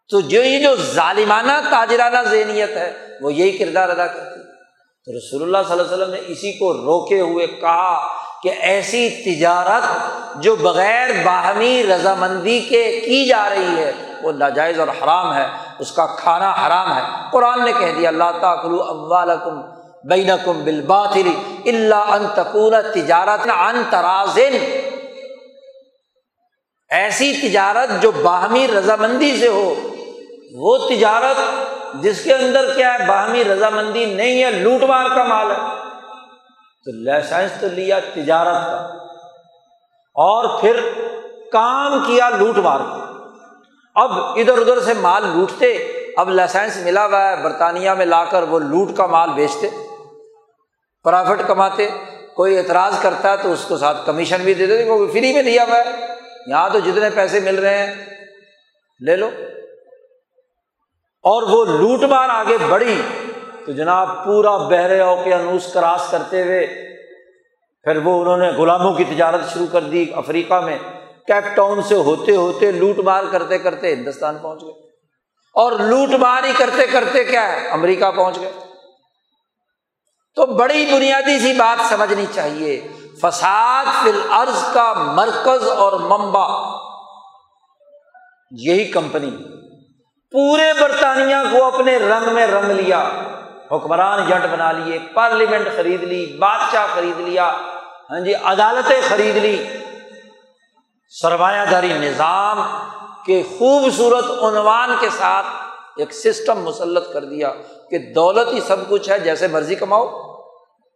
تو 0.08 0.20
جو 0.20 0.42
یہ 0.42 0.62
جو 0.62 0.76
ظالمانہ 0.76 1.52
تاجرانہ 1.70 2.28
ذہنیت 2.30 2.70
ہے، 2.70 3.06
وہ 3.20 3.32
یہی 3.32 3.58
کردار 3.58 3.88
ادا 3.88 4.06
کرتی۔ 4.06 4.40
تو 5.04 5.18
رسول 5.18 5.42
اللہ 5.42 5.58
صلی 5.68 5.78
اللہ 5.78 5.82
علیہ 5.82 6.04
وسلم 6.04 6.14
نے 6.14 6.20
اسی 6.26 6.52
کو 6.52 6.72
روکے 6.72 7.20
ہوئے 7.20 7.46
کہا 7.46 8.06
کہ 8.42 8.50
ایسی 8.60 9.10
تجارت 9.10 9.82
جو 10.42 10.56
بغیر 10.56 11.08
باہمی 11.24 11.82
رضامندی 11.82 12.60
کے 12.60 13.00
کی 13.00 13.26
جا 13.28 13.48
رہی 13.50 13.76
ہے، 13.76 13.92
وہ 14.22 14.32
ناجائز 14.32 14.80
اور 14.80 14.88
حرام 14.88 15.34
ہے، 15.34 15.46
اس 15.78 15.92
کا 15.92 16.06
کھانا 16.06 16.50
حرام 16.50 16.96
ہے۔ 16.96 17.02
قرآن 17.32 17.64
نے 17.64 17.72
کہہ 17.78 17.92
دیا 17.98 18.08
اللہ 18.08 18.30
تعالیٰ 18.40 18.88
اموالکم 18.88 19.60
بینکم 20.04 20.64
بالباطل 20.64 21.28
اللہ 21.66 21.94
ان 21.94 22.26
تکون 22.34 22.74
تجارت 22.94 23.46
ان 23.46 23.82
ترازن. 23.90 24.80
ایسی 26.90 27.34
تجارت 27.42 28.02
جو 28.02 28.10
باہمی 28.10 28.66
رضامندی 28.68 29.36
سے 29.40 29.48
ہو، 29.48 29.74
وہ 30.54 30.88
تجارت 30.88 31.38
جس 32.02 32.24
کے 32.24 32.34
اندر 32.34 32.74
کیا 32.76 32.94
ہے، 32.94 33.06
باہمی 33.06 33.44
رضامندی 33.44 34.04
نہیں 34.04 34.42
ہے، 34.42 34.50
لوٹ 34.50 34.82
مار 34.82 35.06
کا 35.14 35.24
مال 35.24 35.50
ہے۔ 35.50 35.89
تو 36.84 36.90
لائسنس 37.04 37.60
تو 37.60 37.66
لیا 37.66 37.98
تجارت 38.14 38.66
کا 38.66 38.76
اور 40.14 40.60
پھر 40.60 40.80
کام 41.52 42.04
کیا 42.06 42.28
لوٹ 42.28 42.58
مار 42.58 42.80
کا 42.80 43.06
اب 43.94 44.10
ادھر 44.12 44.58
ادھر 44.58 44.80
سے 44.80 44.94
مال 44.94 45.22
لوٹتے، 45.26 45.72
اب 46.16 46.30
لائسنس 46.30 46.76
ملا 46.76 47.06
ہوا 47.06 47.30
ہے، 47.30 47.42
برطانیہ 47.42 47.90
میں 47.90 48.06
لا 48.06 48.24
کر 48.24 48.42
وہ 48.42 48.58
لوٹ 48.58 48.96
کا 48.96 49.06
مال 49.06 49.30
بیچتے، 49.30 49.68
پرافٹ 51.04 51.42
کماتے، 51.46 51.88
کوئی 52.36 52.58
اعتراض 52.58 53.02
کرتا 53.02 53.30
ہے 53.30 53.36
تو 53.36 53.52
اس 53.52 53.64
کو 53.68 53.78
ساتھ 53.78 54.06
کمیشن 54.06 54.42
بھی 54.42 54.54
دے 54.54 54.66
دیتے 54.66 54.84
کیونکہ 54.84 55.12
فری 55.12 55.32
میں 55.32 55.42
لیا 55.42 55.64
ہوا 55.64 55.78
ہے۔ 55.78 56.14
یہاں 56.46 56.70
تو 56.70 56.78
جتنے 56.78 57.10
پیسے 57.14 57.40
مل 57.40 57.58
رہے 57.58 57.86
ہیں، 57.86 58.06
لے 59.00 59.16
لو۔ 59.16 59.30
اور 61.22 61.42
وہ 61.42 61.64
لوٹ 61.64 62.02
مار 62.04 62.28
آگے 62.28 62.56
بڑھی۔ 62.68 63.02
تو 63.70 63.76
جناب 63.76 64.24
پورا 64.24 64.56
بحر 64.56 65.00
او 65.00 65.22
کے 65.24 65.34
انوس 65.34 65.72
کراس 65.72 66.10
کرتے 66.10 66.42
ہوئے 66.42 66.66
پھر 67.82 67.96
وہ 67.96 68.20
انہوں 68.20 68.36
نے 68.36 68.48
غلاموں 68.48 68.94
کی 68.94 69.04
تجارت 69.04 69.40
شروع 69.52 69.66
کر 69.72 69.80
دی 69.80 70.06
افریقہ 70.14 70.60
میں، 70.60 70.78
کیپ 71.26 71.56
ٹاؤن 71.56 71.82
سے 71.82 71.94
ہوتے 71.94 72.36
ہوتے 72.36 72.72
لوٹ 72.72 72.98
مار 72.98 73.24
کرتے 73.32 73.58
کرتے 73.58 73.94
ہندوستان 73.94 74.38
پہنچ 74.38 74.62
گئے۔ 74.62 74.72
اور 75.54 75.72
لوٹ 75.72 76.08
مار 76.08 76.44
ہی 76.44 76.52
کرتے 76.58 76.86
کرتے 76.86 77.24
کیا 77.24 77.52
ہے؟ 77.52 77.68
امریکہ 77.68 78.10
پہنچ 78.10 78.40
گئے۔ 78.40 78.52
تو 80.34 80.46
بڑی 80.46 80.86
بنیادی 80.92 81.38
سی 81.38 81.52
بات 81.52 81.82
سمجھنی 81.88 82.26
چاہیے، 82.34 82.88
فساد 83.20 83.84
فی 84.02 84.10
الارض 84.10 84.74
کا 84.74 84.92
مرکز 84.92 85.68
اور 85.68 85.92
ممبا 85.92 86.76
یہی 88.50 88.84
کمپنی۔ 88.84 89.30
پورے 90.32 90.72
برطانیہ 90.80 91.36
کو 91.50 91.64
اپنے 91.64 91.96
رنگ 91.96 92.34
میں 92.34 92.46
رنگ 92.46 92.70
لیا۔ 92.70 93.10
حکمران 93.72 94.28
جٹ 94.28 94.46
بنا 94.52 94.72
لیے، 94.72 94.98
پارلیمنٹ 95.14 95.68
خرید 95.76 96.02
لی، 96.02 96.36
بادشاہ 96.38 96.86
خرید 96.94 97.20
لیا 97.20 97.52
ہاں 98.10 98.20
جی 98.20 98.34
عدالتیں 98.34 99.00
خرید 99.08 99.36
لی۔ 99.36 99.66
سرمایہ 101.08 101.64
داری 101.70 101.92
نظام 101.92 102.62
کے 103.26 103.42
خوبصورت 103.58 104.24
عنوان 104.24 104.90
کے 105.00 105.08
ساتھ 105.18 105.46
ایک 105.96 106.12
سسٹم 106.12 106.62
مسلط 106.62 107.12
کر 107.12 107.24
دیا 107.24 107.52
کہ 107.90 107.98
دولت 107.98 108.52
ہی 108.52 108.60
سب 108.66 108.76
کچھ 108.88 109.10
ہے، 109.10 109.18
جیسے 109.18 109.48
مرضی 109.48 109.74
کماؤ۔ 109.74 110.06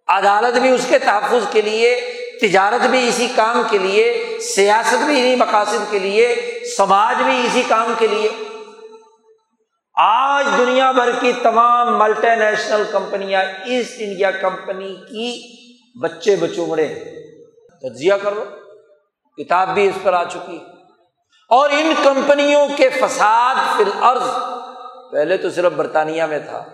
عدالت 0.09 0.59
بھی 0.59 0.71
اس 0.71 0.87
کے 0.89 0.99
تحفظ 0.99 1.47
کے 1.53 1.63
لیے، 1.63 2.01
تجارت 2.41 2.87
بھی 2.87 3.09
اسی 3.09 3.29
کام 3.37 3.63
کے 3.71 3.79
لیے، 3.79 4.39
سیاست 4.41 5.05
بھی 5.05 5.21
انہیں 5.21 5.37
مقاصد 5.37 5.91
کے 5.91 5.99
لیے، 5.99 6.51
سماج 6.77 7.23
بھی 7.23 7.47
اسی 7.47 7.63
کام 7.69 7.93
کے 7.99 8.07
لیے۔ 8.07 8.29
آج 9.97 10.47
دنیا 10.59 10.93
بھر 10.93 11.11
کی 11.21 11.33
تمام 11.33 11.99
ملٹی 11.99 12.35
نیشنل 12.35 12.83
کمپنیاں 12.93 13.43
ایسٹ 13.43 13.95
انڈیا 13.99 14.31
کمپنی 14.31 14.95
کی 14.95 15.43
بچے 16.01 16.37
بچوڑے 16.37 16.87
تجزیہ 17.83 18.15
کر 18.23 18.33
لو، 18.33 18.45
کتاب 19.39 19.69
بھی 19.69 19.87
اس 19.89 19.95
پر 20.03 20.13
آ 20.13 20.25
چکی۔ 20.25 20.59
اور 21.49 21.71
ان 21.71 21.93
کمپنیوں 22.03 22.67
کے 22.77 22.89
فساد 22.89 23.55
فی 23.77 23.83
الارض 23.83 24.29
پہلے 25.13 25.37
تو 25.37 25.51
صرف 25.51 25.73
برطانیہ 25.73 26.23
میں 26.23 26.39
تھا، 26.39 26.65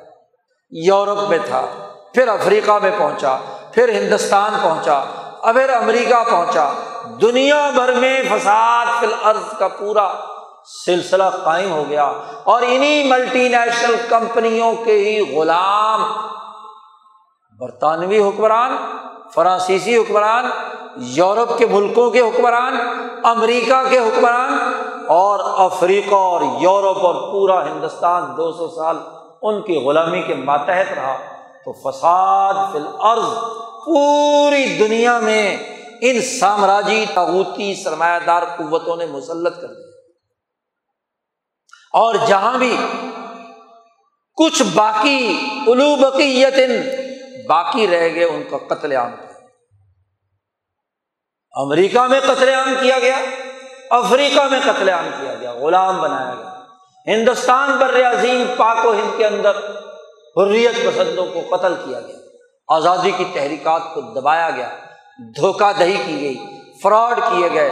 یورپ 0.71 1.29
میں 1.29 1.39
تھا، 1.45 1.67
پھر 2.15 2.29
افریقہ 2.29 2.79
میں 2.83 2.91
پہنچا، 2.99 3.37
پھر 3.75 3.89
ہندوستان 3.89 4.55
پہنچا، 4.63 5.05
اب 5.43 5.55
پھر 5.55 5.69
امریکہ 5.69 6.31
پہنچا۔ 6.31 6.73
دنیا 7.23 7.71
بھر 7.71 7.93
میں 7.93 8.23
فساد 8.31 8.87
فی 9.01 9.07
الارض 9.07 9.59
کا 9.59 9.69
پورا 9.69 10.30
سلسلہ 10.87 11.23
قائم 11.45 11.73
ہو 11.73 11.85
گیا 11.89 12.13
اور 12.45 12.63
انہیں 12.63 13.11
ملٹی 13.11 13.49
نیشنل 13.49 13.97
کمپنیوں 14.09 14.75
کے 14.85 14.99
ہی 14.99 15.37
غلام، 15.37 16.03
برطانوی 17.61 18.23
حکمران، 18.23 18.77
فرانسیسی 19.35 19.97
حکمران، 19.97 20.51
یورپ 20.97 21.59
کے 21.59 21.67
ملکوں 21.67 22.11
کے 22.11 22.21
حکمران، 22.21 22.77
امریکہ 23.25 23.83
کے 23.91 23.99
حکمران 23.99 24.59
اور 25.09 25.39
افریقہ 25.45 26.15
اور 26.15 26.41
یورپ 26.61 27.07
اور 27.07 27.15
پورا 27.15 27.65
ہندوستان 27.65 28.37
دو 28.37 28.53
سو 28.53 28.69
سال 28.69 28.97
ان 29.43 29.63
کی 29.63 29.77
غلامی 29.77 30.23
کے 30.23 30.35
ماتحت 30.35 30.93
رہا۔ 30.95 31.17
تو 31.65 31.73
فساد 31.73 32.55
فی 32.73 32.79
الارض، 32.79 33.39
پوری 33.85 34.79
دنیا 34.79 35.19
میں 35.19 35.57
ان 36.01 36.21
سامراجی 36.23 37.05
تاغوتی 37.15 37.75
سرمایہ 37.75 38.19
دار 38.27 38.43
قوتوں 38.43 38.97
نے 38.97 39.07
مسلط 39.07 39.61
کر 39.61 39.69
دیا۔ 39.69 39.90
اور 41.93 42.15
جہاں 42.27 42.59
بھی 42.59 42.77
کچھ 44.37 44.63
باقی 44.75 45.37
الو 45.67 45.97
بقیت 45.97 46.59
باقی 47.49 47.87
رہ 47.87 48.15
گئے 48.15 48.25
ان 48.25 48.43
کا 48.51 48.75
قتل 48.75 48.93
عام 48.93 49.11
کیا 49.11 49.31
امریکہ 51.55 52.01
میں 52.01 52.21
قتل 52.21 52.49
عام 52.49 52.75
کیا 52.81 52.99
گیا، 52.99 53.17
افریقہ 53.91 54.41
میں 54.51 54.61
قتل 54.65 54.89
عام 54.89 55.09
کیا 55.21 55.35
گیا، 55.35 55.53
غلام 55.53 56.01
بنایا 56.01 56.35
گیا۔ 56.35 56.65
ہندوستان 57.07 57.77
بر 57.77 58.11
عظیم 58.11 58.45
پاک 58.57 58.87
و 58.87 58.93
ہند 58.93 59.17
کے 59.17 59.27
اندر 59.27 59.57
حریت 60.37 60.75
پسندوں 60.75 61.27
کو 61.27 61.57
قتل 61.57 61.75
کیا 61.75 62.01
گیا۔ 62.01 62.17
آزادی 62.69 63.11
کی 63.11 63.25
تحریکات 63.35 63.83
کو 63.95 64.01
دبایا 64.01 64.51
گیا، 64.51 64.69
دھوکہ 65.37 65.73
دہی 65.79 65.97
کی 66.07 66.21
گئی، 66.21 66.37
فراڈ 66.83 67.21
کیے 67.21 67.49
گئے، 67.53 67.71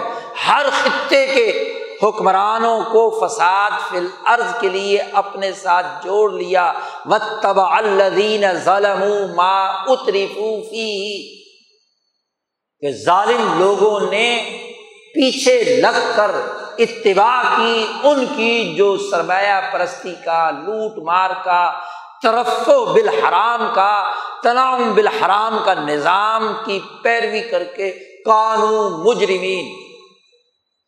ہر 0.49 0.67
خطے 0.83 1.27
کے 1.27 1.75
حکمرانوں 2.03 2.81
کو 2.93 3.03
فساد 3.21 3.71
فی 3.91 3.97
الارض 3.97 4.61
کے 4.61 4.69
لیے 4.69 4.99
اپنے 5.13 5.53
ساتھ 5.53 5.87
جوڑ 6.05 6.31
لیا۔ 6.33 6.73
و 7.07 7.19
تب 7.43 7.61
الدین 7.61 8.45
ظلم 8.65 9.03
ما 9.37 9.67
اتریفی 9.87 10.93
کہ 12.83 12.93
ظالم 13.05 13.59
لوگوں 13.59 14.01
نے 14.01 14.29
پیچھے 15.15 15.63
لگ 15.81 15.99
کر 16.17 16.31
اتباع 16.79 17.43
کی، 17.57 17.87
ان 18.03 18.25
کی 18.37 18.75
جو 18.75 18.97
سرمایہ 18.97 19.61
پرستی 19.73 20.15
کا، 20.25 20.51
لوٹ 20.51 20.99
مار 20.99 21.31
کا 21.45 21.73
طرف 22.23 22.69
و 22.69 22.85
بالحرام 22.85 23.67
کا 23.75 23.93
تنام 24.43 24.93
بالحرام 24.95 25.59
کا 25.65 25.75
نظام 25.75 26.53
کی 26.65 26.79
پیروی 27.03 27.41
کر 27.41 27.65
کے 27.65 27.91
قانون 28.25 28.93
مجرمین، 29.07 29.67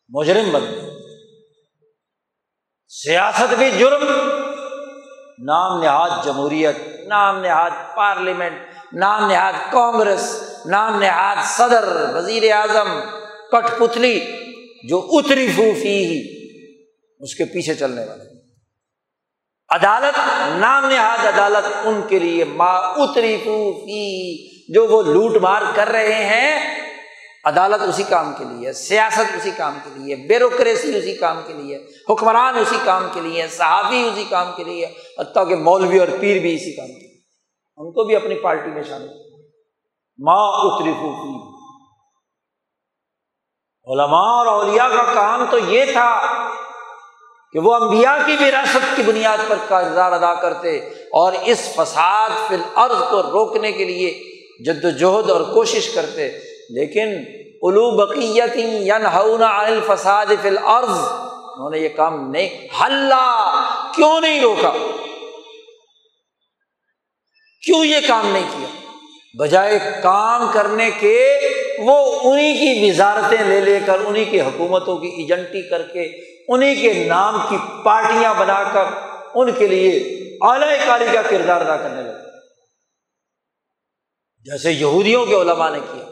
مجرم 0.09 0.51
بن 0.51 0.61
گئے۔ 0.61 1.00
سیاست 3.03 3.53
بھی 3.57 3.69
جرم، 3.79 4.03
نام 5.45 5.81
نہاد 5.83 6.09
جمہوریت، 6.25 6.75
نام 7.07 7.39
نہاد 7.41 7.69
پارلیمنٹ، 7.95 8.93
نام 8.93 9.29
نہاد 9.29 9.53
کانگریس، 9.71 10.25
نام 10.65 10.99
نہاد 10.99 11.35
صدر، 11.45 11.87
وزیر 12.15 12.51
اعظم 12.51 12.99
کٹ 13.51 13.79
پتلی، 13.79 14.19
جو 14.89 14.99
اتری 15.11 15.47
فوفی 15.55 15.95
ہی، 16.05 16.19
اس 17.19 17.35
کے 17.35 17.45
پیچھے 17.45 17.73
چلنے 17.73 18.05
والے 18.05 18.29
عدالت، 19.69 20.17
نام 20.57 20.85
نہاد 20.89 21.25
عدالت 21.25 21.71
ان 21.83 22.01
کے 22.07 22.19
لیے 22.19 22.45
ما 22.45 22.71
اتری 23.03 23.37
فوفی 23.43 24.05
جو 24.73 24.87
وہ 24.87 25.01
لوٹ 25.03 25.41
مار 25.41 25.61
کر 25.75 25.89
رہے 25.89 26.23
ہیں، 26.23 26.59
عدالت 27.45 27.81
اسی 27.81 28.03
کام 28.09 28.33
کے 28.37 28.43
لیے، 28.43 28.73
سیاست 28.73 29.35
اسی 29.37 29.51
کام 29.57 29.77
کے 29.83 29.89
لیے، 29.95 30.15
بیوروکریسی 30.15 30.97
اسی 30.97 31.15
کام 31.15 31.41
کے 31.47 31.53
لیے 31.53 31.77
حکمران 32.11 32.57
اسی 32.57 32.77
کام 32.83 33.07
کے 33.13 33.21
لیے 33.21 33.47
صحافی 33.47 34.01
اسی 34.07 34.23
کام 34.29 34.51
کے 34.55 34.63
لیے 34.63 34.85
حتیٰ 35.19 35.47
کہ 35.49 35.55
مولوی 35.55 35.99
اور 35.99 36.07
پیر 36.19 36.39
بھی 36.39 36.55
اسی 36.55 36.75
کام 36.75 36.87
کے 36.87 36.99
لیے 36.99 37.19
ان 37.77 37.91
کو 37.91 38.03
بھی 38.03 38.15
اپنی 38.15 38.39
پارٹی 38.39 38.71
میں 38.71 38.83
شامل 38.83 39.07
ماں 40.19 40.43
اتری 40.61 40.93
پھوپھی 40.93 41.39
علماء 43.87 44.27
اور 44.31 44.45
اولیا 44.45 44.87
کا 44.89 45.03
کام 45.13 45.45
تو 45.51 45.57
یہ 45.57 45.91
تھا 45.91 46.09
کہ 47.55 47.59
وہ 47.59 47.73
انبیاء 47.75 48.15
کی 48.25 48.35
وراثت 48.39 48.95
کی 48.95 49.03
بنیاد 49.03 49.37
پر 49.47 49.55
کردار 49.67 50.11
ادا 50.11 50.33
کرتے 50.33 50.77
اور 51.13 51.33
اس 51.45 51.67
فساد 51.75 52.29
فی 52.47 52.55
الارض 52.55 53.01
کو 53.09 53.21
روکنے 53.23 53.71
کے 53.71 53.85
لیے 53.85 54.11
جد 54.65 54.85
وجہد 54.85 55.29
اور 55.29 55.41
کوشش 55.53 55.89
کرتے۔ 55.93 56.27
لیکن 56.69 57.09
الو 57.61 57.89
بقیت 57.97 58.57
الفساد 59.41 60.25
فی 60.41 60.47
الارض 60.47 60.97
انہوں 61.61 61.71
نے 61.71 61.79
یہ 61.79 61.89
کام 61.89 62.31
نہیں 62.31 62.67
ہلا 62.81 63.51
کیوں 63.95 64.21
نہیں 64.21 64.41
روکا؟ 64.41 64.71
کیوں 67.61 67.85
یہ 67.85 67.97
کام 68.07 68.31
نہیں 68.31 68.43
کیا؟ 68.43 68.67
بجائے 69.39 69.79
کام 70.03 70.51
کرنے 70.53 70.91
کے 70.99 71.39
وہ 71.79 72.19
انہیں 72.23 72.53
کی 72.53 72.89
وزارتیں 72.89 73.43
لے 73.45 73.61
لے 73.61 73.79
کر 73.85 73.99
انہیں 74.05 74.25
کی 74.31 74.41
حکومتوں 74.41 74.97
کی 74.97 75.07
ایجنٹی 75.07 75.69
کر 75.69 75.81
کے 75.81 76.03
انہیں 76.47 76.81
کے 76.81 76.93
نام 76.93 77.39
کی 77.49 77.57
پارٹیاں 77.83 78.33
بنا 78.33 78.63
کر 78.63 78.83
ان 79.35 79.51
کے 79.51 79.67
لیے 79.67 79.91
اعلی 80.41 80.77
کاری 80.85 81.05
کا 81.13 81.21
کردار 81.21 81.61
ادا 81.61 81.77
کرنے 81.77 82.01
لگے۔ 82.01 82.31
جیسے 84.43 84.71
یہودیوں 84.71 85.25
کے 85.25 85.35
علماء 85.35 85.69
نے 85.69 85.79
کیا، 85.93 86.05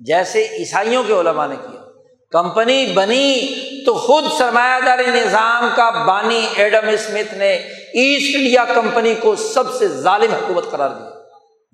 جیسے 0.00 0.46
عیسائیوں 0.46 1.02
کے 1.02 1.12
علماء 1.12 1.46
نے 1.46 1.56
کیا 1.56 1.83
کمپنی 2.32 2.86
بنی 2.86 3.54
تو 3.86 3.94
خود 3.94 4.24
سرمایہ 4.38 4.80
داری 4.86 5.06
نظام 5.06 5.68
کا 5.76 5.90
بانی 5.90 6.46
ایڈم 6.56 6.88
اسمتھ 6.88 7.34
نے 7.34 7.54
ایسٹ 7.94 8.36
انڈیا 8.36 8.64
کمپنی 8.64 9.14
کو 9.14 9.36
سب 9.36 9.74
سے 9.74 9.88
ظالم 9.88 10.34
حکومت 10.34 10.70
قرار 10.70 10.90
دیا 10.90 11.10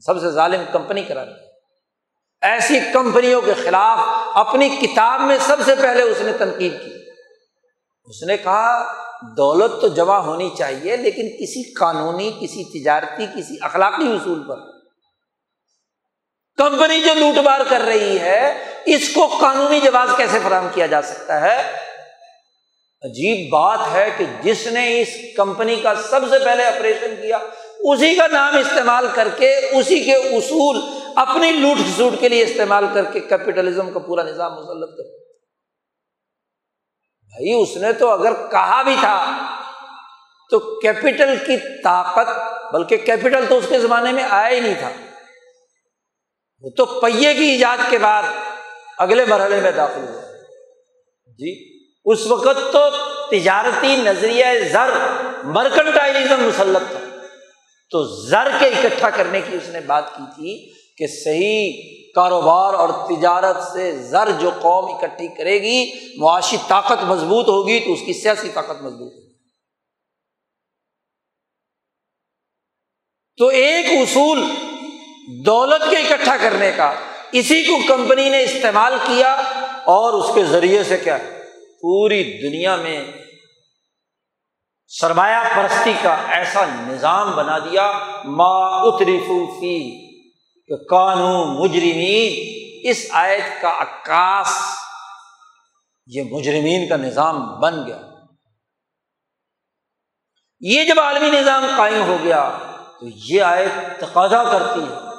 سب 0.06 0.20
سے 0.20 0.30
ظالم 0.30 0.62
کمپنی 0.72 1.02
قرار 1.02 1.26
دیا 1.26 1.50
ایسی 2.42 2.78
کمپنیوں 2.92 3.40
کے 3.40 3.54
خلاف 3.54 3.98
اپنی 4.34 4.68
کتاب 4.68 5.20
میں 5.20 5.38
سب 5.40 5.56
سے 5.64 5.74
پہلے 5.74 6.02
اس 6.02 6.16
نے 6.20 6.32
تنقید 6.32 6.72
کی۔ 6.84 6.90
اس 8.04 8.22
نے 8.22 8.36
کہا، 8.36 8.92
دولت 9.36 9.80
تو 9.80 9.88
جمع 9.88 10.16
ہونی 10.16 10.50
چاہیے، 10.58 10.96
لیکن 10.96 11.28
کسی 11.28 11.74
قانونی، 11.74 12.30
کسی 12.40 12.82
تجارتی، 12.82 13.26
کسی 13.26 13.54
اخلاقی 13.60 14.12
اصول 14.12 14.42
پر۔ 14.48 14.56
کمپنی 16.56 17.00
جو 17.00 17.14
لوٹ 17.14 17.38
مار 17.38 17.60
کر 17.68 17.80
رہی 17.80 18.18
ہے 18.18 18.64
اس 18.86 19.14
کو 19.14 19.26
قانونی 19.40 19.80
جواز 19.80 20.08
کیسے 20.16 20.38
فراہم 20.42 20.68
کیا 20.74 20.86
جا 20.86 21.02
سکتا 21.02 21.40
ہے؟ 21.40 21.76
عجیب 23.02 23.52
بات 23.52 23.78
ہے 23.92 24.10
کہ 24.16 24.24
جس 24.42 24.66
نے 24.66 25.00
اس 25.00 25.08
کمپنی 25.36 25.76
کا 25.76 25.94
سب 25.94 26.20
سے 26.30 26.38
پہلے 26.44 26.64
آپریشن 26.64 27.14
کیا، 27.22 27.38
اسی 27.78 28.14
کا 28.14 28.26
نام 28.26 28.56
استعمال 28.56 29.06
کر 29.14 29.28
کے، 29.36 29.56
اسی 29.72 30.04
کے 30.04 30.14
اصول 30.14 30.80
اپنی 31.16 31.52
لوٹ 31.52 31.78
سوٹ 31.96 32.12
کے 32.20 32.28
لیے 32.28 32.42
استعمال 32.42 32.86
کر 32.94 33.04
کے 33.04 33.20
کیپیٹلزم 33.20 33.90
کا 33.90 33.98
پورا 33.98 34.22
نظام 34.22 34.52
مسلط 34.52 34.90
کر۔ 34.90 35.04
بھائی، 37.26 37.62
اس 37.62 37.76
نے 37.76 37.92
تو 37.92 38.10
اگر 38.10 38.32
کہا 38.50 38.82
بھی 38.82 38.96
تھا، 39.00 39.36
تو 40.50 40.80
کیپٹل 40.80 41.34
کی 41.46 41.82
طاقت، 41.82 42.28
بلکہ 42.74 42.96
کیپٹل 42.96 43.44
تو 43.48 43.58
اس 43.58 43.64
کے 43.68 43.78
زمانے 43.78 44.12
میں 44.12 44.24
آیا 44.30 44.48
ہی 44.48 44.60
نہیں 44.60 44.74
تھا۔ 44.78 44.90
وہ 46.62 46.70
تو 46.70 47.00
پہیے 47.00 47.34
کی 47.34 47.44
ایجاد 47.44 47.78
کے 47.90 47.98
بعد 47.98 48.22
اگلے 49.00 49.24
مرحلے 49.24 49.60
میں 49.60 49.72
داخل 49.72 50.00
ہوا 50.08 50.20
جی 51.26 51.80
اس 52.04 52.26
وقت 52.26 52.72
تو 52.72 52.90
تجارتی 53.30 53.96
نظریہ 53.96 54.44
زر 54.72 54.90
مرکنٹائلزم 55.42 56.40
مسلط 56.40 56.90
تھا۔ 56.90 56.98
تو 57.90 58.26
زر 58.26 58.48
کے 58.58 58.66
اکٹھا 58.66 59.10
کرنے 59.10 59.40
کی 59.40 59.56
اس 59.56 59.68
نے 59.68 59.80
بات 59.80 60.16
کی 60.16 60.22
تھی 60.34 60.72
کہ 60.96 61.06
صحیح 61.24 61.72
کاروبار 62.14 62.74
اور 62.74 62.88
تجارت 62.88 63.56
سے 63.72 64.02
زر 64.02 64.28
جو 64.40 64.50
قوم 64.50 64.94
اکٹھی 64.94 65.28
کرے 65.28 65.62
گی، 65.62 65.90
معاشی 66.18 66.56
طاقت 66.68 67.04
مضبوط 67.04 67.48
ہوگی 67.48 67.80
تو 67.80 67.92
اس 67.92 68.00
کی 68.06 68.12
سیاسی 68.12 68.48
طاقت 68.54 68.82
مضبوط 68.82 69.12
ہوگی۔ 69.12 69.30
تو 73.38 73.46
ایک 73.46 73.86
اصول 73.86 74.44
دولت 75.46 75.90
کے 75.90 75.96
اکٹھا 75.96 76.36
کرنے 76.36 76.72
کا 76.76 76.94
اسی 77.32 77.62
کو 77.64 77.78
کمپنی 77.88 78.28
نے 78.28 78.42
استعمال 78.42 78.94
کیا 79.06 79.34
اور 79.84 80.12
اس 80.12 80.34
کے 80.34 80.44
ذریعے 80.44 80.84
سے 80.84 80.98
کیا 80.98 81.18
پوری 81.82 82.40
دنیا 82.42 82.76
میں 82.76 83.04
سرمایہ 84.86 85.56
پرستی 85.56 85.92
کا 86.02 86.16
ایسا 86.28 86.64
نظام 86.64 87.30
بنا 87.30 87.58
دیا۔ 87.58 87.92
ما 88.24 88.66
اتریفی 88.82 90.10
قانون 90.90 91.56
مجرمین۔ 91.60 92.60
اس 92.90 93.06
آیت 93.10 93.62
کا 93.62 93.82
عکاس 93.82 94.60
یہ 96.06 96.22
مجرمین 96.30 96.88
کا 96.88 96.96
نظام 96.96 97.60
بن 97.60 97.86
گیا۔ 97.86 98.00
یہ 100.60 100.84
جب 100.84 101.00
عالمی 101.00 101.30
نظام 101.30 101.66
قائم 101.76 102.02
ہو 102.02 102.16
گیا 102.22 102.58
تو 103.00 103.06
یہ 103.14 103.42
آیت 103.42 104.00
تقاضا 104.00 104.44
کرتی 104.44 104.80
ہے۔ 104.80 105.09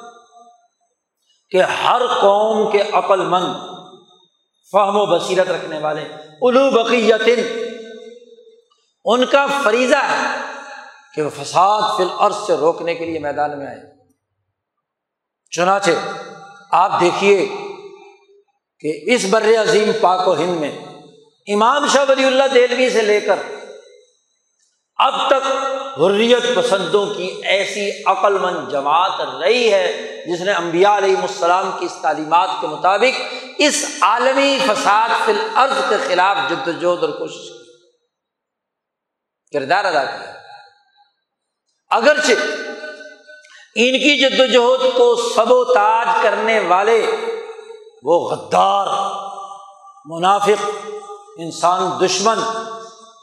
کہ 1.52 1.62
ہر 1.62 2.02
قوم 2.20 2.70
کے 2.70 2.82
عقل 2.92 3.24
مند، 3.24 3.54
فہم 4.72 4.96
و 4.96 5.06
بصیرت 5.06 5.50
رکھنے 5.50 5.78
والے 5.78 6.02
الو 6.42 6.70
بقیت 6.70 7.28
ان 9.04 9.24
کا 9.26 9.46
فریضہ 9.64 9.96
ہے 9.96 10.36
کہ 11.14 11.22
وہ 11.22 11.30
فساد 11.30 11.82
فی 11.96 12.02
الارض 12.02 12.36
سے 12.46 12.56
روکنے 12.56 12.94
کے 12.94 13.04
لیے 13.04 13.18
میدان 13.18 13.58
میں 13.58 13.66
آئے۔ 13.66 13.80
چنانچہ 15.50 15.90
آپ 16.70 17.00
دیکھیے 17.00 17.48
کہ 18.80 19.00
اس 19.06 19.26
بر 19.30 19.48
عظیم 19.62 19.90
پاک 20.00 20.28
و 20.28 20.34
ہند 20.34 20.60
میں 20.60 20.78
امام 21.46 21.86
شاہ 21.86 22.04
ولی 22.08 22.24
اللہ 22.24 22.44
دہلوی 22.54 22.90
سے 22.90 23.02
لے 23.02 23.20
کر 23.20 23.38
اب 25.02 25.26
تک 25.26 25.48
حریت 26.00 26.42
پسندوں 26.54 27.06
کی 27.06 27.40
ایسی 27.42 27.90
عقل 28.06 28.38
مند 28.38 28.68
جماعت 28.70 29.20
رہی 29.20 29.72
ہے 29.72 30.16
جس 30.26 30.40
نے 30.40 30.52
امبیا 30.52 30.96
علیہ 30.98 31.16
السلام 31.16 31.70
کی 31.78 31.86
اس 31.86 31.96
تعلیمات 32.02 32.48
کے 32.60 32.66
مطابق 32.66 33.20
اس 33.58 33.98
عالمی 34.00 34.58
فساد 34.66 35.08
فی 35.24 35.32
الارض 35.32 35.88
کے 35.88 35.96
خلاف 36.08 36.36
جدوجہد 36.50 37.02
اور 37.02 37.08
کوشش 37.08 37.48
کی۔ 37.48 37.62
کردار 39.58 39.84
ادا 39.84 40.04
کیا۔ 40.04 40.32
اگرچہ 41.90 42.32
ان 43.74 43.92
کی 43.92 44.20
جد 44.20 44.40
وجہد 44.40 44.96
کو 44.96 45.30
سب 45.34 45.52
و 45.52 45.64
تاج 45.64 46.08
کرنے 46.22 46.60
والے 46.60 47.06
وہ 48.02 48.30
غدار، 48.30 48.86
منافق، 50.04 50.68
انسان 51.38 52.06
دشمن 52.06 52.38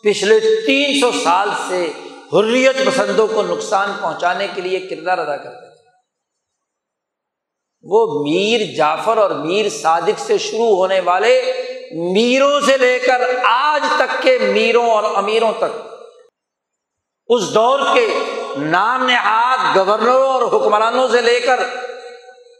پچھلے 0.03 0.39
تین 0.65 0.99
سو 0.99 1.11
سال 1.23 1.49
سے 1.67 1.91
حریت 2.33 2.75
پسندوں 2.85 3.27
کو 3.27 3.41
نقصان 3.41 3.91
پہنچانے 4.01 4.47
کے 4.55 4.61
لیے 4.61 4.79
کردار 4.79 5.17
ادا 5.17 5.37
کرتے 5.37 5.65
تھے۔ 5.65 5.87
وہ 7.81 8.23
میر 8.23 8.61
جعفر 8.75 9.17
اور 9.17 9.31
میر 9.31 9.69
صادق 9.69 10.19
سے 10.19 10.37
شروع 10.37 10.75
ہونے 10.75 10.99
والے 10.99 11.53
میروں 12.13 12.61
سے 12.61 12.77
لے 12.77 12.99
کر 12.99 13.21
آج 13.45 13.83
تک 13.97 14.21
کے 14.21 14.37
میروں 14.37 14.89
اور 14.91 15.03
امیروں 15.03 15.51
تک 15.57 15.77
اس 17.27 17.53
دور 17.53 17.79
کے 17.93 18.07
نام 18.57 19.05
نہاد 19.05 19.75
گورنروں 19.75 20.27
اور 20.27 20.41
حکمرانوں 20.41 21.07
سے 21.07 21.21
لے 21.21 21.39
کر 21.39 21.59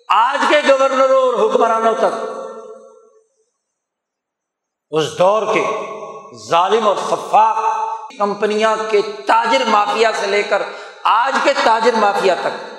آج 0.08 0.46
کے 0.50 0.56
گورنروں 0.70 1.22
اور 1.22 1.34
حکمرانوں 1.34 1.94
تک، 2.00 2.14
اس 4.90 5.20
دور 5.20 5.54
کے 5.54 5.66
ظالم 6.50 6.88
اور 6.88 6.96
شفاق 7.10 7.58
کمپنیاں 8.20 8.76
کے 8.90 9.02
تاجر 9.28 9.66
مافیا 9.68 10.12
سے 10.16 10.28
لے 10.28 10.44
کر 10.44 10.62
آج 11.04 11.34
کے 11.44 11.54
تاجر 11.64 11.94
مافیا 11.94 12.36
تک۔ 12.42 12.76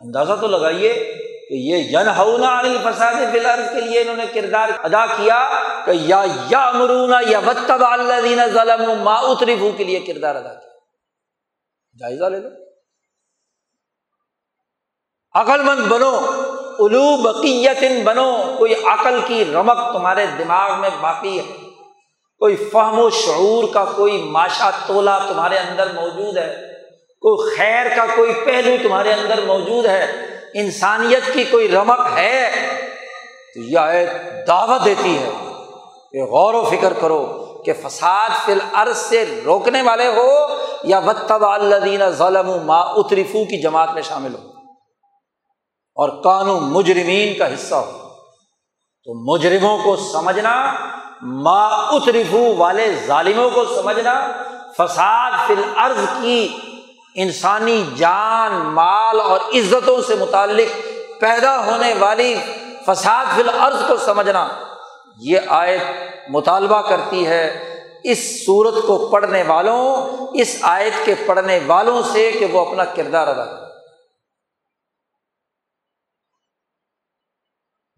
اندازہ 0.00 0.32
تو 0.40 0.46
لگائیے 0.46 0.94
کہ 1.48 1.54
یہ 1.54 1.98
ین 1.98 2.08
ہونا 2.08 2.62
فساد 2.62 3.14
فلر 3.32 3.60
کے 3.74 3.80
لیے 3.80 4.00
انہوں 4.00 4.16
نے 4.16 4.26
کردار 4.26 4.68
ادا 4.82 5.06
کیا 5.06 5.50
کہ 5.84 5.90
یا 5.90 6.24
یا 6.50 6.68
امرونا 6.68 7.16
یا 7.26 7.38
وطب 7.38 7.84
اللہ 7.84 8.46
ظلم 8.52 9.02
ما 9.02 9.14
اترفو 9.14 9.72
کے 9.76 9.84
لیے 9.84 10.00
کردار 10.00 10.34
ادا 10.34 10.54
کیا۔ 10.54 10.68
جائزہ 11.98 12.24
لے 12.24 12.38
لو۔ 12.40 12.48
عقل 15.34 15.62
مند 15.62 15.86
بنو 15.88 16.20
الو 16.78 17.16
بقیت 17.16 18.02
بنو، 18.04 18.54
کوئی 18.58 18.74
عقل 18.74 19.20
کی 19.26 19.44
رمک 19.44 19.92
تمہارے 19.92 20.26
دماغ 20.26 20.80
میں 20.80 20.90
باقی 21.00 21.40
ہے۔ 21.40 21.67
کوئی 22.38 22.56
فہم 22.56 22.98
و 22.98 23.10
شعور 23.10 23.64
کا 23.74 23.84
کوئی 23.84 24.22
ماشا 24.22 24.70
تولا 24.86 25.18
تمہارے 25.18 25.58
اندر 25.58 25.92
موجود 25.92 26.36
ہے؟ 26.36 26.56
کوئی 27.20 27.56
خیر 27.56 27.86
کا 27.96 28.06
کوئی 28.16 28.32
پہلو 28.44 28.76
تمہارے 28.82 29.12
اندر 29.12 29.40
موجود 29.46 29.86
ہے؟ 29.86 30.12
انسانیت 30.54 31.34
کی 31.34 31.44
کوئی 31.44 31.68
رمک 31.68 32.18
ہے؟ 32.18 32.50
تو 33.54 33.60
یہ 33.60 33.78
دعوت 34.46 34.84
دیتی 34.84 35.18
ہے 35.18 35.30
کہ 36.12 36.22
غور 36.22 36.54
و 36.54 36.64
فکر 36.64 36.92
کرو 36.92 37.44
کہ 37.64 37.72
فساد 37.72 38.30
فی 38.44 38.52
الارض 38.52 38.96
سے 38.96 39.40
روکنے 39.44 39.82
والے 39.82 40.06
ہو 40.06 40.46
یا 40.84 40.98
وطب 40.98 41.44
اللہ 41.44 42.10
ظلم 42.10 42.66
ما 42.66 42.80
اترفو 42.80 43.44
کی 43.44 43.62
جماعت 43.62 43.88
میں 43.94 44.02
شامل 44.02 44.34
ہو۔ 44.34 44.48
اور 45.94 46.22
قانون 46.22 46.62
مجرمین 46.62 47.38
کا 47.38 47.54
حصہ 47.54 47.74
ہو۔ 47.74 48.08
تو 49.04 49.34
مجرموں 49.34 49.78
کو 49.84 49.96
سمجھنا 49.96 50.74
ما 51.22 51.66
اترفو 51.92 52.54
والے 52.56 52.86
ظالموں 53.06 53.50
کو 53.50 53.64
سمجھنا 53.64 54.12
فساد 54.78 55.30
فی 55.46 55.54
الارض 55.54 56.04
کی 56.22 56.48
انسانی 57.14 57.82
جان، 57.96 58.52
مال 58.74 59.20
اور 59.20 59.40
عزتوں 59.54 60.00
سے 60.02 60.14
متعلق 60.14 60.76
پیدا 61.20 61.56
ہونے 61.66 61.92
والی 61.98 62.34
فساد 62.86 63.34
فی 63.34 63.40
الارض 63.40 63.82
کو 63.88 63.96
سمجھنا۔ 63.96 64.46
یہ 65.20 65.38
آیت 65.48 66.30
مطالبہ 66.30 66.80
کرتی 66.82 67.26
ہے 67.26 67.46
اس 68.04 68.46
صورت 68.46 68.74
کو 68.86 68.98
پڑھنے 69.12 69.42
والوں، 69.42 70.06
اس 70.34 70.56
آیت 70.62 71.04
کے 71.04 71.14
پڑھنے 71.26 71.58
والوں 71.66 72.02
سے 72.12 72.30
کہ 72.38 72.46
وہ 72.52 72.66
اپنا 72.66 72.84
کردار 72.84 73.28
ادا 73.28 73.44
کرے 73.44 73.67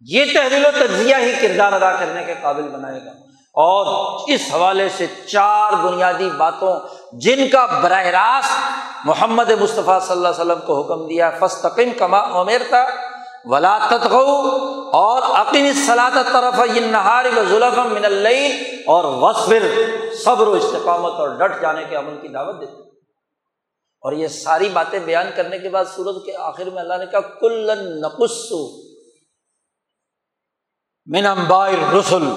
یہ 0.01 0.25
تحریل 0.35 0.67
و 0.67 0.71
تجزیہ 0.71 1.17
ہی 1.17 1.33
کردار 1.41 1.73
ادا 1.73 1.97
کرنے 1.97 2.25
کے 2.25 2.35
قابل 2.43 2.63
بنائے 2.63 3.01
گا۔ 3.05 3.11
اور 3.55 3.87
اس 4.29 4.41
حوالے 4.55 4.89
سے 4.89 5.07
چار 5.27 5.73
بنیادی 5.73 6.31
باتوں 6.31 6.79
جن 7.13 7.49
کا 7.49 7.67
براہ 7.67 8.07
راست 8.07 9.07
محمد 9.07 9.51
مصطفیٰ 9.61 10.01
صلی 10.01 10.17
اللہ 10.17 10.29
علیہ 10.29 10.41
وسلم 10.41 10.67
کو 10.67 10.81
حکم 10.83 11.07
دیا 11.07 11.31
فستقم 11.31 11.91
کما 11.99 12.41
عمیر 12.41 12.61
تھا 12.69 12.87
ولا 13.45 13.79
تتغو 13.79 14.41
اور 14.93 15.23
عقیم 15.23 15.73
صلاح 15.87 16.23
طرف 16.33 16.61
نہار 16.77 17.25
و 17.37 17.45
ظلم 17.49 17.95
من 17.95 18.05
العین 18.05 18.53
اور 18.87 19.05
وصبر 19.05 19.63
صبر 20.25 20.47
و 20.47 20.53
استقامت 20.53 21.13
اور 21.13 21.29
ڈٹ 21.29 21.63
جانے 21.63 21.85
کے 21.91 21.97
عمل 21.97 22.17
کی 22.23 22.29
دعوت 22.29 22.61
دیتے 22.61 22.83
اور 24.01 24.13
یہ 24.13 24.29
ساری 24.29 24.69
باتیں 24.69 24.99
بیان 24.99 25.27
کرنے 25.37 25.59
کے 25.59 25.69
بعد 25.69 25.85
سورت 25.85 26.25
کے 26.27 26.37
آخر 26.37 26.71
میں 26.71 26.83
اللہ 26.83 26.95
نے 26.95 27.07
کہا 27.07 27.21
کل 27.21 27.71
نقص 28.01 28.53
من 31.17 31.27
امبائر 31.27 31.95
رسول 31.95 32.35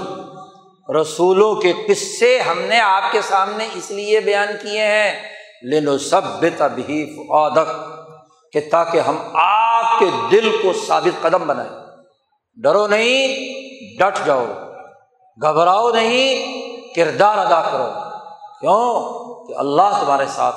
رسولوں 1.02 1.56
کے 1.56 1.74
قصے 1.88 2.40
ہم 2.40 2.62
نے 2.62 2.80
آپ 2.80 3.04
کے 3.12 3.22
سامنے 3.22 3.68
اس 3.74 3.92
لیے 3.92 4.20
بیان 4.20 4.48
کیے 4.62 4.86
ہیں۔ 4.86 5.30
لینو 5.64 5.98
سب 5.98 6.22
بے 6.40 6.50
تبھی 6.50 7.16
کہ 8.54 8.60
تاکہ 8.72 9.00
ہم 9.00 9.18
آپ 9.34 10.00
کے 10.00 10.06
دل 10.32 10.58
کو 10.62 10.74
ثابت 10.88 11.22
قدم 11.22 11.48
بنائیں۔ 11.48 11.86
ڈرو 12.56 12.88
نہیں، 12.88 13.28
ڈٹ 14.00 14.26
جاؤ۔ 14.26 14.46
گھبراؤ 15.42 15.94
نہیں، 15.94 16.62
کردار 16.96 17.38
ادا 17.38 17.62
کرو۔ 17.72 17.90
کیوں؟ 18.60 19.10
کہ 19.48 19.54
اللہ 19.60 20.02
تمہارے 20.02 20.26
ساتھ 20.26 20.56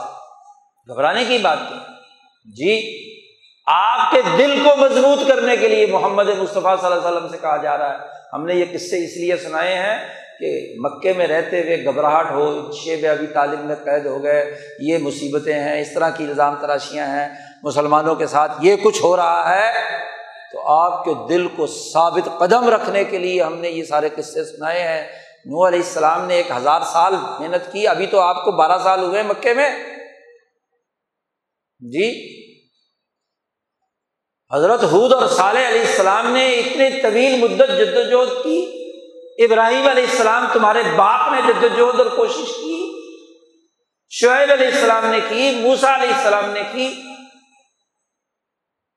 گھبرانے 0.88 1.24
کی 1.24 1.38
بات 1.38 1.58
کی 1.68 1.74
جی 2.52 3.06
آپ 3.66 4.10
کے 4.10 4.22
دل 4.38 4.64
کو 4.64 4.76
مضبوط 4.76 5.28
کرنے 5.28 5.56
کے 5.56 5.68
لیے 5.68 5.86
محمد 5.86 6.28
مصطفیٰ 6.28 6.80
صلی 6.80 6.92
اللہ 6.92 7.08
علیہ 7.08 7.16
وسلم 7.16 7.28
سے 7.28 7.36
کہا 7.40 7.56
جا 7.56 7.78
رہا 7.78 7.92
ہے۔ 7.92 7.98
ہم 8.32 8.46
نے 8.46 8.54
یہ 8.54 8.64
قصے 8.64 9.04
اس 9.04 9.16
لیے 9.16 9.36
سنائے 9.36 9.74
ہیں 9.74 10.08
کہ 10.38 10.74
مکے 10.78 11.12
میں 11.12 11.26
رہتے 11.26 11.62
ہوئے 11.62 11.84
گھبراہٹ 11.84 12.30
ہو 12.30 12.72
شیب 12.72 13.06
ابھی 13.10 13.26
تعلیم 13.26 13.60
میں 13.60 13.76
قید 13.84 14.06
ہو 14.06 14.22
گئے، 14.22 14.58
یہ 14.80 14.98
مصیبتیں 14.98 15.54
ہیں، 15.54 15.80
اس 15.80 15.94
طرح 15.94 16.10
کی 16.10 16.24
الزام 16.24 16.54
تراشیاں 16.60 17.06
ہیں۔ 17.06 17.28
مسلمانوں 17.62 18.14
کے 18.14 18.26
ساتھ 18.26 18.52
یہ 18.60 18.76
کچھ 18.82 19.02
ہو 19.02 19.16
رہا 19.16 19.56
ہے۔ 19.56 19.72
تو 20.52 20.68
آپ 20.68 21.04
کے 21.04 21.14
دل 21.28 21.48
کو 21.48 21.66
ثابت 21.66 22.38
قدم 22.38 22.68
رکھنے 22.68 23.04
کے 23.04 23.18
لیے 23.18 23.42
ہم 23.42 23.58
نے 23.58 23.68
یہ 23.68 23.84
سارے 23.84 24.08
قصے 24.16 24.44
سنائے 24.44 24.82
ہیں۔ 24.82 25.08
نو 25.44 25.66
علیہ 25.66 25.78
السلام 25.78 26.26
نے 26.26 26.34
ایک 26.34 26.50
ہزار 26.56 26.80
سال 26.80 27.14
محنت 27.40 27.72
کی، 27.72 27.88
ابھی 27.88 28.06
تو 28.06 28.20
آپ 28.20 28.44
کو 28.44 28.52
بارہ 28.52 28.78
سال 28.82 29.02
ہوئے 29.02 29.22
مکے 29.22 29.54
میں۔ 29.54 29.70
جی؟ 31.80 32.36
حضرت 34.54 34.84
حود 34.84 35.12
اور 35.12 35.26
صالح 35.26 35.68
علیہ 35.68 35.80
السلام 35.80 36.32
نے 36.32 36.48
اتنی 36.48 37.02
طویل 37.02 37.40
مدت 37.40 37.68
جد 37.78 37.96
وجہد 37.96 38.44
کی، 38.44 38.66
ابراہیم 39.38 39.88
علیہ 39.88 40.06
السلام 40.10 40.46
تمہارے 40.52 40.82
باپ 40.96 41.32
نے 41.32 41.52
جد 41.52 41.64
وجہد 41.64 42.00
اور 42.00 42.06
کوشش 42.06 42.52
کی، 42.56 42.92
شعیب 44.08 44.52
علیہ 44.52 44.66
السلام 44.66 45.06
نے 45.06 45.18
کی 45.28 45.50
موسا 45.60 45.94
علیہ 45.94 46.14
السلام 46.14 46.50
نے 46.50 46.60
کی۔ 46.72 46.94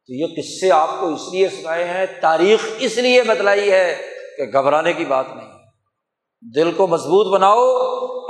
تو 0.07 0.13
یہ 0.13 0.25
قصے 0.37 0.71
آپ 0.71 0.99
کو 0.99 1.13
اس 1.13 1.21
لیے 1.31 1.49
سنائے 1.49 1.83
ہیں، 1.83 2.05
تاریخ 2.21 2.59
اس 2.79 2.97
لیے 2.97 3.23
بتلائی 3.23 3.71
ہے 3.71 4.11
کہ 4.37 4.43
گھبرانے 4.43 4.93
کی 4.93 5.05
بات 5.05 5.25
نہیں۔ 5.35 5.47
دل 6.55 6.71
کو 6.71 6.87
مضبوط 6.87 7.33
بناؤ، 7.33 7.75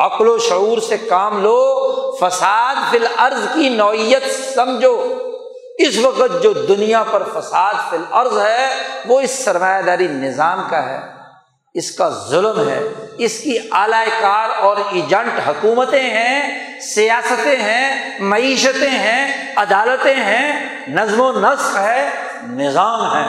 عقل 0.06 0.28
و 0.28 0.38
شعور 0.38 0.78
سے 0.78 0.98
کام 0.98 1.44
لو، 1.44 1.76
فساد 2.12 2.76
فی 2.92 2.98
الارض 2.98 3.46
کی 3.54 3.70
نوعیت 3.70 4.54
سمجھو۔ 4.54 5.09
اس 5.86 5.98
وقت 5.98 6.42
جو 6.44 6.54
دنیا 6.54 7.04
پر 7.12 7.24
فساد 7.34 7.74
فی 7.90 7.98
الارض 7.98 8.38
ہے، 8.38 8.68
وہ 9.06 9.20
اس 9.20 9.32
سرمایہ 9.44 9.82
داری 9.82 10.08
نظام 10.08 10.64
کا 10.70 10.84
ہے، 10.86 11.00
اس 11.76 11.92
کا 11.92 12.10
ظلم 12.30 12.70
ہے، 12.70 12.80
اس 13.18 13.40
کی 13.40 13.58
اعلی 13.72 14.10
کار 14.22 14.50
اور 14.62 14.78
ایجنٹ 14.92 15.40
حکومتیں 15.48 16.10
ہیں، 16.10 16.80
سیاستیں 16.82 17.56
ہیں، 17.56 18.20
معیشتیں 18.20 18.90
ہیں، 18.90 19.54
عدالتیں 19.56 20.16
ہیں، 20.16 20.48
نظم 20.88 21.22
و 21.22 21.32
نسق 21.32 21.78
ہے، 21.78 22.10
نظام 22.50 23.02
ہے۔ 23.16 23.28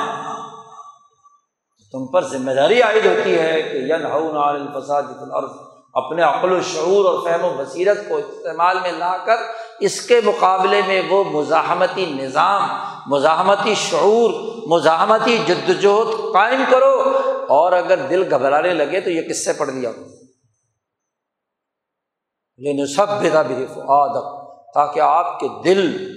تم 1.94 2.06
پر 2.06 2.24
ذمہ 2.24 2.51
داری 2.51 2.82
عائد 2.82 3.06
ہوتی 3.06 3.39
ہے 3.39 3.62
کہ 3.62 3.78
ین 3.93 4.06
الفساد 4.06 5.02
الارض، 5.20 5.51
اپنے 5.94 6.22
عقل 6.22 6.52
و 6.52 6.60
شعور 6.62 7.05
اور 7.05 7.24
فہم 7.24 7.44
و 7.44 7.51
بصیرت 7.55 8.09
کو 8.09 8.16
استعمال 8.16 8.78
میں 8.82 8.93
لا 8.93 9.16
کر 9.16 9.36
اس 9.81 10.07
کے 10.07 10.20
مقابلے 10.24 10.82
میں 10.86 11.02
وہ 11.09 11.24
مزاحمتی 11.24 12.07
نظام، 12.07 12.69
مزاحمتی 13.07 13.74
شعور، 13.74 14.31
مزاحمتی 14.66 15.39
جدوجہد 15.47 16.35
قائم 16.35 16.65
کرو 16.70 17.19
اور 17.48 17.73
اگر 17.73 18.07
دل 18.11 18.35
گھبرانے 18.35 18.74
لگے 18.74 19.01
تو 19.01 19.11
یہ 19.11 19.28
کس 19.28 19.44
سے 19.44 19.52
پڑھ 19.52 19.70
لیا 19.70 19.90
لیکن 22.57 22.86
سب 22.86 23.20
بےدا 23.20 23.43
بھی 23.43 23.66
فعاد 23.74 24.15
تاکہ 24.74 25.01
آپ 25.01 25.40
کے 25.40 25.48
دل 25.65 26.12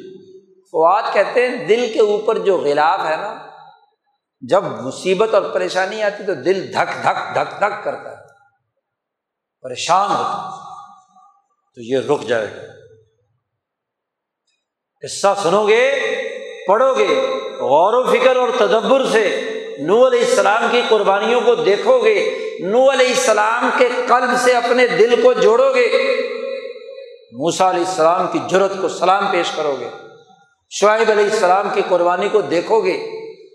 فواد 0.72 1.04
کہتے 1.14 1.50
ہیں، 1.50 1.68
دل 1.68 1.92
کے 1.94 2.00
اوپر 2.00 2.38
جو 2.38 2.58
غلاف 2.58 3.00
ہے 3.06 3.16
نا، 3.16 3.48
جب 4.42 4.64
مصیبت 4.64 5.34
اور 5.34 5.42
پریشانی 5.42 6.04
آتی 6.04 6.24
تو 6.24 6.34
دل 6.34 6.74
دھک 6.74 7.04
دھک 7.04 7.36
دھک 7.36 7.60
دھک 7.60 7.84
کرتا 7.84 8.12
ہے، 8.12 8.16
پریشان 9.62 10.12
ہوتا 10.12 10.50
تو 11.76 11.82
یہ 11.82 11.98
رک 11.98 12.22
جائے۔ 12.22 12.48
گا 12.48 12.83
قصہ 15.04 15.34
سنو 15.44 15.68
گے 15.68 15.92
پڑھو 16.68 16.94
گے 16.94 17.08
غور 17.60 17.94
و 17.94 18.12
فکر 18.12 18.36
اور 18.36 18.50
تدبر 18.58 19.06
سے 19.06 19.42
نو 19.80 20.08
علیہ 20.08 20.20
السلام 20.20 20.68
کی 20.72 20.82
قربانیوں 20.90 21.42
کو 21.42 21.56
دیکھو 21.56 22.04
گے 22.04 22.16
نو 22.60 22.92
علیہ 22.92 23.08
السلام 23.08 23.70
کے 23.78 23.90
قلب 24.08 24.30
سے 24.44 24.52
اپنے 24.52 24.88
دل 24.88 25.22
کو 25.22 25.34
جوڑو 25.34 25.70
گے 25.76 25.88
موسا 27.32 27.70
علیہ 27.70 27.86
السلام 27.86 28.28
کی 28.28 28.40
جرت 28.50 28.72
کو 28.82 28.88
سلام 28.88 29.32
پیش 29.32 29.52
کرو 29.56 29.76
گے 29.80 29.88
شعیب 30.70 31.12
علیہ 31.12 31.24
السلام 31.24 31.68
کی 31.74 31.82
قربانی 31.90 32.30
کو 32.30 32.42
دیکھو 32.42 32.82
گے 32.82 32.98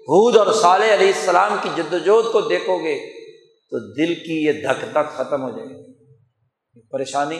حود 0.08 0.36
اور 0.36 0.52
صالح 0.52 0.94
علیہ 0.94 1.12
السلام 1.16 1.56
کی 1.62 1.68
جد 1.76 1.92
وجہد 1.92 2.32
کو 2.32 2.40
دیکھو 2.40 2.78
گے 2.78 2.98
تو 3.70 3.92
دل 3.94 4.14
کی 4.14 4.44
یہ 4.46 4.52
دھک 4.52 4.94
دھک 4.94 5.16
ختم 5.16 5.42
ہو 5.42 5.50
جائے 5.50 5.68
گی۔ 5.68 5.82
پریشانی 6.90 7.38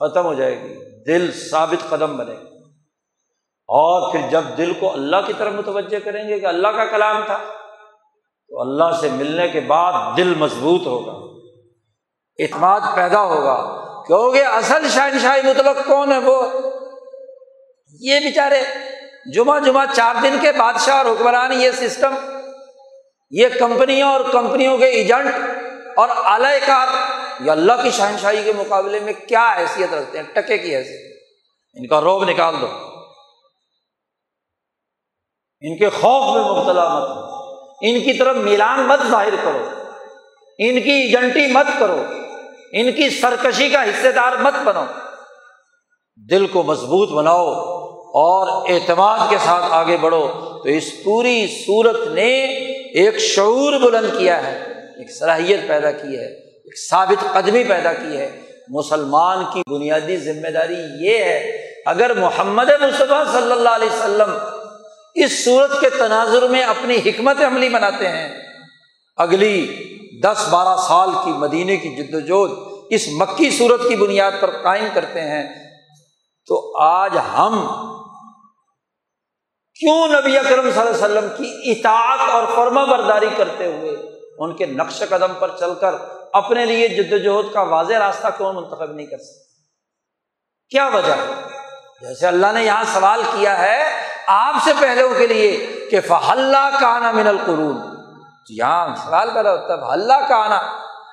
ختم 0.00 0.24
ہو 0.24 0.34
جائے 0.34 0.52
گی۔ 0.52 0.74
دل 1.04 1.30
ثابت 1.50 1.90
قدم 1.90 2.16
بنے 2.16 2.34
گا۔ 2.34 2.57
اور 3.68 4.12
پھر 4.12 4.20
جب 4.30 4.42
دل 4.58 4.72
کو 4.74 4.92
اللہ 4.92 5.16
کی 5.26 5.32
طرف 5.38 5.52
متوجہ 5.52 5.98
کریں 6.04 6.28
گے 6.28 6.40
کہ 6.40 6.46
اللہ 6.46 6.68
کا 6.68 6.84
کلام 6.84 7.22
تھا، 7.26 7.38
تو 8.48 8.60
اللہ 8.60 9.00
سے 9.00 9.08
ملنے 9.08 9.48
کے 9.48 9.60
بعد 9.60 10.16
دل 10.16 10.34
مضبوط 10.34 10.86
ہوگا، 10.86 11.12
اعتماد 12.38 12.80
پیدا 12.94 13.22
ہوگا، 13.22 13.56
کیونکہ 14.06 14.44
اصل 14.44 14.88
شہنشاہی 14.88 15.42
مطلق 15.42 15.86
کون 15.86 16.12
ہے 16.12 16.18
وہ؟ 16.18 16.42
یہ 18.00 18.20
بیچارے، 18.20 18.62
جمعہ 19.34 19.60
جمعہ 19.60 19.86
چار 19.94 20.14
دن 20.22 20.36
کے 20.40 20.52
بادشاہ 20.52 20.96
اور 20.96 21.06
حکمران 21.06 21.52
یہ 21.52 21.70
سسٹم، 21.70 22.14
یہ 23.30 23.48
کمپنیوں 23.58 24.12
اور 24.12 24.20
کمپنیوں 24.32 24.78
کے 24.78 24.86
ایجنٹ 24.86 25.34
اور 25.96 26.08
اعلی 26.24 26.58
کار، 26.66 26.88
یہ 27.44 27.50
اللہ 27.50 27.72
کی 27.82 27.90
شہنشاہی 27.90 28.42
کے 28.44 28.52
مقابلے 28.56 28.98
میں 28.98 29.12
کیا 29.28 29.54
حیثیت 29.58 29.94
رکھتے 29.94 30.18
ہیں؟ 30.18 30.24
ٹکے 30.32 30.58
کی 30.58 30.76
حیثیت۔ 30.76 31.18
ان 31.74 31.86
کا 31.86 32.00
روب 32.00 32.24
نکال 32.24 32.54
دو۔ 32.60 32.97
ان 35.60 35.76
کے 35.76 35.88
خوف 35.88 36.36
میں 36.36 36.44
مبتلا 36.44 36.88
مت 36.88 37.08
ہو۔ 37.08 37.22
ان 37.80 38.00
کی 38.00 38.12
طرف 38.12 38.36
میلان 38.36 38.80
مت 38.80 39.00
ظاہر 39.10 39.34
کرو۔ 39.44 39.64
ان 40.58 40.80
کی 40.80 40.90
ایجنٹی 40.90 41.46
مت 41.46 41.66
کرو۔ 41.78 42.02
ان 42.72 42.92
کی 42.92 43.10
سرکشی 43.10 43.68
کا 43.68 43.82
حصے 43.82 44.12
دار 44.12 44.32
مت 44.32 44.54
بنو۔ 44.64 44.84
دل 46.30 46.46
کو 46.46 46.62
مضبوط 46.62 47.10
بناؤ 47.10 47.52
اور 48.06 48.70
اعتماد 48.70 49.18
کے 49.30 49.36
ساتھ 49.44 49.64
آگے 49.70 49.96
بڑھو۔ 49.96 50.28
تو 50.62 50.68
اس 50.68 51.04
پوری 51.04 51.46
صورت 51.66 52.08
نے 52.08 52.44
ایک 52.94 53.18
شعور 53.18 53.72
بلند 53.72 54.18
کیا 54.18 54.46
ہے، 54.46 54.58
ایک 54.98 55.18
صلاحیت 55.18 55.60
پیدا 55.68 55.90
کی 55.90 56.16
ہے، 56.18 56.34
ایک 56.44 56.90
ثابت 56.90 57.32
قدمی 57.32 57.64
پیدا 57.64 57.92
کی 57.92 58.16
ہے۔ 58.16 58.40
مسلمان 58.68 59.44
کی 59.54 59.62
بنیادی 59.70 60.16
ذمہ 60.16 60.48
داری 60.48 60.76
یہ 61.00 61.18
ہے، 61.18 61.50
اگر 61.86 62.14
محمد 62.14 62.68
مصطفیٰ 62.80 63.24
صلی 63.32 63.52
اللہ 63.52 63.68
علیہ 63.68 63.94
وسلم 63.94 64.57
اس 65.24 65.44
صورت 65.44 65.80
کے 65.80 65.90
تناظر 65.90 66.42
میں 66.42 66.62
اپنی 66.62 66.96
حکمت 66.96 67.36
عملی 67.46 67.68
بناتے 67.68 68.08
ہیں۔ 68.08 68.38
اگلی 69.16 69.84
دس 70.24 70.48
بارہ 70.50 70.76
سال 70.88 71.10
کی 71.24 71.30
مدینے 71.30 71.76
کی 71.76 71.90
جد 71.90 72.14
وجہد 72.14 72.58
اس 72.90 73.08
مکی 73.08 73.50
صورت 73.50 73.82
کی 73.88 73.96
بنیاد 73.96 74.32
پر 74.40 74.50
قائم 74.50 74.88
کرتے 74.94 75.20
ہیں۔ 75.20 75.68
تو 76.46 76.76
آج 76.80 77.18
ہم 77.18 77.66
کیوں 79.74 80.08
نبی 80.08 80.38
اکرم 80.38 80.70
صلی 80.70 80.80
اللہ 80.80 81.06
علیہ 81.06 81.18
وسلم 81.18 81.28
کی 81.28 81.70
اطاعت 81.70 82.30
اور 82.30 82.44
فرما 82.54 82.84
برداری 82.84 83.28
کرتے 83.36 83.66
ہوئے 83.66 83.96
ان 84.38 84.56
کے 84.56 84.66
نقش 84.66 85.02
قدم 85.08 85.32
پر 85.38 85.56
چل 85.60 85.74
کر 85.80 85.94
اپنے 86.32 86.66
لیے 86.66 86.88
جد 86.88 87.12
وجہد 87.12 87.54
کا 87.54 87.62
واضح 87.62 87.94
راستہ 87.94 88.26
کیوں 88.36 88.52
منتخب 88.52 88.92
نہیں 88.92 89.06
کر 89.06 89.18
سکتے؟ 89.18 89.48
کیا 90.70 90.86
وجہ 90.86 91.12
ہے؟ 91.12 91.34
جیسے 92.00 92.26
اللہ 92.26 92.46
نے 92.54 92.64
یہاں 92.64 92.84
سوال 92.92 93.22
کیا 93.22 93.58
ہے 93.58 94.07
آپ 94.28 94.54
سے 94.64 94.70
پہلے 94.80 95.02
کے 95.18 95.26
لیے 95.26 95.66
کہ 95.90 96.00
فہلہ 96.00 96.78
کانا 96.80 97.12
من 97.12 97.26
القرون 97.26 97.76
یہاں 98.50 98.96
سوال 98.96 99.30
پیدا 99.34 99.52
ہوتا 99.52 99.74
ہے 99.74 99.80
اللہ 99.82 100.72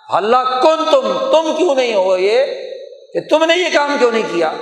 اللہ 0.09 0.61
تم؟ 0.61 1.17
تم 1.31 1.55
کیوں 1.57 1.75
نہیں 1.75 1.93
ہو 1.93 2.17
یہ 2.17 2.45
کہ 3.13 3.19
تم 3.29 3.43
نے 3.45 3.55
یہ 3.57 3.67
کام 3.73 3.95
کیوں 3.99 4.11
نہیں 4.11 4.23
کیا؟ 4.33 4.53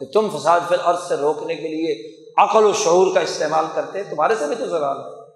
کہ 0.00 0.06
تم 0.12 0.38
فساد 0.38 0.60
فی 0.68 0.74
عرض 0.84 1.08
سے 1.08 1.14
روکنے 1.14 1.54
کے 1.54 1.68
لیے 1.68 2.16
عقل 2.42 2.64
و 2.64 2.72
شعور 2.72 3.14
کا 3.14 3.20
استعمال 3.20 3.64
کرتے، 3.74 4.02
تمہارے 4.02 4.34
سے 4.34 4.46
بھی 4.46 4.56
تو 4.56 4.66
سوال 4.66 4.96
ہے۔ 4.98 5.26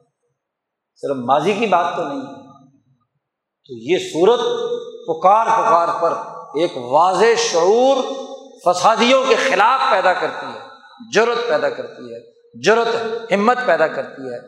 صرف 0.96 1.16
ماضی 1.16 1.52
کی 1.52 1.66
بات 1.66 1.96
تو 1.96 2.02
نہیں۔ 2.02 2.20
تو 3.66 3.74
یہ 3.74 3.98
صورت 4.12 4.40
پکار 5.06 5.46
پکار 5.46 5.88
پر 6.00 6.12
ایک 6.58 6.76
واضح 6.76 7.34
شعور 7.38 7.96
فسادیوں 8.64 9.22
کے 9.28 9.34
خلاف 9.34 9.80
پیدا 9.90 10.12
کرتی 10.12 10.46
ہے 10.46 10.60
جرت 11.12 11.48
پیدا 11.48 11.68
کرتی 11.70 12.14
ہے۔ 12.14 12.39
جرت، 12.54 12.88
ہمت 13.32 13.58
پیدا 13.66 13.86
کرتی 13.86 14.22
ہے، 14.22 14.38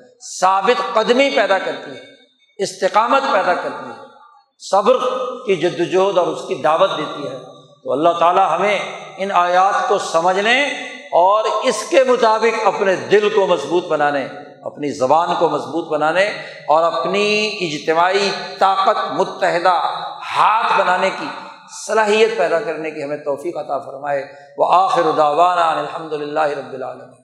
ثابت 0.41 0.95
قدمی 0.95 1.31
پیدا 1.31 1.59
کرتی 1.59 1.91
ہے، 1.91 2.01
استقامت 2.63 3.33
پیدا 3.33 3.55
کرتی 3.55 3.91
ہے، 3.91 4.07
صبر 4.59 4.97
کی 5.47 5.57
جدوجہد 5.57 6.19
اور 6.19 6.27
اس 6.27 6.41
کی 6.49 6.55
دعوت 6.55 6.91
دیتی 6.99 7.23
ہے۔ 7.23 7.39
تو 7.85 7.93
اللہ 7.93 8.09
تعالیٰ 8.09 8.57
ہمیں 8.57 8.79
ان 9.17 9.29
آیات 9.33 9.89
کو 9.89 9.99
سمجھنے 9.99 10.63
اور 11.13 11.45
اس 11.65 11.85
کے 11.89 12.05
مطابق 12.05 12.67
اپنے 12.67 12.97
دل 12.97 13.29
کو 13.35 13.47
مضبوط 13.47 13.87
بنانے، 13.87 14.29
اپنی 14.63 14.91
زبان 14.91 15.29
کو 15.39 15.49
مضبوط 15.49 15.89
بنانے 15.89 16.25
اور 16.69 16.93
اپنی 16.93 17.59
اجتماعی 17.61 18.31
طاقت، 18.59 19.13
متحدہ 19.13 19.81
ہاتھ 20.37 20.81
بنانے 20.81 21.11
کی 21.11 21.27
صلاحیت 21.87 22.37
پیدا 22.37 22.61
کرنے 22.61 22.91
کی 22.91 23.03
ہمیں 23.03 23.17
توفیق 23.17 23.57
عطا 23.57 23.79
فرمائے۔ 23.79 24.33
وہ 24.59 24.67
آخر 24.73 25.03
الحمد 25.19 26.13
للہ 26.13 26.41
رب 26.41 26.73
العالمین۔ 26.73 27.22